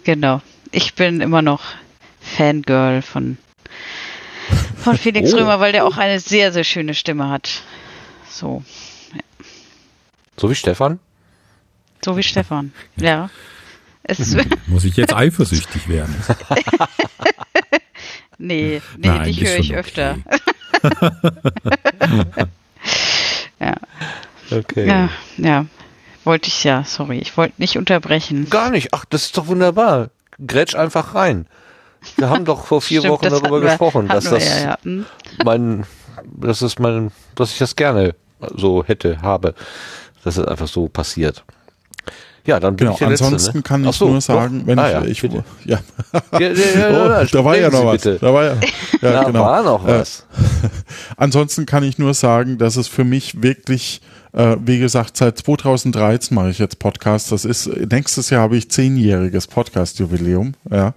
Genau. 0.03 0.41
Ich 0.71 0.95
bin 0.95 1.21
immer 1.21 1.41
noch 1.41 1.63
Fangirl 2.19 3.01
von, 3.01 3.37
von 4.77 4.97
Felix 4.97 5.33
oh. 5.33 5.37
Römer, 5.37 5.59
weil 5.59 5.71
der 5.71 5.85
auch 5.85 5.97
eine 5.97 6.19
sehr, 6.19 6.51
sehr 6.51 6.65
schöne 6.65 6.93
Stimme 6.93 7.29
hat. 7.29 7.63
So. 8.29 8.63
So 10.37 10.49
wie 10.49 10.55
Stefan? 10.55 10.99
So 12.03 12.17
wie 12.17 12.23
Stefan, 12.23 12.73
ja. 12.97 13.29
Es 14.07 14.35
Muss 14.67 14.85
ich 14.85 14.95
jetzt 14.97 15.13
eifersüchtig 15.13 15.89
werden? 15.89 16.15
nee, 18.37 18.81
nee, 18.97 19.07
Nein, 19.07 19.23
dich 19.23 19.43
höre 19.43 19.57
ich 19.57 19.71
okay. 19.71 19.79
öfter. 19.79 20.17
ja. 23.59 23.75
Okay. 24.51 24.87
Ja, 24.87 25.09
ja. 25.37 25.65
Wollte 26.23 26.49
ich 26.49 26.63
ja, 26.63 26.83
sorry, 26.83 27.17
ich 27.17 27.35
wollte 27.35 27.55
nicht 27.57 27.77
unterbrechen. 27.77 28.47
Gar 28.49 28.69
nicht. 28.69 28.93
Ach, 28.93 29.05
das 29.05 29.25
ist 29.25 29.37
doch 29.37 29.47
wunderbar. 29.47 30.11
Grätsch 30.45 30.75
einfach 30.75 31.15
rein. 31.15 31.47
Wir 32.17 32.29
haben 32.29 32.45
doch 32.45 32.67
vor 32.67 32.81
vier 32.81 32.99
Stimmt, 33.01 33.13
Wochen 33.13 33.29
darüber 33.29 33.61
wir, 33.61 33.69
gesprochen, 33.69 34.07
dass 34.07 34.25
das 34.25 34.47
ja, 34.47 34.61
ja. 34.61 34.77
Hm? 34.83 35.05
mein, 35.43 35.85
das 36.23 36.61
ist 36.61 36.79
mein, 36.79 37.11
dass 37.33 37.51
ich 37.51 37.57
das 37.57 37.75
gerne 37.75 38.13
so 38.55 38.83
hätte, 38.83 39.23
habe, 39.23 39.55
dass 40.23 40.37
es 40.37 40.45
einfach 40.45 40.67
so 40.67 40.87
passiert. 40.87 41.43
Ja, 42.45 42.59
dann 42.59 42.75
bin 42.75 42.85
genau, 42.85 42.93
ich 42.93 42.99
der 42.99 43.07
ansonsten 43.07 43.33
Letzte, 43.33 43.57
ne? 43.57 43.63
kann 43.63 43.85
ich 43.85 43.95
so, 43.95 44.09
nur 44.09 44.21
sagen, 44.21 44.59
doch? 44.59 44.67
wenn 44.67 44.79
ah, 44.79 45.03
ich, 45.05 45.21
ja, 45.21 45.29
ich 45.29 45.43
ja. 45.65 45.79
ja, 46.33 46.39
ja, 46.39 46.49
ja 46.49 47.21
oh, 47.21 47.25
da 47.31 47.45
war 47.45 47.57
ja 47.57 47.69
noch 47.69 47.85
was. 47.85 48.01
Da 48.01 48.33
war 48.33 48.43
ja, 48.43 48.53
ja 49.01 49.11
da 49.11 49.23
genau. 49.23 49.41
war 49.41 49.63
noch 49.63 49.85
was. 49.85 50.25
Äh, 50.37 50.67
ansonsten 51.17 51.65
kann 51.65 51.83
ich 51.83 51.97
nur 51.97 52.13
sagen, 52.13 52.57
dass 52.57 52.75
es 52.75 52.87
für 52.87 53.03
mich 53.03 53.41
wirklich 53.41 54.01
äh, 54.33 54.57
wie 54.63 54.79
gesagt, 54.79 55.17
seit 55.17 55.37
2013 55.37 56.35
mache 56.35 56.49
ich 56.49 56.59
jetzt 56.59 56.77
Podcast. 56.77 57.31
Das 57.31 57.45
ist, 57.45 57.67
nächstes 57.67 58.29
Jahr 58.29 58.41
habe 58.41 58.57
ich 58.57 58.69
zehnjähriges 58.69 59.47
Podcast-Jubiläum. 59.47 60.55
Ja. 60.69 60.93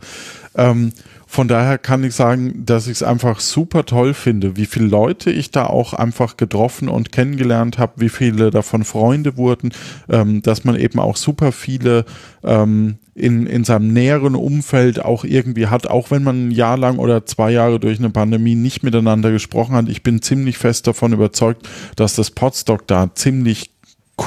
Ähm, 0.57 0.93
von 1.31 1.47
daher 1.47 1.77
kann 1.77 2.03
ich 2.05 2.15
sagen, 2.15 2.65
dass 2.65 2.87
ich 2.87 2.95
es 2.95 3.03
einfach 3.03 3.41
super 3.41 3.85
toll 3.85 4.15
finde, 4.15 4.57
wie 4.57 4.65
viele 4.65 4.87
Leute 4.87 5.31
ich 5.31 5.51
da 5.51 5.67
auch 5.67 5.93
einfach 5.93 6.39
getroffen 6.39 6.89
und 6.89 7.13
kennengelernt 7.13 7.77
habe, 7.77 8.01
wie 8.01 8.09
viele 8.09 8.51
davon 8.51 8.83
Freunde 8.83 9.37
wurden, 9.37 9.73
ähm, 10.09 10.41
dass 10.41 10.65
man 10.65 10.75
eben 10.75 10.99
auch 10.99 11.17
super 11.17 11.53
viele 11.53 12.07
ähm, 12.43 12.97
in, 13.15 13.47
in 13.47 13.65
seinem 13.65 13.93
näheren 13.93 14.37
Umfeld 14.37 15.05
auch 15.05 15.23
irgendwie 15.23 15.67
hat, 15.67 15.87
auch 15.87 16.11
wenn 16.11 16.23
man 16.23 16.49
ein 16.49 16.51
Jahr 16.51 16.79
lang 16.79 16.99
oder 16.99 17.27
zwei 17.27 17.51
Jahre 17.51 17.79
durch 17.79 17.99
eine 17.99 18.11
Pandemie 18.11 18.55
nicht 18.55 18.83
miteinander 18.83 19.31
gesprochen 19.31 19.75
hat. 19.75 19.91
Ich 19.91 20.03
bin 20.03 20.23
ziemlich 20.23 20.57
fest 20.57 20.87
davon 20.87 21.13
überzeugt, 21.13 21.69
dass 21.97 22.17
das 22.17 22.31
Podstock 22.31 22.87
da 22.87 23.15
ziemlich 23.15 23.71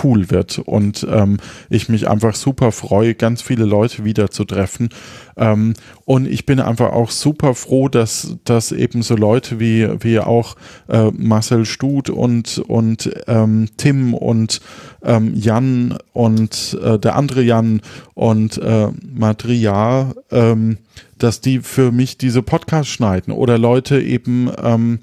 cool 0.03 0.31
wird 0.31 0.59
und 0.59 1.05
ähm, 1.09 1.37
ich 1.69 1.89
mich 1.89 2.07
einfach 2.07 2.35
super 2.35 2.71
freue, 2.71 3.15
ganz 3.15 3.41
viele 3.41 3.65
Leute 3.65 4.05
wieder 4.05 4.29
zu 4.29 4.45
treffen. 4.45 4.89
Ähm, 5.37 5.73
und 6.05 6.27
ich 6.27 6.45
bin 6.45 6.59
einfach 6.59 6.91
auch 6.91 7.09
super 7.09 7.55
froh, 7.55 7.87
dass, 7.89 8.37
dass 8.43 8.71
eben 8.71 9.01
so 9.01 9.15
Leute 9.15 9.59
wie, 9.59 9.87
wie 10.03 10.19
auch 10.19 10.55
äh, 10.89 11.11
Marcel 11.11 11.65
Stut 11.65 12.09
und, 12.09 12.59
und 12.59 13.11
ähm, 13.27 13.69
Tim 13.77 14.13
und 14.13 14.61
ähm, 15.03 15.33
Jan 15.35 15.97
und 16.13 16.77
äh, 16.83 16.99
der 16.99 17.15
andere 17.15 17.41
Jan 17.41 17.81
und 18.13 18.57
äh, 18.57 18.87
Madria, 19.13 20.13
ähm, 20.31 20.77
dass 21.17 21.41
die 21.41 21.59
für 21.59 21.91
mich 21.91 22.17
diese 22.17 22.41
Podcasts 22.41 22.91
schneiden 22.91 23.33
oder 23.33 23.57
Leute 23.57 24.01
eben 24.01 24.51
ähm, 24.61 24.99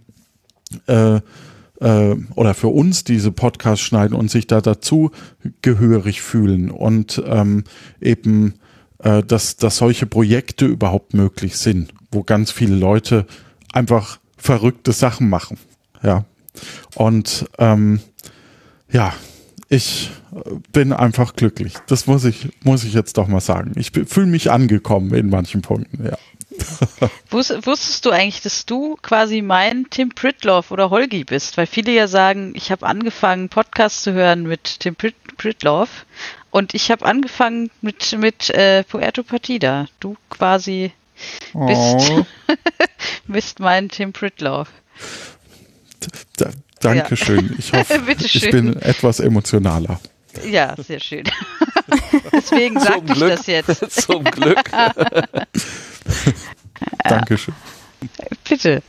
äh, 0.87 1.21
äh, 1.81 2.15
oder 2.35 2.55
für 2.55 2.69
uns 2.69 3.05
diese 3.05 3.33
Podcasts 3.33 3.85
schneiden 3.85 4.17
und 4.17 4.31
sich 4.31 4.47
da 4.47 4.61
dazu 4.61 5.11
gehörig 5.63 6.23
fühlen 6.23 6.71
und 6.71 7.23
ähm, 7.27 7.65
eben, 8.01 8.55
äh, 8.99 9.23
dass, 9.23 9.57
dass 9.57 9.77
solche 9.77 10.07
Projekte 10.07 10.67
überhaupt 10.67 11.15
möglich 11.15 11.57
sind, 11.57 11.93
wo 12.11 12.23
ganz 12.23 12.51
viele 12.51 12.77
Leute 12.77 13.27
einfach 13.73 14.19
verrückte 14.37 14.93
Sachen 14.93 15.29
machen. 15.29 15.59
Ja. 16.03 16.25
Und 16.95 17.47
ähm, 17.59 18.01
ja, 18.91 19.13
ich 19.69 20.11
bin 20.73 20.93
einfach 20.93 21.37
glücklich. 21.37 21.75
Das 21.87 22.07
muss 22.07 22.25
ich, 22.25 22.49
muss 22.65 22.85
ich 22.85 22.95
jetzt 22.95 23.19
doch 23.19 23.29
mal 23.29 23.41
sagen. 23.41 23.73
Ich 23.77 23.93
fühle 23.93 24.27
mich 24.27 24.51
angekommen 24.51 25.13
in 25.15 25.29
manchen 25.29 25.63
Punkten, 25.63 26.05
ja. 26.05 26.17
Wusstest 27.31 28.05
du 28.05 28.11
eigentlich, 28.11 28.43
dass 28.43 28.67
du 28.67 28.97
quasi 29.03 29.43
mein 29.43 29.87
Tim 29.91 30.11
Pritloff 30.11 30.71
oder 30.71 30.91
Holgi 30.91 31.25
bist? 31.25 31.57
Weil 31.57 31.67
viele 31.67 31.93
ja 31.93 32.09
sagen, 32.09 32.53
ich 32.55 32.71
habe 32.71 32.87
angefangen, 32.87 33.49
Podcasts 33.49 34.03
zu 34.03 34.13
hören 34.13 34.45
mit 34.45 34.81
Tim 34.81 34.95
Prit 34.95 35.15
Pritloff 35.37 36.05
und 36.51 36.75
ich 36.75 36.91
habe 36.91 37.05
angefangen 37.05 37.71
mit, 37.81 38.17
mit 38.19 38.51
äh, 38.51 38.83
Puerto 38.83 39.23
Partida. 39.23 39.87
Du 40.01 40.17
quasi 40.31 40.93
bist, 41.55 42.11
oh. 42.11 42.27
bist 43.29 43.61
mein 43.61 43.89
Tim 43.89 44.13
Pritloff. 44.13 44.69
Da, 46.37 46.51
Dankeschön. 46.81 47.51
Ja. 47.51 47.55
Ich 47.59 47.73
hoffe, 47.73 48.03
ich 48.19 48.51
bin 48.51 48.77
etwas 48.81 49.21
emotionaler. 49.21 50.01
Ja, 50.45 50.75
sehr 50.77 51.01
schön. 51.01 51.25
Deswegen 52.33 52.79
sage 52.79 53.13
ich 53.13 53.19
das 53.19 53.47
jetzt. 53.47 54.03
Zum 54.03 54.25
Glück. 54.25 54.71
Dankeschön. 57.09 57.55
Bitte. 58.49 58.83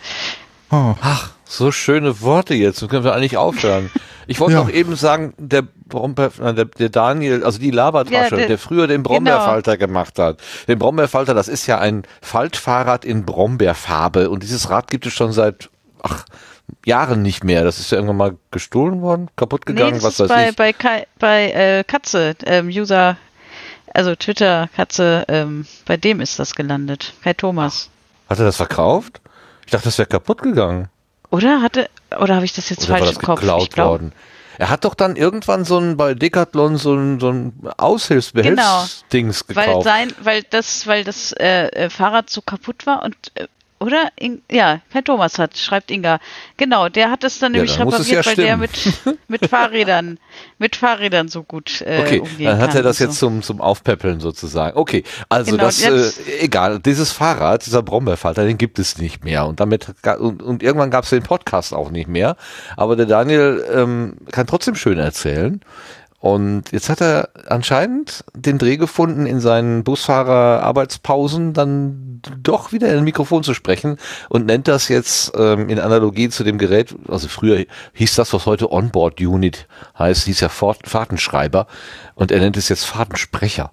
Oh. 0.71 0.95
Ach, 1.01 1.31
so 1.45 1.71
schöne 1.71 2.21
Worte 2.21 2.53
jetzt. 2.53 2.81
Dann 2.81 2.89
können 2.89 3.03
wir 3.03 3.13
eigentlich 3.13 3.37
aufhören. 3.37 3.89
Ich 4.27 4.39
wollte 4.39 4.53
ja. 4.53 4.63
noch 4.63 4.69
eben 4.69 4.95
sagen, 4.95 5.33
der, 5.37 5.63
Brombeer, 5.63 6.29
der, 6.53 6.65
der 6.65 6.89
Daniel, 6.89 7.43
also 7.43 7.57
die 7.57 7.71
Labertasche, 7.71 8.13
ja, 8.13 8.37
der, 8.37 8.47
der, 8.47 8.57
früher 8.59 8.85
den 8.85 9.01
Brombeerfalter 9.01 9.75
genau. 9.77 9.87
gemacht 9.87 10.19
hat. 10.19 10.39
Den 10.67 10.77
Brombeerfalter, 10.77 11.33
das 11.33 11.47
ist 11.47 11.65
ja 11.65 11.79
ein 11.79 12.03
Faltfahrrad 12.21 13.05
in 13.05 13.25
Brombeerfarbe 13.25 14.29
und 14.29 14.43
dieses 14.43 14.69
Rad 14.69 14.91
gibt 14.91 15.07
es 15.07 15.13
schon 15.13 15.31
seit, 15.31 15.69
ach, 16.03 16.25
Jahren 16.85 17.23
nicht 17.23 17.43
mehr. 17.43 17.63
Das 17.63 17.79
ist 17.79 17.91
ja 17.91 17.97
irgendwann 17.97 18.17
mal 18.17 18.37
gestohlen 18.51 19.01
worden, 19.01 19.29
kaputt 19.35 19.65
gegangen, 19.65 19.97
nee, 19.97 20.03
was 20.03 20.19
weiß 20.19 20.27
bei, 20.27 20.49
ich. 20.49 20.55
Bei, 20.55 21.07
bei 21.17 21.51
äh, 21.51 21.83
Katze, 21.83 22.35
ähm, 22.45 22.67
User 22.67 23.17
also 23.93 24.15
Twitter, 24.15 24.69
Katze, 24.75 25.25
ähm, 25.27 25.65
bei 25.85 25.97
dem 25.97 26.21
ist 26.21 26.39
das 26.39 26.55
gelandet. 26.55 27.13
Kai 27.23 27.33
Thomas. 27.33 27.89
Hat 28.29 28.39
er 28.39 28.45
das 28.45 28.57
verkauft? 28.57 29.21
Ich 29.65 29.71
dachte, 29.71 29.85
das 29.85 29.97
wäre 29.97 30.07
kaputt 30.07 30.41
gegangen. 30.41 30.89
Oder 31.29 31.61
hatte, 31.61 31.89
oder 32.19 32.35
habe 32.35 32.45
ich 32.45 32.53
das 32.53 32.69
jetzt 32.69 32.89
oder 32.89 32.99
falsch 32.99 33.01
war 33.01 33.07
das 33.07 33.17
im 33.17 33.21
Kopf? 33.23 33.39
Geklaut 33.41 33.71
glaub, 33.71 33.89
worden. 33.89 34.13
Er 34.57 34.69
hat 34.69 34.83
doch 34.83 34.95
dann 34.95 35.15
irgendwann 35.15 35.63
so 35.63 35.77
ein 35.79 35.95
bei 35.95 36.13
Decathlon 36.15 36.77
so 36.77 36.93
ein, 36.93 37.19
so 37.19 37.29
ein 37.29 37.53
Aushilfsbehelfsdings 37.77 39.47
genau, 39.47 39.61
gekauft. 39.61 39.75
Weil 39.77 39.83
sein, 39.83 40.13
weil 40.21 40.43
das, 40.43 40.85
weil 40.85 41.03
das 41.03 41.31
äh, 41.33 41.67
äh 41.67 41.89
Fahrrad 41.89 42.29
so 42.29 42.41
kaputt 42.41 42.85
war 42.85 43.03
und 43.03 43.15
äh, 43.35 43.47
oder? 43.79 44.09
In, 44.17 44.41
ja, 44.51 44.81
Herr 44.89 45.03
Thomas 45.03 45.39
hat, 45.39 45.57
schreibt 45.57 45.91
Inga. 45.91 46.19
Genau, 46.57 46.89
der 46.89 47.09
hat 47.09 47.23
es 47.23 47.39
dann 47.39 47.53
nämlich 47.53 47.77
ja, 47.77 47.83
repariert, 47.83 48.07
ja 48.07 48.15
weil 48.17 48.23
stimmen. 48.23 48.47
der 48.47 48.57
mit, 48.57 49.17
mit 49.27 49.45
Fahrrädern, 49.47 50.19
mit 50.57 50.75
Fahrrädern 50.75 51.27
so 51.29 51.43
gut 51.43 51.81
äh, 51.81 51.99
okay, 51.99 52.19
umgehen 52.19 52.47
dann 52.47 52.59
hat 52.59 52.75
er 52.75 52.83
das 52.83 52.97
so. 52.97 53.05
jetzt 53.05 53.19
zum, 53.19 53.41
zum 53.41 53.61
Aufpäppeln 53.61 54.19
sozusagen. 54.19 54.77
Okay, 54.77 55.03
also 55.29 55.51
genau, 55.51 55.63
das, 55.63 55.81
äh, 55.81 56.11
egal, 56.39 56.79
dieses 56.79 57.11
Fahrrad, 57.11 57.65
dieser 57.65 57.81
Brombeerfalter, 57.81 58.45
den 58.45 58.57
gibt 58.57 58.79
es 58.79 58.97
nicht 58.97 59.23
mehr. 59.23 59.45
Und 59.45 59.59
damit, 59.59 59.87
und, 60.19 60.43
und 60.43 60.61
irgendwann 60.61 60.91
gab 60.91 61.05
es 61.05 61.11
den 61.11 61.23
Podcast 61.23 61.73
auch 61.73 61.91
nicht 61.91 62.07
mehr. 62.07 62.35
Aber 62.75 62.95
der 62.95 63.05
Daniel 63.05 63.65
ähm, 63.73 64.17
kann 64.31 64.47
trotzdem 64.47 64.75
schön 64.75 64.99
erzählen. 64.99 65.61
Und 66.19 66.73
jetzt 66.73 66.89
hat 66.89 66.99
er 66.99 67.29
anscheinend 67.47 68.25
den 68.33 68.57
Dreh 68.57 68.75
gefunden, 68.75 69.25
in 69.25 69.39
seinen 69.39 69.85
Busfahrer-Arbeitspausen 69.85 71.53
dann 71.53 72.21
doch 72.43 72.73
wieder 72.73 72.89
in 72.89 72.97
ein 72.97 73.03
Mikrofon 73.05 73.43
zu 73.43 73.53
sprechen 73.53 73.97
und 74.27 74.45
nennt 74.45 74.67
das 74.67 74.89
jetzt 74.89 75.31
ähm, 75.37 75.69
in 75.69 75.79
Analogie 75.79 76.27
zu 76.27 76.43
dem 76.43 76.57
Gerät, 76.57 76.93
also 77.07 77.29
früher 77.29 77.65
hieß 77.93 78.15
das, 78.15 78.33
was 78.33 78.45
heute 78.45 78.69
Onboard 78.69 79.21
Unit 79.21 79.67
heißt, 79.97 80.25
hieß 80.25 80.41
ja 80.41 80.49
Fahrtenschreiber 80.49 81.67
und 82.15 82.33
er 82.33 82.39
nennt 82.39 82.57
es 82.57 82.67
jetzt 82.67 82.83
Fahrtensprecher. 82.83 83.71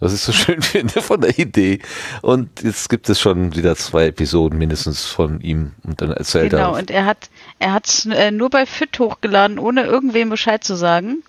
Was 0.00 0.12
ich 0.12 0.20
so 0.20 0.32
schön 0.32 0.60
finde 0.60 1.00
von 1.00 1.20
der 1.20 1.38
Idee. 1.38 1.80
Und 2.20 2.62
jetzt 2.62 2.88
gibt 2.88 3.08
es 3.08 3.20
schon 3.20 3.54
wieder 3.54 3.76
zwei 3.76 4.06
Episoden 4.06 4.58
mindestens 4.58 5.06
von 5.06 5.40
ihm 5.40 5.72
und 5.84 6.00
dann 6.02 6.10
erzählt 6.10 6.50
genau, 6.50 6.62
er. 6.62 6.66
Genau, 6.66 6.78
und 6.78 6.90
er 6.90 7.06
hat 7.06 7.30
er 7.58 7.72
hat 7.72 7.86
es 7.86 8.06
äh, 8.06 8.30
nur 8.30 8.50
bei 8.50 8.66
Fit 8.66 8.98
hochgeladen, 8.98 9.58
ohne 9.58 9.84
irgendwem 9.84 10.30
Bescheid 10.30 10.62
zu 10.62 10.74
sagen. 10.74 11.22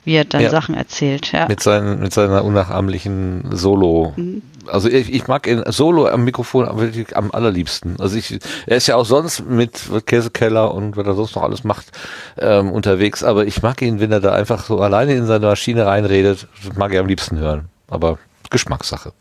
wie 0.04 0.14
er 0.14 0.24
dann 0.24 0.42
ja. 0.42 0.50
Sachen 0.50 0.74
erzählt. 0.74 1.32
Ja. 1.32 1.48
Mit, 1.48 1.62
seinen, 1.62 2.00
mit 2.00 2.12
seiner 2.12 2.44
unnachahmlichen 2.44 3.44
Solo. 3.52 4.12
Mhm. 4.16 4.42
Also 4.66 4.88
ich, 4.88 5.12
ich 5.12 5.26
mag 5.26 5.46
ihn 5.46 5.62
Solo 5.66 6.06
am 6.06 6.24
Mikrofon 6.24 6.66
wirklich 6.78 7.16
am 7.16 7.30
allerliebsten. 7.30 8.00
Also 8.00 8.16
ich, 8.16 8.38
er 8.66 8.76
ist 8.76 8.86
ja 8.86 8.96
auch 8.96 9.04
sonst 9.04 9.46
mit 9.46 9.78
Käsekeller 10.06 10.72
und 10.72 10.96
was 10.96 11.06
er 11.06 11.14
sonst 11.14 11.36
noch 11.36 11.42
alles 11.42 11.64
macht 11.64 11.92
ähm, 12.38 12.70
unterwegs, 12.70 13.22
aber 13.22 13.46
ich 13.46 13.62
mag 13.62 13.82
ihn, 13.82 14.00
wenn 14.00 14.10
er 14.10 14.20
da 14.20 14.32
einfach 14.32 14.64
so 14.64 14.80
alleine 14.80 15.14
in 15.14 15.26
seine 15.26 15.46
Maschine 15.46 15.86
reinredet, 15.86 16.46
mag 16.76 16.92
er 16.94 17.00
am 17.00 17.06
liebsten 17.06 17.38
hören. 17.38 17.68
Aber 17.88 18.18
Geschmackssache. 18.50 19.12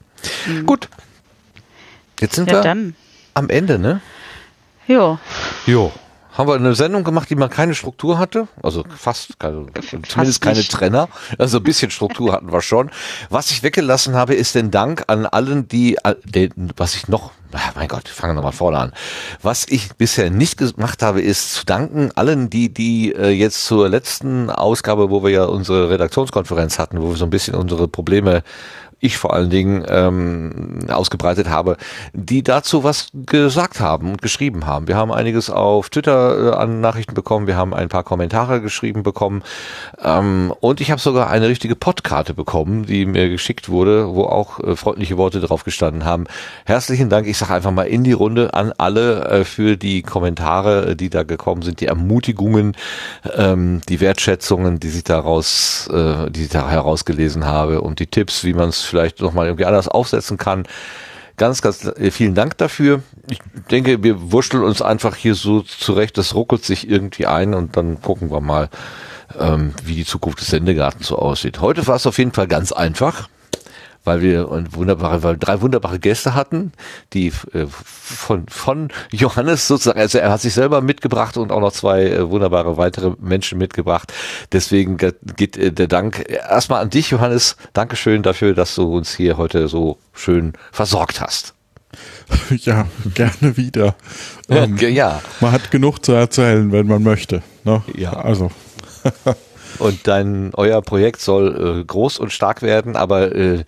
Mhm. 0.48 0.66
Gut. 0.66 0.88
Jetzt 2.22 2.36
sind 2.36 2.50
ja, 2.50 2.58
wir 2.58 2.62
dann. 2.62 2.96
am 3.34 3.50
Ende, 3.50 3.80
ne? 3.80 4.00
Jo. 4.88 5.18
Jo 5.66 5.92
haben 6.34 6.48
wir 6.48 6.56
eine 6.56 6.76
Sendung 6.76 7.04
gemacht, 7.04 7.30
die 7.30 7.36
man 7.36 7.50
keine 7.50 7.76
Struktur 7.76 8.18
hatte, 8.18 8.48
also 8.62 8.84
fast, 8.96 9.40
keine, 9.40 9.68
fast 9.74 9.90
zumindest 10.08 10.42
keine 10.42 10.58
nicht. 10.58 10.72
Trenner, 10.72 11.08
also 11.38 11.58
ein 11.58 11.64
bisschen 11.64 11.92
Struktur 11.92 12.34
hatten 12.34 12.52
wir 12.52 12.62
schon. 12.62 12.90
Was 13.30 13.52
ich 13.52 13.64
weggelassen 13.64 14.16
habe, 14.16 14.34
ist 14.34 14.56
den 14.56 14.72
Dank 14.72 15.04
an 15.08 15.26
allen, 15.26 15.68
die, 15.68 15.98
was 16.76 16.96
ich 16.96 17.08
noch, 17.08 17.32
mein 17.76 17.88
Gott, 17.88 18.08
fangen 18.08 18.32
wir 18.32 18.36
nochmal 18.38 18.52
vorne 18.52 18.80
an. 18.80 18.94
Was 19.42 19.68
ich 19.68 19.94
bisher 19.96 20.32
nicht 20.32 20.58
gemacht 20.58 21.04
habe, 21.04 21.22
ist 21.22 21.54
zu 21.54 21.66
danken 21.66 22.12
allen, 22.16 22.50
die, 22.50 22.74
die 22.74 23.14
äh, 23.14 23.30
jetzt 23.30 23.66
zur 23.66 23.88
letzten 23.88 24.50
Ausgabe, 24.50 25.12
wo 25.12 25.24
wir 25.24 25.30
ja 25.30 25.46
unsere 25.46 25.90
Redaktionskonferenz 25.90 26.80
hatten, 26.80 27.02
wo 27.02 27.10
wir 27.10 27.16
so 27.16 27.26
ein 27.26 27.30
bisschen 27.30 27.54
unsere 27.56 27.88
Probleme 27.88 28.44
ich 29.04 29.18
vor 29.18 29.34
allen 29.34 29.50
Dingen 29.50 29.84
ähm, 29.90 30.80
ausgebreitet 30.90 31.50
habe, 31.50 31.76
die 32.14 32.42
dazu 32.42 32.84
was 32.84 33.10
gesagt 33.26 33.82
haben 33.82 34.12
und 34.12 34.22
geschrieben 34.22 34.66
haben. 34.66 34.88
Wir 34.88 34.96
haben 34.96 35.12
einiges 35.12 35.50
auf 35.50 35.90
Twitter 35.90 36.54
äh, 36.54 36.56
an 36.56 36.80
Nachrichten 36.80 37.14
bekommen, 37.14 37.46
wir 37.46 37.58
haben 37.58 37.74
ein 37.74 37.90
paar 37.90 38.04
Kommentare 38.04 38.62
geschrieben 38.62 39.04
bekommen 39.04 39.44
ähm, 40.02 40.54
und 40.62 40.80
ich 40.80 40.90
habe 40.90 41.02
sogar 41.02 41.30
eine 41.30 41.50
richtige 41.50 41.76
Podkarte 41.76 42.34
bekommen, 42.34 42.86
die 42.86 43.06
mir 43.06 43.30
geschickt 43.30 43.68
wurde, 43.68 44.16
wo 44.16 44.24
auch 44.24 44.60
äh, 44.62 44.78
freundliche 44.78 45.18
Worte 45.18 45.42
drauf 45.42 45.66
gestanden 45.66 46.06
haben. 46.06 46.24
Herzlichen 46.66 47.10
Dank, 47.10 47.28
ich 47.28 47.38
sage 47.38 47.54
einfach 47.54 47.72
mal 47.72 47.84
in 47.84 48.06
die 48.06 48.14
Runde 48.14 48.54
an 48.54 48.72
alle 48.78 49.26
äh, 49.26 49.44
für 49.44 49.76
die 49.76 50.02
Kommentare, 50.02 50.92
äh, 50.92 50.96
die 50.96 51.10
da 51.10 51.24
gekommen 51.24 51.62
sind, 51.62 51.82
die 51.82 51.88
Ermutigungen, 51.88 52.78
ähm, 53.36 53.82
die 53.90 54.00
Wertschätzungen, 54.00 54.80
die 54.80 54.90
sich 54.90 55.04
daraus, 55.04 55.90
äh, 55.92 56.32
die 56.32 56.44
ich 56.44 56.50
da 56.50 56.70
herausgelesen 56.70 57.46
habe 57.46 57.82
und 57.82 58.00
die 58.00 58.08
Tipps, 58.08 58.46
wie 58.46 58.54
man 58.54 58.70
es 58.70 58.93
vielleicht 58.94 59.22
nochmal 59.22 59.48
irgendwie 59.48 59.66
anders 59.66 59.88
aufsetzen 59.88 60.38
kann. 60.38 60.68
Ganz, 61.36 61.64
ganz 61.64 61.86
äh, 61.86 62.12
vielen 62.12 62.36
Dank 62.36 62.60
dafür. 62.60 63.02
Ich 63.28 63.40
denke, 63.72 64.04
wir 64.04 64.32
wurschteln 64.32 64.64
uns 64.64 64.84
einfach 64.84 65.16
hier 65.16 65.34
so 65.34 65.62
zurecht, 65.62 66.16
das 66.20 66.36
ruckelt 66.36 66.64
sich 66.64 66.88
irgendwie 66.88 67.26
ein 67.26 67.56
und 67.56 67.76
dann 67.76 68.02
gucken 68.02 68.30
wir 68.30 68.40
mal, 68.40 68.70
ähm, 69.40 69.74
wie 69.84 69.96
die 69.96 70.06
Zukunft 70.06 70.42
des 70.42 70.50
Sendegartens 70.50 71.08
so 71.08 71.18
aussieht. 71.18 71.60
Heute 71.60 71.88
war 71.88 71.96
es 71.96 72.06
auf 72.06 72.20
jeden 72.20 72.34
Fall 72.34 72.48
ganz 72.48 72.72
einfach 72.72 73.30
weil 74.04 74.22
wir 74.22 74.50
wunderbare, 74.72 75.24
weil 75.24 75.34
wir 75.34 75.38
drei 75.38 75.62
wunderbare 75.62 76.00
Gäste 76.00 76.34
hatten, 76.34 76.74
die 77.14 77.28
äh, 77.54 77.66
von, 77.70 78.46
von 78.48 78.90
Johannes 79.12 79.68
sozusagen, 79.68 80.00
also 80.00 80.18
er 80.18 80.32
hat 80.32 80.42
sich 80.42 80.54
selber 80.54 80.82
mitgebracht 80.82 81.38
und 81.38 81.52
auch 81.52 81.62
noch 81.62 81.72
zwei 81.72 82.04
äh, 82.04 82.30
wunderbare 82.30 82.78
weitere 82.78 83.14
Menschen 83.20 83.58
mitgebracht. 83.58 84.14
Deswegen 84.52 84.98
geht 84.98 85.58
äh, 85.58 85.72
der 85.72 85.88
Dank 85.88 86.26
erstmal 86.30 86.82
an 86.82 86.90
dich, 86.90 87.12
Johannes. 87.12 87.56
Dankeschön 87.74 88.24
dafür, 88.24 88.54
dass 88.54 88.76
du 88.76 88.96
uns 88.96 89.16
hier 89.16 89.38
heute 89.38 89.68
so 89.68 89.98
schön 90.14 90.54
versorgt 90.72 91.22
hast. 91.22 91.54
Ja, 92.62 92.88
gerne 93.14 93.58
wieder. 93.58 93.96
Ähm, 94.50 94.78
ja. 94.78 95.22
Man 95.42 95.52
hat 95.52 95.70
genug 95.70 96.04
zu 96.04 96.14
erzählen, 96.14 96.72
wenn 96.72 96.88
man 96.88 97.04
möchte. 97.04 97.44
Ne? 97.64 97.84
Ja. 97.96 98.14
Also. 98.14 98.52
Und 99.80 100.08
dein, 100.08 100.52
euer 100.54 100.82
Projekt 100.82 101.22
soll 101.22 101.80
äh, 101.80 101.84
groß 101.84 102.20
und 102.20 102.32
stark 102.32 102.62
werden, 102.62 102.96
aber 102.96 103.36
äh, 103.36 103.64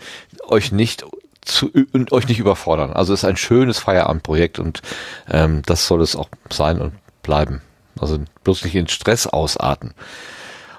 euch 0.48 0.72
nicht 0.72 1.06
zu, 1.42 1.72
und 1.94 2.12
euch 2.12 2.28
nicht 2.28 2.40
überfordern. 2.40 2.92
Also 2.92 3.14
es 3.14 3.22
ist 3.22 3.30
ein 3.30 3.38
schönes 3.38 3.80
Feierabendprojekt 3.80 4.60
und 4.60 4.82
ähm, 5.30 5.62
das 5.66 5.88
soll 5.88 6.02
es 6.02 6.16
auch 6.16 6.30
sein 6.50 6.82
und 6.82 6.94
bleiben. 7.22 7.62
Also 8.00 8.20
bloß 8.44 8.64
nicht 8.66 8.76
in 8.76 8.88
Stress 8.88 9.28
ausarten. 9.28 9.94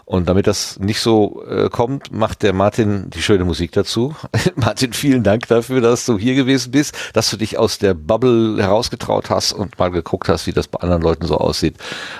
Und 0.04 0.28
damit 0.28 0.46
das 0.46 0.78
nicht 0.78 1.00
so 1.00 1.44
äh, 1.48 1.68
kommt, 1.68 2.12
macht 2.12 2.44
der 2.44 2.52
Martin 2.52 3.10
die 3.10 3.22
schöne 3.22 3.44
Musik 3.44 3.72
dazu. 3.72 4.14
Martin, 4.54 4.92
vielen 4.92 5.24
Dank 5.24 5.48
dafür, 5.48 5.80
dass 5.80 6.06
du 6.06 6.16
hier 6.16 6.36
gewesen 6.36 6.70
bist, 6.70 6.94
dass 7.12 7.28
du 7.28 7.36
dich 7.36 7.58
aus 7.58 7.78
der 7.78 7.94
Bubble 7.94 8.62
herausgetraut 8.62 9.30
hast 9.30 9.52
und 9.52 9.76
mal 9.80 9.90
geguckt 9.90 10.28
hast, 10.28 10.46
wie 10.46 10.52
das 10.52 10.68
bei 10.68 10.78
anderen 10.78 11.02
Leuten 11.02 11.26
so 11.26 11.38
aussieht 11.38 11.74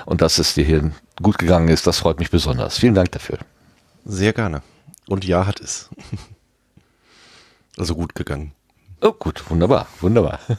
und 0.05 0.21
dass 0.21 0.37
es 0.37 0.53
dir 0.53 0.65
hier 0.65 0.91
gut 1.21 1.37
gegangen 1.37 1.69
ist. 1.69 1.87
Das 1.87 1.99
freut 1.99 2.19
mich 2.19 2.31
besonders. 2.31 2.77
Vielen 2.77 2.95
Dank 2.95 3.11
dafür. 3.11 3.39
Sehr 4.05 4.33
gerne. 4.33 4.61
Und 5.07 5.25
ja, 5.25 5.45
hat 5.45 5.59
es. 5.59 5.89
Also 7.77 7.93
gut 7.93 8.15
gegangen. 8.15 8.53
Oh, 9.01 9.11
gut, 9.11 9.47
wunderbar, 9.51 9.87
wunderbar. 10.01 10.39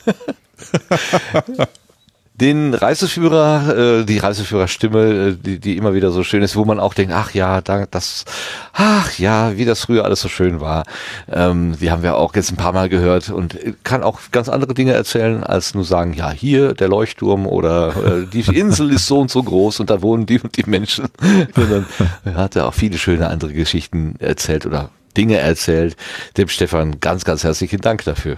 den 2.40 2.72
Reiseführer, 2.72 4.00
äh, 4.00 4.04
die 4.04 4.18
Reiseführerstimme, 4.18 5.00
äh, 5.00 5.36
die, 5.36 5.58
die 5.58 5.76
immer 5.76 5.94
wieder 5.94 6.10
so 6.12 6.22
schön 6.22 6.42
ist, 6.42 6.54
wo 6.56 6.64
man 6.64 6.78
auch 6.78 6.94
denkt, 6.94 7.12
ach 7.12 7.34
ja, 7.34 7.60
das, 7.60 8.24
ach 8.72 9.18
ja, 9.18 9.56
wie 9.56 9.64
das 9.64 9.80
früher 9.80 10.04
alles 10.04 10.20
so 10.20 10.28
schön 10.28 10.60
war. 10.60 10.84
Ähm, 11.30 11.76
die 11.80 11.90
haben 11.90 12.02
wir 12.02 12.16
auch 12.16 12.34
jetzt 12.36 12.52
ein 12.52 12.56
paar 12.56 12.72
Mal 12.72 12.88
gehört 12.88 13.30
und 13.30 13.58
kann 13.82 14.04
auch 14.04 14.20
ganz 14.30 14.48
andere 14.48 14.74
Dinge 14.74 14.92
erzählen, 14.92 15.42
als 15.42 15.74
nur 15.74 15.84
sagen, 15.84 16.14
ja, 16.14 16.30
hier 16.30 16.74
der 16.74 16.88
Leuchtturm 16.88 17.46
oder 17.46 18.22
äh, 18.22 18.26
die 18.26 18.56
Insel 18.56 18.92
ist 18.92 19.06
so 19.06 19.18
und 19.18 19.30
so 19.30 19.42
groß 19.42 19.80
und 19.80 19.90
da 19.90 20.00
wohnen 20.00 20.26
die 20.26 20.38
und 20.40 20.56
die 20.56 20.68
Menschen. 20.68 21.06
Sondern 21.54 21.86
er 22.24 22.34
hat 22.34 22.54
ja 22.54 22.66
auch 22.66 22.74
viele 22.74 22.98
schöne 22.98 23.28
andere 23.28 23.52
Geschichten 23.52 24.14
erzählt 24.20 24.64
oder 24.64 24.90
Dinge 25.16 25.38
erzählt. 25.38 25.96
Dem 26.36 26.48
Stefan 26.48 27.00
ganz, 27.00 27.24
ganz 27.24 27.42
herzlichen 27.42 27.80
Dank 27.80 28.04
dafür. 28.04 28.36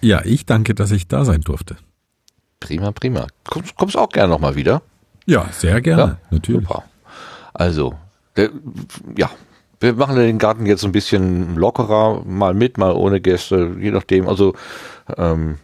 Ja, 0.00 0.22
ich 0.24 0.46
danke, 0.46 0.74
dass 0.74 0.90
ich 0.90 1.06
da 1.06 1.24
sein 1.24 1.42
durfte. 1.42 1.76
Prima, 2.60 2.92
prima. 2.92 3.26
Kommst, 3.44 3.74
kommst 3.76 3.96
auch 3.96 4.10
gerne 4.10 4.32
nochmal 4.32 4.54
wieder? 4.54 4.82
Ja, 5.26 5.48
sehr 5.52 5.80
gerne, 5.80 6.02
ja? 6.02 6.18
natürlich. 6.30 6.68
Super. 6.68 6.84
Also, 7.54 7.94
der, 8.36 8.50
ja, 9.16 9.30
wir 9.80 9.94
machen 9.94 10.16
den 10.16 10.38
Garten 10.38 10.66
jetzt 10.66 10.84
ein 10.84 10.92
bisschen 10.92 11.56
lockerer, 11.56 12.22
mal 12.24 12.54
mit, 12.54 12.78
mal 12.78 12.92
ohne 12.92 13.20
Gäste, 13.20 13.76
je 13.80 13.90
nachdem. 13.90 14.28
Also, 14.28 14.54
ähm, 15.16 15.56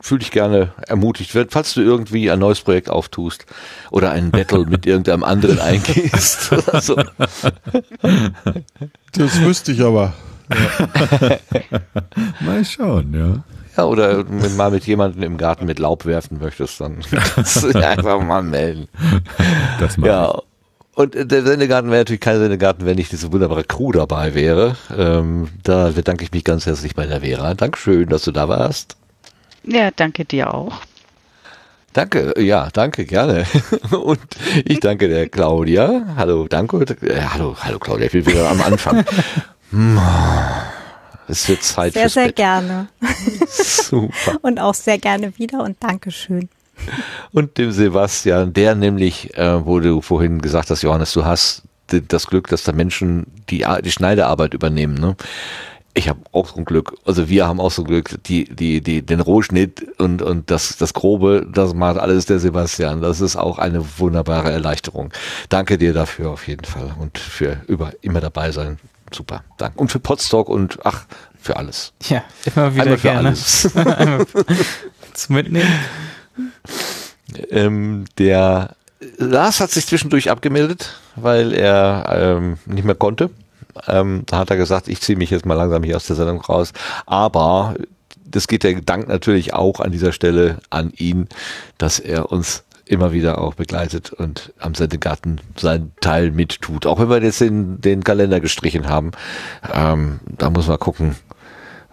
fühl 0.00 0.18
dich 0.18 0.30
gerne 0.30 0.72
ermutigt. 0.86 1.30
Falls 1.50 1.74
du 1.74 1.80
irgendwie 1.80 2.30
ein 2.30 2.38
neues 2.38 2.60
Projekt 2.60 2.90
auftust 2.90 3.46
oder 3.90 4.10
einen 4.10 4.30
Battle 4.30 4.66
mit 4.68 4.86
irgendeinem 4.86 5.24
anderen 5.24 5.60
eingehst. 5.60 6.50
So. 6.80 6.96
Das 9.12 9.40
wüsste 9.40 9.72
ich 9.72 9.80
aber. 9.80 10.12
Ja. 10.50 11.38
mal 12.40 12.64
schauen, 12.64 13.14
ja. 13.14 13.44
Ja, 13.76 13.84
oder 13.84 14.24
wenn 14.28 14.56
mal 14.56 14.70
mit 14.70 14.86
jemandem 14.86 15.22
im 15.22 15.36
Garten 15.36 15.66
mit 15.66 15.78
Laub 15.78 16.06
werfen 16.06 16.38
möchtest, 16.40 16.80
dann 16.80 17.00
kannst 17.34 17.62
du 17.62 17.72
dich 17.72 17.84
einfach 17.84 18.20
mal 18.22 18.42
melden. 18.42 18.88
Das 19.80 19.96
ja. 19.96 20.34
Ich. 20.34 20.42
Und 20.96 21.14
der 21.14 21.42
Sendegarten 21.42 21.90
wäre 21.90 22.00
natürlich 22.00 22.22
kein 22.22 22.38
Sendegarten, 22.38 22.86
wenn 22.86 22.96
nicht 22.96 23.12
diese 23.12 23.30
wunderbare 23.30 23.64
Crew 23.64 23.92
dabei 23.92 24.34
wäre. 24.34 24.76
Ähm, 24.96 25.48
da 25.62 25.90
bedanke 25.90 26.24
ich 26.24 26.32
mich 26.32 26.42
ganz 26.42 26.64
herzlich 26.64 26.94
bei 26.94 27.04
der 27.04 27.20
Vera. 27.20 27.52
Dankeschön, 27.52 28.08
dass 28.08 28.22
du 28.22 28.32
da 28.32 28.48
warst. 28.48 28.96
Ja, 29.62 29.90
danke 29.94 30.24
dir 30.24 30.54
auch. 30.54 30.72
Danke, 31.92 32.34
ja, 32.40 32.70
danke, 32.72 33.04
gerne. 33.04 33.44
Und 33.90 34.20
ich 34.64 34.80
danke 34.80 35.08
der 35.08 35.28
Claudia. 35.28 36.14
Hallo, 36.16 36.46
danke. 36.48 36.78
Äh, 37.02 37.20
hallo, 37.30 37.56
hallo 37.60 37.78
Claudia, 37.78 38.06
ich 38.06 38.12
bin 38.12 38.26
wieder 38.26 38.48
am 38.48 38.62
Anfang. 38.62 39.04
Es 41.28 41.48
wird 41.48 41.62
Zeit 41.62 41.94
Sehr, 41.94 42.08
sehr 42.08 42.26
Bett. 42.26 42.36
gerne. 42.36 42.88
Super. 43.48 44.38
Und 44.42 44.60
auch 44.60 44.74
sehr 44.74 44.98
gerne 44.98 45.36
wieder 45.38 45.62
und 45.62 45.76
Dankeschön. 45.82 46.48
Und 47.32 47.58
dem 47.58 47.72
Sebastian, 47.72 48.52
der 48.52 48.74
nämlich, 48.74 49.36
äh, 49.36 49.64
wo 49.64 49.80
du 49.80 50.00
vorhin 50.02 50.40
gesagt 50.40 50.70
hast, 50.70 50.82
Johannes, 50.82 51.12
du 51.12 51.24
hast 51.24 51.62
das 51.88 52.26
Glück, 52.26 52.48
dass 52.48 52.64
da 52.64 52.72
Menschen 52.72 53.26
die, 53.48 53.64
die 53.84 53.90
Schneidearbeit 53.90 54.54
übernehmen. 54.54 54.94
Ne? 54.94 55.16
Ich 55.94 56.08
habe 56.08 56.20
auch 56.32 56.48
so 56.48 56.56
ein 56.56 56.64
Glück, 56.64 56.94
also 57.06 57.28
wir 57.28 57.46
haben 57.46 57.60
auch 57.60 57.70
so 57.70 57.82
ein 57.82 57.86
Glück, 57.86 58.22
die, 58.24 58.44
die, 58.44 58.82
die, 58.82 59.00
den 59.02 59.20
Rohschnitt 59.20 59.98
und, 59.98 60.20
und 60.20 60.50
das, 60.50 60.76
das 60.76 60.92
Grobe, 60.92 61.46
das 61.50 61.74
macht 61.74 61.96
alles 61.98 62.26
der 62.26 62.38
Sebastian. 62.38 63.00
Das 63.00 63.20
ist 63.20 63.36
auch 63.36 63.58
eine 63.58 63.82
wunderbare 63.98 64.50
Erleichterung. 64.50 65.12
Danke 65.48 65.78
dir 65.78 65.94
dafür 65.94 66.30
auf 66.30 66.46
jeden 66.46 66.64
Fall 66.64 66.94
und 66.98 67.16
für 67.18 67.62
über 67.66 67.92
immer 68.02 68.20
dabei 68.20 68.50
sein. 68.52 68.78
Super, 69.12 69.44
danke. 69.58 69.78
Und 69.78 69.90
für 69.90 70.00
Podstock 70.00 70.48
und 70.48 70.78
ach, 70.84 71.04
für 71.40 71.56
alles. 71.56 71.92
Ja, 72.08 72.24
immer 72.44 72.74
wieder 72.74 72.82
Einmal 72.82 72.98
für 72.98 73.08
gerne. 73.08 73.28
Alles. 73.28 73.70
Zum 75.14 75.36
Mitnehmen. 75.36 75.72
Ähm, 77.50 78.04
der 78.18 78.76
Lars 79.18 79.60
hat 79.60 79.70
sich 79.70 79.86
zwischendurch 79.86 80.30
abgemeldet, 80.30 81.00
weil 81.14 81.52
er 81.52 82.06
ähm, 82.12 82.58
nicht 82.66 82.84
mehr 82.84 82.94
konnte. 82.94 83.30
Ähm, 83.86 84.22
da 84.26 84.38
hat 84.38 84.50
er 84.50 84.56
gesagt, 84.56 84.88
ich 84.88 85.00
ziehe 85.00 85.18
mich 85.18 85.30
jetzt 85.30 85.46
mal 85.46 85.54
langsam 85.54 85.82
hier 85.82 85.96
aus 85.96 86.06
der 86.06 86.16
Sendung 86.16 86.40
raus. 86.40 86.72
Aber 87.04 87.74
das 88.24 88.48
geht 88.48 88.64
der 88.64 88.80
Dank 88.80 89.08
natürlich 89.08 89.54
auch 89.54 89.80
an 89.80 89.92
dieser 89.92 90.12
Stelle 90.12 90.58
an 90.70 90.92
ihn, 90.96 91.28
dass 91.78 91.98
er 91.98 92.32
uns 92.32 92.64
immer 92.86 93.12
wieder 93.12 93.38
auch 93.38 93.54
begleitet 93.54 94.12
und 94.12 94.52
am 94.58 94.74
Sendegarten 94.74 95.40
seinen 95.56 95.92
Teil 96.00 96.30
mittut. 96.30 96.86
Auch 96.86 97.00
wenn 97.00 97.10
wir 97.10 97.22
jetzt 97.22 97.40
den, 97.40 97.80
den 97.80 98.04
Kalender 98.04 98.40
gestrichen 98.40 98.88
haben, 98.88 99.10
ähm, 99.72 100.20
da 100.26 100.50
muss 100.50 100.68
man 100.68 100.78
gucken, 100.78 101.16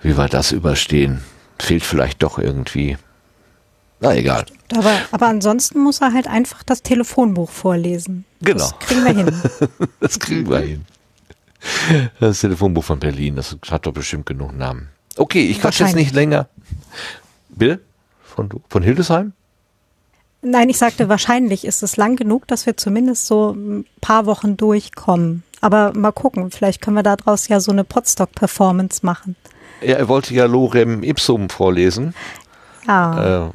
wie 0.01 0.17
wir 0.17 0.27
das 0.27 0.51
überstehen. 0.51 1.21
Fehlt 1.59 1.83
vielleicht 1.83 2.21
doch 2.23 2.37
irgendwie. 2.37 2.97
Na 3.99 4.15
egal. 4.15 4.45
Aber, 4.75 4.93
aber 5.11 5.27
ansonsten 5.27 5.79
muss 5.79 6.01
er 6.01 6.13
halt 6.13 6.27
einfach 6.27 6.61
das 6.63 6.83
Telefonbuch 6.83 7.49
vorlesen. 7.49 8.25
Genau. 8.41 8.69
Das 8.69 8.79
kriegen 8.79 9.05
wir 9.05 9.13
hin. 9.13 9.41
das 9.99 10.19
kriegen 10.19 10.49
wir 10.49 10.59
hin. 10.59 10.85
Das 12.19 12.41
Telefonbuch 12.41 12.83
von 12.83 12.99
Berlin, 12.99 13.35
das 13.37 13.55
hat 13.71 13.85
doch 13.85 13.93
bestimmt 13.93 14.25
genug 14.25 14.55
Namen. 14.55 14.89
Okay, 15.15 15.45
ich 15.45 15.61
quatsch 15.61 15.79
jetzt 15.79 15.95
nicht 15.95 16.13
länger. 16.13 16.49
Bill? 17.49 17.81
Von, 18.21 18.49
von 18.67 18.83
Hildesheim? 18.83 19.33
Nein, 20.43 20.69
ich 20.69 20.77
sagte, 20.77 21.07
wahrscheinlich 21.07 21.65
ist 21.65 21.83
es 21.83 21.95
lang 21.95 22.17
genug, 22.17 22.47
dass 22.47 22.65
wir 22.65 22.75
zumindest 22.75 23.27
so 23.27 23.51
ein 23.51 23.85
paar 24.01 24.25
Wochen 24.25 24.57
durchkommen. 24.57 25.43
Aber 25.61 25.93
mal 25.93 26.11
gucken, 26.11 26.51
vielleicht 26.51 26.81
können 26.81 26.97
wir 26.97 27.03
daraus 27.03 27.47
ja 27.47 27.61
so 27.61 27.71
eine 27.71 27.85
Podstock-Performance 27.85 29.05
machen. 29.05 29.37
Ja, 29.81 29.95
er 29.95 30.09
wollte 30.09 30.33
ja 30.33 30.45
Lorem 30.45 31.01
Ipsum 31.03 31.49
vorlesen. 31.49 32.13
Ja. 32.85 33.45
Äh, 33.45 33.49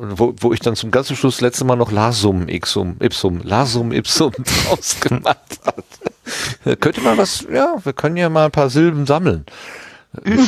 wo, 0.00 0.32
wo 0.38 0.52
ich 0.54 0.60
dann 0.60 0.76
zum 0.76 0.90
ganzen 0.90 1.14
Schluss 1.14 1.42
letzte 1.42 1.66
Mal 1.66 1.76
noch 1.76 1.92
Lasum 1.92 2.48
Ipsum, 2.48 2.96
Ipsum, 3.00 3.42
Lasum 3.44 3.92
Ipsum 3.92 4.32
draus 4.66 4.98
gemacht 5.00 5.60
habe. 5.66 6.76
Könnte 6.76 7.02
man 7.02 7.18
was, 7.18 7.46
ja, 7.52 7.76
wir 7.82 7.92
können 7.92 8.16
ja 8.16 8.30
mal 8.30 8.46
ein 8.46 8.50
paar 8.50 8.70
Silben 8.70 9.04
sammeln. 9.06 9.44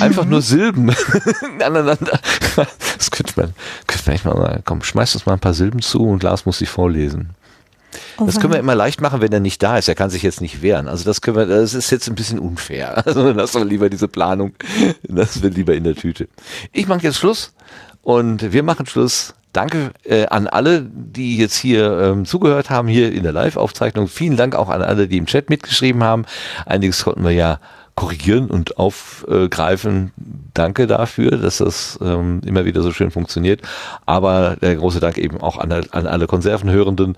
Einfach 0.00 0.24
nur 0.24 0.42
Silben 0.42 0.90
aneinander. 1.64 2.18
Das 2.96 3.10
könnte 3.10 3.32
man, 3.36 3.54
könnte 3.86 4.06
man 4.06 4.14
echt 4.14 4.24
mal, 4.24 4.62
komm, 4.64 4.82
schmeiß 4.82 5.14
uns 5.14 5.26
mal 5.26 5.34
ein 5.34 5.40
paar 5.40 5.54
Silben 5.54 5.80
zu 5.80 6.02
und 6.02 6.22
Lars 6.22 6.46
muss 6.46 6.58
sie 6.58 6.66
vorlesen. 6.66 7.30
Oh 8.18 8.26
das 8.26 8.40
können 8.40 8.52
wir 8.52 8.60
immer 8.60 8.74
leicht 8.74 9.00
machen, 9.00 9.20
wenn 9.20 9.32
er 9.32 9.40
nicht 9.40 9.62
da 9.62 9.78
ist. 9.78 9.88
Er 9.88 9.94
kann 9.94 10.10
sich 10.10 10.22
jetzt 10.22 10.40
nicht 10.40 10.62
wehren. 10.62 10.88
Also 10.88 11.04
das 11.04 11.20
können 11.20 11.36
wir, 11.36 11.46
das 11.46 11.74
ist 11.74 11.90
jetzt 11.90 12.08
ein 12.08 12.14
bisschen 12.14 12.38
unfair. 12.38 13.02
Also 13.12 13.30
lassen 13.30 13.58
wir 13.58 13.64
lieber 13.64 13.90
diese 13.90 14.08
Planung, 14.08 14.54
das 15.02 15.42
wird 15.42 15.54
lieber 15.54 15.74
in 15.74 15.84
der 15.84 15.94
Tüte. 15.94 16.28
Ich 16.72 16.86
mache 16.86 17.02
jetzt 17.02 17.18
Schluss 17.18 17.52
und 18.02 18.52
wir 18.52 18.62
machen 18.62 18.86
Schluss. 18.86 19.34
Danke 19.52 19.90
äh, 20.04 20.26
an 20.26 20.46
alle, 20.46 20.82
die 20.82 21.36
jetzt 21.36 21.56
hier 21.56 22.00
ähm, 22.00 22.24
zugehört 22.24 22.70
haben, 22.70 22.88
hier 22.88 23.12
in 23.12 23.22
der 23.22 23.32
Live-Aufzeichnung. 23.32 24.08
Vielen 24.08 24.38
Dank 24.38 24.54
auch 24.54 24.70
an 24.70 24.80
alle, 24.80 25.08
die 25.08 25.18
im 25.18 25.26
Chat 25.26 25.50
mitgeschrieben 25.50 26.02
haben. 26.02 26.24
Einiges 26.64 27.04
konnten 27.04 27.22
wir 27.22 27.32
ja 27.32 27.60
korrigieren 27.94 28.50
und 28.50 28.78
aufgreifen. 28.78 30.12
Danke 30.54 30.86
dafür, 30.86 31.32
dass 31.32 31.58
das 31.58 31.98
ähm, 32.02 32.40
immer 32.44 32.64
wieder 32.64 32.82
so 32.82 32.92
schön 32.92 33.10
funktioniert. 33.10 33.60
Aber 34.06 34.56
der 34.60 34.76
große 34.76 35.00
Dank 35.00 35.18
eben 35.18 35.40
auch 35.40 35.58
an, 35.58 35.72
an 35.72 36.06
alle 36.06 36.26
Konservenhörenden, 36.26 37.16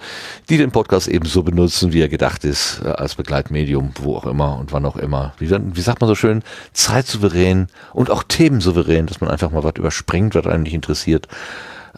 die 0.49 0.59
den 0.59 0.73
Podcast 0.73 1.09
eben 1.09 1.27
so 1.27 1.43
benutzen, 1.43 1.93
wie 1.93 2.01
er 2.01 2.09
gedacht 2.09 2.45
ist, 2.45 2.81
äh, 2.85 2.89
als 2.89 3.15
Begleitmedium, 3.15 3.93
wo 4.01 4.17
auch 4.17 4.27
immer 4.27 4.59
und 4.59 4.73
wann 4.73 4.85
auch 4.85 4.97
immer. 4.97 5.35
Wie, 5.39 5.51
wie 5.51 5.81
sagt 5.81 6.01
man 6.01 6.09
so 6.09 6.15
schön, 6.15 6.43
zeitsouverän 6.73 7.69
und 7.93 8.11
auch 8.11 8.25
themensouverän, 8.25 9.07
dass 9.07 9.21
man 9.21 9.31
einfach 9.31 9.51
mal 9.51 9.65
was 9.65 9.75
überspringt, 9.77 10.35
was 10.35 10.47
einen 10.47 10.65
nicht 10.65 10.75
interessiert. 10.75 11.29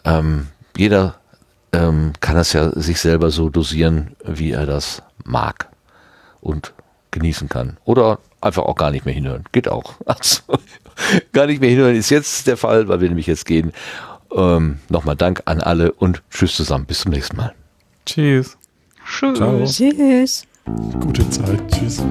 Ähm, 0.05 0.47
jeder 0.75 1.15
ähm, 1.73 2.13
kann 2.19 2.35
das 2.35 2.53
ja 2.53 2.71
sich 2.79 2.99
selber 2.99 3.31
so 3.31 3.49
dosieren, 3.49 4.15
wie 4.23 4.51
er 4.51 4.65
das 4.65 5.01
mag 5.23 5.69
und 6.41 6.73
genießen 7.11 7.49
kann. 7.49 7.77
Oder 7.85 8.19
einfach 8.41 8.63
auch 8.63 8.75
gar 8.75 8.91
nicht 8.91 9.05
mehr 9.05 9.13
hinhören. 9.13 9.43
Geht 9.51 9.67
auch. 9.67 9.95
Also, 10.05 10.41
gar 11.31 11.45
nicht 11.45 11.61
mehr 11.61 11.69
hinhören 11.69 11.95
ist 11.95 12.09
jetzt 12.09 12.47
der 12.47 12.57
Fall, 12.57 12.87
weil 12.87 13.01
wir 13.01 13.07
nämlich 13.07 13.27
jetzt 13.27 13.45
gehen. 13.45 13.71
Ähm, 14.35 14.79
Nochmal 14.89 15.15
Dank 15.15 15.43
an 15.45 15.61
alle 15.61 15.91
und 15.91 16.23
tschüss 16.31 16.55
zusammen. 16.55 16.85
Bis 16.85 17.01
zum 17.01 17.11
nächsten 17.11 17.37
Mal. 17.37 17.53
Tschüss. 18.05 18.57
Tschüss. 19.05 19.77
Tschüss. 19.77 20.47
Gute 20.99 21.29
Zeit. 21.29 21.61
Tschüss. 21.71 22.03